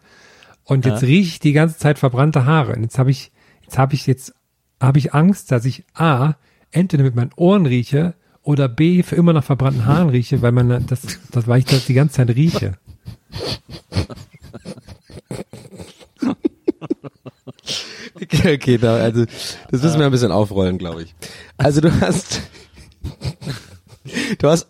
Und 0.63 0.87
jetzt 0.87 1.03
Ja. 1.03 1.09
rieche 1.09 1.29
ich 1.29 1.39
die 1.41 1.55
ganze 1.55 1.77
Zeit 1.77 1.99
verbrannte 1.99 2.47
Haare. 2.47 2.75
Und 2.77 2.83
jetzt 2.83 2.97
habe 3.01 3.11
ich, 3.11 3.33
jetzt 3.65 3.79
habe 3.79 3.95
ich 3.95 4.07
jetzt, 4.07 4.33
habe 4.81 4.99
ich 4.99 5.13
Angst, 5.13 5.51
dass 5.51 5.65
ich 5.65 5.83
A, 5.93 6.35
entweder 6.71 7.03
mit 7.03 7.17
meinen 7.17 7.33
Ohren 7.35 7.67
rieche 7.67 8.15
oder 8.43 8.69
B, 8.69 9.03
für 9.03 9.17
immer 9.17 9.33
nach 9.33 9.43
verbrannten 9.43 9.87
Haaren 9.87 10.11
rieche, 10.11 10.41
weil 10.41 10.53
man 10.53 10.87
das, 10.87 11.01
das, 11.33 11.49
weil 11.49 11.59
ich 11.59 11.65
das 11.65 11.87
die 11.87 11.95
ganze 11.95 12.15
Zeit 12.15 12.29
rieche. 12.31 12.75
Okay, 18.17 18.79
da, 18.79 18.97
also 18.97 19.25
das 19.71 19.83
müssen 19.83 19.99
wir 19.99 20.07
ein 20.07 20.13
bisschen 20.13 20.33
aufrollen, 20.33 20.79
glaube 20.79 21.05
ich. 21.05 21.15
Also 21.57 21.81
du 21.81 21.91
hast 22.01 22.41
du 24.39 24.49
hast 24.49 24.67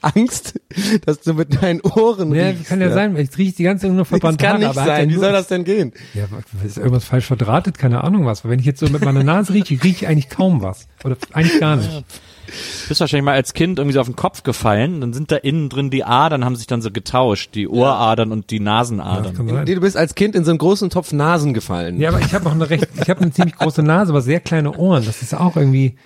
Angst, 0.00 0.58
dass 1.06 1.20
du 1.20 1.34
mit 1.34 1.62
deinen 1.62 1.80
Ohren 1.82 2.34
Ja, 2.34 2.48
riechst, 2.48 2.66
kann 2.66 2.80
ja, 2.80 2.90
sein, 2.92 3.16
ich 3.16 3.36
rieche 3.38 3.56
die 3.56 3.62
ganze 3.64 3.82
Zeit 3.82 3.92
nur 3.92 4.00
Das 4.00 4.08
verbrannte 4.08 4.44
kann 4.44 4.54
Haare. 4.54 4.66
nicht 4.66 4.76
ja 4.76 4.84
sein. 4.84 5.10
Wie 5.10 5.14
soll 5.14 5.32
das 5.32 5.48
denn 5.48 5.64
gehen? 5.64 5.92
Ja, 6.14 6.24
ist 6.64 6.76
irgendwas 6.78 7.04
falsch 7.04 7.26
verdrahtet? 7.26 7.78
Keine 7.78 8.02
Ahnung 8.02 8.26
was. 8.26 8.44
Weil 8.44 8.52
wenn 8.52 8.58
ich 8.58 8.66
jetzt 8.66 8.80
so 8.80 8.88
mit 8.88 9.04
meiner 9.04 9.22
Nase 9.22 9.52
rieche, 9.52 9.74
rieche 9.74 10.04
ich 10.04 10.06
eigentlich 10.08 10.28
kaum 10.28 10.60
was. 10.62 10.88
Oder 11.04 11.16
eigentlich 11.32 11.60
gar 11.60 11.76
nicht. 11.76 11.90
Du 12.46 12.88
bist 12.88 13.00
wahrscheinlich 13.00 13.24
mal 13.24 13.34
als 13.34 13.54
Kind 13.54 13.78
irgendwie 13.78 13.94
so 13.94 14.00
auf 14.00 14.06
den 14.06 14.16
Kopf 14.16 14.42
gefallen, 14.42 15.00
dann 15.00 15.12
sind 15.12 15.30
da 15.30 15.36
innen 15.36 15.68
drin 15.68 15.90
die 15.90 16.04
Adern, 16.04 16.44
haben 16.44 16.56
sich 16.56 16.66
dann 16.66 16.82
so 16.82 16.90
getauscht, 16.90 17.54
die 17.54 17.68
Ohradern 17.68 18.32
und 18.32 18.50
die 18.50 18.60
Nasenadern. 18.60 19.34
sein. 19.34 19.64
Nee, 19.64 19.74
du 19.74 19.80
bist 19.80 19.96
als 19.96 20.14
Kind 20.14 20.34
in 20.34 20.44
so 20.44 20.50
einen 20.50 20.58
großen 20.58 20.90
Topf 20.90 21.12
Nasen 21.12 21.54
gefallen. 21.54 22.00
Ja, 22.00 22.10
aber 22.10 22.20
ich 22.20 22.34
habe 22.34 22.46
auch 22.48 22.52
eine 22.52 22.68
recht, 22.68 22.88
ich 23.00 23.08
habe 23.08 23.20
eine 23.22 23.30
ziemlich 23.30 23.56
große 23.56 23.82
Nase, 23.82 24.10
aber 24.12 24.20
sehr 24.20 24.40
kleine 24.40 24.76
Ohren. 24.76 25.04
Das 25.04 25.22
ist 25.22 25.34
auch 25.34 25.56
irgendwie, 25.56 25.96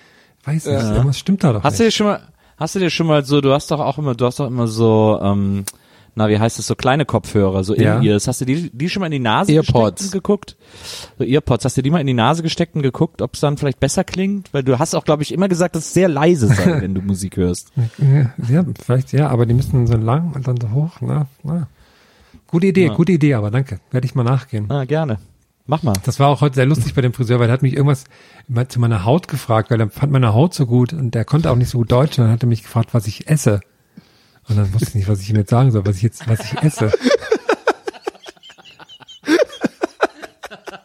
weiß 0.45 0.65
nicht, 0.67 0.75
irgendwas 0.81 1.17
stimmt 1.19 1.43
da 1.43 1.53
doch 1.53 1.63
Hast 1.63 1.79
du 1.79 1.83
nicht. 1.83 1.93
dir 1.93 1.97
schon 1.97 2.07
mal, 2.07 2.21
hast 2.57 2.75
du 2.75 2.79
dir 2.79 2.89
schon 2.89 3.07
mal 3.07 3.25
so, 3.25 3.41
du 3.41 3.51
hast 3.53 3.71
doch 3.71 3.79
auch 3.79 3.97
immer, 3.97 4.15
du 4.15 4.25
hast 4.25 4.39
doch 4.39 4.47
immer 4.47 4.67
so, 4.67 5.19
ähm, 5.21 5.65
na, 6.17 6.27
wie 6.29 6.39
heißt 6.39 6.57
das, 6.59 6.67
so 6.67 6.75
kleine 6.75 7.05
Kopfhörer, 7.05 7.63
so 7.63 7.75
Ja. 7.75 7.97
In-Ears. 7.97 8.27
Hast 8.27 8.41
du 8.41 8.45
die, 8.45 8.69
die 8.73 8.89
schon 8.89 8.99
mal 9.01 9.05
in 9.05 9.11
die 9.13 9.19
Nase 9.19 9.53
Earpods. 9.53 10.01
gesteckt 10.01 10.01
und 10.03 10.11
geguckt? 10.23 10.57
So 11.17 11.23
Earpods. 11.23 11.63
Hast 11.63 11.77
du 11.77 11.81
die 11.81 11.91
mal 11.91 12.01
in 12.01 12.07
die 12.07 12.13
Nase 12.13 12.43
gesteckt 12.43 12.75
und 12.75 12.81
geguckt, 12.81 13.21
ob 13.21 13.35
es 13.35 13.39
dann 13.39 13.57
vielleicht 13.57 13.79
besser 13.79 14.03
klingt? 14.03 14.53
Weil 14.53 14.63
du 14.63 14.79
hast 14.79 14.95
auch, 14.95 15.05
glaube 15.05 15.23
ich, 15.23 15.31
immer 15.33 15.47
gesagt, 15.47 15.75
dass 15.75 15.85
es 15.85 15.93
sehr 15.93 16.09
leise 16.09 16.47
sei, 16.47 16.81
wenn 16.81 16.93
du 16.95 17.01
Musik 17.01 17.37
hörst. 17.37 17.71
Ja, 18.49 18.65
vielleicht, 18.83 19.13
ja, 19.13 19.29
aber 19.29 19.45
die 19.45 19.53
müssen 19.53 19.87
so 19.87 19.95
lang 19.95 20.33
und 20.33 20.47
dann 20.47 20.59
so 20.59 20.71
hoch. 20.71 20.93
Na, 21.01 21.27
na. 21.43 21.67
Gute 22.47 22.67
Idee, 22.67 22.87
Ja. 22.87 22.93
gute 22.93 23.11
Idee, 23.11 23.35
aber 23.35 23.51
danke. 23.51 23.79
Werde 23.91 24.05
ich 24.05 24.15
mal 24.15 24.23
nachgehen. 24.23 24.71
Ah, 24.71 24.85
gerne. 24.85 25.19
Mach 25.69 25.83
mal. 25.83 25.93
Das 26.05 26.17
war 26.19 26.29
auch 26.29 26.39
heute 26.39 26.55
sehr 26.55 26.65
lustig 26.65 26.93
bei 26.95 27.01
dem 27.01 27.11
Friseur, 27.13 27.39
weil 27.39 27.49
er 27.49 27.53
hat 27.53 27.61
mich 27.61 27.73
irgendwas 27.75 28.05
zu 28.69 28.79
meiner 28.79 29.03
Haut 29.03 29.27
gefragt, 29.27 29.69
weil 29.69 29.81
er 29.81 29.89
fand 29.89 30.13
meine 30.13 30.33
Haut 30.33 30.53
so 30.53 30.65
gut 30.65 30.93
und 30.93 31.13
der 31.13 31.25
konnte 31.25 31.51
auch 31.51 31.57
nicht 31.57 31.69
so 31.69 31.79
gut 31.79 31.91
Deutsch 31.91 32.17
und 32.17 32.23
dann 32.25 32.31
hat 32.33 32.41
er 32.41 32.47
mich 32.47 32.63
gefragt, 32.63 32.93
was 32.93 33.05
ich 33.05 33.27
esse. 33.29 33.59
Und 34.49 34.57
dann 34.57 34.73
wusste 34.73 34.89
ich 34.89 34.95
nicht, 34.95 35.07
was 35.07 35.21
ich 35.21 35.29
ihm 35.29 35.35
jetzt 35.35 35.49
sagen 35.49 35.71
soll, 35.71 35.85
was 35.85 35.97
ich 35.97 36.03
jetzt, 36.03 36.27
was 36.27 36.39
ich 36.39 36.61
esse. 36.63 36.91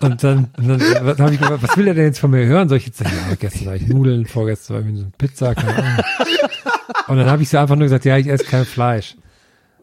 Und 0.00 0.24
dann, 0.24 0.48
und 0.56 0.68
dann 0.68 0.80
was, 0.80 1.18
hab 1.20 1.30
ich 1.30 1.38
gefragt, 1.38 1.62
was 1.62 1.76
will 1.76 1.86
er 1.86 1.94
denn 1.94 2.06
jetzt 2.06 2.18
von 2.18 2.30
mir 2.30 2.44
hören? 2.44 2.68
Soll 2.68 2.78
ich 2.78 2.86
jetzt 2.86 2.98
sagen, 2.98 3.12
ja, 3.28 3.36
gestern 3.36 3.66
habe 3.66 3.76
ich 3.76 3.86
Nudeln, 3.86 4.26
vorgestern 4.26 4.76
war 4.76 4.82
ich 4.82 4.96
so 4.96 5.02
eine 5.02 5.12
Pizza, 5.16 5.54
keine 5.54 5.76
Ahnung. 5.76 6.04
Und 7.06 7.16
dann 7.18 7.30
habe 7.30 7.42
ich 7.42 7.48
so 7.48 7.58
einfach 7.58 7.76
nur 7.76 7.84
gesagt, 7.84 8.04
ja, 8.04 8.18
ich 8.18 8.26
esse 8.26 8.44
kein 8.44 8.64
Fleisch. 8.64 9.14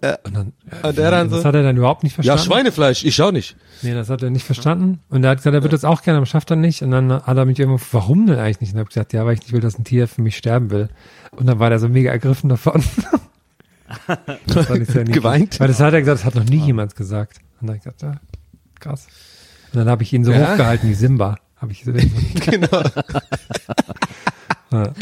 Und 0.02 0.36
dann, 0.36 0.54
Und 0.82 0.98
der 0.98 1.12
dann 1.12 1.30
das 1.30 1.42
so, 1.42 1.48
hat 1.48 1.56
er 1.56 1.64
dann 1.64 1.76
überhaupt 1.76 2.04
nicht 2.04 2.14
ja, 2.18 2.24
verstanden. 2.24 2.44
Schweinefleisch, 2.46 3.04
ich 3.04 3.16
schau 3.16 3.32
nicht. 3.32 3.58
Nee, 3.82 3.94
das 3.94 4.10
hat 4.10 4.24
er 4.24 4.30
nicht 4.30 4.46
verstanden. 4.46 5.00
Und 5.10 5.24
er 5.24 5.32
hat 5.32 5.40
gesagt, 5.40 5.54
er 5.54 5.64
wird 5.64 5.74
das 5.74 5.84
auch 5.84 6.02
gerne, 6.02 6.18
aber 6.18 6.26
schafft 6.26 6.50
er 6.52 6.56
nicht. 6.56 6.82
Und 6.82 6.92
dann 6.92 7.12
hat 7.12 7.38
er 7.38 7.46
mich 7.46 7.60
irgendwo, 7.60 7.84
warum 7.92 8.26
denn 8.26 8.40
eigentlich 8.40 8.62
nicht? 8.62 8.72
Und 8.72 8.76
ich 8.76 8.80
habe 8.80 8.90
gesagt, 8.90 9.14
ja, 9.14 9.26
weil 9.26 9.34
ich 9.34 9.42
nicht 9.42 9.52
will, 9.52 9.60
dass 9.60 9.78
ein 9.78 9.84
Tier 9.84 10.08
für 10.08 10.22
mich 10.22 10.38
sterben 10.38 10.72
will. 10.72 10.90
Und 11.32 11.48
dann 11.48 11.60
war 11.60 11.70
der 11.70 11.80
so 11.80 11.90
mega 11.90 12.12
ergriffen 12.12 12.50
davon. 12.50 12.84
Das 14.48 14.66
fand 14.68 14.82
ich 14.82 14.88
sehr 14.90 15.02
niedlich. 15.04 15.16
Geweint? 15.16 15.60
Weil 15.60 15.68
das 15.68 15.80
hat 15.80 15.94
er 15.94 16.00
gesagt, 16.02 16.20
das 16.20 16.26
hat 16.26 16.36
noch 16.36 16.46
nie 16.46 16.66
jemand 16.66 16.96
gesagt. 16.96 17.40
Und 17.62 17.68
dann 17.68 17.70
habe 17.70 17.78
ich 17.78 17.84
gesagt, 17.84 18.02
ja, 18.02 18.14
krass. 18.80 19.08
Und 19.74 19.80
dann 19.80 19.90
habe 19.90 20.04
ich 20.04 20.14
ihn 20.14 20.24
so 20.24 20.32
Ja. 20.32 20.52
hochgehalten 20.54 20.90
wie 20.90 20.94
Simba. 20.94 21.38
Habe 21.58 21.72
ich 21.74 21.84
so 21.84 21.92
Genau. 22.46 22.82
ja. 24.72 24.94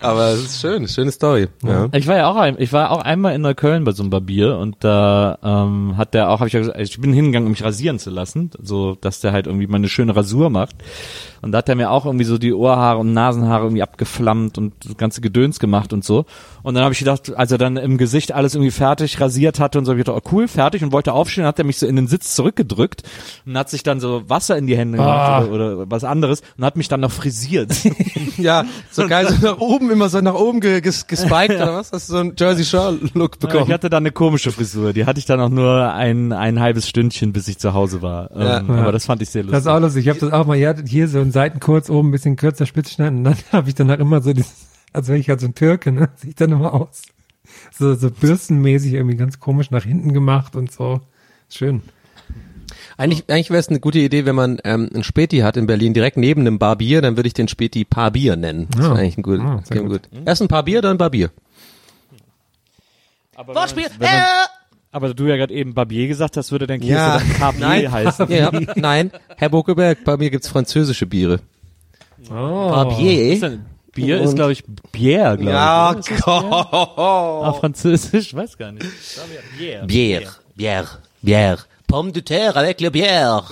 Aber 0.00 0.28
es 0.28 0.42
ist 0.44 0.60
schön, 0.60 0.86
schöne 0.86 1.10
Story. 1.12 1.48
Ja. 1.64 1.88
Ich 1.92 2.06
war 2.06 2.16
ja 2.16 2.26
auch, 2.28 2.36
ein, 2.36 2.56
ich 2.58 2.72
war 2.72 2.90
auch 2.90 3.00
einmal 3.02 3.34
in 3.34 3.40
Neukölln 3.40 3.84
bei 3.84 3.92
so 3.92 4.02
einem 4.02 4.10
Barbier 4.10 4.58
und 4.58 4.76
da 4.80 5.38
ähm, 5.42 5.96
hat 5.96 6.14
der 6.14 6.28
auch, 6.30 6.40
habe 6.40 6.48
ich 6.48 6.52
ja 6.52 6.60
gesagt, 6.60 6.78
ich 6.78 7.00
bin 7.00 7.12
hingegangen, 7.12 7.46
um 7.46 7.52
mich 7.52 7.64
rasieren 7.64 7.98
zu 7.98 8.10
lassen, 8.10 8.50
so 8.62 8.94
dass 9.00 9.20
der 9.20 9.32
halt 9.32 9.46
irgendwie 9.46 9.66
mal 9.66 9.76
eine 9.78 9.88
schöne 9.88 10.14
Rasur 10.14 10.50
macht. 10.50 10.76
Und 11.42 11.52
da 11.52 11.58
hat 11.58 11.68
er 11.68 11.74
mir 11.74 11.90
auch 11.90 12.06
irgendwie 12.06 12.24
so 12.24 12.38
die 12.38 12.52
Ohrhaare 12.54 12.98
und 12.98 13.12
Nasenhaare 13.12 13.64
irgendwie 13.64 13.82
abgeflammt 13.82 14.58
und 14.58 14.72
das 14.86 14.96
ganze 14.96 15.20
Gedöns 15.20 15.58
gemacht 15.58 15.92
und 15.92 16.04
so. 16.04 16.24
Und 16.62 16.74
dann 16.74 16.84
habe 16.84 16.92
ich 16.92 17.00
gedacht, 17.00 17.34
als 17.36 17.50
er 17.50 17.58
dann 17.58 17.76
im 17.76 17.98
Gesicht 17.98 18.30
alles 18.32 18.54
irgendwie 18.54 18.70
fertig 18.70 19.20
rasiert 19.20 19.58
hatte 19.58 19.78
und 19.78 19.84
so, 19.84 19.90
hab 19.92 19.98
ich 19.98 20.04
gedacht, 20.04 20.22
oh 20.24 20.28
cool, 20.32 20.46
fertig 20.46 20.84
und 20.84 20.92
wollte 20.92 21.12
aufstehen, 21.12 21.44
hat 21.44 21.58
er 21.58 21.64
mich 21.64 21.78
so 21.78 21.86
in 21.86 21.96
den 21.96 22.06
Sitz 22.06 22.34
zurückgedrückt 22.36 23.02
und 23.44 23.58
hat 23.58 23.68
sich 23.68 23.82
dann 23.82 23.98
so 23.98 24.22
Wasser 24.28 24.56
in 24.56 24.66
die 24.68 24.76
Hände 24.76 24.98
gemacht 24.98 25.12
Ah. 25.12 25.44
oder, 25.44 25.76
oder 25.76 25.90
was 25.90 26.04
anderes 26.04 26.42
und 26.56 26.64
hat 26.64 26.76
mich 26.76 26.86
dann 26.88 27.00
noch 27.00 27.10
frisiert. 27.10 27.72
ja, 28.38 28.64
so 28.92 29.08
geil, 29.08 29.26
so 29.28 29.44
nach 29.44 29.58
oben, 29.58 29.90
immer 29.90 30.08
so 30.08 30.20
nach 30.20 30.34
oben 30.34 30.60
ge 30.60 30.80
ges 30.80 31.08
gespiked 31.08 31.50
oder 31.56 31.74
was? 31.74 31.90
Hast 31.92 32.08
du 32.08 32.12
so 32.12 32.18
einen 32.20 32.34
Jersey 32.38 32.64
Shore 32.64 32.96
Look 33.14 33.40
bekommen? 33.40 33.64
Ich 33.66 33.72
hatte 33.72 33.90
dann 33.90 34.04
eine 34.04 34.12
komische 34.12 34.52
Frisur, 34.52 34.92
die 34.92 35.06
hatte 35.06 35.18
ich 35.18 35.26
dann 35.26 35.40
auch 35.40 35.48
nur 35.48 35.92
ein, 35.92 36.32
ein 36.32 36.60
halbes 36.60 36.88
Stündchen, 36.88 37.32
bis 37.32 37.48
ich 37.48 37.58
zu 37.58 37.74
Hause 37.74 38.00
war. 38.00 38.30
Ja. 38.38 38.58
Ähm, 38.60 38.70
Aber 38.70 38.92
das 38.92 39.06
fand 39.06 39.20
ich 39.22 39.30
sehr 39.30 39.42
lustig. 39.42 39.56
Das 39.56 39.64
ist 39.64 39.70
auch 39.72 39.80
lustig. 39.80 40.04
Ich 40.04 40.08
habe 40.08 40.20
das 40.20 40.32
auch 40.32 40.46
mal, 40.46 40.56
ja, 40.56 40.74
hier 40.86 41.08
so 41.08 41.18
einen 41.18 41.31
Seiten 41.32 41.58
kurz 41.60 41.90
oben, 41.90 42.08
ein 42.08 42.12
bisschen 42.12 42.36
kürzer, 42.36 42.66
spitz 42.66 42.92
schneiden 42.92 43.18
und 43.18 43.24
dann 43.24 43.36
habe 43.52 43.68
ich 43.68 43.74
danach 43.74 43.98
immer 43.98 44.20
so 44.22 44.32
dieses, 44.32 44.52
als 44.92 45.08
wenn 45.08 45.16
ich 45.20 45.28
halt 45.28 45.40
so 45.40 45.46
ein 45.46 45.54
Türke, 45.54 45.90
ne, 45.92 46.08
sieht 46.16 46.40
dann 46.40 46.52
immer 46.52 46.72
aus. 46.74 47.02
So, 47.76 47.94
so 47.94 48.10
bürstenmäßig 48.10 48.92
irgendwie 48.94 49.16
ganz 49.16 49.40
komisch 49.40 49.70
nach 49.70 49.84
hinten 49.84 50.12
gemacht 50.12 50.54
und 50.56 50.70
so. 50.70 51.00
Schön. 51.50 51.82
Eigentlich, 52.96 53.24
eigentlich 53.28 53.50
wäre 53.50 53.58
es 53.60 53.68
eine 53.68 53.80
gute 53.80 53.98
Idee, 53.98 54.24
wenn 54.24 54.34
man 54.36 54.58
ähm, 54.64 54.88
ein 54.94 55.02
Späti 55.04 55.38
hat 55.38 55.56
in 55.56 55.66
Berlin, 55.66 55.92
direkt 55.92 56.16
neben 56.16 56.42
einem 56.42 56.58
Barbier, 56.58 57.02
dann 57.02 57.16
würde 57.16 57.26
ich 57.26 57.34
den 57.34 57.48
Späti 57.48 57.84
Parbier 57.84 58.36
nennen. 58.36 58.68
Das 58.70 58.86
Ja. 58.86 58.92
ist 58.92 58.98
eigentlich 58.98 59.18
ein 59.18 59.22
gut, 59.22 59.40
Ah, 59.40 59.60
sehr 59.64 59.78
sehr 59.78 59.82
gut. 59.88 60.08
Erst 60.24 60.40
ein 60.42 60.48
Barbier, 60.48 60.80
dann 60.82 60.98
Barbier. 60.98 61.30
Aber 63.34 63.54
Wortspiel. 63.54 63.86
Wenn 63.98 64.10
man, 64.10 64.22
aber 64.92 65.12
du 65.14 65.26
ja 65.26 65.36
gerade 65.36 65.52
eben 65.52 65.74
Barbier 65.74 66.06
gesagt 66.06 66.36
hast, 66.36 66.52
würde 66.52 66.66
dein 66.68 66.80
Käse 66.80 66.92
Ja. 66.92 67.18
dann 67.18 67.32
Carbier 67.34 67.66
Nein. 67.68 67.92
heißen. 67.92 68.30
Ja, 68.30 68.50
nein, 68.76 69.10
Herr 69.36 69.48
Bokeberg, 69.48 70.04
bei 70.04 70.16
mir 70.16 70.30
gibt's 70.30 70.48
französische 70.48 71.06
Biere. 71.06 71.40
Oh. 72.30 72.34
Barbier? 72.70 73.32
Ist 73.32 73.42
denn- 73.42 73.64
Bier 73.94 74.20
ist, 74.22 74.34
glaube 74.36 74.52
ich, 74.52 74.64
Bier, 74.92 75.36
glaube 75.36 75.50
Ja, 75.50 75.94
ich. 75.98 76.06
Bier? 76.06 76.26
Ah, 76.26 77.52
Französisch, 77.52 78.34
weiß 78.34 78.56
gar 78.56 78.72
nicht. 78.72 78.86
Ja, 79.60 79.84
Bier. 79.84 79.86
Bière, 79.86 80.28
bière, 80.56 80.98
bière. 81.22 81.58
Pomme 81.88 82.10
de 82.12 82.20
terre 82.20 82.56
avec 82.56 82.80
le 82.80 82.88
bière. 82.90 83.50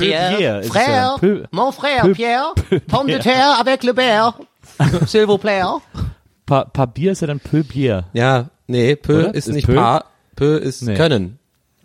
Ja 0.00 1.16
Peu- 1.18 1.44
mon 1.50 1.70
frère 1.72 2.02
Peu- 2.02 2.14
Pierre, 2.14 2.54
pomme 2.88 3.08
de 3.08 3.18
terre 3.18 3.58
avec 3.60 3.82
le 3.84 3.92
bière. 3.92 4.34
S'il 5.06 5.26
vous 5.26 5.36
plaît. 5.38 5.62
Pa, 6.46 6.64
pa 6.64 6.86
Bier 6.86 7.12
ist 7.12 7.20
ja 7.20 7.26
dann 7.26 7.40
Peu 7.40 7.62
Bier. 7.62 8.04
Ja, 8.14 8.46
nee, 8.68 8.94
peu 8.96 9.18
Oder? 9.24 9.34
ist, 9.34 9.48
Ist 9.48 9.54
nicht 9.54 9.66
peu? 9.66 9.74
paar, 9.74 10.04
peu 10.36 10.56
ist 10.58 10.82
Nee. 10.82 10.94
können. 10.94 11.38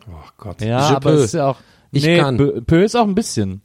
Oh 0.08 0.12
Gott. 0.38 0.62
Ja, 0.62 0.90
Je 0.90 0.96
aber 0.96 1.12
peux. 1.12 1.18
es 1.20 1.26
ist 1.26 1.34
ja 1.34 1.48
auch. 1.48 1.58
Ich 1.92 2.04
nee, 2.06 2.18
kann. 2.18 2.38
Peu, 2.38 2.62
peu 2.62 2.84
ist 2.84 2.96
auch 2.96 3.08
ein 3.08 3.16
bisschen. 3.16 3.62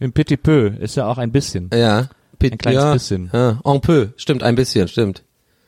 Im 0.00 0.12
Petit 0.12 0.42
Peu 0.42 0.68
ist 0.80 0.96
ja 0.96 1.06
auch 1.06 1.18
ein 1.18 1.32
bisschen. 1.32 1.70
Ja. 1.72 2.08
Ein 2.42 2.58
kleines 2.58 2.82
ja, 2.82 2.92
bisschen. 2.92 3.30
Ja, 3.32 3.60
en 3.64 3.80
peu, 3.80 4.08
stimmt, 4.16 4.42
ein 4.42 4.54
bisschen, 4.54 4.86
stimmt. 4.88 5.22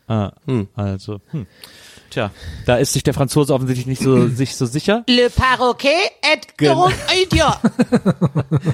Ah, 0.09 0.33
Hm. 0.47 0.69
also, 0.75 1.21
hm. 1.31 1.47
Tja, 2.11 2.31
da 2.67 2.77
ist 2.77 2.93
sich 2.93 3.03
der 3.03 3.15
Franzose 3.15 3.53
offensichtlich 3.55 3.87
nicht 3.87 4.03
so, 4.03 4.29
sich 4.29 4.57
so 4.57 4.67
sicher. 4.67 5.03
Le 5.09 5.31
Paroquet 5.31 5.89
est 6.35 6.57
Genau. 6.59 6.91
idiot. 7.23 7.59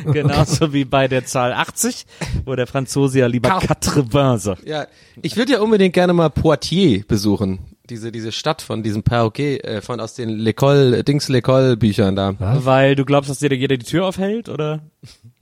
Genauso 0.13 0.73
wie 0.73 0.85
bei 0.85 1.09
der 1.09 1.25
Zahl 1.25 1.53
80, 1.53 2.07
wo 2.45 2.55
der 2.57 2.67
Franzose 2.67 3.21
ja 3.21 3.27
lieber 3.27 3.51
80 3.53 4.05
sagt. 4.39 4.67
Ja, 4.67 4.87
ich 5.23 5.37
würde 5.37 5.53
ja 5.53 5.61
unbedingt 5.61 5.95
gerne 5.95 6.13
mal 6.13 6.29
Poitiers 6.29 7.05
besuchen. 7.07 7.61
Diese, 7.91 8.13
diese 8.13 8.31
Stadt 8.31 8.63
von 8.63 8.85
diesem 8.85 9.03
Perroquet, 9.03 9.59
äh, 9.65 9.81
von 9.83 9.99
aus 9.99 10.15
den 10.15 10.31
L'École, 10.41 11.03
Dings 11.03 11.29
L'École 11.29 11.75
Büchern 11.75 12.15
da. 12.15 12.35
Weil 12.39 12.95
du 12.95 13.05
glaubst, 13.05 13.29
dass 13.29 13.41
dir 13.41 13.53
jeder 13.53 13.77
die 13.77 13.85
Tür 13.85 14.07
aufhält, 14.07 14.49
oder? 14.49 14.81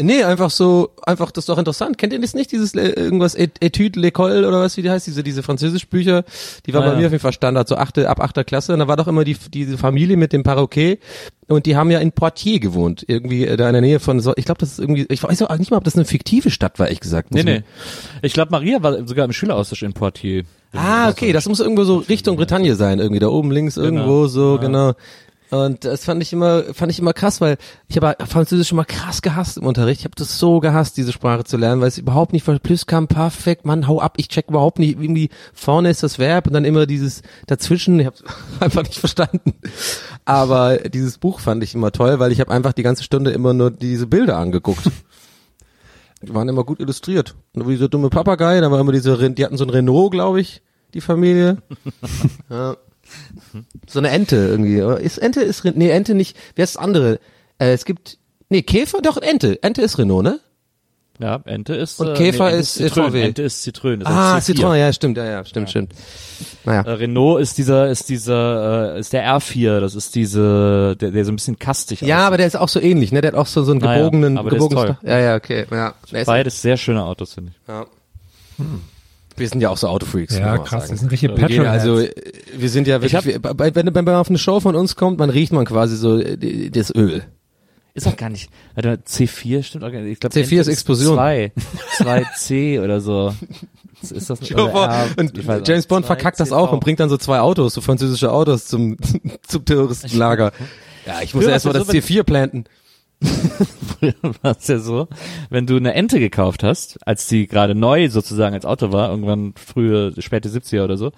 Nee, 0.01 0.23
einfach 0.25 0.49
so, 0.49 0.95
einfach, 1.03 1.31
das 1.33 1.43
ist 1.43 1.49
doch 1.51 1.59
interessant. 1.59 1.99
Kennt 1.99 2.15
ihr 2.15 2.21
das 2.21 2.33
nicht, 2.33 2.51
dieses 2.51 2.75
äh, 2.75 2.89
irgendwas 2.89 3.35
Et- 3.35 3.63
Etude 3.63 4.01
L'École 4.01 4.39
oder 4.49 4.61
was, 4.63 4.79
wie 4.79 4.83
die 4.83 4.89
heißt, 4.91 5.07
diese, 5.07 5.23
diese 5.23 5.43
Französisch-Bücher? 5.43 6.25
Die 6.65 6.73
war 6.73 6.81
Ah, 6.83 6.87
bei 6.87 6.93
ja. 6.93 6.99
mir 7.01 7.07
auf 7.07 7.13
jeden 7.13 7.21
Fall 7.23 7.35
Standard, 7.35 7.69
so 7.69 7.77
achte, 7.77 8.09
ab 8.09 8.21
achter 8.21 8.43
Klasse. 8.43 8.73
Und 8.73 8.79
da 8.79 8.89
war 8.89 8.97
doch 8.97 9.07
immer 9.07 9.25
die, 9.25 9.37
diese 9.53 9.77
Familie 9.77 10.17
mit 10.17 10.33
dem 10.33 10.43
Perroquet. 10.43 10.99
Und 11.47 11.67
die 11.67 11.77
haben 11.77 11.91
ja 11.91 11.99
in 11.99 12.13
Poitiers 12.13 12.61
gewohnt. 12.61 13.05
Irgendwie 13.07 13.45
äh, 13.45 13.59
da 13.59 13.67
in 13.69 13.75
der 13.75 13.83
Nähe 13.83 14.01
von, 14.01 14.19
so, 14.21 14.33
ich 14.37 14.47
glaube, 14.47 14.61
das 14.61 14.71
ist 14.73 14.79
irgendwie, 14.79 15.05
ich 15.11 15.23
weiß 15.23 15.43
auch 15.43 15.59
nicht 15.59 15.71
mal, 15.71 15.77
ob 15.77 15.85
das 15.85 15.95
eine 15.95 16.07
fiktive 16.07 16.51
Stadt 16.51 16.79
war, 16.79 16.87
ehrlich 16.87 17.01
gesagt. 17.01 17.35
Nee, 17.35 17.43
nee. 17.43 17.63
Ich 18.23 18.33
glaube, 18.33 18.51
Maria 18.51 18.83
war 18.83 19.07
sogar 19.07 19.27
im 19.27 19.33
Schüleraustausch 19.35 19.83
in 19.83 19.93
Poitiers. 19.93 20.47
Ah, 20.73 21.09
okay, 21.09 21.33
das 21.33 21.49
muss 21.49 21.61
irgendwo 21.61 21.85
so 21.85 21.97
Richtung 21.97 22.37
Bretagne 22.37 22.77
sein, 22.77 23.01
irgendwie 23.01 23.19
da 23.19 23.29
oben 23.29 23.51
links 23.51 23.77
irgendwo 23.77 24.27
so, 24.29 24.59
genau. 24.59 24.95
Und 25.51 25.85
das 25.85 26.05
fand 26.05 26.23
ich 26.23 26.33
immer, 26.33 26.63
fand 26.75 26.93
ich 26.93 27.01
immer 27.01 27.13
krass, 27.13 27.41
weil 27.41 27.57
ich 27.89 27.97
habe 27.97 28.15
Französisch 28.25 28.71
immer 28.71 28.85
krass 28.85 29.21
gehasst 29.21 29.57
im 29.57 29.67
Unterricht. 29.67 30.01
Ich 30.01 30.05
habe 30.05 30.15
das 30.17 30.39
so 30.39 30.61
gehasst, 30.61 30.97
diese 30.97 31.11
Sprache 31.11 31.43
zu 31.43 31.57
lernen, 31.57 31.81
weil 31.81 31.89
es 31.89 31.99
überhaupt 31.99 32.33
nicht 32.33 32.47
plus 32.63 32.87
kam 32.87 33.09
perfekt, 33.09 33.67
Mann, 33.67 33.89
hau 33.89 34.01
ab, 34.01 34.15
ich 34.17 34.29
check 34.29 34.49
überhaupt 34.49 34.79
nicht, 34.79 35.01
irgendwie 35.01 35.29
vorne 35.53 35.91
ist 35.91 36.05
das 36.05 36.21
Verb 36.21 36.47
und 36.47 36.53
dann 36.53 36.65
immer 36.65 36.87
dieses 36.87 37.23
dazwischen, 37.49 37.99
ich 37.99 38.07
habe 38.07 38.17
einfach 38.61 38.85
nicht 38.85 38.99
verstanden. 39.01 39.55
Aber 40.25 40.77
dieses 40.77 41.19
Buch 41.19 41.41
fand 41.41 41.65
ich 41.65 41.75
immer 41.75 41.91
toll, 41.91 42.21
weil 42.21 42.31
ich 42.31 42.39
habe 42.39 42.53
einfach 42.53 42.73
die 42.73 42.85
ganze 42.85 43.03
Stunde 43.03 43.33
immer 43.33 43.53
nur 43.53 43.73
diese 43.73 44.07
Bilder 44.07 44.37
angeguckt. 44.37 44.89
Die 46.23 46.35
waren 46.35 46.49
immer 46.49 46.65
gut 46.65 46.81
illustriert. 46.81 47.35
Und 47.55 47.67
wie 47.67 47.73
dieser 47.73 47.89
dumme 47.89 48.11
Papagei, 48.11 48.61
da 48.61 48.71
war 48.71 48.81
immer 48.81 48.93
diese, 48.93 49.31
die 49.31 49.45
hatten 49.45 49.57
so 49.57 49.65
ein 49.65 49.71
Renault, 49.71 50.13
glaube 50.13 50.41
ich, 50.41 50.63
die 50.93 51.01
Familie. 51.01 51.59
ja. 52.51 52.77
So 53.89 53.99
eine 53.99 54.11
Ente 54.11 54.37
irgendwie. 54.37 54.79
Ist 55.03 55.19
Ente 55.19 55.41
ist 55.41 55.65
nee 55.65 55.91
Ente 55.91 56.15
nicht. 56.15 56.37
Wer 56.55 56.65
ist 56.65 56.77
das 56.77 56.83
andere? 56.83 57.19
Äh, 57.59 57.73
es 57.73 57.85
gibt 57.85 58.19
nee 58.49 58.63
Käfer, 58.63 59.01
doch 59.01 59.17
Ente. 59.17 59.63
Ente 59.63 59.83
ist 59.83 59.99
Renault, 59.99 60.23
ne? 60.23 60.41
Ja, 61.21 61.39
Ente 61.45 61.75
ist. 61.75 62.01
Und 62.01 62.09
äh, 62.09 62.15
Käfer 62.15 62.47
Ente 62.49 62.61
ist 62.61 62.75
Zitrön. 62.75 63.11
VW. 63.11 63.23
Ente 63.23 63.43
ist 63.43 63.63
Zitrön. 63.63 64.01
Ist 64.01 64.07
Ah, 64.07 64.37
ein 64.37 64.41
C4. 64.41 64.55
Citroën, 64.55 64.77
ja, 64.77 64.93
stimmt, 64.93 65.17
ja, 65.19 65.25
ja, 65.27 65.45
stimmt, 65.45 65.69
stimmt. 65.69 65.93
Naja. 66.65 66.81
Äh, 66.83 66.91
Renault 66.93 67.43
ist 67.43 67.59
dieser, 67.59 67.89
ist 67.91 68.09
dieser, 68.09 68.95
äh, 68.97 69.01
ist 69.01 69.13
der 69.13 69.27
R4. 69.37 69.81
Das 69.81 69.95
ist 69.95 70.15
diese, 70.15 70.97
der, 70.99 71.11
der 71.11 71.25
so 71.27 71.31
ein 71.33 71.37
bisschen 71.37 71.59
kastig 71.59 72.01
Ja, 72.01 72.17
aussieht. 72.17 72.27
aber 72.27 72.37
der 72.39 72.47
ist 72.47 72.57
auch 72.57 72.69
so 72.71 72.81
ähnlich, 72.81 73.13
ne? 73.13 73.21
Der 73.21 73.33
hat 73.33 73.39
auch 73.39 73.47
so, 73.47 73.63
so 73.65 73.73
einen 73.73 73.83
Ah, 73.85 73.93
ja, 73.97 73.99
gebogenen, 74.05 74.37
ist 74.39 74.45
gebogenes 74.49 74.83
toll. 74.85 74.97
Ja, 75.03 75.19
ja, 75.19 75.37
okay. 75.37 75.67
Ja. 75.71 75.95
Ist, 76.11 76.27
Beides 76.27 76.63
sehr 76.63 76.77
schöne 76.79 77.03
Autos, 77.05 77.35
finde 77.35 77.53
ich. 77.53 77.69
ja. 77.69 77.85
Wir 79.37 79.49
sind 79.49 79.61
ja 79.63 79.71
auch 79.71 79.77
so 79.79 79.89
Autofreaks. 79.89 80.37
Ja, 80.39 80.59
krass. 80.59 80.83
sagen. 80.83 80.93
Das 80.93 81.01
sind 81.01 81.13
richtige 81.13 81.33
Petrol. 81.33 81.67
also, 81.67 82.03
wir 82.57 82.69
sind 82.69 82.87
ja 82.87 82.97
wirklich, 83.01 83.15
hab- 83.15 83.25
wir- 83.25 83.39
bei, 83.39 83.75
wenn, 83.75 83.95
wenn 83.95 84.05
man 84.05 84.15
auf 84.17 84.29
eine 84.29 84.37
Show 84.39 84.61
von 84.61 84.75
uns 84.77 84.97
kommt, 84.97 85.19
man 85.19 85.31
riecht 85.31 85.53
man 85.53 85.65
quasi 85.65 85.97
so 85.97 86.19
äh, 86.19 86.71
das 86.71 86.95
Öl. 86.95 87.23
Ist 88.01 88.07
auch 88.07 88.17
gar 88.17 88.31
nicht. 88.31 88.51
Warte 88.75 88.89
mal, 88.89 88.97
C4 88.97 89.63
stimmt 89.63 89.85
auch 89.85 89.93
gar 89.93 90.01
nicht. 90.01 90.13
Ich 90.13 90.21
glaub, 90.21 90.33
C4 90.33 90.41
Ente 90.41 90.55
ist 90.57 90.69
Explosion. 90.69 91.17
2. 91.17 91.53
2C 91.99 92.83
oder 92.83 93.03
so. 93.03 93.35
Ist 94.03 94.31
das 94.31 94.39
vor, 94.49 95.07
und 95.19 95.37
James 95.37 95.69
nicht. 95.69 95.89
Bond 95.89 96.07
2 96.07 96.07
verkackt 96.07 96.41
das 96.41 96.51
auch 96.51 96.73
und 96.73 96.81
bringt 96.81 96.99
dann 97.01 97.11
so 97.11 97.19
zwei 97.19 97.41
Autos, 97.41 97.75
so 97.75 97.83
französische 97.83 98.33
Autos 98.33 98.67
zum, 98.67 98.97
zum 99.47 99.65
Terroristenlager. 99.67 100.53
Ja, 101.05 101.21
ich 101.23 101.35
muss 101.35 101.45
Früher 101.45 101.53
erst 101.53 101.67
mal 101.67 101.75
war's 101.75 101.87
das 101.87 101.95
ja 101.95 102.01
so, 102.01 102.07
C4 102.07 102.23
planten. 102.23 102.65
Früher 103.23 104.15
war 104.41 104.57
es 104.59 104.67
ja 104.67 104.79
so, 104.79 105.09
wenn 105.51 105.67
du 105.67 105.77
eine 105.77 105.93
Ente 105.93 106.21
gekauft 106.21 106.63
hast, 106.63 107.07
als 107.07 107.27
die 107.27 107.47
gerade 107.47 107.75
neu 107.75 108.09
sozusagen 108.09 108.55
als 108.55 108.65
Auto 108.65 108.93
war, 108.93 109.11
irgendwann 109.11 109.53
frühe, 109.57 110.15
späte 110.23 110.49
70er 110.49 110.85
oder 110.85 110.97
so, 110.97 111.13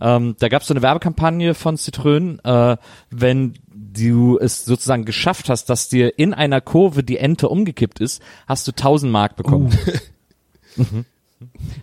ähm, 0.00 0.36
da 0.38 0.48
gab 0.48 0.62
es 0.62 0.68
so 0.68 0.74
eine 0.74 0.82
Werbekampagne 0.82 1.54
von 1.54 1.76
Citroën, 1.76 2.44
äh, 2.44 2.76
wenn 3.10 3.54
du 3.92 4.38
es 4.38 4.64
sozusagen 4.64 5.04
geschafft 5.04 5.48
hast, 5.48 5.66
dass 5.66 5.88
dir 5.88 6.18
in 6.18 6.34
einer 6.34 6.60
Kurve 6.60 7.02
die 7.02 7.18
Ente 7.18 7.48
umgekippt 7.48 8.00
ist, 8.00 8.22
hast 8.46 8.66
du 8.66 8.72
1000 8.72 9.10
Mark 9.10 9.36
bekommen. 9.36 9.76
Mhm. 10.76 11.04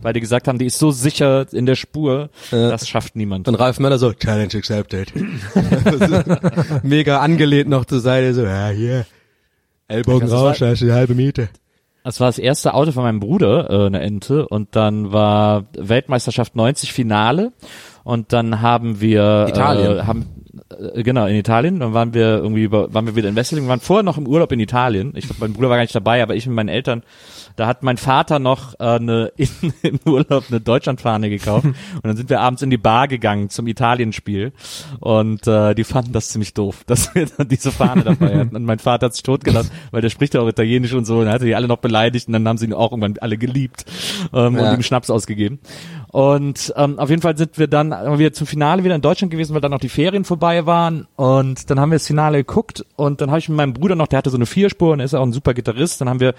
Weil 0.02 0.14
die 0.14 0.22
gesagt 0.22 0.48
haben, 0.48 0.60
die 0.60 0.66
ist 0.66 0.80
so 0.80 0.92
sicher 0.92 1.46
in 1.52 1.66
der 1.66 1.76
Spur, 1.76 2.30
das 2.52 2.88
schafft 2.88 3.18
niemand. 3.18 3.50
Und 3.50 3.56
Ralf 3.56 3.80
Möller 3.80 3.98
so, 3.98 4.14
Challenge 4.14 4.54
accepted. 4.56 5.12
Mega 6.84 7.20
angelehnt 7.20 7.68
noch 7.70 7.84
zur 7.84 8.00
Seite, 8.00 8.34
so, 8.34 8.44
ja, 8.44 8.70
hier. 8.70 9.06
Ellbogen 9.90 10.30
Das 10.30 10.32
raus, 10.32 10.60
da 10.60 10.72
ist 10.72 10.82
die 10.82 10.94
halbe 10.94 11.16
Miete. 11.16 11.50
Das 12.04 12.22
war 12.22 12.28
das 12.28 12.40
erste 12.40 12.74
Auto 12.74 12.94
von 12.94 13.04
meinem 13.04 13.20
Bruder, 13.20 13.70
äh, 13.70 13.86
eine 13.88 14.00
Ente, 14.00 14.48
und 14.48 14.76
dann 14.76 15.12
war 15.12 15.66
Weltmeisterschaft 15.78 16.56
90 16.56 16.94
Finale 16.94 17.52
und 18.04 18.32
dann 18.32 18.62
haben 18.62 19.02
wir 19.02 19.48
Italien. 19.50 19.98
Äh, 19.98 20.04
haben 20.04 20.37
äh, 20.70 21.04
genau 21.04 21.26
in 21.26 21.36
Italien, 21.36 21.80
dann 21.80 21.94
waren 21.94 22.14
wir 22.14 22.38
irgendwie 22.38 22.64
über, 22.64 22.94
waren 22.94 23.06
wir 23.06 23.16
wieder 23.16 23.30
in 23.30 23.36
Wesseling, 23.36 23.66
wir 23.66 23.70
waren 23.70 23.80
vorher 23.80 24.04
noch 24.04 24.18
im 24.18 24.28
Urlaub 24.28 24.52
in 24.52 24.60
Italien. 24.60 25.14
Ich 25.16 25.26
glaube, 25.26 25.42
mein 25.42 25.54
Bruder 25.54 25.70
war 25.70 25.78
gar 25.78 25.84
nicht 25.84 25.96
dabei, 25.96 26.22
aber 26.22 26.36
ich 26.36 26.46
mit 26.48 26.56
meinen 26.56 26.70
Eltern. 26.70 27.04
Da 27.56 27.66
hat 27.68 27.82
mein 27.84 27.98
Vater 27.98 28.40
noch 28.40 28.76
äh, 28.80 28.84
eine 28.84 29.32
in, 29.38 29.50
im 29.82 30.00
Urlaub 30.06 30.46
eine 30.50 30.62
Deutschlandfahne 30.62 31.30
gekauft 31.30 31.66
und 31.66 31.76
dann 32.04 32.18
sind 32.18 32.30
wir 32.30 32.40
abends 32.42 32.62
in 32.62 32.70
die 32.70 32.78
Bar 32.78 33.08
gegangen 33.08 33.50
zum 33.50 33.68
Italienspiel 33.68 34.52
und 35.00 35.48
äh, 35.48 35.74
die 35.74 35.84
fanden 35.84 36.14
das 36.14 36.30
ziemlich 36.30 36.54
doof, 36.54 36.84
dass 36.86 37.14
wir 37.16 37.26
dann 37.38 37.48
diese 37.48 37.72
Fahne 37.72 38.04
dabei 38.04 38.40
hatten. 38.40 38.56
Und 38.56 38.66
mein 38.66 38.80
Vater 38.80 39.08
hat 39.08 39.14
sich 39.14 39.24
totgelassen, 39.24 39.72
weil 39.92 40.02
der 40.02 40.10
spricht 40.10 40.34
ja 40.34 40.42
auch 40.42 40.48
Italienisch 40.48 40.94
und 40.94 41.06
so 41.06 41.20
und 41.20 41.28
er 41.28 41.34
hatte 41.34 41.46
die 41.46 41.56
alle 41.56 41.68
noch 41.68 41.78
beleidigt 41.78 42.28
und 42.28 42.34
dann 42.34 42.48
haben 42.48 42.58
sie 42.58 42.66
ihn 42.66 42.74
auch 42.74 42.92
irgendwann 42.92 43.16
alle 43.20 43.38
geliebt 43.38 43.86
ähm, 44.34 44.56
Ja. 44.58 44.70
und 44.72 44.78
ihm 44.78 44.84
Schnaps 44.84 45.10
ausgegeben. 45.10 45.60
Und 46.18 46.74
ähm, 46.76 46.98
auf 46.98 47.12
jeden 47.12 47.22
Fall 47.22 47.38
sind 47.38 47.60
wir 47.60 47.68
dann 47.68 47.94
haben 47.94 48.18
wir 48.18 48.34
zum 48.34 48.48
Finale 48.48 48.84
wieder 48.84 48.96
in 48.96 49.04
Deutschland 49.04 49.30
gewesen, 49.30 49.54
weil 49.54 49.62
dann 49.62 49.72
auch 49.72 49.80
die 49.80 49.88
Ferien 49.88 50.24
vorbei 50.26 50.66
waren. 50.66 51.06
Und 51.16 51.70
dann 51.70 51.80
haben 51.80 51.92
wir 51.92 51.98
das 51.98 52.08
Finale 52.08 52.40
geguckt 52.40 52.84
und 52.96 53.22
dann 53.22 53.30
habe 53.30 53.38
ich 53.38 53.50
mit 53.50 53.58
meinem 53.58 53.74
Bruder 53.74 53.94
noch, 53.94 54.08
der 54.08 54.18
hatte 54.18 54.32
so 54.32 54.36
eine 54.36 54.48
Vierspur 54.48 54.94
und 54.94 55.00
ist 55.00 55.14
auch 55.14 55.22
ein 55.22 55.32
super 55.32 55.54
Gitarrist. 55.54 56.02
Dann 56.02 56.10
haben 56.10 56.20
wir 56.20 56.34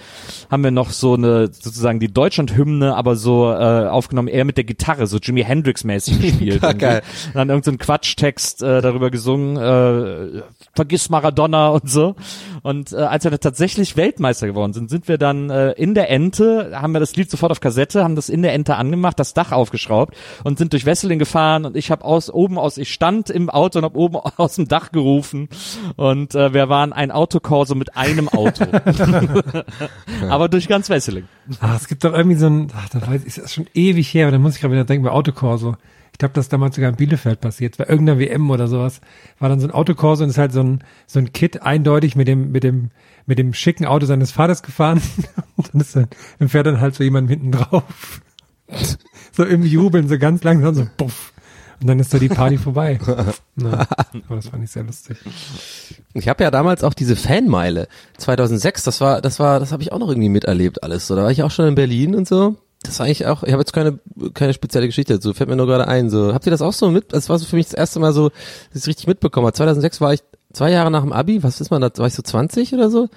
haben 0.51 0.64
wir 0.64 0.72
noch 0.72 0.91
so 0.91 1.14
eine 1.14 1.47
sozusagen 1.53 2.01
die 2.01 2.12
Deutschland-Hymne, 2.12 2.97
aber 2.97 3.14
so 3.14 3.53
äh, 3.53 3.87
aufgenommen, 3.87 4.26
eher 4.26 4.45
mit 4.45 4.57
der 4.57 4.64
Gitarre, 4.64 5.07
so 5.07 5.18
Jimi 5.18 5.45
Hendrix-mäßig 5.45 6.20
gespielt. 6.22 6.61
Ja, 6.61 6.72
geil. 6.72 7.03
Und 7.29 7.37
dann 7.37 7.49
irgendein 7.49 7.74
so 7.74 7.79
Quatschtext 7.79 8.64
äh, 8.64 8.83
darüber 8.83 9.12
gesungen, 9.12 9.59
äh, 9.59 10.43
vergiss 10.74 11.09
Maradona 11.09 11.68
und 11.68 11.89
so. 11.89 12.16
Und 12.64 12.93
äh, 12.93 12.97
als 12.97 13.22
wir 13.22 13.31
dann 13.31 13.39
tatsächlich 13.39 13.97
Weltmeister 13.97 14.49
geworden 14.49 14.72
sind, 14.72 14.91
sind 14.91 15.07
wir 15.07 15.18
dann 15.18 15.51
äh, 15.51 15.70
in 15.74 15.95
der 15.95 16.11
Ente, 16.11 16.72
haben 16.74 16.95
wir 16.95 16.99
das 16.99 17.14
Lied 17.14 17.31
sofort 17.31 17.53
auf 17.53 17.61
Kassette, 17.61 18.03
haben 18.03 18.16
das 18.16 18.29
in 18.29 18.43
der 18.43 18.55
Ente 18.55 18.74
angemacht, 18.74 19.20
das 19.20 19.35
Dach 19.35 19.53
aufgeschraubt 19.69 20.16
und 20.45 20.59
sind 20.59 20.73
durch 20.73 20.87
Wesseling 20.87 21.19
gefahren 21.19 21.64
und 21.64 21.77
ich 21.77 21.91
habe 21.91 22.05
aus 22.05 22.31
oben 22.31 22.59
aus, 22.59 22.79
ich 22.79 22.93
stand 22.93 23.29
im 23.31 23.51
Auto 23.51 23.79
und 23.79 23.85
habe 23.85 23.99
oben 23.99 24.16
aus 24.37 24.57
dem 24.57 24.66
Dach 24.66 24.93
gerufen 24.93 25.49
und 25.97 26.35
äh, 26.35 26.55
wir 26.55 26.69
waren 26.69 26.93
ein 26.93 27.11
Autokorso 27.11 27.75
mit 27.75 27.97
einem 27.97 28.29
Auto. 28.29 28.64
Aber 30.29 30.49
durch 30.49 30.69
ganz 30.69 30.89
Wesseling. 30.89 31.25
Ah, 31.61 31.77
es 31.77 31.89
gibt 31.89 32.05
doch 32.05 32.14
irgendwie 32.14 32.37
so 32.37 32.47
ein, 32.47 32.69
ach, 32.75 32.89
das 32.89 33.07
weiß 33.07 33.25
ich, 33.25 33.39
ist 33.39 33.55
schon 33.55 33.66
ewig 33.75 34.12
her, 34.14 34.27
aber 34.27 34.33
da 34.33 34.39
muss 34.39 34.55
ich 34.55 34.61
gerade 34.61 34.73
wieder 34.73 34.85
denken, 34.85 35.05
bei 35.05 35.11
Autokorso. 35.11 35.77
Ich 36.12 36.19
glaube, 36.19 36.35
das 36.35 36.47
ist 36.47 36.53
damals 36.53 36.75
sogar 36.75 36.91
in 36.91 36.97
Bielefeld 36.97 37.41
passiert, 37.41 37.77
bei 37.77 37.85
irgendeiner 37.85 38.19
WM 38.19 38.51
oder 38.51 38.66
sowas, 38.66 39.01
war 39.39 39.49
dann 39.49 39.61
so 39.61 39.69
ein 39.69 39.73
Autokorso 39.73 40.25
und 40.25 40.31
ist 40.31 40.39
halt 40.39 40.53
so 40.53 40.62
ein, 40.62 40.81
so 41.07 41.19
ein 41.21 41.33
Kid 41.33 41.62
eindeutig 41.62 42.16
mit 42.16 42.27
dem, 42.27 42.51
mit 42.51 42.64
dem, 42.64 42.91
mit 43.27 43.39
dem 43.39 43.55
schicken 43.55 43.87
Auto 43.87 44.07
seines 44.07 44.33
Vaters 44.33 44.62
gefahren. 44.62 45.01
und 45.57 45.73
dann 45.73 45.81
ist 45.81 45.95
dann, 45.95 46.09
dann 46.39 46.49
fährt 46.49 46.66
dann 46.66 46.81
halt 46.81 46.95
so 46.95 47.05
jemand 47.05 47.31
hinten 47.31 47.53
drauf. 47.53 48.21
so 49.33 49.45
im 49.45 49.64
Jubeln, 49.64 50.09
so 50.09 50.19
ganz 50.19 50.43
langsam, 50.45 50.75
so 50.75 50.87
puff. 50.97 51.33
Und 51.81 51.87
dann 51.87 52.01
ist 52.01 52.12
da 52.12 52.19
die 52.19 52.29
Party 52.29 52.59
vorbei. 52.59 52.99
Na, 53.57 53.87
aber 54.27 54.37
das 54.37 54.49
fand 54.49 54.64
ich 54.64 54.71
sehr 54.71 54.83
lustig. 54.83 55.16
Ich 56.12 56.29
habe 56.29 56.43
ja 56.43 56.51
damals 56.51 56.83
auch 56.83 56.95
diese 56.95 57.14
Fanmeile 57.14 57.87
2006, 58.16 58.83
das 58.83 59.01
war, 59.01 59.21
das 59.21 59.39
war, 59.39 59.61
das 59.61 59.71
habe 59.71 59.83
ich 59.83 59.93
auch 59.93 59.99
noch 59.99 60.09
irgendwie 60.09 60.29
miterlebt 60.29 60.83
alles. 60.83 61.07
So, 61.07 61.14
da 61.14 61.23
war 61.23 61.31
ich 61.31 61.43
auch 61.43 61.53
schon 61.53 61.69
in 61.69 61.75
Berlin 61.77 62.16
und 62.16 62.27
so. 62.27 62.57
Das 62.83 62.99
war 62.99 63.07
eigentlich 63.07 63.27
auch, 63.27 63.43
ich 63.43 63.53
habe 63.53 63.61
jetzt 63.61 63.73
keine 63.73 63.99
keine 64.35 64.53
spezielle 64.53 64.87
Geschichte 64.87 65.14
dazu, 65.14 65.35
fällt 65.35 65.51
mir 65.51 65.57
nur 65.57 65.66
gerade 65.66 65.89
ein. 65.89 66.11
So, 66.11 66.33
habt 66.33 66.47
ihr 66.47 66.51
das 66.51 66.62
auch 66.62 66.73
so 66.73 66.91
mit? 66.91 67.12
Das 67.12 67.29
war 67.29 67.39
so 67.39 67.47
für 67.47 67.57
mich 67.57 67.66
das 67.66 67.75
erste 67.75 68.01
Mal 68.01 68.12
so, 68.12 68.31
dass 68.73 68.83
ich 68.83 68.87
richtig 68.87 69.07
mitbekommen 69.07 69.47
habe. 69.47 69.55
2006 69.55 70.01
war 70.01 70.14
ich 70.14 70.23
zwei 70.53 70.71
Jahre 70.71 70.91
nach 70.91 71.03
dem 71.03 71.12
Abi, 71.12 71.43
was 71.43 71.61
ist 71.61 71.71
man 71.71 71.81
da? 71.81 71.91
War 71.97 72.07
ich 72.07 72.14
so 72.14 72.23
20 72.23 72.75
oder 72.75 72.91
so? 72.91 73.09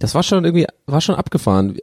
Das 0.00 0.14
war 0.14 0.22
schon 0.24 0.44
irgendwie, 0.44 0.66
war 0.86 1.00
schon 1.00 1.14
abgefahren. 1.14 1.76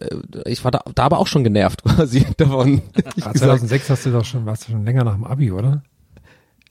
Ich 0.45 0.63
war 0.65 0.71
da, 0.71 0.81
da 0.95 1.03
aber 1.03 1.19
auch 1.19 1.27
schon 1.27 1.43
genervt 1.45 1.83
quasi 1.85 2.25
davon. 2.35 2.81
Ah, 3.21 3.33
2006 3.33 3.89
hast 3.89 4.05
du 4.05 4.11
doch 4.11 4.25
schon, 4.25 4.45
warst 4.45 4.67
du 4.67 4.71
schon 4.73 4.83
länger 4.83 5.03
nach 5.05 5.13
dem 5.13 5.23
Abi, 5.23 5.51
oder? 5.51 5.83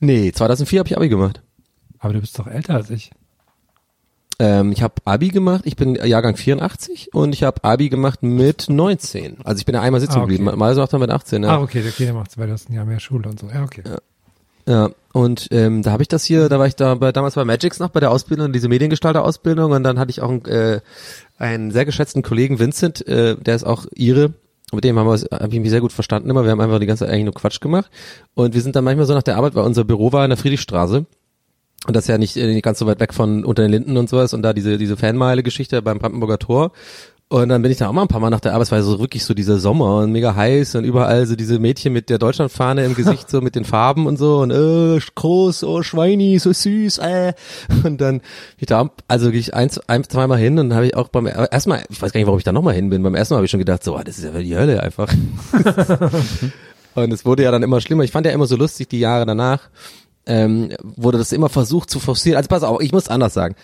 Nee, 0.00 0.32
2004 0.32 0.80
habe 0.80 0.88
ich 0.88 0.96
Abi 0.96 1.08
gemacht. 1.08 1.40
Aber 1.98 2.12
du 2.12 2.20
bist 2.20 2.38
doch 2.38 2.46
älter 2.46 2.74
als 2.74 2.90
ich. 2.90 3.10
Ähm, 4.38 4.70
ich 4.72 4.82
habe 4.82 4.94
Abi 5.06 5.28
gemacht, 5.28 5.62
ich 5.64 5.76
bin 5.76 5.94
Jahrgang 5.94 6.36
84 6.36 7.14
und 7.14 7.32
ich 7.32 7.42
habe 7.42 7.64
Abi 7.64 7.88
gemacht 7.88 8.22
mit 8.22 8.66
19. 8.68 9.38
Also 9.44 9.60
ich 9.60 9.64
bin 9.64 9.74
ja 9.74 9.80
einmal 9.80 10.00
sitzen 10.02 10.18
Ah, 10.18 10.22
okay. 10.24 10.36
geblieben. 10.36 10.58
Mal 10.58 10.74
macht 10.74 10.92
er 10.92 10.98
mit 10.98 11.10
18. 11.10 11.42
Ja. 11.44 11.48
Ah, 11.56 11.62
okay, 11.62 11.82
okay, 11.88 12.04
der 12.04 12.12
macht's, 12.12 12.36
weil 12.36 12.48
du 12.48 12.52
hast 12.52 12.68
ein 12.68 12.74
Jahr 12.74 12.84
mehr 12.84 13.00
Schule 13.00 13.30
und 13.30 13.40
so. 13.40 13.48
Ja, 13.48 13.62
okay. 13.64 13.82
Ja, 13.86 13.96
und 15.12 15.48
ähm, 15.50 15.82
da 15.82 15.92
habe 15.92 16.02
ich 16.02 16.08
das 16.08 16.24
hier, 16.24 16.48
da 16.48 16.58
war 16.58 16.66
ich 16.66 16.76
da 16.76 16.96
bei, 16.96 17.12
damals 17.12 17.36
bei 17.36 17.44
Magix 17.44 17.78
noch 17.78 17.90
bei 17.90 18.00
der 18.00 18.10
Ausbildung, 18.10 18.52
diese 18.52 18.68
Mediengestalter-Ausbildung 18.68 19.72
und 19.72 19.82
dann 19.82 19.98
hatte 19.98 20.10
ich 20.10 20.20
auch 20.20 20.28
einen, 20.28 20.44
äh, 20.44 20.80
einen 21.38 21.70
sehr 21.70 21.84
geschätzten 21.84 22.22
Kollegen, 22.22 22.58
Vincent, 22.58 23.06
äh, 23.06 23.36
der 23.36 23.54
ist 23.54 23.64
auch 23.64 23.86
Ire, 23.94 24.34
mit 24.72 24.84
dem 24.84 24.98
haben 24.98 25.08
wir 25.08 25.16
hab 25.30 25.52
ich 25.52 25.60
mich 25.60 25.70
sehr 25.70 25.80
gut 25.80 25.92
verstanden 25.92 26.28
immer, 26.28 26.44
wir 26.44 26.50
haben 26.50 26.60
einfach 26.60 26.80
die 26.80 26.86
ganze 26.86 27.04
Zeit 27.04 27.12
eigentlich 27.12 27.24
nur 27.26 27.34
Quatsch 27.34 27.60
gemacht. 27.60 27.90
Und 28.34 28.54
wir 28.54 28.60
sind 28.60 28.74
dann 28.74 28.84
manchmal 28.84 29.06
so 29.06 29.14
nach 29.14 29.22
der 29.22 29.36
Arbeit, 29.36 29.54
weil 29.54 29.64
unser 29.64 29.84
Büro 29.84 30.12
war 30.12 30.24
in 30.24 30.30
der 30.30 30.36
Friedrichstraße. 30.36 31.06
Und 31.86 31.94
das 31.94 32.04
ist 32.04 32.08
ja 32.08 32.18
nicht, 32.18 32.36
äh, 32.36 32.46
nicht 32.48 32.64
ganz 32.64 32.80
so 32.80 32.86
weit 32.86 32.98
weg 32.98 33.14
von 33.14 33.44
unter 33.44 33.62
den 33.62 33.70
Linden 33.70 33.96
und 33.96 34.08
sowas. 34.08 34.34
Und 34.34 34.42
da 34.42 34.52
diese, 34.52 34.76
diese 34.76 34.96
Fanmeile-Geschichte 34.96 35.82
beim 35.82 35.98
Brandenburger 35.98 36.38
Tor 36.38 36.72
und 37.28 37.48
dann 37.48 37.60
bin 37.60 37.72
ich 37.72 37.78
da 37.78 37.88
auch 37.88 37.92
mal 37.92 38.02
ein 38.02 38.08
paar 38.08 38.20
Mal 38.20 38.30
nach 38.30 38.38
der 38.38 38.52
Arbeit, 38.52 38.66
es 38.66 38.72
war 38.72 38.80
so 38.82 39.00
wirklich 39.00 39.24
so 39.24 39.34
dieser 39.34 39.58
Sommer 39.58 39.96
und 39.96 40.12
mega 40.12 40.36
heiß 40.36 40.76
und 40.76 40.84
überall 40.84 41.26
so 41.26 41.34
diese 41.34 41.58
Mädchen 41.58 41.92
mit 41.92 42.08
der 42.08 42.18
Deutschlandfahne 42.18 42.84
im 42.84 42.94
Gesicht, 42.94 43.28
so 43.28 43.40
mit 43.40 43.56
den 43.56 43.64
Farben 43.64 44.06
und 44.06 44.16
so 44.16 44.38
und 44.38 44.52
äh, 44.52 45.00
groß, 45.16 45.64
oh 45.64 45.82
Schweini, 45.82 46.38
so 46.38 46.52
süß, 46.52 46.98
äh. 46.98 47.32
Und 47.82 48.00
dann 48.00 48.20
ich 48.58 48.66
da, 48.66 48.90
also 49.08 49.32
gehe 49.32 49.40
ich 49.40 49.54
eins, 49.54 49.80
ein, 49.88 50.04
zweimal 50.04 50.38
hin 50.38 50.56
und 50.60 50.68
dann 50.68 50.76
habe 50.76 50.86
ich 50.86 50.94
auch 50.94 51.08
beim 51.08 51.26
ersten 51.26 51.70
Mal, 51.70 51.82
ich 51.88 52.00
weiß 52.00 52.12
gar 52.12 52.20
nicht, 52.20 52.26
warum 52.26 52.38
ich 52.38 52.44
da 52.44 52.52
nochmal 52.52 52.74
hin 52.74 52.90
bin, 52.90 53.02
beim 53.02 53.16
ersten 53.16 53.34
Mal 53.34 53.38
habe 53.38 53.46
ich 53.46 53.50
schon 53.50 53.58
gedacht, 53.58 53.82
so, 53.82 53.96
ah, 53.96 54.04
das 54.04 54.18
ist 54.18 54.24
ja 54.24 54.30
die 54.30 54.56
Hölle 54.56 54.80
einfach. 54.80 55.12
und 56.94 57.12
es 57.12 57.24
wurde 57.24 57.42
ja 57.42 57.50
dann 57.50 57.64
immer 57.64 57.80
schlimmer. 57.80 58.04
Ich 58.04 58.12
fand 58.12 58.26
ja 58.26 58.32
immer 58.32 58.46
so 58.46 58.54
lustig, 58.54 58.86
die 58.86 59.00
Jahre 59.00 59.26
danach, 59.26 59.68
ähm, 60.26 60.70
wurde 60.80 61.18
das 61.18 61.32
immer 61.32 61.48
versucht 61.48 61.90
zu 61.90 61.98
forcieren. 61.98 62.36
Also 62.36 62.48
pass 62.48 62.62
auf, 62.62 62.80
ich 62.80 62.92
muss 62.92 63.08
anders 63.08 63.34
sagen 63.34 63.56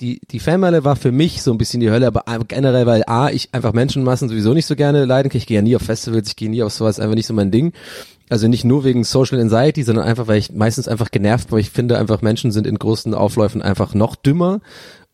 die, 0.00 0.20
die 0.30 0.38
Fanmeile 0.38 0.84
war 0.84 0.96
für 0.96 1.12
mich 1.12 1.42
so 1.42 1.50
ein 1.50 1.58
bisschen 1.58 1.80
die 1.80 1.90
Hölle, 1.90 2.06
aber 2.06 2.44
generell, 2.46 2.86
weil 2.86 3.02
A, 3.06 3.30
ich 3.30 3.48
einfach 3.52 3.72
Menschenmassen 3.72 4.28
sowieso 4.28 4.54
nicht 4.54 4.66
so 4.66 4.76
gerne 4.76 5.04
leiden 5.04 5.30
kann. 5.30 5.38
Ich 5.38 5.46
gehe 5.46 5.56
ja 5.56 5.62
nie 5.62 5.74
auf 5.76 5.82
Festivals, 5.82 6.28
ich 6.28 6.36
gehe 6.36 6.50
nie 6.50 6.62
auf 6.62 6.72
sowas, 6.72 7.00
einfach 7.00 7.16
nicht 7.16 7.26
so 7.26 7.34
mein 7.34 7.50
Ding. 7.50 7.72
Also 8.30 8.46
nicht 8.46 8.64
nur 8.64 8.84
wegen 8.84 9.04
Social 9.04 9.40
Anxiety, 9.40 9.82
sondern 9.82 10.04
einfach, 10.04 10.28
weil 10.28 10.38
ich 10.38 10.52
meistens 10.52 10.86
einfach 10.86 11.10
genervt, 11.10 11.50
weil 11.50 11.60
ich 11.60 11.70
finde 11.70 11.98
einfach 11.98 12.22
Menschen 12.22 12.52
sind 12.52 12.66
in 12.66 12.78
großen 12.78 13.14
Aufläufen 13.14 13.62
einfach 13.62 13.94
noch 13.94 14.16
dümmer. 14.16 14.60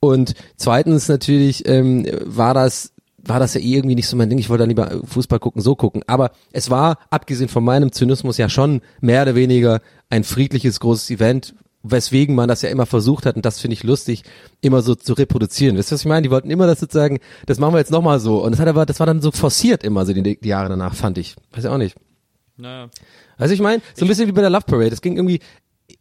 Und 0.01 0.35
zweitens 0.57 1.09
natürlich 1.09 1.67
ähm, 1.67 2.07
war 2.25 2.53
das 2.55 2.91
war 3.27 3.39
das 3.39 3.55
ja 3.55 3.61
eh 3.61 3.75
irgendwie 3.77 3.95
nicht 3.95 4.09
so 4.09 4.17
mein 4.19 4.29
Ding. 4.29 4.39
Ich 4.39 4.51
wollte 4.51 4.63
dann 4.63 4.69
lieber 4.69 5.01
Fußball 5.05 5.39
gucken, 5.39 5.63
so 5.63 5.75
gucken. 5.77 6.03
Aber 6.07 6.33
es 6.53 6.69
war, 6.69 6.99
abgesehen 7.09 7.49
von 7.49 7.65
meinem 7.65 7.91
Zynismus, 7.91 8.37
ja 8.37 8.51
schon 8.51 8.83
mehr 9.01 9.23
oder 9.23 9.35
weniger 9.35 9.81
ein 10.11 10.25
friedliches, 10.25 10.79
großes 10.79 11.09
Event, 11.09 11.55
weswegen 11.85 12.35
man 12.35 12.49
das 12.49 12.63
ja 12.63 12.71
immer 12.71 12.87
versucht 12.87 13.27
hat, 13.27 13.37
und 13.37 13.45
das 13.45 13.61
finde 13.61 13.75
ich 13.75 13.85
lustig, 13.85 14.25
immer 14.61 14.83
so 14.83 14.95
zu 14.95 15.13
reproduzieren. 15.13 15.77
Wisst 15.77 15.93
ihr, 15.93 15.95
was 15.95 16.01
ich 16.01 16.07
meine? 16.07 16.23
Die 16.23 16.31
wollten 16.31 16.51
immer 16.51 16.67
das 16.67 16.81
sozusagen, 16.81 17.21
das 17.47 17.59
machen 17.59 17.75
wir 17.75 17.79
jetzt 17.79 17.91
nochmal 17.91 18.19
so. 18.19 18.43
Und 18.43 18.53
das 18.53 18.61
hat 18.61 18.69
aber, 18.69 18.87
das 18.87 18.99
war 18.99 19.07
dann 19.07 19.21
so 19.21 19.31
forciert 19.31 19.85
immer 19.85 20.05
so 20.07 20.13
die, 20.13 20.41
die 20.41 20.49
Jahre 20.49 20.71
danach, 20.71 20.95
fand 20.95 21.19
ich. 21.19 21.37
Weiß 21.53 21.65
ich 21.65 21.71
auch 21.71 21.79
nicht. 21.79 21.97
Naja. 22.57 22.89
Also 23.37 23.53
ich 23.53 23.61
meine, 23.61 23.83
so 23.95 24.05
ein 24.05 24.09
bisschen 24.09 24.29
wie 24.29 24.33
bei 24.33 24.41
der 24.41 24.51
Love 24.51 24.65
Parade. 24.67 24.93
Es 24.93 25.03
ging 25.03 25.17
irgendwie 25.17 25.41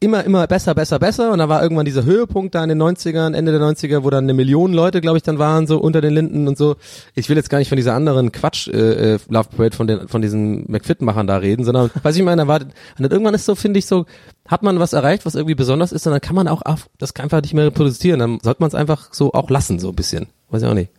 immer, 0.03 0.23
immer 0.23 0.45
besser, 0.47 0.75
besser, 0.75 0.99
besser. 0.99 1.31
Und 1.31 1.39
da 1.39 1.49
war 1.49 1.63
irgendwann 1.63 1.85
dieser 1.85 2.03
Höhepunkt 2.03 2.53
da 2.53 2.63
in 2.63 2.69
den 2.69 2.81
90ern, 2.81 3.33
Ende 3.33 3.51
der 3.51 3.61
90er, 3.61 4.03
wo 4.03 4.09
dann 4.09 4.25
eine 4.25 4.33
Million 4.33 4.73
Leute, 4.73 5.01
glaube 5.01 5.17
ich, 5.17 5.23
dann 5.23 5.39
waren, 5.39 5.65
so 5.65 5.79
unter 5.79 6.01
den 6.01 6.13
Linden 6.13 6.47
und 6.47 6.57
so. 6.57 6.75
Ich 7.15 7.29
will 7.29 7.37
jetzt 7.37 7.49
gar 7.49 7.57
nicht 7.57 7.69
von 7.69 7.77
dieser 7.77 7.93
anderen 7.93 8.31
Quatsch 8.31 8.67
äh, 8.67 9.15
äh, 9.15 9.19
Love 9.29 9.49
Parade 9.55 9.75
von 9.75 9.87
den 9.87 10.07
von 10.07 10.21
diesen 10.21 10.69
McFit-Machern 10.69 11.27
da 11.27 11.37
reden, 11.37 11.63
sondern, 11.63 11.89
weiß 12.03 12.15
ich 12.15 12.23
meine, 12.23 12.43
da 12.43 12.47
war, 12.47 12.61
und 12.61 12.73
dann 12.97 13.11
irgendwann 13.11 13.33
ist 13.33 13.45
so, 13.45 13.55
finde 13.55 13.79
ich, 13.79 13.85
so, 13.85 14.05
hat 14.47 14.61
man 14.61 14.79
was 14.79 14.93
erreicht, 14.93 15.25
was 15.25 15.35
irgendwie 15.35 15.55
besonders 15.55 15.91
ist, 15.91 16.05
und 16.05 16.11
dann 16.11 16.21
kann 16.21 16.35
man 16.35 16.47
auch 16.47 16.61
das 16.97 17.15
einfach 17.15 17.41
nicht 17.41 17.53
mehr 17.53 17.65
reproduzieren. 17.65 18.19
Dann 18.19 18.39
sollte 18.41 18.61
man 18.61 18.67
es 18.67 18.75
einfach 18.75 19.13
so 19.13 19.33
auch 19.33 19.49
lassen, 19.49 19.79
so 19.79 19.89
ein 19.89 19.95
bisschen. 19.95 20.27
Weiß 20.49 20.61
ich 20.61 20.67
auch 20.67 20.73
nicht. 20.73 20.91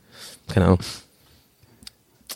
Keine 0.49 0.67
Ahnung. 0.67 0.81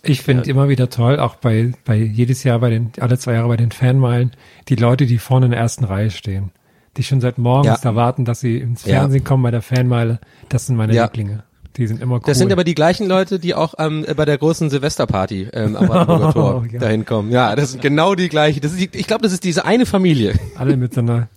Ich 0.02 0.22
finde 0.22 0.48
immer 0.48 0.68
wieder 0.68 0.90
toll, 0.90 1.18
auch 1.18 1.36
bei, 1.36 1.72
bei 1.84 1.96
jedes 1.96 2.44
Jahr 2.44 2.60
bei 2.60 2.70
den, 2.70 2.92
alle 3.00 3.18
zwei 3.18 3.34
Jahre 3.34 3.48
bei 3.48 3.56
den 3.56 3.72
Fanmeilen, 3.72 4.32
die 4.68 4.76
Leute, 4.76 5.06
die 5.06 5.18
vorne 5.18 5.46
in 5.46 5.52
der 5.52 5.60
ersten 5.60 5.84
Reihe 5.84 6.10
stehen, 6.10 6.50
die 6.96 7.02
schon 7.04 7.20
seit 7.20 7.38
morgens 7.38 7.66
Ja. 7.66 7.78
da 7.82 7.94
warten, 7.94 8.24
dass 8.24 8.40
sie 8.40 8.58
ins 8.58 8.84
Ja. 8.84 9.00
Fernsehen 9.00 9.24
kommen 9.24 9.42
bei 9.42 9.50
der 9.50 9.62
Fanmeile, 9.62 10.18
das 10.48 10.66
sind 10.66 10.76
meine 10.76 10.94
Ja. 10.94 11.04
Lieblinge. 11.04 11.44
Die 11.76 11.86
sind 11.86 12.02
immer 12.02 12.16
cool. 12.16 12.22
Das 12.26 12.38
sind 12.38 12.50
aber 12.50 12.64
die 12.64 12.74
gleichen 12.74 13.06
Leute, 13.06 13.38
die 13.38 13.54
auch 13.54 13.74
ähm, 13.78 14.04
bei 14.16 14.24
der 14.24 14.36
großen 14.36 14.68
Silvesterparty 14.68 15.48
ähm, 15.52 15.76
am 15.76 15.86
Brandenburger 15.86 16.32
Tor 16.32 16.66
Ja. 16.72 16.80
dahin 16.80 17.04
kommen. 17.04 17.30
Ja, 17.30 17.54
das 17.54 17.70
sind 17.70 17.82
genau 17.82 18.16
die 18.16 18.28
gleichen. 18.28 18.60
Das 18.60 18.72
ist 18.72 18.80
die, 18.80 18.98
ich 18.98 19.06
glaube, 19.06 19.22
das 19.22 19.32
ist 19.32 19.44
diese 19.44 19.64
eine 19.64 19.86
Familie. 19.86 20.34
alle 20.56 20.76
mit 20.76 20.92
so 20.94 21.00
einer 21.02 21.28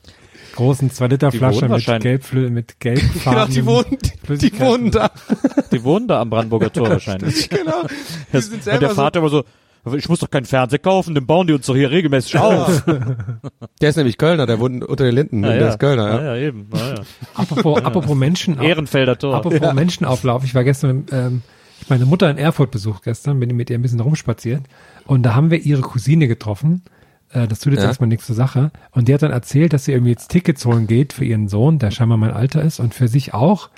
großen 0.55 0.89
2 0.89 1.07
Liter 1.07 1.29
Die 1.29 1.37
Flasche 1.37 1.57
wohnen 1.57 1.63
mit 1.63 1.71
wahrscheinlich- 1.71 2.03
gelb, 2.31 2.51
mit 2.51 2.75
Genau, 2.79 2.95
gelbfarben. 2.95 3.53
die 3.53 3.65
wohnen, 3.67 3.97
die 4.29 4.59
wohnen 4.59 4.89
da. 4.91 5.11
Die 5.71 5.83
wohnen 5.83 6.07
da 6.07 6.21
am 6.21 6.29
Brandenburger 6.31 6.73
Tor 6.73 6.89
wahrscheinlich. 6.89 7.47
Genau. 7.49 7.83
Die 7.83 8.31
Das, 8.31 8.49
und 8.49 8.65
der 8.65 8.89
Vater 8.89 9.19
immer 9.19 9.29
so, 9.29 9.43
ich 9.95 10.09
muss 10.09 10.19
doch 10.19 10.29
keinen 10.29 10.45
Fernseher 10.45 10.79
kaufen, 10.79 11.15
den 11.15 11.25
bauen 11.25 11.47
die 11.47 11.53
uns 11.53 11.65
doch 11.65 11.75
hier 11.75 11.89
regelmäßig 11.91 12.37
auf. 12.37 12.83
der 13.81 13.89
ist 13.89 13.95
nämlich 13.95 14.17
Kölner, 14.17 14.45
der 14.45 14.59
wohnt 14.59 14.83
unter 14.83 15.03
den 15.05 15.15
Linden. 15.15 15.43
Ja, 15.43 15.53
der 15.53 15.69
ist 15.69 15.79
Kölner, 15.79 16.07
ja. 16.07 16.21
ja, 16.21 16.35
ja 16.35 16.47
eben. 16.47 16.67
Ja, 16.73 16.89
ja. 16.95 17.01
Apropos, 17.33 17.83
apropos 17.83 18.15
Menschen. 18.15 18.61
Ehrenfelder 18.61 19.17
Tor. 19.17 19.35
Apropos 19.35 19.73
Menschenauflauf, 19.73 20.43
ich 20.43 20.53
war 20.53 20.63
gestern, 20.63 21.05
ähm, 21.11 21.41
ich 21.81 21.89
meine 21.89 22.05
Mutter 22.05 22.29
in 22.29 22.37
Erfurt 22.37 22.71
besucht 22.71 23.03
gestern, 23.03 23.39
bin 23.39 23.55
mit 23.55 23.69
ihr 23.69 23.77
ein 23.77 23.81
bisschen 23.81 23.99
rumspaziert 24.01 24.61
und 25.05 25.23
da 25.23 25.33
haben 25.35 25.49
wir 25.49 25.59
ihre 25.59 25.81
Cousine 25.81 26.27
getroffen. 26.27 26.83
Äh, 27.31 27.47
das 27.47 27.59
tut 27.59 27.73
jetzt 27.73 27.81
Ja. 27.81 27.87
erstmal 27.87 28.07
nichts 28.09 28.27
zur 28.27 28.35
Sache. 28.35 28.71
Und 28.91 29.07
die 29.07 29.13
hat 29.13 29.23
dann 29.23 29.31
erzählt, 29.31 29.73
dass 29.73 29.85
sie 29.85 29.93
irgendwie 29.93 30.11
jetzt 30.11 30.29
Tickets 30.29 30.65
holen 30.65 30.85
geht 30.85 31.13
für 31.13 31.25
ihren 31.25 31.47
Sohn, 31.47 31.79
der 31.79 31.89
scheinbar 31.91 32.17
mein 32.17 32.31
Alter 32.31 32.61
ist, 32.61 32.79
und 32.79 32.93
für 32.93 33.07
sich 33.07 33.33
auch, 33.33 33.69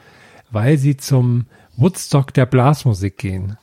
weil 0.51 0.77
sie 0.77 0.97
zum 0.97 1.45
Woodstock 1.77 2.33
der 2.33 2.45
Blasmusik 2.45 3.17
gehen. 3.17 3.57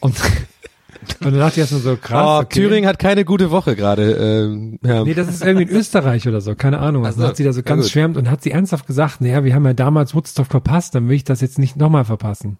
Und, 0.00 0.16
und 1.20 1.32
dann 1.32 1.38
dachte 1.38 1.54
ich 1.54 1.58
erst 1.58 1.72
mal 1.72 1.80
so 1.80 1.96
krass. 1.96 2.24
Oh, 2.26 2.42
okay. 2.44 2.60
Thüringen 2.60 2.88
hat 2.88 2.98
keine 2.98 3.24
gute 3.24 3.50
Woche 3.50 3.76
gerade. 3.76 4.12
Ähm, 4.12 4.78
ja. 4.82 5.04
Nee, 5.04 5.14
das 5.14 5.28
ist 5.28 5.44
irgendwie 5.44 5.64
in 5.64 5.76
Österreich 5.76 6.26
oder 6.26 6.40
so, 6.40 6.54
keine 6.54 6.78
Ahnung. 6.78 7.04
Also 7.04 7.18
Ach 7.18 7.22
so, 7.22 7.28
hat 7.28 7.36
sie 7.36 7.44
da 7.44 7.52
so 7.52 7.60
ja 7.60 7.64
ganz 7.64 7.84
gut. 7.84 7.92
schwärmt 7.92 8.16
und 8.16 8.30
hat 8.30 8.42
sie 8.42 8.50
ernsthaft 8.50 8.86
gesagt, 8.86 9.20
naja, 9.20 9.44
wir 9.44 9.54
haben 9.54 9.66
ja 9.66 9.74
damals 9.74 10.14
Woodstock 10.14 10.46
verpasst, 10.46 10.94
dann 10.94 11.08
will 11.08 11.16
ich 11.16 11.24
das 11.24 11.40
jetzt 11.40 11.58
nicht 11.58 11.76
nochmal 11.76 12.04
verpassen. 12.04 12.58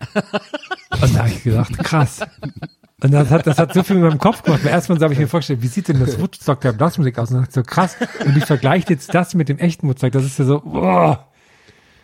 und 0.14 1.14
da 1.14 1.18
habe 1.18 1.28
ich 1.28 1.42
gedacht, 1.42 1.76
krass. 1.78 2.20
Und 3.02 3.12
das 3.12 3.30
hat, 3.30 3.46
das 3.46 3.58
hat 3.58 3.74
so 3.74 3.82
viel 3.82 3.96
in 3.96 4.02
meinem 4.02 4.18
Kopf 4.18 4.42
gemacht. 4.42 4.64
Erstmal 4.64 4.98
habe 5.00 5.12
ich 5.12 5.18
mir 5.18 5.28
vorgestellt, 5.28 5.62
wie 5.62 5.66
sieht 5.66 5.88
denn 5.88 6.00
das 6.00 6.18
Woodstock 6.18 6.60
der 6.60 6.72
Blasmusik 6.72 7.18
aus? 7.18 7.30
Und 7.30 7.38
das 7.38 7.48
ist 7.48 7.54
so 7.54 7.62
krass. 7.62 7.96
Und 8.24 8.36
ich 8.36 8.44
vergleiche 8.44 8.90
jetzt 8.90 9.12
das 9.14 9.34
mit 9.34 9.48
dem 9.48 9.58
echten 9.58 9.88
Woodstock. 9.88 10.12
Das 10.12 10.24
ist 10.24 10.38
ja 10.38 10.44
so, 10.44 10.62
oh. 10.64 11.16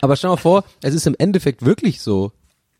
Aber 0.03 0.17
stell 0.17 0.31
mal 0.31 0.37
vor, 0.37 0.65
es 0.83 0.95
ist 0.95 1.07
im 1.07 1.15
Endeffekt 1.19 1.65
wirklich 1.65 2.01
so. 2.01 2.33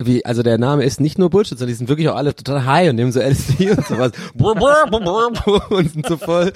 Wie, 0.03 0.25
also 0.25 0.43
der 0.43 0.57
Name 0.57 0.85
ist 0.85 0.99
nicht 0.99 1.19
nur 1.19 1.29
Bullshit, 1.29 1.59
sondern 1.59 1.69
die 1.69 1.75
sind 1.75 1.89
wirklich 1.89 2.09
auch 2.09 2.17
alle 2.17 2.35
total 2.35 2.65
high 2.65 2.89
und 2.89 2.97
nehmen 2.97 3.13
so 3.13 3.21
LSD 3.21 3.71
und 3.73 3.87
sowas 3.87 4.13
und 5.71 5.93
sind 5.93 6.07
so 6.07 6.17
voll 6.17 6.53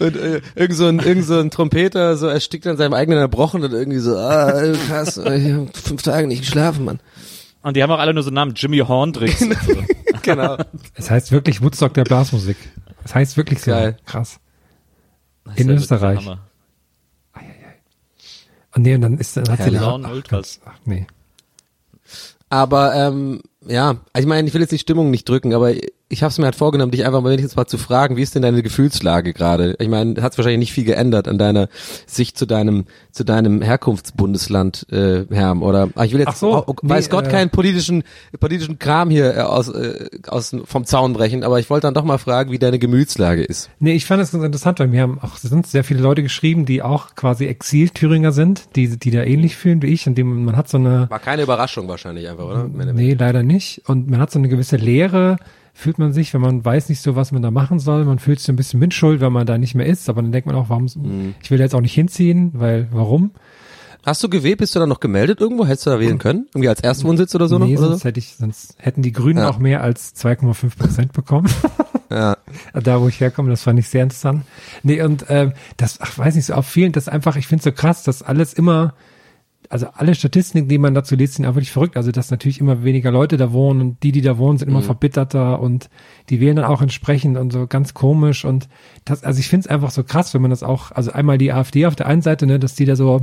und 0.00 0.16
äh, 0.16 0.40
irgend 0.56 0.76
so 0.76 0.86
ein 0.86 0.98
irgend 0.98 1.24
so 1.24 1.38
ein 1.38 1.50
Trompeter 1.50 2.16
so 2.16 2.26
erstickt 2.26 2.66
an 2.66 2.76
seinem 2.76 2.94
eigenen 2.94 3.20
Erbrochen 3.20 3.62
und 3.62 3.72
irgendwie 3.72 4.00
so 4.00 4.16
ah 4.16 4.50
krass 4.88 5.16
ich 5.16 5.52
hab 5.52 5.76
fünf 5.76 6.02
Tage 6.02 6.26
nicht 6.26 6.40
geschlafen 6.40 6.84
Mann 6.84 6.98
Und 7.62 7.76
die 7.76 7.82
haben 7.84 7.90
auch 7.92 8.00
alle 8.00 8.14
nur 8.14 8.24
so 8.24 8.30
einen 8.30 8.34
Namen, 8.34 8.54
Jimmy 8.56 8.78
Horndricks. 8.78 9.38
so. 9.40 9.46
genau 10.22 10.56
Es 10.94 11.08
heißt 11.10 11.30
wirklich 11.30 11.62
Woodstock 11.62 11.94
der 11.94 12.04
Blasmusik. 12.04 12.56
Es 13.04 13.14
heißt 13.14 13.36
wirklich 13.36 13.60
so. 13.60 13.70
Geil. 13.70 13.96
Krass. 14.06 14.40
Das 15.44 15.56
In 15.56 15.68
ja 15.68 15.74
Österreich. 15.74 16.18
wirklich 16.18 16.26
Hammer. 16.26 16.40
Und 18.74 18.82
nee, 18.82 18.94
und 18.94 19.00
dann 19.00 19.18
ist 19.18 19.36
dann 19.36 19.48
hat 19.48 19.58
sie 19.58 19.64
Herrlich. 19.64 19.80
da, 19.80 19.86
Laune 19.86 20.08
ach. 20.08 20.28
Gott, 20.28 20.58
ach 20.64 20.78
nee. 20.84 21.06
Aber 22.48 22.94
ähm, 22.94 23.40
ja 23.66 23.96
also 24.12 24.24
ich 24.24 24.26
meine 24.26 24.48
ich 24.48 24.54
will 24.54 24.60
jetzt 24.60 24.72
die 24.72 24.78
Stimmung 24.78 25.10
nicht 25.10 25.28
drücken 25.28 25.54
aber 25.54 25.74
ich 26.08 26.22
habe 26.22 26.30
es 26.30 26.38
mir 26.38 26.44
halt 26.44 26.56
vorgenommen 26.56 26.90
dich 26.90 27.04
einfach 27.04 27.20
mal 27.20 27.30
wenigstens 27.30 27.56
mal 27.56 27.66
zu 27.66 27.78
fragen 27.78 28.16
wie 28.16 28.22
ist 28.22 28.34
denn 28.34 28.42
deine 28.42 28.62
Gefühlslage 28.62 29.32
gerade? 29.32 29.76
Ich 29.78 29.88
meine 29.88 30.20
hat 30.22 30.36
wahrscheinlich 30.38 30.58
nicht 30.58 30.72
viel 30.72 30.84
geändert 30.84 31.28
an 31.28 31.38
deiner 31.38 31.68
Sicht 32.06 32.38
zu 32.38 32.46
deinem 32.46 32.84
zu 33.10 33.24
deinem 33.24 33.62
Herkunftsbundesland 33.62 34.86
äh, 34.90 35.24
Herm 35.30 35.62
oder? 35.62 35.88
Ah, 35.94 36.04
ich 36.04 36.12
will 36.12 36.20
jetzt 36.20 36.28
Ach 36.28 36.36
so, 36.36 36.64
oh, 36.66 36.74
weiß 36.82 37.06
nee, 37.06 37.10
Gott 37.10 37.26
äh, 37.26 37.30
keinen 37.30 37.50
politischen 37.50 38.04
politischen 38.40 38.78
Kram 38.78 39.10
hier 39.10 39.36
äh, 39.36 39.40
aus 39.40 39.68
äh, 39.68 40.08
aus 40.28 40.56
vom 40.64 40.84
Zaun 40.84 41.12
brechen 41.12 41.44
aber 41.44 41.58
ich 41.60 41.68
wollte 41.70 41.86
dann 41.86 41.94
doch 41.94 42.04
mal 42.04 42.18
fragen 42.18 42.50
wie 42.52 42.58
deine 42.58 42.78
Gemütslage 42.78 43.42
ist. 43.42 43.70
Nee, 43.78 43.92
ich 43.92 44.06
fand 44.06 44.20
das 44.20 44.32
ganz 44.32 44.44
interessant, 44.44 44.80
weil 44.80 44.88
mir 44.88 45.02
haben 45.02 45.18
auch 45.20 45.36
es 45.36 45.42
sind 45.42 45.66
sehr 45.66 45.84
viele 45.84 46.00
Leute 46.00 46.22
geschrieben, 46.22 46.64
die 46.64 46.82
auch 46.82 47.14
quasi 47.14 47.46
Exil-Thüringer 47.46 48.32
sind, 48.32 48.76
die, 48.76 48.98
die 48.98 49.10
da 49.10 49.22
ähnlich 49.22 49.56
fühlen 49.56 49.82
wie 49.82 49.88
ich, 49.88 50.06
und 50.06 50.16
dem 50.16 50.44
man 50.44 50.56
hat 50.56 50.68
so 50.68 50.78
eine, 50.78 51.08
war 51.10 51.18
keine 51.18 51.42
Überraschung 51.42 51.88
wahrscheinlich 51.88 52.28
einfach 52.28 52.44
oder? 52.44 52.68
Nee, 52.68 53.14
leider 53.14 53.42
nicht, 53.42 53.82
und 53.86 54.08
man 54.10 54.20
hat 54.20 54.30
so 54.30 54.38
eine 54.38 54.48
gewisse 54.48 54.76
Leere, 54.76 55.36
fühlt 55.78 56.00
man 56.00 56.12
sich, 56.12 56.34
wenn 56.34 56.40
man 56.40 56.64
weiß 56.64 56.88
nicht 56.88 57.00
so, 57.00 57.14
was 57.14 57.30
man 57.30 57.40
da 57.40 57.52
machen 57.52 57.78
soll, 57.78 58.04
man 58.04 58.18
fühlt 58.18 58.40
sich 58.40 58.48
ein 58.48 58.56
bisschen 58.56 58.80
mitschuld, 58.80 59.20
wenn 59.20 59.32
man 59.32 59.46
da 59.46 59.58
nicht 59.58 59.76
mehr 59.76 59.86
ist, 59.86 60.08
aber 60.08 60.20
dann 60.22 60.32
denkt 60.32 60.46
man 60.46 60.56
auch, 60.56 60.68
warum, 60.70 60.86
ich 61.40 61.50
will 61.52 61.60
jetzt 61.60 61.72
auch 61.72 61.80
nicht 61.80 61.94
hinziehen, 61.94 62.50
weil, 62.54 62.88
warum? 62.90 63.30
hast 64.04 64.22
du 64.24 64.28
gewählt 64.28 64.58
bist 64.58 64.74
du 64.74 64.78
da 64.80 64.86
noch 64.86 65.00
gemeldet 65.00 65.40
irgendwo 65.40 65.66
hättest 65.66 65.86
du 65.86 65.90
da 65.90 66.00
wählen 66.00 66.18
können 66.18 66.46
irgendwie 66.50 66.68
als 66.68 66.80
Erstwohnsitz 66.80 67.34
oder 67.34 67.46
so 67.46 67.58
nee, 67.58 67.74
noch 67.74 67.80
oder 67.80 67.90
sonst 67.90 68.02
so? 68.02 68.08
hätte 68.08 68.18
ich, 68.20 68.36
sonst 68.36 68.74
hätten 68.78 69.02
die 69.02 69.12
Grünen 69.12 69.38
Ja. 69.40 69.50
auch 69.50 69.58
mehr 69.58 69.82
als 69.82 70.14
2,5 70.16 70.78
Prozent 70.78 71.12
bekommen. 71.12 71.48
ja 72.10 72.36
da 72.72 73.00
wo 73.00 73.08
ich 73.08 73.20
herkomme, 73.20 73.50
das 73.50 73.62
fand 73.62 73.78
ich 73.78 73.88
sehr 73.88 74.02
interessant. 74.04 74.44
Nee, 74.82 75.02
und 75.02 75.26
ähm, 75.28 75.52
das, 75.76 76.00
ach, 76.00 76.16
weiß 76.16 76.34
nicht, 76.36 76.46
so 76.46 76.54
auf 76.54 76.66
vielen, 76.66 76.92
das 76.92 77.08
einfach, 77.08 77.36
ich 77.36 77.46
finde 77.46 77.62
so 77.64 77.72
krass, 77.72 78.02
dass 78.02 78.22
alles 78.22 78.52
immer, 78.54 78.94
also 79.70 79.86
alle 79.94 80.14
Statistiken, 80.14 80.68
die 80.68 80.78
man 80.78 80.94
dazu 80.94 81.14
liest, 81.14 81.34
sind 81.34 81.46
auch 81.46 81.54
wirklich 81.54 81.72
verrückt. 81.72 81.96
Also, 81.96 82.10
dass 82.10 82.30
natürlich 82.30 82.60
immer 82.60 82.84
weniger 82.84 83.10
Leute 83.10 83.36
da 83.36 83.52
wohnen 83.52 83.80
und 83.80 84.02
die, 84.02 84.12
die 84.12 84.22
da 84.22 84.38
wohnen, 84.38 84.58
sind 84.58 84.68
immer 84.68 84.82
verbitterter 84.82 85.60
und 85.60 85.90
die 86.30 86.40
wählen 86.40 86.56
dann 86.56 86.64
auch 86.64 86.80
entsprechend 86.80 87.36
und 87.36 87.52
so 87.52 87.66
ganz 87.66 87.94
komisch 87.94 88.44
und 88.44 88.68
das, 89.04 89.24
also 89.24 89.40
ich 89.40 89.48
finde 89.48 89.66
es 89.66 89.70
einfach 89.70 89.90
so 89.90 90.04
krass, 90.04 90.34
wenn 90.34 90.42
man 90.42 90.50
das 90.50 90.62
auch, 90.62 90.92
also 90.92 91.12
einmal 91.12 91.38
die 91.38 91.52
AfD 91.52 91.86
auf 91.86 91.96
der 91.96 92.06
einen 92.06 92.22
Seite, 92.22 92.46
ne, 92.46 92.58
dass 92.58 92.74
die 92.74 92.84
da 92.84 92.96
so, 92.96 93.20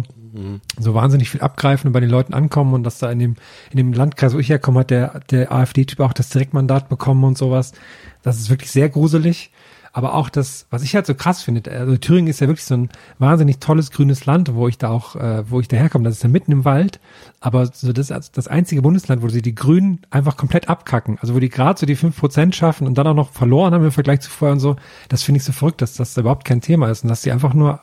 so 0.80 0.94
wahnsinnig 0.94 1.30
viel 1.30 1.42
abgreifen 1.42 1.88
und 1.88 1.94
bei 1.94 2.00
den 2.00 2.10
Leuten 2.10 2.34
ankommen 2.34 2.74
und 2.74 2.84
dass 2.84 3.00
da 3.00 3.12
in 3.12 3.20
dem, 3.20 3.36
in 3.72 3.78
dem 3.78 3.94
Landkreis, 3.94 4.34
wo 4.34 4.40
ich 4.40 4.50
herkomme, 4.50 4.82
hat 4.82 4.92
der, 4.92 5.22
der 5.32 5.52
AfD-Typ 5.52 6.00
auch 6.00 6.14
das 6.14 6.30
Direktmandat 6.30 6.90
bekommen 6.90 7.24
und 7.24 7.38
sowas. 7.38 7.74
Das 8.22 8.38
ist 8.38 8.50
wirklich 8.50 8.72
sehr 8.72 8.90
gruselig. 8.90 9.52
Aber 9.98 10.14
auch 10.14 10.28
das, 10.28 10.68
was 10.72 10.84
ich 10.84 10.94
halt 10.94 11.06
so 11.06 11.16
krass 11.16 11.42
finde, 11.42 11.72
also 11.72 11.96
Thüringen 11.96 12.28
ist 12.28 12.42
ja 12.42 12.48
wirklich 12.48 12.66
so 12.66 12.76
ein 12.76 12.90
wahnsinnig 13.18 13.60
tolles 13.60 13.92
grünes 13.92 14.26
Land, 14.26 14.54
wo 14.54 14.68
ich 14.68 14.78
da 14.78 14.90
auch, 14.90 15.16
äh, 15.16 15.50
wo 15.50 15.62
ich 15.62 15.70
da 15.70 15.78
herkomme. 15.78 16.04
Das 16.04 16.16
ist 16.16 16.24
ja 16.24 16.28
mitten 16.28 16.52
im 16.52 16.66
Wald, 16.66 17.00
aber 17.40 17.68
so 17.68 17.94
das 17.94 18.10
ist 18.10 18.38
das 18.38 18.50
einzige 18.50 18.82
Bundesland, 18.82 19.22
wo 19.22 19.30
sie 19.30 19.42
die 19.42 19.56
Grünen 19.56 20.02
einfach 20.10 20.36
komplett 20.36 20.68
abkacken. 20.68 21.18
Also 21.22 21.34
wo 21.34 21.40
die 21.40 21.48
gerade 21.48 21.80
so 21.80 21.86
die 21.86 21.96
fünf 21.96 22.20
Prozent 22.20 22.58
schaffen 22.58 22.88
und 22.88 22.98
dann 22.98 23.08
auch 23.08 23.14
noch 23.14 23.32
verloren 23.32 23.74
haben 23.74 23.86
im 23.86 23.92
Vergleich 23.94 24.20
zu 24.20 24.30
vorher 24.30 24.52
und 24.52 24.60
so. 24.60 24.76
Das 25.08 25.24
finde 25.24 25.38
ich 25.38 25.46
so 25.46 25.54
verrückt, 25.54 25.82
dass 25.82 25.94
das 25.94 26.18
überhaupt 26.18 26.44
kein 26.44 26.60
Thema 26.60 26.90
ist 26.90 27.04
und 27.04 27.10
dass 27.10 27.22
sie 27.22 27.32
einfach 27.32 27.54
nur, 27.54 27.80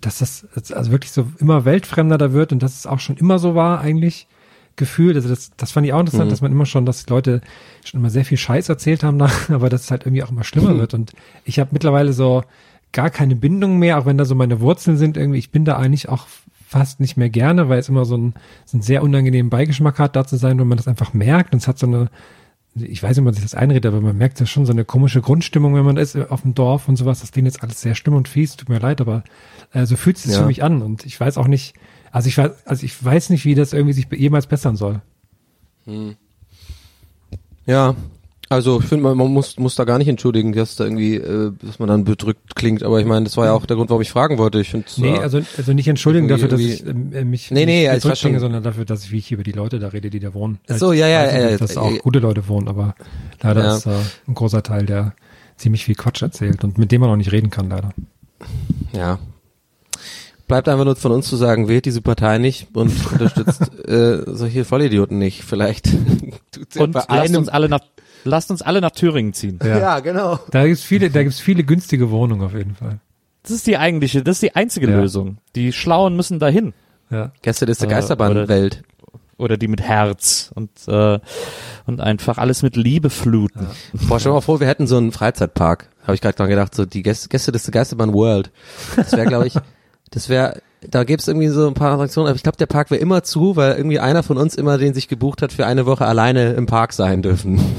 dass 0.00 0.18
das 0.18 0.48
also 0.72 0.90
wirklich 0.90 1.12
so 1.12 1.28
immer 1.38 1.64
weltfremder 1.64 2.18
da 2.18 2.32
wird 2.32 2.50
und 2.50 2.60
dass 2.60 2.76
es 2.76 2.88
auch 2.88 2.98
schon 2.98 3.18
immer 3.18 3.38
so 3.38 3.54
war 3.54 3.80
eigentlich 3.80 4.26
gefühlt. 4.76 5.16
Also 5.16 5.28
das, 5.28 5.50
das 5.56 5.72
fand 5.72 5.86
ich 5.86 5.92
auch 5.92 6.00
interessant, 6.00 6.30
dass 6.32 6.40
man 6.42 6.52
immer 6.52 6.66
schon, 6.66 6.86
dass 6.86 7.04
die 7.04 7.10
Leute 7.10 7.40
schon 7.84 8.00
immer 8.00 8.10
sehr 8.10 8.24
viel 8.24 8.38
Scheiß 8.38 8.68
erzählt 8.68 9.02
haben, 9.02 9.18
da, 9.20 9.30
aber 9.48 9.68
dass 9.68 9.82
es 9.84 9.90
halt 9.90 10.04
irgendwie 10.06 10.22
auch 10.22 10.30
immer 10.30 10.44
schlimmer 10.44 10.76
wird. 10.78 10.94
Und 10.94 11.12
ich 11.44 11.58
habe 11.58 11.70
mittlerweile 11.72 12.12
so 12.12 12.42
gar 12.92 13.10
keine 13.10 13.36
Bindung 13.36 13.78
mehr, 13.78 13.98
auch 13.98 14.06
wenn 14.06 14.18
da 14.18 14.24
so 14.24 14.34
meine 14.34 14.60
Wurzeln 14.60 14.96
sind 14.96 15.16
irgendwie. 15.16 15.38
Ich 15.38 15.50
bin 15.50 15.64
da 15.64 15.76
eigentlich 15.76 16.08
auch 16.08 16.26
fast 16.68 16.98
nicht 17.00 17.16
mehr 17.16 17.30
gerne, 17.30 17.68
weil 17.68 17.78
es 17.78 17.88
immer 17.88 18.04
so, 18.04 18.16
ein, 18.16 18.34
so 18.64 18.76
einen 18.76 18.82
sehr 18.82 19.02
unangenehmen 19.02 19.50
Beigeschmack 19.50 19.98
hat, 19.98 20.16
da 20.16 20.26
zu 20.26 20.36
sein, 20.36 20.58
wenn 20.58 20.66
man 20.68 20.78
das 20.78 20.88
einfach 20.88 21.12
merkt. 21.14 21.52
Und 21.52 21.60
es 21.62 21.68
hat 21.68 21.78
so 21.78 21.86
eine, 21.86 22.10
ich 22.74 23.02
weiß 23.02 23.10
nicht, 23.10 23.18
ob 23.20 23.24
man 23.26 23.34
sich 23.34 23.42
das 23.44 23.54
einredet, 23.54 23.86
aber 23.86 24.00
man 24.00 24.16
merkt 24.18 24.40
ja 24.40 24.46
schon 24.46 24.66
so 24.66 24.72
eine 24.72 24.84
komische 24.84 25.20
Grundstimmung, 25.22 25.74
wenn 25.74 25.84
man 25.84 25.96
ist 25.96 26.16
auf 26.16 26.42
dem 26.42 26.54
Dorf 26.54 26.88
und 26.88 26.96
sowas. 26.96 27.20
Das 27.20 27.32
klingt 27.32 27.46
jetzt 27.46 27.62
alles 27.62 27.80
sehr 27.80 27.94
schlimm 27.94 28.14
und 28.14 28.28
fies, 28.28 28.56
tut 28.56 28.68
mir 28.68 28.78
leid, 28.80 29.00
aber 29.00 29.22
äh, 29.72 29.86
so 29.86 29.96
fühlt 29.96 30.16
es 30.16 30.24
sich 30.24 30.32
Ja. 30.32 30.40
für 30.40 30.46
mich 30.46 30.62
an. 30.62 30.82
Und 30.82 31.06
ich 31.06 31.18
weiß 31.18 31.38
auch 31.38 31.46
nicht, 31.48 31.74
also 32.12 32.28
ich 32.28 32.38
weiß, 32.38 32.50
also 32.64 32.84
ich 32.84 33.04
weiß 33.04 33.30
nicht, 33.30 33.44
wie 33.44 33.54
das 33.54 33.72
irgendwie 33.72 33.92
sich 33.94 34.06
jemals 34.12 34.46
bessern 34.46 34.76
soll. 34.76 35.00
Ja, 37.66 37.94
also 38.48 38.78
ich 38.80 38.86
finde, 38.86 39.02
man, 39.02 39.16
man 39.16 39.28
muss, 39.32 39.58
muss 39.58 39.74
da 39.74 39.82
gar 39.84 39.98
nicht 39.98 40.06
entschuldigen, 40.06 40.52
dass 40.52 40.76
da 40.76 40.84
irgendwie, 40.84 41.16
äh, 41.16 41.52
dass 41.62 41.80
man 41.80 41.88
dann 41.88 42.04
bedrückt 42.04 42.54
klingt. 42.54 42.84
Aber 42.84 43.00
ich 43.00 43.06
meine, 43.06 43.24
das 43.24 43.36
war 43.36 43.46
ja 43.46 43.52
auch 43.52 43.66
der 43.66 43.76
Grund, 43.76 43.90
warum 43.90 44.02
ich 44.02 44.10
fragen 44.10 44.38
wollte. 44.38 44.60
Ich 44.60 44.70
finde, 44.70 44.86
Nee, 44.98 45.18
also, 45.18 45.40
also 45.56 45.72
nicht 45.72 45.88
entschuldigen 45.88 46.28
dafür, 46.28 46.46
dass 46.48 46.60
ich 46.60 46.86
äh, 46.86 47.24
mich 47.24 47.50
Nee, 47.50 47.66
nee, 47.66 47.88
also 47.88 48.08
bedrückt 48.08 48.20
klinge, 48.20 48.38
sondern 48.38 48.62
dafür, 48.62 48.84
dass 48.84 49.04
ich 49.04 49.10
wie 49.10 49.18
ich 49.18 49.32
über 49.32 49.42
die 49.42 49.52
Leute 49.52 49.80
da 49.80 49.88
rede, 49.88 50.10
die 50.10 50.20
da 50.20 50.32
wohnen. 50.32 50.60
Ach 50.68 50.76
so, 50.76 50.92
ja, 50.92 51.08
ja, 51.08 51.24
ja, 51.24 51.50
ja, 51.50 51.56
dass 51.56 51.76
auch 51.76 51.90
ja. 51.90 51.98
gute 51.98 52.20
Leute 52.20 52.46
wohnen, 52.46 52.68
aber 52.68 52.94
leider 53.42 53.64
Ja. 53.64 53.76
ist 53.76 53.86
äh, 53.86 53.94
ein 54.28 54.34
großer 54.34 54.62
Teil, 54.62 54.86
der 54.86 55.14
ziemlich 55.56 55.84
viel 55.84 55.96
Quatsch 55.96 56.22
erzählt 56.22 56.62
und 56.62 56.78
mit 56.78 56.92
dem 56.92 57.00
man 57.00 57.10
auch 57.10 57.16
nicht 57.16 57.32
reden 57.32 57.50
kann, 57.50 57.68
leider. 57.68 57.90
ja. 58.92 59.18
Bleibt 60.46 60.68
einfach 60.68 60.84
nur 60.84 60.94
von 60.96 61.12
uns 61.12 61.26
zu 61.28 61.36
sagen, 61.36 61.68
wählt 61.68 61.86
diese 61.86 62.02
Partei 62.02 62.38
nicht 62.38 62.68
und 62.74 62.92
unterstützt 63.12 63.62
äh, 63.88 64.22
solche 64.26 64.64
Vollidioten 64.64 65.18
nicht. 65.18 65.42
Vielleicht 65.44 65.86
tut's 66.52 66.76
ja 66.76 66.82
Und 66.84 66.92
bei 66.92 67.00
lasst 67.00 67.10
einem. 67.10 67.36
uns 67.38 67.48
alle 67.48 67.68
nach, 67.68 67.80
lasst 68.24 68.50
uns 68.50 68.62
alle 68.62 68.80
nach 68.80 68.92
Thüringen 68.92 69.32
ziehen. 69.32 69.58
ja. 69.64 69.98
genau. 70.00 70.38
Da 70.50 70.66
gibt's 70.66 70.82
viele, 70.82 71.10
da 71.10 71.22
gibt's 71.22 71.40
viele 71.40 71.64
günstige 71.64 72.10
Wohnungen 72.10 72.42
auf 72.44 72.54
jeden 72.54 72.74
Fall. 72.76 73.00
Das 73.42 73.52
ist 73.52 73.66
die 73.66 73.76
eigentliche, 73.78 74.22
das 74.22 74.36
ist 74.36 74.42
die 74.42 74.54
einzige 74.56 74.88
Ja. 74.90 74.96
Lösung. 75.00 75.38
Die 75.54 75.72
Schlauen 75.72 76.16
müssen 76.16 76.38
dahin. 76.38 76.74
Ja. 77.10 77.32
Gäste 77.42 77.64
ist 77.66 77.80
der 77.82 77.88
Äh, 77.88 77.92
Geisterbahnwelt. 77.92 78.82
Oder 79.38 79.58
die 79.58 79.68
mit 79.68 79.82
Herz 79.82 80.50
und, 80.54 80.70
äh, 80.88 81.18
und 81.84 82.00
einfach 82.00 82.38
alles 82.38 82.62
mit 82.62 82.74
Liebe 82.74 83.10
fluten. 83.10 83.66
Boah, 84.08 84.18
stell 84.18 84.32
mal 84.32 84.40
vor, 84.40 84.60
wir 84.60 84.66
hätten 84.66 84.86
so 84.86 84.96
einen 84.96 85.12
Freizeitpark. 85.12 85.90
Habe 86.04 86.14
ich 86.14 86.22
gerade 86.22 86.36
dran 86.36 86.48
gedacht, 86.48 86.74
so 86.74 86.86
die 86.86 87.02
Gäste, 87.02 87.28
Gäste 87.28 87.52
des 87.52 87.70
Geisterbahn 87.70 88.14
World. 88.14 88.50
Das 88.96 89.12
wäre, 89.12 89.26
glaube 89.26 89.46
ich, 89.46 89.54
das 90.16 90.30
wäre, 90.30 90.62
da 90.80 91.04
gibt's 91.04 91.28
irgendwie 91.28 91.48
so 91.48 91.66
ein 91.68 91.74
paar 91.74 91.92
Attraktionen, 91.92 92.28
aber 92.28 92.36
ich 92.36 92.42
glaube, 92.42 92.56
der 92.56 92.64
Park 92.64 92.90
wäre 92.90 93.02
immer 93.02 93.22
zu, 93.22 93.54
weil 93.54 93.74
irgendwie 93.76 93.98
einer 94.00 94.22
von 94.22 94.38
uns 94.38 94.54
immer 94.54 94.78
den 94.78 94.94
sich 94.94 95.08
gebucht 95.08 95.42
hat, 95.42 95.52
für 95.52 95.66
eine 95.66 95.84
Woche 95.84 96.06
alleine 96.06 96.54
im 96.54 96.64
Park 96.64 96.92
sein 96.94 97.20
dürfen. 97.22 97.60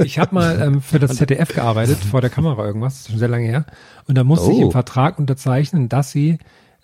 Ich 0.00 0.20
habe 0.20 0.32
mal 0.32 0.62
ähm, 0.62 0.80
für 0.80 1.00
das 1.00 1.16
ZDF 1.16 1.52
gearbeitet, 1.52 1.98
vor 1.98 2.20
der 2.20 2.30
Kamera 2.30 2.64
irgendwas, 2.64 3.08
schon 3.10 3.18
sehr 3.18 3.26
lange 3.26 3.46
her. 3.46 3.64
Und 4.06 4.16
da 4.16 4.22
musste 4.22 4.52
ich 4.52 4.58
Oh. 4.58 4.66
im 4.66 4.70
Vertrag 4.70 5.18
unterzeichnen, 5.18 5.88
dass 5.88 6.12
sie 6.12 6.38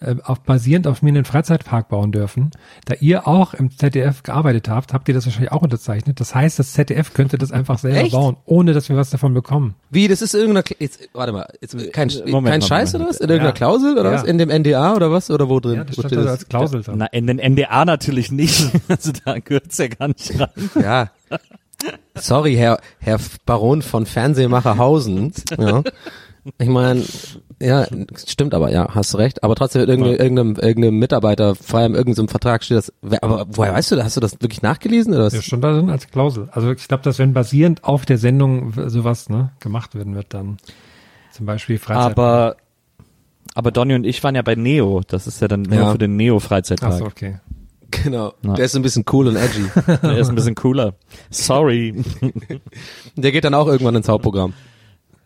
äh, 0.04 0.16
auf, 0.24 0.40
basierend 0.42 0.86
auf 0.86 1.02
mir 1.02 1.08
einen 1.08 1.24
Freizeitpark 1.24 1.88
bauen 1.88 2.12
dürfen. 2.12 2.50
Da 2.84 2.94
ihr 3.00 3.26
auch 3.26 3.54
im 3.54 3.70
ZDF 3.76 4.22
gearbeitet 4.22 4.68
habt, 4.68 4.92
habt 4.92 5.08
ihr 5.08 5.14
das 5.14 5.26
wahrscheinlich 5.26 5.52
auch 5.52 5.62
unterzeichnet. 5.62 6.20
Das 6.20 6.34
heißt, 6.34 6.58
das 6.58 6.72
ZDF 6.74 7.12
könnte 7.14 7.38
das 7.38 7.50
einfach 7.52 7.78
selber 7.78 7.98
Echt? 8.00 8.12
bauen, 8.12 8.36
ohne 8.44 8.72
dass 8.72 8.88
wir 8.88 8.96
was 8.96 9.10
davon 9.10 9.34
bekommen. 9.34 9.74
Wie, 9.90 10.06
das 10.08 10.22
ist 10.22 10.34
irgendeine, 10.34 10.60
Kla- 10.64 10.76
jetzt, 10.78 11.08
warte 11.12 11.32
mal, 11.32 11.46
jetzt, 11.60 11.72
kein, 11.92 12.08
Moment, 12.08 12.24
kein 12.24 12.30
Moment, 12.32 12.64
Scheiß 12.64 12.92
Moment. 12.92 13.08
oder 13.08 13.10
was? 13.10 13.20
In 13.20 13.28
irgendeiner 13.28 13.48
Ja. 13.50 13.52
Klausel 13.54 13.98
oder 13.98 14.10
Ja. 14.10 14.16
was? 14.16 14.22
In 14.24 14.38
dem 14.38 14.50
NDA 14.50 14.94
oder 14.94 15.10
was? 15.10 15.30
Oder 15.30 15.48
wo 15.48 15.60
drin? 15.60 15.76
Ja, 15.76 15.84
das 15.84 15.94
stand 15.94 16.08
steht 16.12 16.24
da 16.24 16.30
als 16.30 16.48
Klausel 16.48 16.82
drin. 16.82 16.94
Na, 16.98 17.06
in 17.06 17.26
den 17.26 17.38
NDA 17.38 17.84
natürlich 17.84 18.30
nicht. 18.30 18.70
Also 18.88 19.12
da 19.24 19.38
gehört's 19.38 19.78
ja 19.78 19.88
gar 19.88 20.08
nicht 20.08 20.38
rein. 20.38 20.48
Ja. 20.80 21.10
Sorry, 22.14 22.54
Herr, 22.54 22.80
Herr 22.98 23.18
Baron 23.44 23.82
von 23.82 24.06
Fernsehmacherhausen. 24.06 25.32
Ja. 25.58 25.82
Ich 26.58 26.68
meine, 26.68 27.02
ja, 27.64 27.86
stimmt 28.26 28.54
aber, 28.54 28.70
ja, 28.70 28.94
hast 28.94 29.14
du 29.14 29.18
recht. 29.18 29.42
Aber 29.42 29.54
trotzdem, 29.54 29.88
irgendeinem, 29.88 30.16
irgendeinem, 30.16 30.56
irgendeinem 30.56 30.98
Mitarbeiter, 30.98 31.54
vor 31.54 31.80
allem 31.80 31.94
irgendeinem 31.94 32.28
Vertrag 32.28 32.62
steht 32.62 32.76
das. 32.78 32.92
Aber 33.22 33.46
woher 33.50 33.72
weißt 33.74 33.92
du, 33.92 34.04
hast 34.04 34.16
du 34.16 34.20
das 34.20 34.32
wirklich 34.40 34.62
nachgelesen 34.62 35.14
oder 35.14 35.24
was? 35.24 35.34
Ja, 35.34 35.42
schon 35.42 35.60
da 35.60 35.72
drin 35.72 35.90
als 35.90 36.06
Klausel. 36.08 36.48
Also 36.52 36.70
ich 36.72 36.86
glaube, 36.88 37.02
dass 37.02 37.18
wenn 37.18 37.32
basierend 37.32 37.84
auf 37.84 38.06
der 38.06 38.18
Sendung 38.18 38.72
sowas 38.88 39.28
ne, 39.28 39.52
gemacht 39.60 39.94
werden 39.94 40.14
wird, 40.14 40.26
dann 40.34 40.58
zum 41.32 41.46
Beispiel 41.46 41.78
Freizeit. 41.78 42.04
Aber, 42.04 42.56
aber 43.54 43.70
Donny 43.70 43.94
und 43.94 44.04
ich 44.04 44.22
waren 44.22 44.34
ja 44.34 44.42
bei 44.42 44.54
Neo. 44.54 45.00
Das 45.06 45.26
ist 45.26 45.40
ja 45.40 45.48
dann 45.48 45.62
nur 45.62 45.78
Ja. 45.78 45.92
für 45.92 45.98
den 45.98 46.16
Neo-Freizeitpark. 46.16 46.92
Ach 46.92 46.98
so, 46.98 47.04
okay. 47.06 47.38
Genau. 48.02 48.34
Der 48.42 48.64
ist 48.64 48.74
ein 48.74 48.82
bisschen 48.82 49.04
cool 49.12 49.28
und 49.28 49.36
edgy. 49.36 49.66
Der 50.02 50.18
ist 50.18 50.28
ein 50.28 50.34
bisschen 50.34 50.54
cooler. 50.56 50.94
Sorry. 51.30 52.02
Der 53.16 53.32
geht 53.32 53.44
dann 53.44 53.54
auch 53.54 53.68
irgendwann 53.68 53.94
ins 53.94 54.08
Hauptprogramm. 54.08 54.52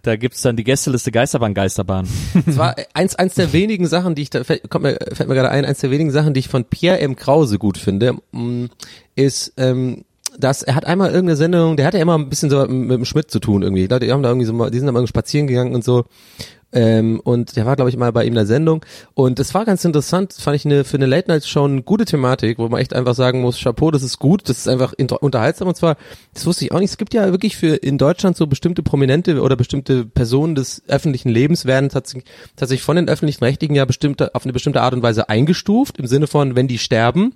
Da 0.09 0.17
gibt's 0.17 0.41
dann 0.41 0.57
die 0.57 0.65
Gästeliste 0.65 1.13
Geisterbahn, 1.13 1.53
Geisterbahn. 1.53 2.09
Das 2.47 2.57
war 2.57 2.77
eins, 2.95 3.15
eins 3.17 3.35
der 3.35 3.53
wenigen 3.53 3.87
Sachen, 3.87 4.15
die 4.15 4.23
ich 4.23 4.31
da, 4.31 4.41
kommt 4.71 4.85
mir, 4.85 4.97
fällt 5.13 5.29
mir 5.29 5.35
gerade 5.35 5.51
ein, 5.51 5.67
eins 5.67 5.81
der 5.81 5.91
wenigen 5.91 6.11
Sachen, 6.11 6.33
die 6.33 6.41
ich 6.41 6.49
von 6.49 6.65
Pierre 6.65 7.01
M. 7.01 7.15
Krause 7.15 7.59
gut 7.59 7.77
finde, 7.77 8.15
mm, 8.33 8.69
ist, 9.17 9.53
ähm, 9.59 10.07
dass 10.39 10.63
er 10.63 10.75
hat 10.75 10.87
einmal 10.87 11.09
irgendeine 11.09 11.37
Sendung, 11.37 11.77
der 11.77 11.87
hatte 11.87 11.99
ja 11.99 12.03
immer 12.03 12.17
ein 12.17 12.29
bisschen 12.29 12.49
so 12.49 12.65
mit 12.67 12.99
dem 12.99 13.05
Schmidt 13.05 13.31
zu 13.31 13.41
tun 13.41 13.63
irgendwie. 13.63 13.89
Die 13.89 14.13
haben 14.13 14.23
da 14.23 14.31
irgendwie 14.31 14.47
so 14.47 14.53
mal, 14.53 14.71
die 14.71 14.79
sind 14.79 14.87
da 14.87 14.93
mal 14.93 15.07
spazieren 15.07 15.47
gegangen 15.47 15.75
und 15.75 15.85
so. 15.85 16.05
Ähm, 16.71 17.21
und 17.25 17.57
der 17.57 17.65
war, 17.65 17.77
glaube 17.77 17.89
ich, 17.89 17.97
mal 17.97 18.13
bei 18.13 18.25
ihm 18.25 18.29
in 18.29 18.35
der 18.35 18.47
Sendung. 18.47 18.85
Und 19.15 19.39
das 19.39 19.55
war 19.55 19.65
ganz 19.65 19.85
interessant, 19.85 20.35
fand 20.35 20.55
ich 20.55 20.67
eine, 20.67 20.85
für 20.85 20.99
eine 20.99 21.07
Late-Night-Show 21.07 21.65
eine 21.65 21.83
gute 21.83 22.05
Thematik, 22.05 22.59
wo 22.59 22.69
man 22.69 22.81
echt 22.81 22.93
einfach 22.93 23.15
sagen 23.15 23.41
muss, 23.41 23.59
Chapeau, 23.59 23.91
das 23.91 24.03
ist 24.03 24.19
gut, 24.19 24.49
das 24.49 24.59
ist 24.59 24.69
einfach 24.69 24.93
unterhaltsam. 24.93 25.69
Und 25.69 25.77
zwar, 25.77 25.97
das 26.35 26.45
wusste 26.45 26.67
ich 26.67 26.73
auch 26.73 26.79
nicht, 26.79 26.91
es 26.91 26.99
gibt 26.99 27.15
ja 27.15 27.31
wirklich 27.31 27.57
für 27.57 27.77
in 27.77 27.97
Deutschland 27.97 28.37
so 28.37 28.47
bestimmte 28.47 28.83
Prominente 28.83 29.41
oder 29.41 29.57
bestimmte 29.57 30.05
Personen 30.05 30.55
des 30.55 30.83
öffentlichen 30.89 31.31
Lebens 31.31 31.65
werden 31.65 31.89
tatsächlich, 31.89 32.31
tatsächlich 32.55 32.85
von 32.85 32.97
den 32.97 33.09
öffentlichen 33.09 33.43
Rechtlichen 33.43 33.75
ja 33.75 33.87
bestimmte, 33.87 34.35
auf 34.35 34.45
eine 34.45 34.53
bestimmte 34.53 34.83
Art 34.83 34.93
und 34.93 35.03
Weise 35.03 35.31
eingestuft, 35.31 35.99
im 35.99 36.07
Sinne 36.07 36.27
von, 36.27 36.55
wenn 36.55 36.69
die 36.69 36.79
sterben, 36.79 37.35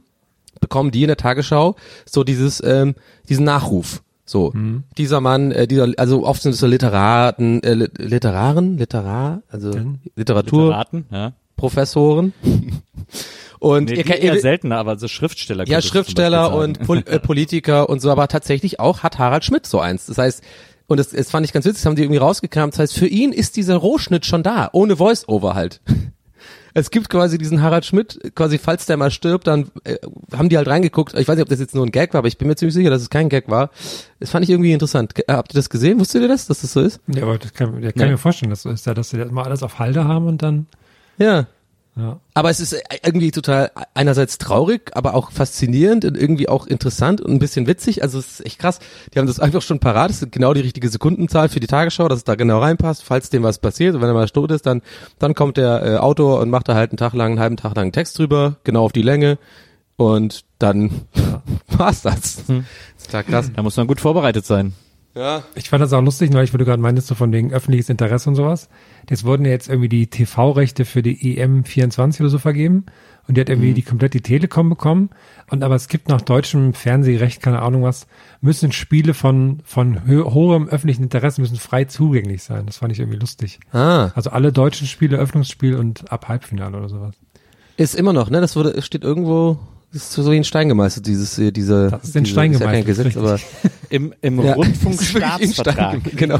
bekommen 0.61 0.91
die 0.91 1.03
in 1.03 1.09
der 1.09 1.17
Tagesschau 1.17 1.77
so 2.07 2.25
dieses, 2.25 2.63
ähm, 2.65 2.95
diesen 3.29 3.45
Nachruf. 3.45 4.03
So, 4.25 4.55
dieser 4.97 5.21
Mann, 5.21 5.51
äh, 5.51 5.67
dieser, 5.67 5.89
also 5.99 6.25
oft 6.25 6.41
sind 6.43 6.53
es 6.53 6.59
so 6.61 6.67
Literaten, 6.67 7.63
äh, 7.65 7.75
Li- 7.75 7.89
Literaren, 7.99 8.79
Literar, 8.79 9.43
also 9.49 9.71
Literaten, 10.17 11.07
ja. 11.11 11.33
Literaturprofessoren. 11.57 12.33
Und 13.59 13.91
Nee, 13.91 13.97
ihr 13.97 14.05
kennt 14.05 14.21
eher 14.25 14.35
ihr, 14.35 14.41
seltener, 14.41 14.79
aber 14.79 14.99
so 14.99 15.07
Schriftsteller. 15.07 15.67
ja, 15.69 15.81
Schriftsteller 15.83 16.53
und. 16.55 16.81
Pol 16.81 17.03
äh, 17.07 17.19
Politiker 17.21 17.89
und 17.89 18.01
so, 18.01 18.11
aber 18.11 18.27
tatsächlich 18.27 18.81
auch 18.81 19.05
hat 19.05 19.19
Harald 19.19 19.45
Schmidt 19.45 19.67
so 19.67 19.79
eins. 19.79 20.07
Das 20.07 20.19
heißt, 20.19 20.43
und 20.89 20.97
das, 20.99 21.11
das 21.11 21.31
fand 21.31 21.47
ich 21.47 21.53
ganz 21.53 21.65
witzig, 21.65 21.81
das 21.83 21.87
haben 21.87 21.95
die 21.95 22.03
irgendwie 22.03 22.19
rausgekramt. 22.19 22.73
Das 22.75 22.81
heißt, 22.81 22.95
für 22.99 23.07
ihn 23.07 23.33
ist 23.33 23.57
dieser 23.57 23.77
Rohschnitt 23.77 24.27
schon 24.27 24.43
da, 24.43 24.69
ohne 24.73 24.97
Voice-Over 24.97 25.55
halt. 25.55 25.81
Es 26.75 26.91
gibt 26.91 27.09
quasi 27.11 27.37
diesen 27.39 27.61
Harald 27.63 27.85
Schmidt, 27.85 28.19
quasi 28.35 28.59
falls 28.59 28.87
der 28.87 28.97
mal 28.97 29.11
stirbt, 29.11 29.47
dann 29.47 29.71
äh, 29.85 29.97
haben 30.37 30.49
die 30.49 30.57
halt 30.57 30.69
reingeguckt. 30.69 31.13
Ich 31.19 31.29
weiß 31.29 31.37
nicht, 31.37 31.43
ob 31.43 31.49
das 31.49 31.61
jetzt 31.61 31.75
nur 31.75 31.85
ein 31.85 31.93
Gag 31.93 32.15
war, 32.15 32.19
aber 32.19 32.29
ich 32.29 32.39
bin 32.39 32.49
mir 32.49 32.57
ziemlich 32.57 32.75
sicher, 32.75 32.89
dass 32.91 33.03
es 33.03 33.11
kein 33.11 33.29
Gag 33.29 33.49
war. 33.51 33.71
Das 34.21 34.31
fand 34.31 34.45
ich 34.45 34.51
irgendwie 34.51 34.73
interessant. 34.73 35.15
Ge- 35.15 35.25
Habt 35.29 35.53
ihr 35.53 35.57
das 35.59 35.69
gesehen? 35.71 36.01
Wusstet 36.01 36.23
ihr 36.23 36.29
das, 36.29 36.47
dass 36.47 36.63
das 36.63 36.73
so 36.73 36.81
ist? 36.81 37.01
Ja, 37.09 37.25
aber 37.25 37.39
das 37.39 37.53
kann, 37.53 37.81
der 37.83 37.93
kann 37.93 38.07
Nee. 38.07 38.13
mir 38.13 38.19
vorstellen, 38.19 38.51
dass 38.51 38.63
so 38.63 38.71
ist, 38.71 38.87
ja, 38.87 38.95
dass 38.95 39.11
sie 39.11 39.19
das 39.19 39.31
mal 39.31 39.45
alles 39.45 39.63
auf 39.63 39.79
Halde 39.79 40.05
haben 40.05 40.27
und 40.27 40.43
dann, 40.43 40.67
Ja. 41.19 41.47
Ja. 41.95 42.19
Aber 42.33 42.49
es 42.49 42.59
ist 42.59 42.75
irgendwie 43.05 43.31
total 43.33 43.71
einerseits 43.93 44.39
traurig, 44.39 44.91
aber 44.95 45.15
auch 45.15 45.31
faszinierend 45.31 46.07
und 46.07 46.17
irgendwie 46.17 46.49
auch 46.49 46.67
interessant 46.67 47.21
und 47.21 47.33
ein 47.33 47.39
bisschen 47.39 47.67
witzig. 47.67 48.03
Also 48.03 48.19
es 48.19 48.41
ist 48.41 48.47
echt 48.47 48.59
krass. 48.59 48.79
Die 49.13 49.19
haben 49.19 49.27
das 49.27 49.41
einfach 49.41 49.61
schon 49.61 49.79
parat. 49.79 50.09
Das 50.09 50.23
ist 50.23 50.33
genau 50.33 50.55
die 50.55 50.63
richtige 50.63 50.89
Sekundenzahl 50.89 51.51
für 51.51 51.61
die 51.61 51.67
Tagesschau, 51.67 52.09
dass 52.09 52.19
es 52.19 52.25
da 52.25 52.35
genau 52.35 52.61
reinpasst. 52.61 53.05
Falls 53.05 53.29
dem 53.29 53.43
was 53.43 53.59
passiert 53.59 53.95
und 53.95 54.01
wenn 54.01 54.09
er 54.09 54.15
mal 54.15 54.27
tot 54.29 54.51
ist, 54.53 54.65
dann, 54.65 54.81
dann 55.19 55.35
kommt 55.35 55.59
der 55.59 55.85
äh, 55.85 55.97
Autor 55.99 56.41
und 56.41 56.49
macht 56.49 56.69
da 56.69 56.75
halt 56.75 56.93
einen 56.93 56.97
Tag 56.97 57.13
lang, 57.13 57.33
einen 57.33 57.41
halben 57.41 57.57
Tag 57.59 57.77
lang 57.77 57.85
einen 57.85 57.93
Text 57.93 58.19
drüber, 58.19 58.57
genau 58.65 58.85
auf 58.85 58.93
die 58.93 59.03
Länge. 59.03 59.39
Und 59.97 60.45
dann 60.59 61.03
war's 61.69 62.01
das. 62.01 62.37
Das 62.47 62.57
ist 62.97 63.09
klar 63.11 63.23
krass. 63.23 63.51
Da 63.55 63.63
muss 63.63 63.77
man 63.77 63.87
gut 63.87 64.01
vorbereitet 64.01 64.47
sein. 64.47 64.73
Ja. 65.15 65.43
Ich 65.55 65.69
fand 65.69 65.83
das 65.83 65.93
auch 65.93 66.01
lustig, 66.01 66.33
weil 66.33 66.45
ich, 66.45 66.53
du 66.53 66.65
gerade 66.65 66.81
meintest, 66.81 67.09
so 67.09 67.15
von 67.15 67.33
wegen 67.33 67.53
öffentliches 67.53 67.91
Interesse 67.91 68.31
und 68.31 68.35
sowas. 68.35 68.71
Das 69.07 69.25
wurden 69.25 69.45
ja 69.45 69.51
jetzt 69.51 69.69
irgendwie 69.69 69.89
die 69.89 70.07
TV-Rechte 70.07 70.85
für 70.85 71.03
die 71.03 71.39
EM24 71.39 72.21
oder 72.21 72.29
so 72.29 72.39
vergeben. 72.39 72.87
Und 73.29 73.37
die 73.37 73.41
hat 73.41 73.49
irgendwie 73.49 73.73
die 73.73 73.83
komplett 73.83 74.15
die 74.15 74.21
Telekom 74.21 74.69
bekommen. 74.69 75.11
Und 75.49 75.63
aber 75.63 75.77
es 75.77 75.87
gibt 75.89 76.09
nach 76.09 76.21
deutschem 76.23 76.75
Fernsehrecht, 76.75 77.41
keine 77.41 77.63
Ahnung 77.63 77.83
was, 77.85 78.07
müssen 78.41 78.73
Spiele 78.73 79.15
von, 79.15 79.61
von 79.65 80.05
hohem 80.09 80.69
öffentlichen 80.69 81.05
Interesse 81.05 81.41
müssen 81.41 81.57
frei 81.57 81.85
zugänglich 81.85 82.43
sein. 82.43 82.67
Das 82.67 82.79
fand 82.79 82.91
ich 82.93 82.99
irgendwie 82.99 83.19
lustig. 83.19 83.61
Ah, 83.73 84.11
Also 84.17 84.31
alle 84.31 84.53
deutschen 84.53 84.89
Spiele, 84.89 85.19
Öffnungsspiel 85.19 85.77
und 85.77 86.11
ab 86.11 86.29
Halbfinale 86.29 86.77
oder 86.77 86.89
sowas. 86.89 87.15
ist 87.77 87.95
immer 87.95 88.13
noch, 88.13 88.29
ne? 88.29 88.41
Das 88.41 88.57
wurde, 88.57 88.83
steht 88.83 89.05
irgendwo, 89.05 89.59
das 89.93 90.03
ist 90.03 90.13
so 90.15 90.31
wie 90.33 90.37
in 90.37 90.45
Stein 90.45 90.69
gemeißelt, 90.69 91.07
dieses, 91.07 91.39
äh, 91.39 91.53
diese, 91.53 91.91
Das 91.91 92.03
ist 92.05 92.17
in 92.17 92.25
diese, 92.25 92.33
Stein 92.35 92.53
ist 92.53 92.61
ja 92.61 92.67
kein 92.67 92.85
gemeißelt, 92.85 93.15
Gesetz, 93.15 93.17
aber 93.17 93.39
Im, 93.89 94.15
im 94.21 94.41
Ja. 94.43 94.55
Rundfunkstaatsvertrag. 94.57 96.01
Genau. 96.17 96.39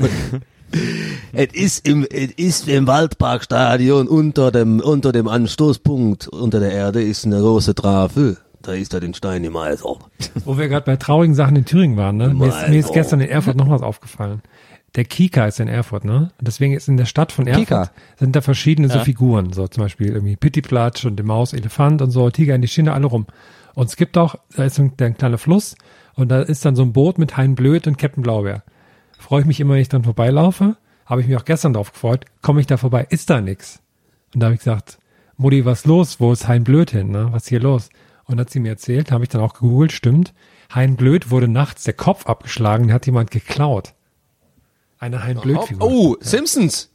Es 1.33 1.53
ist 1.53 1.89
im, 1.89 2.07
es 2.11 2.31
ist 2.33 2.69
im 2.69 2.87
Waldparkstadion 2.87 4.09
unter 4.09 4.51
dem, 4.51 4.81
unter 4.81 5.13
dem 5.13 5.29
Anstoßpunkt 5.29 6.29
unter 6.29 6.61
der 6.61 6.73
Erde 6.73 7.03
ist 7.03 7.25
eine 7.25 7.41
große 7.41 7.75
Trafel. 7.75 8.39
Da 8.63 8.73
ist 8.73 8.95
er 8.95 9.01
den 9.01 9.13
Stein 9.13 9.43
im 9.43 9.57
Eisel. 9.57 9.97
Wo 10.45 10.57
wir 10.57 10.69
gerade 10.69 10.87
bei 10.87 10.97
traurigen 10.97 11.35
Sachen 11.35 11.57
in 11.57 11.65
Thüringen 11.65 11.97
waren, 11.97 12.17
ne? 12.17 12.29
Mir 12.33 12.49
ist, 12.49 12.69
mir 12.69 12.79
ist 12.79 12.87
Mein 12.87 12.95
gestern 12.95 13.21
in 13.21 13.29
Erfurt 13.29 13.57
noch 13.57 13.69
was 13.69 13.83
aufgefallen. 13.83 14.41
Der 14.95 15.05
Kika 15.05 15.47
ist 15.47 15.59
in 15.59 15.69
Erfurt, 15.69 16.05
ne? 16.05 16.31
Und 16.39 16.47
deswegen 16.47 16.75
ist 16.75 16.87
in 16.87 16.97
der 16.97 17.07
Stadt 17.07 17.33
von 17.33 17.47
Erfurt 17.47 17.67
Kika. 17.67 17.91
sind 18.19 18.37
da 18.37 18.41
verschiedene 18.41 18.89
so 18.89 19.01
Figuren, 19.01 19.53
so 19.53 19.67
zum 19.67 19.83
Beispiel 19.83 20.13
irgendwie 20.13 20.37
Pittiplatsch 20.37 21.05
und 21.05 21.17
die 21.17 21.23
Maus, 21.23 21.55
Elefant 21.55 22.03
und 22.03 22.11
so, 22.11 22.31
Tiger 22.31 22.55
in 22.55 22.63
die 22.63 22.69
Schiene, 22.69 22.93
alle 22.93 23.07
rum. 23.07 23.27
Und 23.75 23.89
es 23.89 23.97
gibt 23.97 24.17
auch, 24.19 24.37
da 24.55 24.65
ist 24.65 24.77
so 24.77 24.83
ein, 24.83 24.93
ein 25.01 25.17
kleiner 25.17 25.39
Fluss 25.39 25.75
und 26.15 26.29
da 26.29 26.43
ist 26.43 26.65
dann 26.65 26.77
so 26.77 26.83
ein 26.83 26.93
Boot 26.93 27.19
mit 27.19 27.37
Hein 27.37 27.55
Blöd 27.55 27.87
und 27.87 27.99
Captain 27.99 28.23
Blaubeer. 28.23 28.63
Freue 29.33 29.41
ich 29.41 29.47
mich 29.47 29.61
immer, 29.61 29.73
wenn 29.73 29.81
ich 29.81 29.89
dann 29.89 30.05
vorbeilaufe. 30.05 30.77
Habe 31.07 31.23
ich 31.23 31.27
mich 31.27 31.39
auch 31.39 31.47
gestern 31.47 31.73
drauf 31.73 31.91
gefreut. 31.91 32.27
Komme 32.43 32.61
ich 32.61 32.67
da 32.67 32.77
vorbei, 32.77 33.07
ist 33.09 33.31
da 33.31 33.41
nix. 33.41 33.81
Und 34.35 34.41
da 34.41 34.49
habe 34.49 34.57
ich 34.57 34.61
gesagt, 34.61 34.99
Mutti, 35.39 35.65
was 35.65 35.87
los? 35.87 36.21
Wo 36.21 36.35
ist 36.35 36.49
Hein 36.49 36.65
Blöd 36.65 36.91
hin? 36.91 37.11
Ne? 37.11 37.29
Was 37.31 37.45
ist 37.45 37.49
hier 37.49 37.61
los? 37.61 37.89
Und 38.25 38.39
hat 38.39 38.51
sie 38.51 38.61
mir 38.61 38.69
erzählt, 38.69 39.11
habe 39.11 39.25
ich 39.25 39.31
dann 39.31 39.41
auch 39.41 39.55
gegoogelt, 39.55 39.93
stimmt. 39.93 40.35
Hein 40.75 40.97
Blöd 40.97 41.31
wurde 41.31 41.49
nachts 41.49 41.85
der 41.85 41.95
Kopf 41.95 42.27
abgeschlagen, 42.27 42.89
den 42.89 42.93
hat 42.93 43.07
jemand 43.07 43.31
geklaut. 43.31 43.95
Eine 44.99 45.25
Hein 45.25 45.41
Blöd-Figur. 45.41 45.91
Oh, 45.91 46.17
Simpsons! 46.21 46.91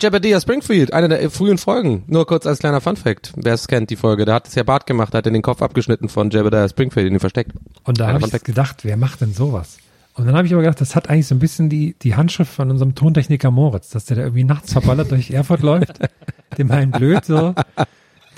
Jebediah 0.00 0.40
Springfield, 0.40 0.92
eine 0.92 1.08
der 1.08 1.30
frühen 1.30 1.56
Folgen. 1.56 2.02
Nur 2.08 2.26
kurz 2.26 2.46
als 2.46 2.58
kleiner 2.58 2.80
Funfact, 2.80 3.34
wer 3.36 3.54
es 3.54 3.68
kennt, 3.68 3.90
die 3.90 3.96
Folge. 3.96 4.24
Da 4.24 4.34
hat 4.34 4.48
es 4.48 4.56
ja 4.56 4.64
Bart 4.64 4.88
gemacht, 4.88 5.14
hat 5.14 5.24
er 5.24 5.30
den 5.30 5.40
Kopf 5.40 5.62
abgeschnitten 5.62 6.08
von 6.08 6.30
Jebediah 6.30 6.68
Springfield 6.68 7.06
in 7.06 7.12
ihn 7.12 7.20
versteckt. 7.20 7.52
Und 7.84 8.00
da 8.00 8.08
habe 8.12 8.26
ich 8.26 8.42
gedacht, 8.42 8.78
wer 8.82 8.96
macht 8.96 9.20
denn 9.20 9.34
sowas? 9.34 9.78
Und 10.20 10.26
dann 10.26 10.36
habe 10.36 10.46
ich 10.46 10.52
aber 10.52 10.62
gedacht, 10.62 10.80
das 10.80 10.94
hat 10.96 11.08
eigentlich 11.08 11.26
so 11.26 11.34
ein 11.34 11.38
bisschen 11.38 11.68
die, 11.68 11.94
die 12.02 12.14
Handschrift 12.14 12.52
von 12.52 12.70
unserem 12.70 12.94
Tontechniker 12.94 13.50
Moritz, 13.50 13.90
dass 13.90 14.04
der 14.04 14.16
da 14.18 14.22
irgendwie 14.22 14.44
nachts 14.44 14.72
verballert 14.72 15.10
durch 15.10 15.30
Erfurt 15.30 15.62
läuft, 15.62 15.98
dem 16.58 16.70
Hein 16.72 16.90
Blöd 16.90 17.24
so, 17.24 17.54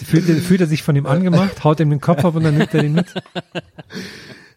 fühlt, 0.04 0.28
er- 0.28 0.36
fühlt 0.36 0.60
er 0.60 0.66
sich 0.66 0.82
von 0.82 0.94
ihm 0.96 1.06
angemacht, 1.06 1.64
haut 1.64 1.80
ihm 1.80 1.90
den 1.90 2.00
Kopf 2.00 2.24
ab 2.24 2.34
und 2.36 2.44
dann 2.44 2.56
nimmt 2.56 2.72
er 2.74 2.82
den 2.82 2.92
mit. 2.92 3.06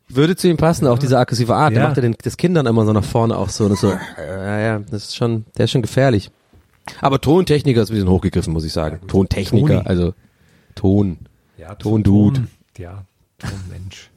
Würde 0.07 0.35
zu 0.35 0.47
ihm 0.47 0.57
passen, 0.57 0.85
auch 0.87 0.99
diese 0.99 1.17
aggressive 1.17 1.55
Art. 1.55 1.73
Der 1.73 1.81
Ja. 1.81 1.87
macht 1.87 1.97
ja 1.97 2.01
den, 2.01 2.15
das 2.21 2.37
Kindern 2.37 2.67
immer 2.67 2.85
so 2.85 2.93
nach 2.93 3.03
vorne 3.03 3.35
auch 3.37 3.49
so. 3.49 3.67
Das 3.67 3.79
so 3.81 3.89
ja, 4.17 4.59
ja, 4.59 4.79
das 4.79 5.05
ist 5.05 5.15
schon, 5.15 5.45
der 5.57 5.65
ist 5.65 5.71
schon 5.71 5.81
gefährlich. 5.81 6.29
Aber 7.01 7.19
Tontechniker 7.19 7.81
ist 7.81 7.89
ein 7.89 7.95
bisschen 7.95 8.09
hochgegriffen, 8.09 8.53
muss 8.53 8.63
ich 8.65 8.71
sagen. 8.73 8.99
Tontechniker, 9.07 9.67
Toni. 9.77 9.87
also 9.87 10.13
Ton. 10.75 11.17
Ja, 11.57 11.73
Tondude. 11.73 12.41
Ton- 12.41 12.47
Ja, 12.77 13.05
Tonmensch. 13.39 14.11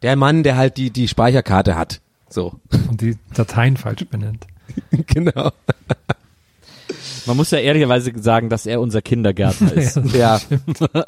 Der 0.00 0.16
Mann, 0.16 0.42
der 0.42 0.56
halt 0.56 0.78
die, 0.78 0.90
die 0.90 1.08
Speicherkarte 1.08 1.76
hat. 1.76 2.00
So. 2.30 2.54
Und 2.88 3.00
die 3.00 3.18
Dateien 3.34 3.76
falsch 3.76 4.06
benennt. 4.06 4.46
genau. 5.06 5.50
Man 7.26 7.36
muss 7.36 7.50
ja 7.50 7.58
ehrlicherweise 7.58 8.12
sagen, 8.16 8.48
dass 8.48 8.66
er 8.66 8.80
unser 8.80 9.02
Kindergärtner 9.02 9.72
ist. 9.76 10.00
Ja. 10.14 10.40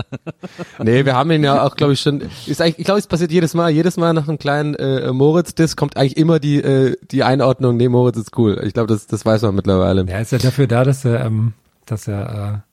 nee, 0.83 1.05
wir 1.05 1.15
haben 1.15 1.31
ihn 1.31 1.43
ja 1.43 1.65
auch, 1.65 1.75
glaube 1.77 1.95
ich, 1.95 2.01
schon. 2.01 2.23
Ist 2.47 2.61
eigentlich, 2.61 2.79
ich 2.79 2.85
glaube, 2.85 2.99
es 2.99 3.07
passiert 3.07 3.33
jedes 3.33 3.55
Mal. 3.55 3.71
Jedes 3.71 3.97
Mal 3.97 4.13
nach 4.13 4.29
einem 4.29 4.39
kleinen 4.39 4.75
äh, 4.75 5.13
Moritz-Diss 5.13 5.77
kommt 5.77 5.97
eigentlich 5.97 6.17
immer 6.17 6.39
die, 6.39 6.57
äh, 6.57 6.97
die 7.11 7.23
Einordnung, 7.23 7.77
nee, 7.77 7.89
Moritz 7.89 8.19
ist 8.19 8.37
cool. 8.39 8.61
Ich 8.65 8.75
glaube, 8.75 8.89
das, 8.89 9.07
das 9.07 9.25
weiß 9.25 9.43
man 9.43 9.55
mittlerweile. 9.55 10.05
Er 10.07 10.21
ist 10.21 10.33
ja 10.33 10.39
dafür 10.39 10.67
da, 10.67 10.85
dass 10.85 11.05
er, 11.05 11.25
ähm, 11.25 11.55
dass 11.87 12.09
er, 12.09 12.63
äh, 12.65 12.72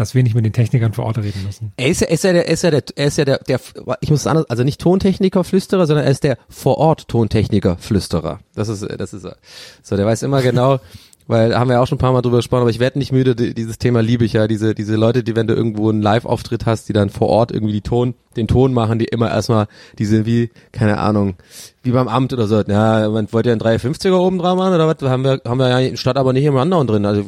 dass 0.00 0.14
wir 0.14 0.22
nicht 0.22 0.34
mit 0.34 0.46
den 0.46 0.54
Technikern 0.54 0.94
vor 0.94 1.04
Ort 1.04 1.18
reden 1.18 1.44
müssen. 1.44 1.72
Er 1.76 1.88
ist 1.88 2.00
ja, 2.00 2.06
er 2.06 2.14
ist 2.14 2.24
ja 2.24 2.32
der, 2.32 2.48
er 2.48 2.54
ist 2.54 2.62
ja 2.62 2.70
der, 2.70 2.82
er 2.96 3.06
ist 3.06 3.18
ja 3.18 3.24
der, 3.26 3.38
der, 3.40 3.60
ich 4.00 4.08
muss 4.08 4.20
es 4.20 4.26
anders, 4.26 4.48
also 4.48 4.64
nicht 4.64 4.80
Tontechniker 4.80 5.44
Flüsterer, 5.44 5.86
sondern 5.86 6.06
er 6.06 6.10
ist 6.10 6.24
der 6.24 6.38
vor 6.48 6.78
Ort 6.78 7.06
Tontechniker 7.06 7.76
Flüsterer. 7.76 8.40
Das 8.54 8.70
ist, 8.70 8.82
das 8.98 9.12
ist 9.12 9.24
er. 9.24 9.36
So, 9.82 9.98
der 9.98 10.06
weiß 10.06 10.22
immer 10.22 10.40
genau, 10.40 10.80
weil 11.26 11.56
haben 11.56 11.68
wir 11.68 11.74
ja 11.74 11.80
auch 11.82 11.86
schon 11.86 11.96
ein 11.96 12.00
paar 12.00 12.12
Mal 12.12 12.22
drüber 12.22 12.38
gesprochen, 12.38 12.62
aber 12.62 12.70
ich 12.70 12.80
werde 12.80 12.98
nicht 12.98 13.12
müde, 13.12 13.34
die- 13.36 13.54
dieses 13.54 13.78
Thema 13.78 14.00
liebe 14.02 14.24
ich 14.24 14.32
ja, 14.32 14.48
diese, 14.48 14.74
diese 14.74 14.96
Leute, 14.96 15.22
die, 15.22 15.36
wenn 15.36 15.46
du 15.46 15.54
irgendwo 15.54 15.88
einen 15.90 16.02
Live-Auftritt 16.02 16.66
hast, 16.66 16.88
die 16.88 16.92
dann 16.92 17.08
vor 17.10 17.28
Ort 17.28 17.52
irgendwie 17.52 17.72
die 17.74 17.80
Ton, 17.82 18.14
den 18.36 18.48
Ton 18.48 18.72
machen, 18.72 18.98
die 18.98 19.04
immer 19.04 19.30
erstmal 19.30 19.66
diese 19.98 20.26
wie, 20.26 20.50
keine 20.72 20.98
Ahnung, 20.98 21.34
wie 21.82 21.92
beim 21.92 22.08
Amt 22.08 22.32
oder 22.32 22.46
so, 22.46 22.60
ja, 22.62 23.08
man 23.08 23.32
wollte 23.32 23.48
ja 23.48 23.52
einen 23.52 23.60
350er 23.62 24.12
oben 24.16 24.38
dran 24.38 24.56
machen 24.58 24.74
oder 24.74 24.88
was, 24.88 25.08
haben 25.08 25.22
wir, 25.24 25.40
haben 25.46 25.58
wir 25.58 25.68
ja 25.68 25.78
in 25.78 25.90
der 25.92 25.96
Stadt 25.96 26.16
aber 26.16 26.32
nicht 26.32 26.44
im 26.44 26.56
anderen 26.56 26.86
drin, 26.86 27.06
also, 27.06 27.24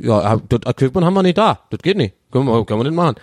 ja, 0.00 0.36
das 0.48 0.60
Equipment 0.66 1.04
haben 1.06 1.14
wir 1.14 1.22
nicht 1.22 1.38
da, 1.38 1.60
das 1.70 1.80
geht 1.80 1.96
nicht, 1.96 2.14
können 2.30 2.46
wir, 2.46 2.64
können 2.64 2.80
wir 2.80 2.84
nicht 2.84 2.96
machen. 2.96 3.16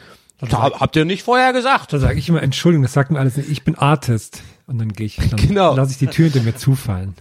Da, 0.49 0.71
habt 0.71 0.95
ihr 0.95 1.05
nicht 1.05 1.21
vorher 1.21 1.53
gesagt? 1.53 1.93
Da 1.93 1.99
sage 1.99 2.17
ich 2.17 2.27
immer, 2.27 2.41
Entschuldigung, 2.41 2.81
das 2.81 2.93
sagt 2.93 3.11
mir 3.11 3.19
alles 3.19 3.37
nicht, 3.37 3.47
ich 3.51 3.63
bin 3.63 3.75
Artist. 3.77 4.41
Und 4.65 4.79
dann 4.79 4.89
gehe 4.91 5.05
ich, 5.05 5.17
dann 5.17 5.35
Genau. 5.47 5.75
lasse 5.75 5.91
ich 5.91 5.99
die 5.99 6.07
Tür 6.07 6.29
hinter 6.29 6.41
mir 6.41 6.55
zufallen. 6.55 7.13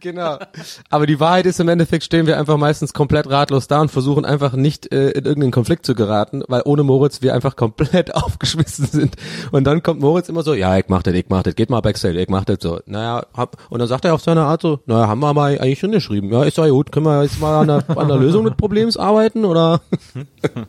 Genau. 0.00 0.38
Aber 0.90 1.06
die 1.06 1.20
Wahrheit 1.20 1.46
ist, 1.46 1.60
im 1.60 1.68
Endeffekt 1.68 2.04
stehen 2.04 2.26
wir 2.26 2.38
einfach 2.38 2.56
meistens 2.56 2.92
komplett 2.92 3.28
ratlos 3.28 3.68
da 3.68 3.80
und 3.80 3.90
versuchen 3.90 4.24
einfach 4.24 4.52
nicht 4.52 4.92
äh, 4.92 5.10
in 5.10 5.24
irgendeinen 5.24 5.52
Konflikt 5.52 5.86
zu 5.86 5.94
geraten, 5.94 6.42
weil 6.48 6.62
ohne 6.64 6.82
Moritz 6.82 7.22
wir 7.22 7.34
einfach 7.34 7.56
komplett 7.56 8.14
aufgeschmissen 8.14 8.86
sind. 8.86 9.16
Und 9.50 9.64
dann 9.64 9.82
kommt 9.82 10.00
Moritz 10.00 10.28
immer 10.28 10.42
so, 10.42 10.54
ja, 10.54 10.76
ich 10.78 10.86
mach 10.88 11.02
das, 11.02 11.14
ich 11.14 11.26
mach 11.28 11.42
das, 11.42 11.54
geht 11.54 11.70
mal 11.70 11.80
Backstage, 11.80 12.20
ich 12.20 12.28
mach 12.28 12.44
das 12.44 12.58
so. 12.60 12.80
Naja, 12.86 13.26
hab, 13.34 13.56
und 13.70 13.78
dann 13.78 13.88
sagt 13.88 14.04
er 14.04 14.14
auf 14.14 14.22
seine 14.22 14.42
Art 14.42 14.62
so, 14.62 14.80
naja, 14.86 15.08
haben 15.08 15.20
wir 15.20 15.34
mal 15.34 15.58
eigentlich 15.58 15.78
schon 15.78 15.92
geschrieben. 15.92 16.32
Ja, 16.32 16.44
ist 16.44 16.58
ja 16.58 16.68
gut, 16.68 16.92
können 16.92 17.06
wir 17.06 17.22
jetzt 17.22 17.40
mal 17.40 17.60
an 17.60 17.68
der, 17.68 17.98
an 17.98 18.08
der 18.08 18.16
Lösung 18.16 18.44
des 18.44 18.54
Problems 18.56 18.96
arbeiten, 18.96 19.44
oder? 19.44 19.80
und 20.14 20.66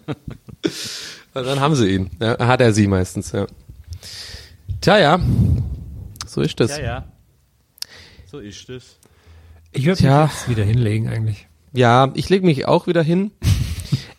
dann 1.33 1.59
haben 1.59 1.75
sie 1.75 1.89
ihn. 1.89 2.09
Ja, 2.19 2.37
hat 2.39 2.61
er 2.61 2.73
sie 2.73 2.87
meistens, 2.87 3.31
ja. 3.31 3.47
Tja, 4.81 4.97
ja. 4.97 5.19
So 6.25 6.41
ist 6.41 6.59
das. 6.59 6.77
Ja, 6.77 6.83
ja. 6.83 7.05
So 8.31 8.37
ist 8.39 8.69
es. 8.69 8.98
Ich 9.71 9.83
würde 9.85 9.91
mich 9.91 9.99
Tja. 9.99 10.25
jetzt 10.25 10.49
wieder 10.49 10.63
hinlegen 10.63 11.07
eigentlich. 11.07 11.47
Ja, 11.73 12.11
ich 12.15 12.29
lege 12.29 12.45
mich 12.45 12.67
auch 12.67 12.87
wieder 12.87 13.03
hin. 13.03 13.31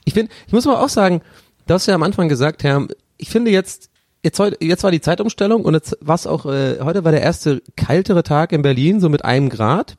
Ich 0.06 0.14
bin, 0.14 0.28
ich 0.48 0.52
muss 0.52 0.66
aber 0.66 0.82
auch 0.82 0.88
sagen, 0.88 1.20
du 1.68 1.74
hast 1.74 1.86
ja 1.86 1.94
am 1.94 2.02
Anfang 2.02 2.28
gesagt, 2.28 2.64
Herr, 2.64 2.84
ich 3.16 3.28
finde 3.28 3.52
jetzt, 3.52 3.90
jetzt 4.24 4.40
heute, 4.40 4.56
jetzt 4.64 4.82
war 4.82 4.90
die 4.90 5.00
Zeitumstellung 5.00 5.64
und 5.64 5.74
jetzt 5.74 5.96
war 6.00 6.16
es 6.16 6.26
auch, 6.26 6.46
äh, 6.46 6.80
heute 6.80 7.04
war 7.04 7.12
der 7.12 7.22
erste 7.22 7.62
kaltere 7.76 8.24
Tag 8.24 8.50
in 8.50 8.62
Berlin, 8.62 8.98
so 8.98 9.08
mit 9.08 9.24
einem 9.24 9.50
Grad. 9.50 9.98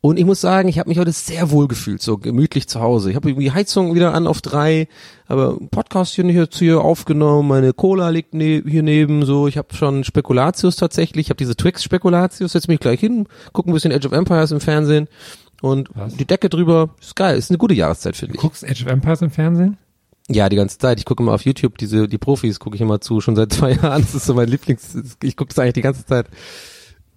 Und 0.00 0.18
ich 0.18 0.24
muss 0.24 0.40
sagen, 0.40 0.68
ich 0.68 0.78
habe 0.78 0.88
mich 0.88 0.98
heute 0.98 1.12
sehr 1.12 1.50
wohl 1.50 1.68
gefühlt, 1.68 2.02
so 2.02 2.18
gemütlich 2.18 2.68
zu 2.68 2.80
Hause. 2.80 3.10
Ich 3.10 3.16
habe 3.16 3.28
irgendwie 3.30 3.50
Heizung 3.50 3.94
wieder 3.94 4.14
an 4.14 4.26
auf 4.26 4.40
drei, 4.40 4.88
aber 5.26 5.58
Podcast 5.70 6.14
hier, 6.14 6.24
hier, 6.26 6.48
hier 6.50 6.80
aufgenommen, 6.80 7.48
meine 7.48 7.72
Cola 7.72 8.08
liegt 8.10 8.34
ne 8.34 8.62
hier 8.66 8.82
neben, 8.82 9.24
so. 9.24 9.46
Ich 9.46 9.58
habe 9.58 9.74
schon 9.74 10.04
Spekulatius 10.04 10.76
tatsächlich, 10.76 11.26
ich 11.26 11.30
habe 11.30 11.38
diese 11.38 11.56
Twix 11.56 11.82
Spekulatius, 11.82 12.52
setz 12.52 12.68
mich 12.68 12.80
gleich 12.80 13.00
hin, 13.00 13.26
guck 13.52 13.66
ein 13.66 13.72
bisschen 13.72 13.92
Age 13.92 14.06
of 14.06 14.12
Empires 14.12 14.52
im 14.52 14.60
Fernsehen 14.60 15.08
und 15.60 15.90
Was? 15.94 16.16
die 16.16 16.24
Decke 16.24 16.48
drüber, 16.48 16.90
ist 17.00 17.16
geil, 17.16 17.36
ist 17.36 17.50
eine 17.50 17.58
gute 17.58 17.74
Jahreszeit, 17.74 18.16
finde 18.16 18.34
ich. 18.34 18.40
Guckst 18.40 18.64
Age 18.64 18.82
of 18.82 18.88
Empires 18.88 19.22
im 19.22 19.30
Fernsehen? 19.30 19.76
Ja, 20.28 20.48
die 20.48 20.56
ganze 20.56 20.78
Zeit. 20.78 20.98
Ich 20.98 21.04
gucke 21.04 21.22
immer 21.22 21.32
auf 21.32 21.44
YouTube, 21.44 21.76
diese 21.76 22.06
die 22.06 22.18
Profis 22.18 22.60
gucke 22.60 22.76
ich 22.76 22.80
immer 22.80 23.00
zu, 23.00 23.20
schon 23.20 23.34
seit 23.34 23.52
zwei 23.52 23.72
Jahren. 23.72 24.02
Das 24.02 24.14
ist 24.14 24.26
so 24.26 24.34
mein 24.34 24.48
Lieblings. 24.48 25.16
Ich 25.22 25.36
gucke 25.36 25.48
das 25.48 25.58
eigentlich 25.58 25.74
die 25.74 25.82
ganze 25.82 26.06
Zeit. 26.06 26.26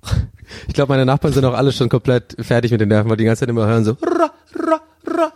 Ich 0.68 0.76
glaube, 0.76 0.94
meine 0.94 1.06
Nachbarn 1.06 1.34
sind 1.34 1.46
auch 1.46 1.56
alle 1.56 1.72
schon 1.72 1.90
komplett 1.90 2.36
fertig 2.40 2.72
mit 2.72 2.80
den 2.80 2.90
Nerven, 2.90 3.10
weil 3.10 3.18
die 3.18 3.24
ganze 3.24 3.40
Zeit 3.40 3.50
immer 3.50 3.66
hören 3.66 3.84
so. 3.84 3.98
Ra, 4.04 4.32
ra, 4.56 4.82
ra, 5.08 5.34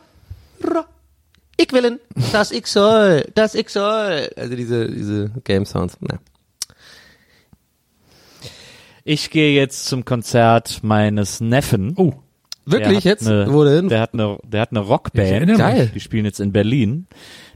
ra. 0.64 0.86
Ich 1.58 1.72
willen, 1.72 2.00
das 2.32 2.52
ich 2.52 2.68
soll, 2.68 3.26
das 3.34 3.56
ich 3.56 3.70
soll. 3.70 4.30
Also 4.36 4.56
diese 4.56 4.88
diese 4.88 5.32
Game 5.44 5.66
Sounds. 5.66 5.98
Na. 6.02 6.20
Ich 9.04 9.32
gehe 9.32 9.56
jetzt 9.56 9.88
zum 9.88 10.06
Konzert 10.06 10.84
meines 10.84 11.40
Neffen. 11.42 11.94
Oh, 11.96 12.14
Wirklich 12.68 12.88
Der 12.90 12.98
hat 12.98 13.04
jetzt? 13.06 13.28
Eine, 13.28 13.54
Wo 13.54 13.64
denn? 13.64 13.88
Der 13.88 14.02
hat 14.02 14.14
eine, 14.14 14.38
der 14.44 14.62
hat 14.62 14.72
eine 14.72 14.82
Ich 14.82 14.88
Rockband. 14.88 15.58
Geil. 15.58 15.90
Die 15.96 16.02
spielen 16.02 16.26
jetzt 16.26 16.42
in 16.42 16.52
Berlin. 16.52 17.08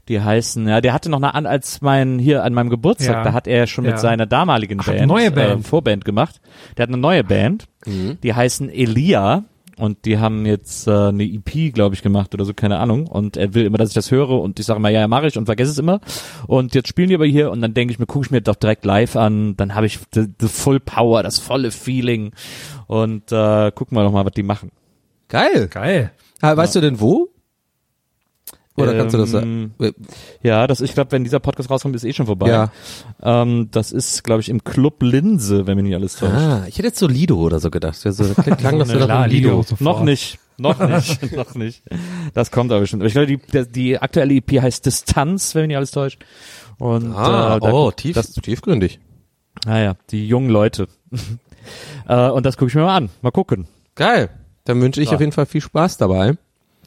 Die 0.08 0.20
heißen, 0.20 0.66
ja, 0.66 0.80
der 0.80 0.92
hatte 0.92 1.08
noch 1.10 1.18
eine 1.18 1.34
an, 1.34 1.46
als 1.46 1.80
mein, 1.80 2.18
hier 2.18 2.42
an 2.42 2.54
meinem 2.54 2.70
Geburtstag, 2.70 3.16
Ja. 3.16 3.22
da 3.22 3.32
hat 3.32 3.46
er 3.46 3.66
schon 3.68 3.84
Ja. 3.84 3.92
mit 3.92 4.00
seiner 4.00 4.26
damaligen 4.26 4.78
Ach, 4.80 4.86
Band, 4.86 5.06
neue 5.06 5.30
Band. 5.30 5.60
Äh, 5.60 5.62
Vorband 5.62 6.04
gemacht. 6.04 6.40
Der 6.76 6.82
hat 6.84 6.88
eine 6.90 6.98
neue 6.98 7.22
Band. 7.24 7.66
Die 7.86 8.34
heißen 8.34 8.68
Elia. 8.70 9.44
Und 9.78 10.04
die 10.04 10.18
haben 10.18 10.44
jetzt 10.44 10.86
äh, 10.86 10.90
eine 11.08 11.24
EP, 11.24 11.72
glaube 11.72 11.94
ich, 11.94 12.02
gemacht 12.02 12.34
oder 12.34 12.44
so, 12.44 12.52
keine 12.52 12.78
Ahnung. 12.78 13.06
Und 13.06 13.36
er 13.38 13.54
will 13.54 13.64
immer, 13.64 13.78
dass 13.78 13.88
ich 13.88 13.94
das 13.94 14.10
höre 14.10 14.28
und 14.40 14.60
ich 14.60 14.66
sage 14.66 14.76
immer, 14.78 14.90
ja, 14.90 15.00
ja, 15.00 15.08
mache 15.08 15.26
ich 15.26 15.38
und 15.38 15.46
vergesse 15.46 15.70
es 15.72 15.78
immer. 15.78 16.00
Und 16.46 16.74
jetzt 16.74 16.88
spielen 16.88 17.08
die 17.08 17.14
aber 17.14 17.24
hier 17.26 17.50
und 17.50 17.62
dann 17.62 17.72
denke 17.72 17.92
ich 17.92 17.98
mir, 17.98 18.06
gucke 18.06 18.26
ich 18.26 18.30
mir 18.30 18.42
doch 18.42 18.54
direkt 18.54 18.84
live 18.84 19.16
an. 19.16 19.56
Dann 19.56 19.74
habe 19.74 19.86
ich 19.86 19.98
the, 20.14 20.26
the 20.38 20.46
full 20.48 20.78
power, 20.78 21.22
das 21.22 21.38
volle 21.38 21.70
Feeling. 21.70 22.32
Und 22.86 23.32
äh, 23.32 23.72
gucken 23.74 23.96
wir 23.96 24.04
doch 24.04 24.12
mal, 24.12 24.24
was 24.26 24.32
die 24.32 24.42
machen. 24.42 24.70
Geil. 25.28 25.68
geil. 25.68 26.12
Ah, 26.42 26.56
weißt 26.56 26.74
du 26.76 26.80
denn 26.80 27.00
wo? 27.00 27.30
Oder 28.76 28.94
kannst 28.94 29.14
du 29.14 29.18
das 29.18 29.30
sagen? 29.30 29.74
Ähm, 29.80 29.94
Ja, 30.42 30.66
das, 30.66 30.80
ich 30.80 30.94
glaube, 30.94 31.12
wenn 31.12 31.24
dieser 31.24 31.40
Podcast 31.40 31.70
rauskommt, 31.70 31.94
ist 31.94 32.04
eh 32.04 32.12
schon 32.12 32.26
vorbei. 32.26 32.48
Ja. 32.48 32.72
Ähm, 33.22 33.68
das 33.70 33.92
ist, 33.92 34.24
glaube 34.24 34.40
ich, 34.40 34.48
im 34.48 34.64
Club 34.64 35.02
Linse, 35.02 35.66
wenn 35.66 35.76
mich 35.76 35.84
nicht 35.84 35.94
alles 35.94 36.16
täuscht. 36.16 36.32
Ah, 36.34 36.64
ich 36.66 36.78
hätte 36.78 36.88
jetzt 36.88 36.98
so 36.98 37.06
Lido 37.06 37.36
oder 37.36 37.60
so 37.60 37.70
gedacht. 37.70 38.02
Ja, 38.04 38.12
so 38.12 38.24
klang 38.34 38.78
das 38.78 38.88
so 38.88 38.94
nach 38.98 39.04
Klar, 39.04 39.28
Lido. 39.28 39.62
sofort. 39.62 39.80
Noch 39.82 40.02
nicht. 40.02 40.38
Noch 40.58 40.78
nicht, 40.86 41.32
noch 41.36 41.54
nicht. 41.54 41.82
Das 42.34 42.50
kommt 42.50 42.70
aber 42.72 42.80
bestimmt. 42.80 43.02
Aber 43.02 43.08
Ich 43.08 43.12
glaube, 43.14 43.26
die, 43.26 43.72
die 43.72 43.98
aktuelle 43.98 44.34
EP 44.34 44.60
heißt 44.62 44.86
Distanz, 44.86 45.54
wenn 45.54 45.62
mich 45.62 45.68
nicht 45.68 45.76
alles 45.76 45.90
täuscht. 45.90 46.24
Und 46.78 47.12
Ah, 47.14 47.56
äh, 47.56 47.60
da, 47.60 47.72
oh, 47.72 47.90
tief, 47.90 48.14
das, 48.14 48.32
tiefgründig. 48.32 49.00
naja, 49.66 49.96
die 50.10 50.26
jungen 50.26 50.48
Leute. 50.50 50.88
äh, 52.08 52.28
und 52.30 52.46
das 52.46 52.56
gucke 52.56 52.68
ich 52.70 52.74
mir 52.74 52.82
mal 52.82 52.96
an. 52.96 53.10
Mal 53.20 53.30
gucken. 53.32 53.66
Geil. 53.94 54.30
Dann 54.64 54.80
wünsche 54.80 55.02
ich 55.02 55.08
Ja. 55.10 55.14
auf 55.14 55.20
jeden 55.20 55.32
Fall 55.32 55.46
viel 55.46 55.60
Spaß 55.60 55.96
dabei. 55.98 56.34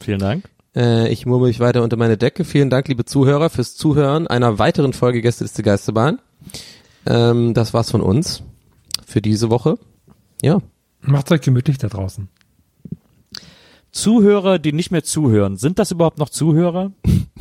Vielen 0.00 0.18
Dank. 0.18 0.44
Äh, 0.76 1.08
ich 1.08 1.24
murmel 1.24 1.48
mich 1.48 1.58
weiter 1.58 1.82
unter 1.82 1.96
meine 1.96 2.18
Decke. 2.18 2.44
Vielen 2.44 2.68
Dank, 2.68 2.88
liebe 2.88 3.04
Zuhörer, 3.06 3.48
fürs 3.48 3.74
Zuhören 3.76 4.26
einer 4.26 4.58
weiteren 4.58 4.92
Folge 4.92 5.22
Gästeliste 5.22 5.62
Geisterbahn. 5.62 6.20
Ähm, 7.06 7.54
das 7.54 7.72
war's 7.72 7.90
von 7.90 8.02
uns 8.02 8.42
für 9.06 9.22
diese 9.22 9.48
Woche. 9.48 9.78
Ja. 10.42 10.60
Macht's 11.00 11.32
euch 11.32 11.40
gemütlich 11.40 11.78
da 11.78 11.88
draußen. 11.88 12.28
Zuhörer, 13.90 14.58
die 14.58 14.72
nicht 14.72 14.90
mehr 14.90 15.04
zuhören. 15.04 15.56
Sind 15.56 15.78
das 15.78 15.90
überhaupt 15.90 16.18
noch 16.18 16.28
Zuhörer? 16.28 16.92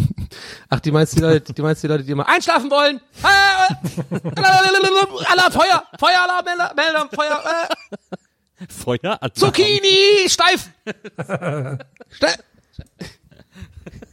Ach, 0.70 0.80
die 0.80 0.92
meinst 0.92 1.18
die 1.18 1.22
Leute, 1.22 1.52
die 1.52 1.62
meinst 1.62 1.84
die 1.84 1.88
Leute, 1.88 2.06
die 2.06 2.12
immer 2.12 2.30
einschlafen 2.30 2.72
wollen? 2.72 3.02
Alarm, 5.26 5.52
Feuer, 5.52 5.84
Feueralarm, 6.00 6.46
Melder, 6.76 7.10
Feuer, 7.14 7.44
äh, 7.44 8.66
Feuer? 8.70 9.20
Zucchini, 9.34 10.30
steif, 10.30 10.70
steif. 12.10 12.38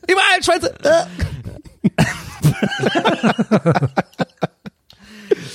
Überall 0.08 0.42
Schwänze. 0.42 0.74
Äh. 0.82 1.04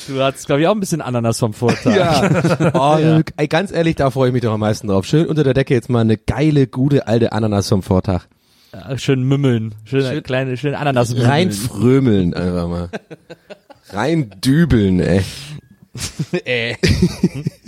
Du 0.08 0.22
hattest, 0.24 0.46
glaube 0.48 0.62
ich, 0.62 0.68
auch 0.68 0.72
ein 0.74 0.80
bisschen 0.80 1.02
Ananas 1.02 1.40
vom 1.40 1.54
Vortag. 1.54 1.96
Ja. 1.96 2.72
Oh, 2.74 2.98
Ey, 3.36 3.48
ganz 3.48 3.72
ehrlich, 3.72 3.96
da 3.98 4.10
freue 4.10 4.30
ich 4.30 4.34
mich 4.34 4.42
doch 4.42 4.54
am 4.54 4.60
meisten 4.62 4.88
drauf. 4.88 5.06
Schön 5.06 5.28
unter 5.28 5.44
der 5.44 5.54
Decke 5.54 5.74
jetzt 5.74 5.90
mal 5.90 6.00
eine 6.02 6.18
geile, 6.18 6.68
gute 6.68 7.08
alte 7.08 7.32
Ananas 7.34 7.68
vom 7.70 7.84
Vortag. 7.84 8.24
Ja, 8.74 8.98
Schön 8.98 9.24
mümmeln. 9.24 9.76
Schön, 9.86 10.04
Schön- 10.04 10.24
kleine, 10.24 10.58
schön 10.58 10.76
Ananas 10.76 11.10
mümmeln. 11.10 11.30
Rein 11.30 11.52
frömeln 11.52 12.34
einfach 12.34 12.68
mal. 12.68 12.90
Rein 13.90 14.32
dübeln, 14.44 15.00
ey. 15.00 15.24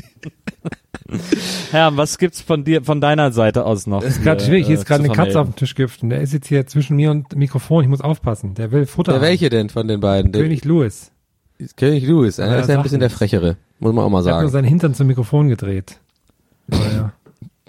Herr, 1.72 1.96
was 1.98 2.18
gibt's 2.18 2.42
von 2.42 2.64
dir, 2.64 2.84
von 2.84 3.02
deiner 3.02 3.32
Seite 3.32 3.66
aus 3.66 3.88
noch? 3.88 4.04
Ist 4.04 4.24
grad 4.24 4.42
schwierig, 4.42 4.68
hier 4.68 4.76
ist 4.76 4.86
gerade 4.86 5.04
eine 5.04 5.14
Katze 5.14 5.40
auf 5.40 5.48
dem 5.48 5.56
Tisch 5.56 5.76
und 6.02 6.10
der 6.10 6.22
ist 6.22 6.34
jetzt 6.34 6.48
hier 6.48 6.66
zwischen 6.68 6.96
mir 6.96 7.12
und 7.12 7.32
dem 7.32 7.40
Mikrofon. 7.40 7.84
Ich 7.84 7.90
muss 7.90 8.02
aufpassen. 8.02 8.54
Der 8.56 8.72
will 8.72 8.86
Futter. 8.86 9.14
Der 9.14 9.22
haben. 9.22 9.28
welche 9.28 9.50
denn 9.50 9.70
von 9.70 9.88
den 9.88 10.00
beiden? 10.00 10.32
Der, 10.32 10.42
König 10.42 10.66
Louis. 10.66 11.12
König 11.76 12.06
Louis. 12.08 12.38
Er 12.40 12.48
Ja, 12.48 12.60
ist 12.60 12.70
ja 12.70 12.78
ein 12.78 12.84
bisschen 12.84 13.00
der. 13.00 13.10
Frechere. 13.10 13.58
Muss 13.80 13.94
man 13.94 14.06
auch 14.06 14.10
mal 14.10 14.20
Er 14.20 14.36
hat 14.36 14.42
nur 14.42 14.50
sagen. 14.50 14.50
seinen 14.50 14.66
Hintern 14.66 14.94
zum 14.94 15.08
Mikrofon 15.08 15.50
gedreht. 15.50 16.00
Naja. 16.68 17.14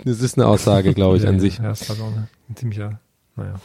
Das 0.02 0.22
ist 0.22 0.38
eine 0.38 0.46
Aussage, 0.46 0.94
glaube 0.94 1.18
ich, 1.18 1.24
ja, 1.24 1.28
an 1.28 1.40
sich. 1.40 1.58
Ja, 1.58 1.72
ist 1.72 1.86
halt 1.90 2.00
auch 2.00 2.06
ein 2.06 2.56
ziemlicher, 2.56 3.00
naja. 3.36 3.56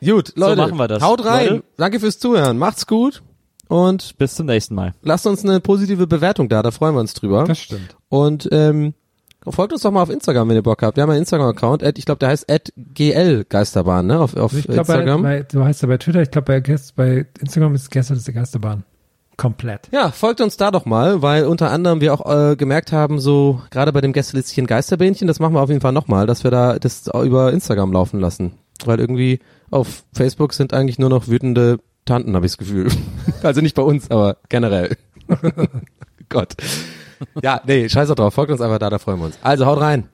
Gut, 0.00 0.32
Leute, 0.36 0.56
machen 0.62 0.76
wir 0.78 0.86
das. 0.86 1.02
haut 1.02 1.24
rein. 1.24 1.48
Leute. 1.48 1.64
Danke 1.76 1.98
fürs 1.98 2.20
Zuhören. 2.20 2.56
Macht's 2.56 2.86
gut. 2.86 3.20
Und 3.70 4.18
Bis 4.18 4.34
zum 4.34 4.46
nächsten 4.46 4.74
Mal. 4.74 4.94
lasst 5.02 5.26
uns 5.26 5.44
eine 5.44 5.60
positive 5.60 6.06
Bewertung 6.06 6.48
da, 6.48 6.62
da 6.62 6.70
freuen 6.70 6.94
wir 6.94 7.00
uns 7.00 7.14
drüber. 7.14 7.44
Das 7.44 7.58
stimmt. 7.58 7.96
Und 8.08 8.48
ähm, 8.52 8.94
folgt 9.48 9.72
uns 9.72 9.82
doch 9.82 9.90
mal 9.92 10.02
auf 10.02 10.10
Instagram, 10.10 10.48
wenn 10.48 10.56
ihr 10.56 10.62
Bock 10.62 10.82
habt. 10.82 10.96
Wir 10.96 11.02
haben 11.02 11.10
einen 11.10 11.20
Instagram-Account, 11.20 11.82
at- 11.84 11.96
ich 11.98 12.04
glaube, 12.04 12.18
der 12.18 12.30
heißt 12.30 12.46
@gl_geisterbahn, 12.94 14.06
ne, 14.06 14.18
auf, 14.20 14.36
auf 14.36 14.52
ich 14.52 14.64
glaube, 14.66 14.84
bei, 14.86 14.94
Instagram. 14.94 15.22
bei, 15.22 15.42
du 15.42 15.64
heißt 15.64 15.82
ja 15.82 15.88
bei 15.88 15.98
Twitter, 15.98 16.22
ich 16.22 16.30
glaube, 16.30 16.60
bei, 16.60 16.76
bei 16.96 17.26
Instagram 17.40 17.74
ist 17.74 17.90
gestern 17.90 18.16
ist 18.16 18.26
die 18.28 18.32
Geisterbahn. 18.32 18.84
Komplett. 19.36 19.88
Ja, 19.90 20.10
folgt 20.10 20.42
uns 20.42 20.58
da 20.58 20.70
doch 20.70 20.84
mal, 20.84 21.22
weil 21.22 21.46
unter 21.46 21.70
anderem 21.70 22.02
wir 22.02 22.12
auch 22.12 22.30
äh, 22.30 22.56
gemerkt 22.56 22.92
haben, 22.92 23.18
so 23.20 23.62
gerade 23.70 23.90
bei 23.92 24.02
dem 24.02 24.12
Gästelistchen 24.12 24.66
Geisterbähnchen, 24.66 25.26
das 25.26 25.38
machen 25.40 25.54
wir 25.54 25.62
auf 25.62 25.70
jeden 25.70 25.80
Fall 25.80 25.92
nochmal, 25.92 26.26
dass 26.26 26.44
wir 26.44 26.50
da 26.50 26.78
das 26.78 27.06
über 27.24 27.50
Instagram 27.52 27.90
laufen 27.92 28.20
lassen. 28.20 28.52
Weil 28.84 29.00
irgendwie 29.00 29.40
auf 29.70 30.04
Facebook 30.12 30.52
sind 30.52 30.74
eigentlich 30.74 30.98
nur 30.98 31.08
noch 31.08 31.28
wütende 31.28 31.78
Tanten, 32.10 32.34
habe 32.34 32.44
ich 32.44 32.52
das 32.52 32.58
Gefühl. 32.58 32.90
also 33.42 33.60
nicht 33.60 33.76
bei 33.76 33.82
uns, 33.82 34.10
aber 34.10 34.36
generell. 34.48 34.96
Gott. 36.28 36.54
Ja, 37.40 37.60
nee, 37.66 37.88
scheiß 37.88 38.08
doch 38.08 38.16
drauf, 38.16 38.34
folgt 38.34 38.50
uns 38.50 38.60
einfach 38.60 38.78
da, 38.78 38.90
da 38.90 38.98
freuen 38.98 39.20
wir 39.20 39.26
uns. 39.26 39.38
Also 39.42 39.64
haut 39.66 39.80
rein. 39.80 40.08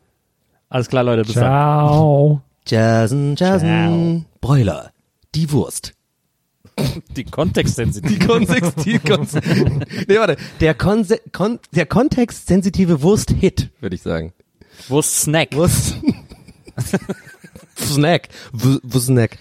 Alles 0.69 0.89
klar, 0.89 1.05
Leute. 1.05 1.23
Bis 1.23 1.35
dann. 1.35 1.45
Ciao. 1.45 2.43
Jazzen, 2.67 3.37
Jazzen. 3.37 4.27
Bräuler. 4.41 4.91
Die 5.35 5.51
Wurst. 5.53 5.95
Die 7.17 7.25
Kontextsensitivität. 7.25 8.23
Die 8.23 8.27
Kontext, 8.27 8.85
die 8.85 8.99
Kontext. 8.99 9.37
Nee, 10.09 10.19
warte. 10.19 10.37
Der, 10.61 10.75
Konse 10.75 11.21
Kon 11.33 11.59
der 11.73 11.87
kontextsensitive 11.87 13.01
Wurst-Hit, 13.01 13.71
würde 13.81 13.97
ich 13.97 14.03
sagen. 14.03 14.35
Wo 14.89 14.99
ist 14.99 15.23
Snack? 15.23 15.55
Wurst. 15.55 15.95
Snack. 17.79 18.29
W 18.53 18.79
w 18.83 18.99
Snack. 18.99 19.39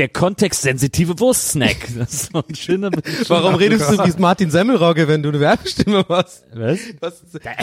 Der 0.00 0.08
kontextsensitive 0.08 1.20
Wurstsnack. 1.20 1.76
Das 2.00 2.14
ist 2.14 2.32
so 2.32 2.42
ein 2.48 2.54
schöner 2.54 2.90
Warum 3.28 3.54
redest 3.56 3.90
du 3.90 3.98
wie 3.98 4.20
Martin 4.20 4.50
Semmelrogge, 4.50 5.06
wenn 5.06 5.22
du 5.22 5.28
eine 5.28 5.40
Werbestimme 5.40 6.04
machst? 6.08 6.44
Was? 6.54 6.78
Was? 7.00 7.22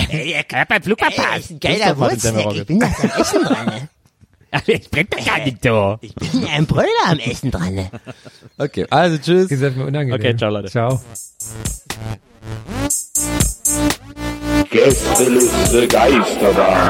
Ey, 0.09 0.35
beim 0.69 0.83
Flugverpass. 0.83 1.53
Geiler 1.59 1.89
doch 1.89 1.97
Martin 1.97 1.97
Wurstsnack. 1.97 2.21
Semmelrogge. 2.21 2.59
Ich 2.61 2.67
bin 2.67 2.79
da 2.79 2.87
am 2.87 3.21
Essen 3.21 3.43
dran. 3.43 3.89
Ich 4.65 4.89
bring 4.89 5.07
das 5.09 5.25
gar 5.25 5.39
nicht 5.39 5.57
so. 5.61 5.97
Ich 5.99 6.15
bin 6.15 6.47
ein 6.47 6.65
Brüller 6.65 6.87
am 7.07 7.19
Essen 7.19 7.51
dran. 7.51 7.89
Okay, 8.57 8.87
also 8.89 9.17
tschüss. 9.17 9.51
Ihr 9.51 9.57
seid 9.57 9.75
mir 9.75 9.85
unangenehm. 9.85 10.17
Okay, 10.17 10.37
ciao, 10.37 10.49
Leute. 10.49 10.69
Ciao. 10.69 11.01
Gästeliste 14.71 15.87
Geisterbahn. 15.89 16.89